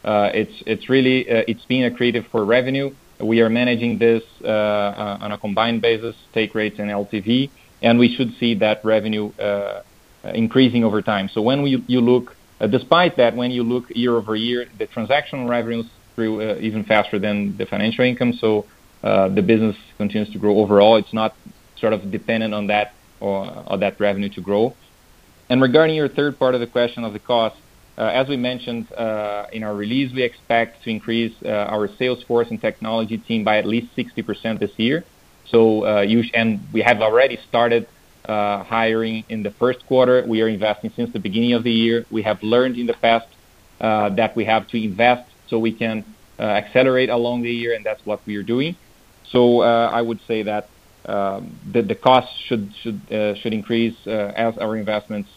It's 0.04 0.64
it's 0.66 0.90
really 0.90 1.46
being 1.70 1.90
accretive 1.90 2.26
for 2.28 2.44
revenue. 2.44 2.94
We 3.22 3.40
are 3.40 3.50
managing 3.50 4.00
this 4.00 4.24
on 4.44 5.32
a 5.32 5.38
combined 5.38 5.82
basis, 5.82 6.16
take 6.34 6.54
rates 6.54 6.78
and 6.78 6.90
LTV, 6.90 7.52
and 7.82 7.98
we 8.00 8.14
should 8.14 8.36
see 8.38 8.56
that 8.56 8.84
revenue 8.84 9.32
Uh, 10.26 10.30
increasing 10.30 10.86
over 10.86 11.02
time. 11.02 11.28
So 11.28 11.42
when 11.42 11.64
we, 11.64 11.84
you 11.88 12.00
look, 12.00 12.34
uh, 12.62 12.68
despite 12.68 13.18
that, 13.18 13.36
when 13.36 13.52
you 13.52 13.62
look 13.62 13.90
year-over-year, 13.90 14.68
the 14.78 14.88
transactional 14.88 15.50
revenues 15.50 15.86
grew 16.16 16.42
uh, 16.42 16.56
even 16.62 16.86
faster 16.86 17.20
than 17.20 17.58
the 17.58 17.66
financial 17.66 18.06
income. 18.06 18.32
So 18.32 18.66
the 19.02 19.44
business 19.46 19.76
continues 19.98 20.32
to 20.32 20.40
grow 20.40 20.60
overall. 20.60 20.96
It's 20.96 21.12
not 21.12 21.36
sort 21.76 21.92
of 21.92 22.10
dependent 22.10 22.54
on 22.54 22.68
that 22.68 22.94
or 23.20 23.78
that 23.78 24.00
revenue 24.00 24.30
to 24.30 24.40
grow. 24.40 24.74
And 25.50 25.62
regarding 25.62 25.98
your 25.98 26.08
third 26.08 26.40
part 26.40 26.56
of 26.56 26.62
the 26.62 26.68
question 26.68 27.04
of 27.04 27.12
the 27.12 27.20
cost, 27.20 27.58
as 27.98 28.30
we 28.30 28.38
mentioned 28.38 28.88
in 29.52 29.64
our 29.66 29.76
release, 29.76 30.14
we 30.14 30.24
expect 30.24 30.86
to 30.86 30.90
increase 30.90 31.36
our 31.46 31.90
sales 32.00 32.24
force 32.24 32.48
and 32.50 32.62
technology 32.62 33.18
team 33.18 33.44
by 33.44 33.58
at 33.58 33.66
least 33.66 33.94
60% 33.98 34.60
this 34.60 34.72
year. 34.78 35.04
So, 35.50 35.86
and 35.86 36.62
we 36.72 36.82
have 36.82 37.02
already 37.02 37.40
started 37.50 37.90
Uh, 38.26 38.64
hiring 38.64 39.26
in 39.28 39.44
the 39.44 39.52
first 39.60 39.86
quarter. 39.86 40.24
We 40.26 40.42
are 40.42 40.48
investing 40.48 40.94
since 40.96 41.12
the 41.12 41.20
beginning 41.20 41.52
of 41.52 41.66
the 41.66 41.72
year. 41.72 42.06
We 42.10 42.22
have 42.22 42.42
learned 42.42 42.78
in 42.78 42.88
the 42.88 42.94
past 42.94 43.28
uh, 43.82 44.12
that 44.16 44.34
we 44.34 44.46
have 44.46 44.66
to 44.70 44.82
invest 44.82 45.30
so 45.50 45.60
we 45.60 45.74
can 45.74 46.06
uh, 46.40 46.44
accelerate 46.44 47.10
along 47.10 47.42
the 47.42 47.52
year, 47.52 47.74
and 47.76 47.86
that's 47.86 48.00
what 48.06 48.22
we 48.26 48.38
are 48.38 48.44
doing. 48.44 48.78
So 49.30 49.62
uh 49.62 49.90
I 49.92 50.02
would 50.02 50.22
say 50.26 50.44
that 50.44 50.70
um, 51.06 51.60
the 51.74 51.96
cost 51.96 52.30
should 52.48 52.72
should 52.82 53.02
uh 53.12 53.36
should 53.36 53.54
increase 53.54 53.98
as 54.08 54.58
our 54.58 54.78
investments 54.78 55.30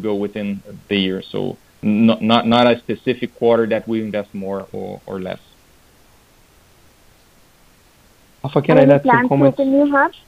go 0.00 0.14
within 0.14 0.62
the 0.88 0.96
year. 0.96 1.22
So 1.32 1.56
n 1.82 2.06
not 2.20 2.46
not 2.46 2.66
a 2.72 2.78
specific 2.78 3.34
quarter 3.40 3.66
that 3.66 3.88
we 3.88 4.02
invest 4.02 4.32
more 4.34 4.68
or 4.72 5.20
less. 5.20 5.40
Rafa, 8.44 8.62
can 8.62 8.78
I 8.78 8.82
add 8.82 9.02
some 9.04 9.28
comments? 9.28 9.28
Any 9.28 9.28
plans 9.28 9.56
to 9.56 9.62
open 9.62 9.72
new 9.72 9.90
hubs? 9.90 10.18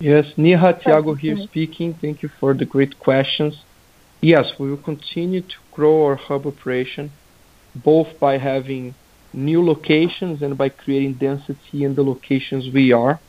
Yes. 0.00 0.26
Neha, 0.36 0.74
Thiago 0.74 1.18
here 1.18 1.36
speaking. 1.44 1.94
Thank 2.00 2.22
you 2.22 2.30
for 2.40 2.54
the 2.54 2.64
great 2.64 2.98
questions. 3.00 3.58
Yes, 4.20 4.52
we 4.58 4.70
will 4.70 4.82
continue 4.82 5.40
to 5.42 5.56
grow 5.72 6.04
our 6.04 6.16
hub 6.16 6.46
operation, 6.46 7.10
both 7.74 8.18
by 8.20 8.38
having 8.38 8.94
new 9.32 9.64
locations 9.64 10.42
and 10.42 10.56
by 10.56 10.68
creating 10.68 11.14
density 11.14 11.84
in 11.84 11.94
the 11.94 12.02
locations 12.02 12.72
we 12.72 12.92
are. 12.92 13.20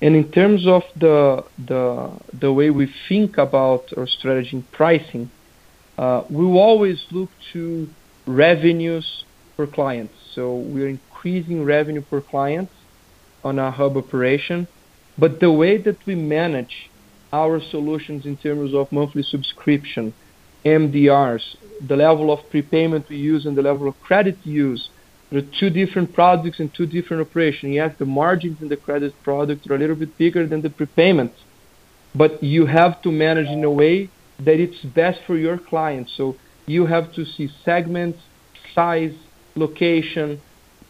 And 0.00 0.16
in 0.16 0.30
terms 0.32 0.66
of 0.66 0.82
the 0.96 1.44
the 1.58 2.10
the 2.32 2.52
way 2.52 2.70
we 2.70 2.92
think 3.08 3.38
about 3.38 3.84
our 3.96 4.06
strategy 4.06 4.56
in 4.56 4.62
pricing, 4.64 5.30
uh, 5.96 6.24
we 6.28 6.44
will 6.44 6.58
always 6.58 7.06
look 7.10 7.30
to 7.52 7.88
revenues 8.26 9.24
per 9.56 9.66
client. 9.66 10.10
So 10.34 10.56
We're 10.56 10.88
increasing 10.88 11.64
revenue 11.64 12.02
per 12.02 12.20
client 12.20 12.68
on 13.44 13.58
our 13.58 13.70
hub 13.70 13.96
operation. 13.96 14.66
But 15.22 15.38
the 15.38 15.52
way 15.52 15.76
that 15.76 16.04
we 16.04 16.16
manage 16.16 16.90
our 17.32 17.60
solutions 17.60 18.26
in 18.26 18.36
terms 18.38 18.74
of 18.74 18.90
monthly 18.90 19.22
subscription, 19.22 20.14
MDRs, 20.64 21.44
the 21.80 21.94
level 21.94 22.32
of 22.32 22.50
prepayment 22.50 23.08
we 23.08 23.18
use, 23.18 23.46
and 23.46 23.56
the 23.56 23.62
level 23.62 23.86
of 23.86 23.94
credit 24.00 24.36
use, 24.42 24.90
they're 25.30 25.48
two 25.60 25.70
different 25.70 26.12
products 26.12 26.58
and 26.58 26.74
two 26.74 26.86
different 26.86 27.20
operations. 27.24 27.72
Yes, 27.72 27.94
the 28.00 28.04
margins 28.04 28.60
in 28.60 28.68
the 28.68 28.76
credit 28.76 29.12
product 29.22 29.70
are 29.70 29.76
a 29.76 29.78
little 29.78 29.94
bit 29.94 30.18
bigger 30.18 30.44
than 30.44 30.60
the 30.60 30.70
prepayment, 30.70 31.32
but 32.16 32.42
you 32.42 32.66
have 32.66 33.00
to 33.02 33.12
manage 33.12 33.46
in 33.46 33.62
a 33.62 33.70
way 33.70 34.10
that 34.40 34.58
it's 34.58 34.80
best 34.82 35.20
for 35.24 35.36
your 35.36 35.56
clients. 35.56 36.12
So 36.16 36.34
you 36.66 36.86
have 36.86 37.12
to 37.12 37.24
see 37.24 37.48
segments, 37.64 38.18
size, 38.74 39.14
location, 39.54 40.40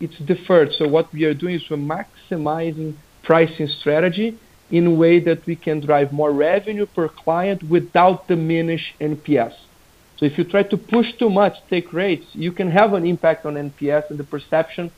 it's 0.00 0.16
deferred. 0.16 0.72
So 0.72 0.88
what 0.88 1.12
we 1.12 1.24
are 1.24 1.34
doing 1.34 1.56
is 1.56 1.64
we're 1.68 1.76
maximizing 1.76 2.96
pricing 3.22 3.68
strategy 3.68 4.38
in 4.70 4.86
a 4.86 4.90
way 4.90 5.20
that 5.20 5.44
we 5.46 5.54
can 5.54 5.80
drive 5.80 6.12
more 6.12 6.32
revenue 6.32 6.86
per 6.86 7.08
client 7.08 7.62
without 7.62 8.26
diminish 8.26 8.94
NPS. 9.00 9.54
So 10.16 10.26
if 10.26 10.38
you 10.38 10.44
try 10.44 10.62
to 10.62 10.76
push 10.76 11.06
too 11.18 11.28
much 11.28 11.54
take 11.68 11.92
rates, 11.92 12.26
you 12.32 12.52
can 12.52 12.70
have 12.70 12.94
an 12.94 13.04
impact 13.04 13.44
on 13.44 13.54
NPS 13.54 14.10
and 14.10 14.18
the 14.18 14.24
perception 14.24 14.90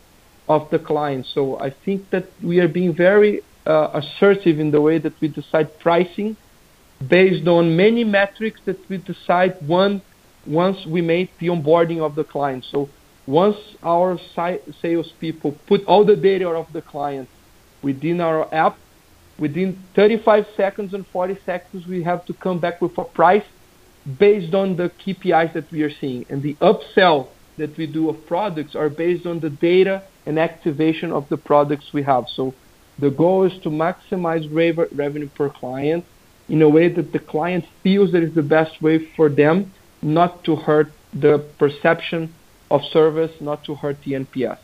of 0.49 0.71
the 0.71 0.79
client. 0.79 1.27
So 1.27 1.59
I 1.59 1.71
think 1.71 2.11
that 2.11 2.27
we 2.43 2.61
are 2.61 2.69
being 2.69 2.95
very 2.95 3.41
uh, 3.67 4.01
assertive 4.01 4.61
in 4.61 4.71
the 4.71 4.81
way 4.81 4.99
that 4.99 5.19
we 5.21 5.29
decide 5.29 5.79
pricing 5.81 6.37
based 7.09 7.49
on 7.49 7.77
many 7.77 8.05
metrics 8.05 8.61
that 8.67 8.79
we 8.89 8.99
decide 8.99 9.57
once 9.67 10.87
we 10.87 11.01
make 11.01 11.37
the 11.39 11.49
onboarding 11.49 12.01
of 12.01 12.15
the 12.15 12.25
client. 12.25 12.65
So 12.71 12.89
once 13.27 13.57
our 13.83 14.19
salespeople 14.83 15.57
put 15.67 15.85
all 15.87 16.05
the 16.05 16.17
data 16.17 16.49
of 16.49 16.73
the 16.73 16.83
client 16.83 17.29
within 17.85 18.21
our 18.21 18.53
app, 18.53 18.77
within 19.39 19.79
35 19.95 20.47
seconds 20.57 20.95
and 20.95 21.07
40 21.07 21.39
seconds, 21.47 21.87
we 21.87 22.03
have 22.03 22.25
to 22.27 22.33
come 22.33 22.59
back 22.59 22.81
with 22.81 22.97
a 22.99 23.05
price 23.05 23.45
based 24.19 24.55
on 24.55 24.77
the 24.77 24.91
KPIs 24.91 25.53
that 25.53 25.71
we 25.71 25.83
are 25.83 25.95
seeing. 26.01 26.27
And 26.29 26.43
the 26.43 26.55
upsell 26.55 27.29
that 27.59 27.77
we 27.77 27.87
do 27.87 28.09
of 28.09 28.27
products 28.27 28.75
are 28.75 28.89
based 28.89 29.27
on 29.27 29.41
the 29.41 29.51
data 29.51 30.03
and 30.27 30.39
activation 30.39 31.13
of 31.13 31.29
the 31.29 31.37
products 31.37 31.93
we 31.93 32.03
have. 32.03 32.25
So 32.29 32.55
the 32.99 33.11
goal 33.11 33.45
is 33.45 33.57
to 33.63 33.71
maximize 33.71 34.45
revenue 34.97 35.29
per 35.29 35.51
client 35.51 36.05
in 36.49 36.63
a 36.63 36.69
way 36.69 36.89
that 36.89 37.13
the 37.13 37.19
client 37.19 37.65
feels 37.83 38.13
that 38.13 38.23
is 38.23 38.35
the 38.35 38.43
best 38.43 38.83
way 38.83 38.99
for 39.17 39.29
them 39.29 39.73
not 40.03 40.45
to 40.45 40.57
hurt 40.57 40.93
the 41.13 41.39
perception 41.59 42.35
of 42.71 42.83
service, 42.85 43.33
not 43.41 43.65
to 43.65 43.75
hurt 43.75 43.97
the 44.05 44.13
NPS. 44.13 44.59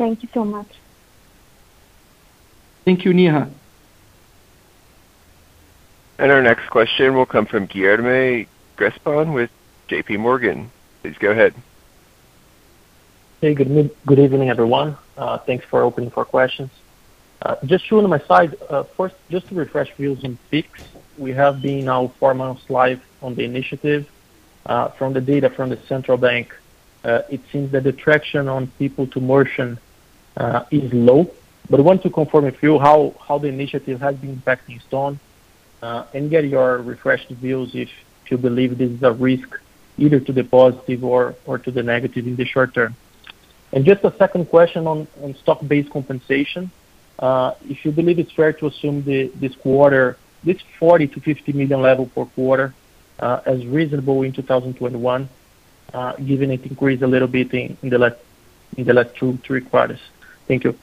Thank 0.00 0.22
you 0.22 0.30
so 0.32 0.46
much. 0.46 0.66
Thank 2.86 3.04
you, 3.04 3.12
Neha. 3.12 3.50
And 6.18 6.32
Our 6.32 6.40
next 6.40 6.70
question 6.70 7.14
will 7.14 7.26
come 7.26 7.44
from 7.44 7.68
Guilherme 7.68 8.46
Grespan 8.78 9.34
with 9.34 9.50
J.P. 9.88 10.16
Morgan. 10.16 10.70
Please 11.02 11.16
go 11.18 11.32
ahead. 11.32 11.52
Hey, 13.42 13.52
good 13.52 13.94
good 14.06 14.18
evening, 14.18 14.48
everyone. 14.48 14.96
Uh, 15.18 15.36
thanks 15.36 15.66
for 15.66 15.82
opening 15.82 16.10
for 16.10 16.24
questions. 16.24 16.70
Uh, 17.42 17.56
just 17.66 17.86
two 17.86 17.98
on 17.98 18.08
my 18.08 18.20
side. 18.20 18.56
Uh, 18.70 18.84
first, 18.96 19.16
just 19.28 19.48
to 19.48 19.54
refresh 19.54 19.94
views 19.98 20.24
on 20.24 20.38
Pix, 20.50 20.82
we 21.18 21.32
have 21.32 21.60
been 21.60 21.84
now 21.84 22.10
four 22.18 22.32
months 22.32 22.62
live 22.70 23.02
on 23.20 23.34
the 23.34 23.44
initiative. 23.44 24.08
Uh, 24.64 24.88
from 24.92 25.12
the 25.12 25.20
data 25.20 25.50
from 25.50 25.68
the 25.68 25.78
central 25.88 26.16
bank, 26.16 26.56
it 27.04 27.42
seems 27.52 27.70
that 27.72 27.84
the 27.84 27.92
traction 27.92 28.48
on 28.48 28.66
people 28.78 29.06
to 29.06 29.20
merchant 29.20 29.78
is 30.70 30.92
low. 30.92 31.30
But 31.68 31.80
I 31.80 31.82
want 31.82 32.02
to 32.02 32.10
confirm 32.10 32.44
with 32.44 32.62
you 32.62 32.78
how 32.78 33.14
how 33.26 33.38
the 33.38 33.48
initiative 33.48 34.00
has 34.00 34.16
been 34.16 34.36
impacting 34.36 34.80
Stone, 34.82 35.20
and 35.82 36.30
get 36.30 36.44
your 36.44 36.78
refreshed 36.78 37.30
views 37.30 37.70
if 37.74 37.90
you 38.28 38.38
believe 38.38 38.78
this 38.78 38.90
is 38.90 39.02
a 39.02 39.12
risk 39.12 39.48
either 39.98 40.20
to 40.20 40.32
the 40.32 40.44
positive 40.44 41.04
or 41.04 41.34
or 41.46 41.58
to 41.58 41.70
the 41.70 41.82
negative 41.82 42.26
in 42.26 42.36
the 42.36 42.44
short 42.44 42.74
term. 42.74 42.96
And 43.72 43.84
Just 43.84 44.02
a 44.04 44.12
second 44.18 44.46
question 44.46 44.86
on 44.86 45.06
on 45.22 45.34
stock-based 45.34 45.90
compensation. 45.90 46.70
Uh, 47.18 47.54
if 47.68 47.84
you 47.84 47.92
believe 47.92 48.18
it's 48.18 48.32
fair 48.32 48.52
to 48.52 48.66
assume 48.66 49.02
this 49.04 49.54
quarter, 49.56 50.16
this 50.42 50.56
40 50.78 51.06
million-50 51.06 51.54
million 51.54 51.82
level 51.82 52.06
per 52.06 52.24
quarter, 52.24 52.74
uh, 53.18 53.42
as 53.44 53.64
reasonable 53.66 54.22
in 54.22 54.32
2021, 54.32 55.28
uh, 55.92 56.16
given 56.16 56.50
it 56.50 56.64
increased 56.64 57.02
a 57.02 57.06
little 57.06 57.28
bit 57.28 57.52
in 57.52 57.76
the 57.82 57.98
last 57.98 58.16
in 58.76 58.84
the 58.84 58.94
last 58.94 59.14
two, 59.16 59.38
three 59.44 59.60
quarters. 59.60 60.00
Thank 60.50 60.64
you. 60.64 60.76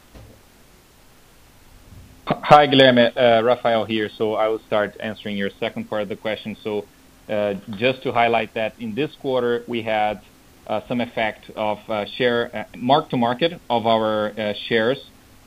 Hi, 2.26 2.68
Guilherme. 2.68 3.12
Uh, 3.18 3.44
Rafael 3.44 3.84
here. 3.84 4.10
So 4.18 4.36
I 4.36 4.48
will 4.48 4.62
start 4.66 4.96
answering 5.02 5.36
your 5.36 5.50
second 5.60 5.90
part 5.90 6.04
of 6.04 6.08
the 6.08 6.16
question. 6.16 6.56
So 6.64 6.86
uh 7.28 7.56
just 7.84 8.02
to 8.04 8.14
highlight 8.14 8.54
that 8.54 8.72
in 8.80 8.96
this 8.96 9.12
quarter, 9.24 9.66
we 9.68 9.80
had 9.82 10.22
uh, 10.68 10.80
some 10.88 11.02
effect 11.02 11.44
of 11.58 11.78
uh, 11.90 12.06
share 12.18 12.68
mark-to-market 12.78 13.52
of 13.70 13.86
our 13.86 14.32
shares 14.68 15.00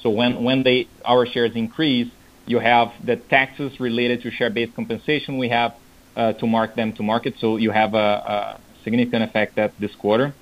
so 0.03 0.11
When 0.11 0.33
when 0.45 0.59
they 0.67 0.79
our 1.13 1.25
shares 1.35 1.53
increase, 1.65 2.11
you 2.53 2.59
have 2.73 2.89
the 3.11 3.17
taxes 3.17 3.71
related 3.89 4.17
to 4.25 4.31
share-based 4.31 4.75
compensation 4.81 5.39
we 5.45 5.49
have 5.59 5.73
uh, 6.17 6.33
to 6.41 6.47
mark 6.47 6.71
them 6.81 6.93
to 6.99 7.03
market. 7.03 7.33
So 7.43 7.49
You 7.67 7.71
have 7.83 7.93
a 7.95 8.61
significant 8.85 9.23
effect 9.29 9.51
that 9.57 9.71
this 9.85 9.95
quarter. 10.03 10.35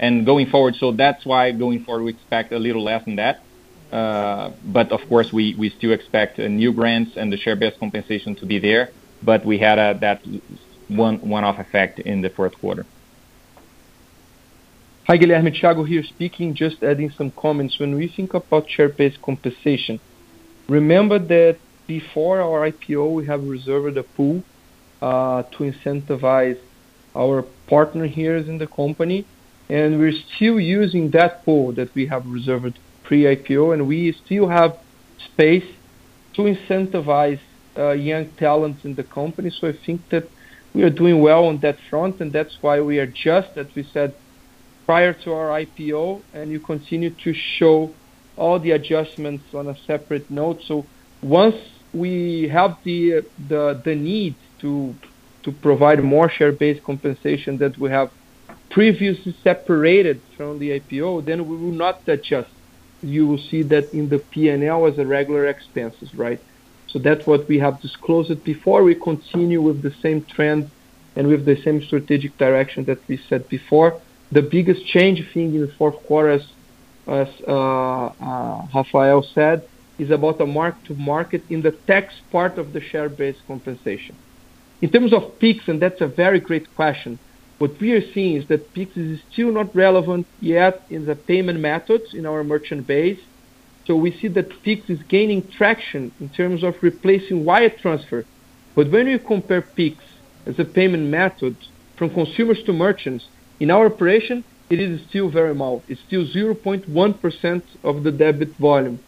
Uh, 0.00 0.04
and 0.04 0.26
Going 0.26 0.46
forward, 0.46 0.76
so 0.76 0.92
that's 0.92 1.24
why 1.24 1.52
going 1.52 1.84
forward, 1.84 2.04
we 2.04 2.12
expect 2.12 2.52
a 2.52 2.58
little 2.58 2.82
less 2.82 3.04
than 3.04 3.16
that. 3.16 3.42
Uh, 3.92 4.50
but 4.64 4.92
Of 4.92 5.00
course, 5.08 5.32
we 5.32 5.54
we 5.58 5.70
still 5.70 5.92
expect 5.92 6.38
uh, 6.38 6.48
new 6.48 6.72
grants 6.72 7.16
and 7.16 7.32
the 7.32 7.36
share-based 7.36 7.78
compensation 7.78 8.34
to 8.36 8.46
be 8.46 8.58
there, 8.58 8.90
but 9.22 9.44
we 9.44 9.58
had 9.58 10.00
that 10.00 10.20
one 10.88 11.18
one-off 11.28 11.58
effect 11.58 11.98
in 11.98 12.20
the 12.22 12.30
fourth 12.30 12.54
quarter. 12.58 12.86
Hi, 15.06 15.18
Guilherme. 15.18 15.50
Thiago 15.52 15.86
here 15.86 16.04
speaking. 16.04 16.54
Just 16.54 16.82
adding 16.82 17.10
some 17.10 17.30
comments. 17.32 17.80
When 17.80 17.96
we 17.96 18.06
think 18.06 18.34
about 18.34 18.70
share-based 18.70 19.20
compensation, 19.20 19.98
remember 20.68 21.18
that 21.18 21.56
before 21.88 22.40
our 22.40 22.70
IPO, 22.70 23.12
we 23.14 23.26
have 23.26 23.42
reserved 23.42 23.96
a 23.96 24.04
pool 24.04 24.44
uh, 25.02 25.42
to 25.54 25.58
incentivize 25.70 26.60
our 27.16 27.42
partner 27.66 28.06
here 28.06 28.36
in 28.36 28.58
the 28.58 28.68
company, 28.68 29.24
and 29.70 30.00
we're 30.00 30.20
still 30.34 30.58
using 30.58 31.10
that 31.10 31.44
pool 31.44 31.72
that 31.72 31.94
we 31.94 32.06
have 32.06 32.26
reserved 32.26 32.76
pre-IPO, 33.04 33.72
and 33.72 33.86
we 33.86 34.12
still 34.24 34.48
have 34.48 34.76
space 35.24 35.68
to 36.34 36.42
incentivize 36.42 37.40
uh, 37.78 37.92
young 37.92 38.28
talents 38.32 38.84
in 38.84 38.96
the 38.96 39.04
company. 39.04 39.48
So 39.48 39.68
I 39.68 39.72
think 39.86 40.08
that 40.10 40.28
we 40.74 40.82
are 40.82 40.90
doing 40.90 41.20
well 41.20 41.44
on 41.44 41.58
that 41.58 41.78
front, 41.88 42.20
and 42.20 42.32
that's 42.32 42.56
why 42.60 42.80
we 42.80 42.98
are 42.98 43.06
just, 43.06 43.56
as 43.56 43.68
we 43.76 43.84
said, 43.84 44.14
prior 44.86 45.12
to 45.12 45.32
our 45.32 45.48
IPO, 45.64 46.22
and 46.34 46.50
you 46.50 46.58
continue 46.58 47.10
to 47.10 47.32
show 47.32 47.94
all 48.36 48.58
the 48.58 48.72
adjustments 48.72 49.54
on 49.54 49.68
a 49.68 49.76
separate 49.86 50.28
note. 50.30 50.62
So 50.66 50.84
once 51.22 51.56
we 51.92 52.48
have 52.48 52.78
the 52.84 53.24
the 53.48 53.80
the 53.84 53.94
need 53.94 54.34
to 54.60 54.94
to 55.44 55.52
provide 55.52 56.02
more 56.02 56.28
share-based 56.28 56.82
compensation 56.82 57.58
that 57.58 57.78
we 57.78 57.90
have 57.90 58.10
previously 58.70 59.34
separated 59.42 60.20
from 60.36 60.58
the 60.58 60.80
IPO, 60.80 61.24
then 61.24 61.48
we 61.48 61.56
will 61.56 61.72
not 61.72 62.00
adjust. 62.06 62.50
You 63.02 63.26
will 63.26 63.38
see 63.38 63.62
that 63.64 63.92
in 63.92 64.08
the 64.08 64.18
P&L 64.18 64.86
as 64.86 64.98
a 64.98 65.06
regular 65.06 65.46
expenses, 65.46 66.14
right? 66.14 66.40
So 66.88 66.98
that's 66.98 67.26
what 67.26 67.48
we 67.48 67.58
have 67.58 67.80
disclosed 67.80 68.42
before. 68.44 68.82
We 68.82 68.94
continue 68.94 69.62
with 69.62 69.82
the 69.82 69.94
same 70.02 70.24
trend 70.24 70.70
and 71.16 71.28
with 71.28 71.44
the 71.44 71.60
same 71.62 71.82
strategic 71.82 72.36
direction 72.38 72.84
that 72.84 72.98
we 73.08 73.20
said 73.28 73.48
before. 73.48 74.00
The 74.32 74.42
biggest 74.42 74.86
change 74.86 75.18
thing 75.32 75.54
in 75.54 75.62
the 75.62 75.72
fourth 75.78 75.96
quarter, 76.06 76.30
as 76.30 76.46
uh, 77.06 77.12
uh, 77.12 78.66
Rafael 78.74 79.22
said, 79.34 79.68
is 79.98 80.10
about 80.10 80.38
the 80.38 80.46
mark-to-market 80.46 81.42
in 81.50 81.62
the 81.62 81.72
tax 81.72 82.14
part 82.30 82.58
of 82.58 82.72
the 82.72 82.80
share-based 82.80 83.40
compensation. 83.46 84.16
In 84.80 84.90
terms 84.90 85.12
of 85.12 85.38
Pix, 85.38 85.68
and 85.68 85.80
that's 85.80 86.00
a 86.00 86.06
very 86.06 86.40
great 86.40 86.74
question, 86.74 87.18
what 87.60 87.78
we 87.78 87.92
are 87.92 88.12
seeing 88.12 88.36
is 88.36 88.46
that 88.48 88.72
Pix 88.72 88.96
is 88.96 89.20
still 89.30 89.52
not 89.52 89.76
relevant 89.76 90.26
yet 90.40 90.82
in 90.88 91.04
the 91.04 91.14
payment 91.14 91.60
methods 91.60 92.14
in 92.14 92.24
our 92.24 92.42
merchant 92.42 92.86
base. 92.86 93.20
So 93.86 93.96
We 93.96 94.12
see 94.12 94.28
that 94.28 94.62
Pix 94.62 94.88
is 94.88 95.02
gaining 95.02 95.46
traction 95.46 96.10
in 96.20 96.30
terms 96.30 96.62
of 96.62 96.82
replacing 96.82 97.44
wire 97.44 97.68
transfer. 97.68 98.24
But 98.74 98.90
When 98.90 99.08
you 99.08 99.18
compare 99.18 99.60
Pix 99.60 99.96
as 100.46 100.58
a 100.58 100.64
payment 100.64 101.08
method 101.08 101.54
from 101.96 102.08
consumers 102.08 102.62
to 102.62 102.72
merchants, 102.72 103.26
in 103.60 103.70
our 103.70 103.86
operation, 103.92 104.42
it 104.70 104.80
is 104.80 105.06
still 105.10 105.28
very 105.28 105.54
small. 105.54 105.82
It's 105.86 106.00
still 106.00 106.24
0.1% 106.24 107.62
of 107.84 108.04
the 108.04 108.12
debit 108.12 108.54
volume. 108.56 109.00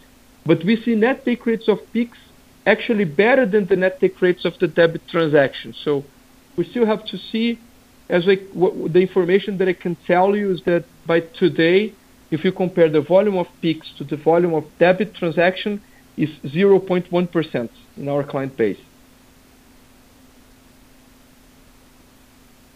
But 0.45 0.63
we 0.63 0.77
see 0.77 0.95
net 0.95 1.25
take 1.25 1.47
rates 1.47 1.69
of 1.69 1.81
Pix 1.95 2.19
actually 2.67 3.07
better 3.07 3.47
than 3.47 3.65
the 3.65 3.77
net 3.77 3.99
take 3.99 4.21
rates 4.21 4.45
of 4.45 4.59
the 4.59 4.69
debit 4.69 5.09
transaction. 5.09 5.73
So 5.73 6.05
we 6.57 6.65
still 6.65 6.85
have 6.85 7.07
to 7.07 7.17
see. 7.17 7.59
As 8.13 8.27
the 8.27 9.01
information 9.01 9.57
that 9.57 9.69
I 9.69 9.73
can 9.73 9.97
tell 10.07 10.37
you 10.37 10.51
is 10.53 10.63
that 10.65 10.85
by 11.07 11.21
today, 11.21 11.95
if 12.31 12.45
you 12.45 12.53
compare 12.53 12.91
the 12.91 13.01
volume 13.01 13.39
of 13.39 13.47
Pix 13.63 13.91
to 13.97 14.05
the 14.05 14.19
volume 14.19 14.53
of 14.53 14.65
debit 14.79 15.15
transaction, 15.15 15.81
is 16.19 16.29
0.1% 16.45 17.71
in 17.97 18.09
our 18.11 18.23
client 18.23 18.55
base. 18.55 18.79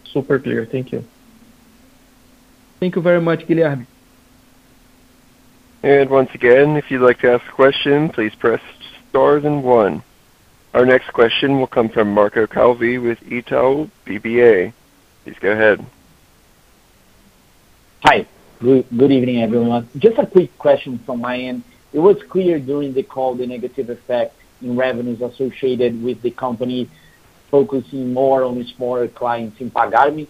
Super 0.05 0.39
clear. 0.39 0.65
Thank 0.65 0.91
you. 0.91 1.03
Thank 2.79 2.95
you 2.95 3.01
very 3.03 3.21
much, 3.21 3.41
Guilherme. 3.41 3.85
And 5.83 6.09
once 6.09 6.31
again, 6.33 6.77
if 6.77 6.89
you'd 6.89 7.01
like 7.01 7.19
to 7.19 7.33
ask 7.33 7.45
a 7.47 7.51
question, 7.51 8.09
please 8.09 8.33
press 8.33 8.61
star 9.09 9.39
then 9.39 9.61
one. 9.61 10.01
Our 10.73 10.85
next 10.85 11.13
question 11.13 11.59
will 11.59 11.67
come 11.67 11.89
from 11.89 12.11
Marco 12.11 12.47
Calvi 12.47 12.97
with 12.97 13.19
Itaú 13.19 13.91
BBA. 14.07 14.73
Please 15.27 15.35
go 15.41 15.51
ahead. 15.51 15.85
Hi. 18.05 18.25
Good 18.61 19.11
evening, 19.11 19.43
everyone. 19.43 19.89
Just 19.97 20.17
a 20.17 20.25
quick 20.25 20.57
question 20.57 20.99
from 21.05 21.19
my 21.19 21.37
end. 21.37 21.63
It 21.91 21.99
was 21.99 22.15
clear 22.29 22.59
during 22.59 22.93
the 22.93 23.03
call 23.03 23.35
the 23.35 23.45
negative 23.45 23.89
effect 23.89 24.33
in 24.61 24.77
revenues 24.77 25.21
associated 25.21 26.01
with 26.01 26.21
the 26.21 26.31
company 26.31 26.89
focusing 27.51 28.13
more 28.13 28.45
on 28.45 28.65
smaller 28.77 29.09
clients 29.09 29.59
in 29.59 29.69
Pagar.me. 29.69 30.29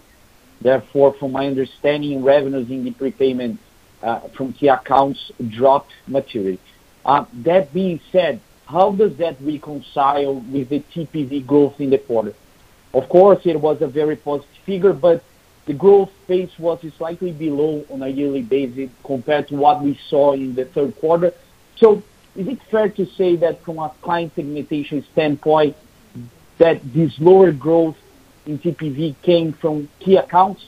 Therefore, 0.60 1.14
from 1.20 1.30
my 1.30 1.46
understanding, 1.46 2.24
revenues 2.24 2.68
in 2.68 2.82
the 2.82 2.90
prepayment 2.90 3.60
uh, 4.02 4.26
from 4.36 4.52
key 4.52 4.66
accounts 4.66 5.30
dropped 5.48 5.92
materially. 6.08 6.58
Uh, 7.04 7.24
that 7.44 7.72
being 7.72 8.00
said, 8.10 8.40
how 8.66 8.90
does 8.90 9.16
that 9.18 9.36
reconcile 9.40 10.40
with 10.40 10.70
the 10.70 10.82
TPV 10.92 11.46
growth 11.46 11.80
in 11.80 11.90
the 11.90 11.98
quarter? 11.98 12.34
Of 12.94 13.08
course, 13.08 13.40
it 13.44 13.60
was 13.60 13.82
a 13.82 13.86
very 13.86 14.16
positive 14.16 14.50
figure, 14.64 14.92
but 14.92 15.22
the 15.66 15.74
growth 15.74 16.10
pace 16.26 16.50
was 16.58 16.80
slightly 16.96 17.32
below 17.32 17.84
on 17.90 18.02
a 18.02 18.08
yearly 18.08 18.42
basis 18.42 18.90
compared 19.04 19.48
to 19.48 19.56
what 19.56 19.82
we 19.82 19.98
saw 20.08 20.32
in 20.32 20.54
the 20.54 20.64
third 20.64 20.96
quarter. 20.96 21.32
So 21.76 22.02
is 22.34 22.48
it 22.48 22.58
fair 22.70 22.88
to 22.88 23.04
say 23.04 23.36
that 23.36 23.62
from 23.64 23.78
a 23.78 23.92
client 24.00 24.32
segmentation 24.34 25.04
standpoint, 25.12 25.76
that 26.56 26.80
this 26.94 27.12
lower 27.18 27.52
growth 27.52 27.96
in 28.46 28.58
TPV 28.58 29.14
came 29.22 29.52
from 29.52 29.88
key 30.00 30.16
accounts? 30.16 30.64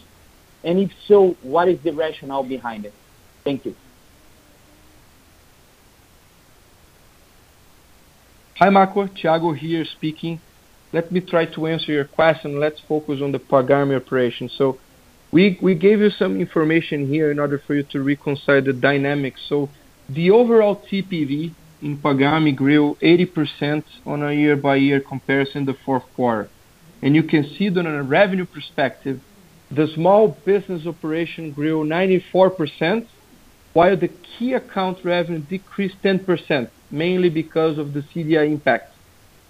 And 0.63 0.79
if 0.79 0.93
so, 1.07 1.37
what 1.43 1.69
is 1.69 1.81
the 1.81 1.93
rationale 1.93 2.45
behind 2.45 2.85
it? 2.85 2.93
Thank 3.45 3.65
you. 3.65 3.75
Hi, 8.57 8.69
Marco. 8.69 9.07
Thiago 9.07 9.57
here 9.57 9.87
speaking. 9.87 10.39
Let 10.93 11.13
me 11.13 11.21
try 11.21 11.47
to 11.47 11.67
answer 11.67 11.93
your 11.93 12.05
question. 12.05 12.59
Let's 12.59 12.81
focus 12.81 13.21
on 13.23 13.33
the 13.33 13.39
Pagar.me 13.39 13.95
operation. 13.95 14.49
So 14.49 14.79
we 15.31 15.59
we 15.63 15.75
gave 15.75 16.01
you 16.01 16.11
some 16.11 16.41
information 16.41 17.07
here 17.07 17.31
in 17.31 17.39
order 17.39 17.59
for 17.59 17.75
you 17.75 17.85
to 17.85 18.03
reconcile 18.03 18.63
the 18.63 18.73
dynamics. 18.73 19.41
So 19.49 19.69
the 20.09 20.31
overall 20.31 20.77
TPV 20.77 21.53
in 21.81 21.99
Pagar.me 21.99 22.53
grew 22.53 22.97
80% 23.01 23.85
on 24.05 24.23
a 24.23 24.33
year-by-year 24.33 25.01
comparison 25.01 25.65
the 25.65 25.75
fourth 25.75 26.05
quarter. 26.15 26.49
And 27.03 27.15
you 27.15 27.23
can 27.23 27.45
see 27.45 27.69
that 27.69 27.87
on 27.87 27.95
a 27.95 28.03
revenue 28.03 28.45
perspective, 28.45 29.21
the 29.71 29.87
small 29.95 30.37
business 30.45 30.87
operation 30.87 31.53
grew 31.53 31.85
94%, 31.85 33.07
while 33.73 33.97
the 33.97 34.09
key 34.09 34.53
account 34.53 34.99
revenue 35.05 35.39
decreased 35.39 36.03
10%, 36.03 36.69
mainly 36.91 37.31
because 37.31 37.79
of 37.79 37.95
the 37.95 38.03
CDI 38.03 38.51
impact. 38.51 38.90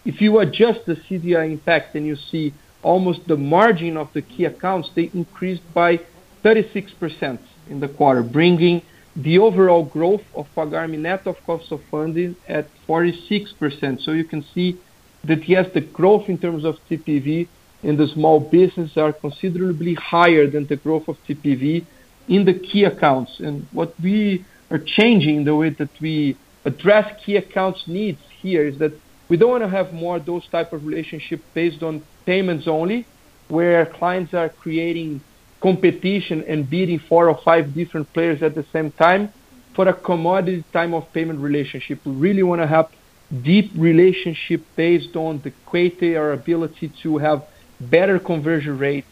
If 0.05 0.21
you 0.21 0.39
adjust 0.39 0.87
the 0.87 0.97
CDI 0.97 1.53
impact 1.53 1.95
and 1.95 2.07
you 2.07 2.17
see 2.17 2.55
almost 2.83 3.27
the 3.29 3.37
margin 3.37 3.97
of 3.97 4.13
the 4.13 4.23
key 4.23 4.47
accounts, 4.47 4.91
they 4.95 5.11
increased 5.13 5.63
by 5.75 6.01
36% 6.43 7.39
in 7.69 7.81
the 7.81 7.89
quarter, 7.89 8.23
bringing 8.23 8.83
the 9.17 9.39
overall 9.39 9.85
growth 9.85 10.23
of 10.35 10.47
Pagar.me 10.55 10.97
net 10.97 11.27
of 11.27 11.37
cost 11.45 11.71
of 11.73 11.83
funding 11.91 12.37
at 12.49 12.67
46%. 12.89 14.03
So 14.03 14.13
you 14.13 14.25
can 14.25 14.45
see 14.55 14.79
that, 15.25 15.49
yes, 15.49 15.69
the 15.75 15.81
growth 15.81 16.29
in 16.29 16.39
terms 16.39 16.65
of 16.65 16.79
TPV 16.89 17.49
in 17.83 17.97
the 17.97 18.09
small 18.09 18.41
business 18.41 18.97
are 18.97 19.13
considerably 19.13 19.95
higher 19.95 20.47
than 20.47 20.67
the 20.67 20.77
growth 20.77 21.09
of 21.09 21.17
TPV 21.27 21.85
in 22.29 22.45
the 22.45 22.55
key 22.55 22.85
accounts. 22.85 23.41
And 23.41 23.67
what 23.73 23.95
we 24.01 24.45
are 24.71 24.79
changing 24.79 25.45
the 25.45 25.55
way 25.55 25.71
that 25.71 25.91
we 26.01 26.37
address 26.65 27.21
key 27.25 27.37
accounts 27.37 27.85
needs 27.87 28.21
here 28.41 28.67
is 28.67 28.79
that 28.79 28.93
we 29.31 29.37
don't 29.37 29.51
wanna 29.51 29.69
have 29.69 29.93
more 29.93 30.19
those 30.19 30.47
type 30.49 30.73
of 30.73 30.85
relationship 30.85 31.41
based 31.55 31.83
on 31.83 32.03
payments 32.27 32.67
only, 32.67 33.07
where 33.49 33.87
clients 33.87 34.35
are 34.35 34.49
creating 34.49 35.21
competition 35.63 36.45
and 36.49 36.69
bidding 36.69 36.99
four 36.99 37.29
or 37.29 37.39
five 37.45 37.73
different 37.73 38.13
players 38.13 38.43
at 38.43 38.55
the 38.57 38.65
same 38.73 38.91
time 38.91 39.33
for 39.75 39.87
a 39.87 39.95
commodity 39.95 40.65
type 40.73 40.93
of 40.93 41.11
payment 41.13 41.39
relationship. 41.39 42.05
We 42.05 42.13
really 42.13 42.43
wanna 42.43 42.67
have 42.67 42.91
deep 43.43 43.71
relationship 43.77 44.63
based 44.75 45.15
on 45.15 45.41
the 45.45 45.53
quality, 45.65 46.17
our 46.17 46.33
ability 46.33 46.93
to 47.05 47.19
have 47.19 47.45
better 47.81 48.19
conversion 48.19 48.79
rates, 48.79 49.07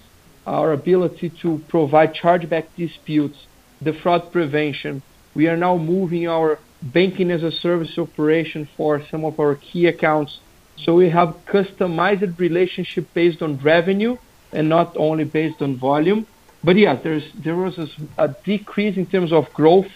our 0.46 0.72
ability 0.72 1.30
to 1.42 1.62
provide 1.68 2.12
chargeback 2.14 2.66
disputes, 2.76 3.38
the 3.80 3.92
fraud 3.92 4.32
prevention. 4.32 5.00
We 5.34 5.46
are 5.46 5.56
now 5.56 5.76
moving 5.76 6.26
our 6.26 6.58
banking-as-a-service 6.82 7.98
operation 7.98 8.68
for 8.76 9.02
some 9.10 9.24
of 9.24 9.38
our 9.40 9.56
key 9.56 9.86
accounts. 9.86 10.38
So 10.84 10.94
we 10.94 11.10
have 11.10 11.36
customized 11.46 12.38
relationship 12.38 13.12
based 13.14 13.42
on 13.42 13.58
revenue 13.58 14.16
and 14.52 14.68
not 14.68 14.96
only 14.96 15.24
based 15.24 15.60
on 15.60 15.76
volume. 15.78 16.26
But 16.62 16.76
yeah, 16.76 16.96
there's 17.00 17.24
there 17.44 17.56
was 17.56 17.78
a 18.16 18.28
decrease 18.44 18.96
in 18.96 19.06
terms 19.06 19.32
of 19.32 19.52
growth 19.52 19.86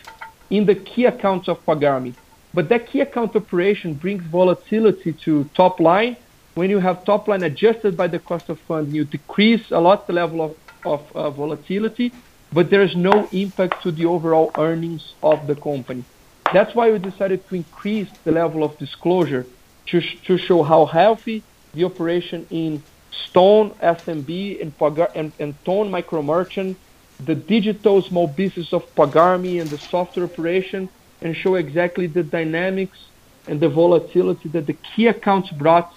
in 0.51 0.67
the 0.67 0.75
key 0.75 1.07
accounts 1.07 1.49
of 1.49 1.65
Pagar.me. 1.67 2.15
That 2.55 2.87
key 2.87 3.01
account 3.01 3.35
operation 3.35 3.95
brings 3.95 4.23
volatility 4.25 5.15
to 5.25 5.49
top 5.57 5.81
line. 5.81 6.17
When 6.55 6.69
you 6.69 6.81
have 6.81 7.05
top 7.05 7.29
line 7.29 7.43
adjusted 7.43 7.97
by 7.97 8.09
the 8.09 8.19
cost 8.19 8.49
of 8.51 8.59
funding, 8.69 8.95
you 8.95 9.05
decrease 9.05 9.71
a 9.71 9.81
lot 9.81 10.07
the 10.07 10.13
level 10.13 10.55
of 10.85 11.01
uh, 11.15 11.31
volatility, 11.31 12.13
but 12.53 12.69
there 12.71 12.83
is 12.83 12.95
no 12.95 13.27
impact 13.33 13.83
to 13.85 13.91
the 13.91 14.05
overall 14.05 14.51
earnings 14.59 15.15
of 15.23 15.47
the 15.47 15.55
company. 15.55 16.05
That's 16.53 16.75
why 16.75 16.91
we 16.91 16.99
decided 16.99 17.49
to 17.49 17.55
increase 17.55 18.09
the 18.25 18.33
level 18.33 18.63
of 18.63 18.79
disclosure 18.79 19.47
to 19.87 20.39
show 20.39 20.63
how 20.63 20.87
healthy 20.87 21.45
the 21.75 21.85
operation 21.85 22.47
in 22.51 22.83
Stone 23.31 23.75
SMB 23.83 24.61
and 24.63 25.55
Ton 25.65 25.91
micro 25.91 26.23
merchant, 26.23 26.79
the 27.25 27.35
digital 27.35 28.03
small 28.03 28.27
business 28.27 28.73
of 28.73 28.83
Pagar.me 28.97 29.59
and 29.59 29.71
the 29.71 29.79
software 29.91 30.27
operation, 30.27 30.89
and 31.21 31.37
show 31.37 31.55
exactly 31.55 32.07
the 32.07 32.23
dynamics 32.23 32.99
and 33.47 33.61
the 33.61 33.69
volatility 33.69 34.49
that 34.51 34.67
the 34.67 34.77
key 34.95 35.07
accounts 35.07 35.51
brought 35.51 35.91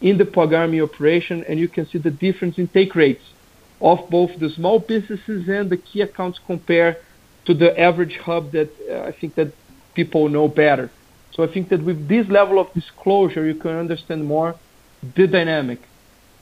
in 0.00 0.18
the 0.18 0.24
Pagar.me 0.24 0.80
operation. 0.80 1.44
And 1.48 1.58
you 1.58 1.68
can 1.68 1.86
see 1.88 1.98
the 1.98 2.10
difference 2.10 2.58
in 2.58 2.68
take 2.68 2.94
rates 2.94 3.24
of 3.80 3.98
both 4.10 4.30
the 4.38 4.50
small 4.50 4.78
businesses 4.78 5.48
and 5.48 5.70
the 5.70 5.76
key 5.76 6.00
accounts 6.00 6.38
compared 6.46 6.96
to 7.46 7.54
the 7.54 7.78
average 7.78 8.18
hub 8.24 8.52
that 8.52 8.70
uh, 8.90 9.08
I 9.08 9.12
think 9.12 9.34
that 9.36 9.52
people 9.96 10.28
know 10.28 10.46
better. 10.46 10.90
So 11.32 11.42
I 11.42 11.48
think 11.52 11.70
that 11.70 11.82
with 11.82 12.08
this 12.08 12.28
level 12.28 12.58
of 12.60 12.72
disclosure, 12.72 13.44
you 13.44 13.54
can 13.54 13.72
understand 13.72 14.24
more 14.24 14.54
the 15.16 15.26
dynamic. 15.26 15.80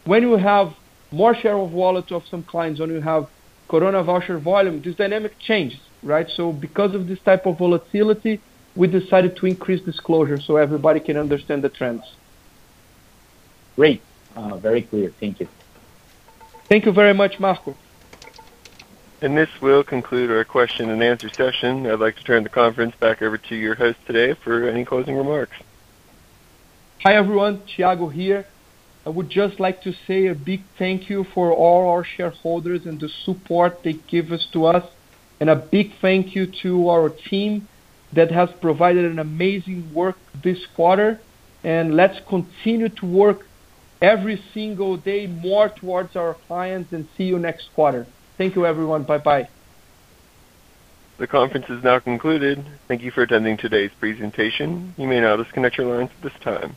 When 0.04 0.22
you 0.22 0.36
have 0.36 0.74
more 1.10 1.34
share 1.34 1.56
of 1.56 1.72
wallet 1.72 2.12
of 2.12 2.22
some 2.26 2.42
clients, 2.42 2.80
when 2.80 2.90
you 2.90 3.00
have 3.00 3.28
Coronavoucher 3.68 4.40
volume, 4.40 4.82
this 4.82 4.96
dynamic 4.96 5.38
changes, 5.38 5.80
right? 6.02 6.28
So 6.28 6.52
because 6.52 6.94
of 6.94 7.08
this 7.08 7.20
type 7.20 7.46
of 7.46 7.58
volatility, 7.58 8.40
we 8.76 8.88
decided 8.88 9.36
to 9.36 9.46
increase 9.46 9.80
disclosure 9.80 10.40
so 10.40 10.56
everybody 10.56 11.00
can 11.00 11.16
understand 11.16 11.62
the 11.62 11.68
trends. 11.68 12.04
Great. 13.76 14.02
Uh, 14.36 14.56
very 14.56 14.82
clear. 14.82 15.10
Thank 15.20 15.40
you. 15.40 15.48
Thank 16.68 16.86
you 16.86 16.92
very 16.92 17.14
much, 17.14 17.38
Marco. 17.38 17.76
And 19.24 19.34
this 19.38 19.48
will 19.62 19.82
conclude 19.82 20.30
our 20.30 20.44
question 20.44 20.90
and 20.90 21.02
answer 21.02 21.30
session. 21.30 21.86
I'd 21.86 21.98
like 21.98 22.16
to 22.16 22.24
turn 22.24 22.42
the 22.42 22.50
conference 22.50 22.94
back 23.00 23.22
over 23.22 23.38
to 23.38 23.56
your 23.56 23.74
host 23.74 23.96
today 24.06 24.34
for 24.44 24.68
any 24.68 24.84
closing 24.84 25.16
remarks. 25.16 25.56
Hi, 27.02 27.14
everyone. 27.14 27.62
Thiago 27.62 28.12
here. 28.12 28.44
I 29.06 29.08
would 29.08 29.30
just 29.30 29.58
like 29.58 29.80
to 29.84 29.94
say 30.06 30.26
a 30.26 30.34
big 30.34 30.62
thank 30.78 31.08
you 31.08 31.24
for 31.32 31.54
all 31.54 31.88
our 31.88 32.04
shareholders 32.04 32.84
and 32.84 33.00
the 33.00 33.08
support 33.24 33.82
they 33.82 33.94
give 33.94 34.30
us 34.30 34.46
to 34.52 34.66
us, 34.66 34.84
and 35.40 35.48
a 35.48 35.56
big 35.56 35.92
thank 36.02 36.36
you 36.36 36.46
to 36.60 36.90
our 36.90 37.08
team 37.08 37.66
that 38.12 38.30
has 38.30 38.50
provided 38.60 39.06
an 39.06 39.18
amazing 39.18 39.94
work 39.94 40.18
this 40.42 40.66
quarter. 40.76 41.18
And 41.62 41.96
let's 41.96 42.20
continue 42.28 42.90
to 42.90 43.06
work 43.06 43.46
every 44.02 44.42
single 44.52 44.98
day 44.98 45.26
more 45.26 45.70
towards 45.70 46.14
our 46.14 46.34
clients 46.46 46.92
and 46.92 47.08
see 47.16 47.24
you 47.24 47.38
next 47.38 47.70
quarter. 47.74 48.06
Thank 48.36 48.56
you, 48.56 48.66
everyone. 48.66 49.04
Bye-bye. 49.04 49.48
The 51.18 51.26
conference 51.28 51.66
is 51.68 51.84
now 51.84 52.00
concluded. 52.00 52.64
Thank 52.88 53.02
you 53.02 53.12
for 53.12 53.22
attending 53.22 53.56
today's 53.56 53.92
presentation. 54.00 54.94
You 54.98 55.06
may 55.06 55.20
now 55.20 55.36
disconnect 55.36 55.78
your 55.78 55.96
lines 55.96 56.10
at 56.16 56.22
this 56.22 56.42
time. 56.42 56.76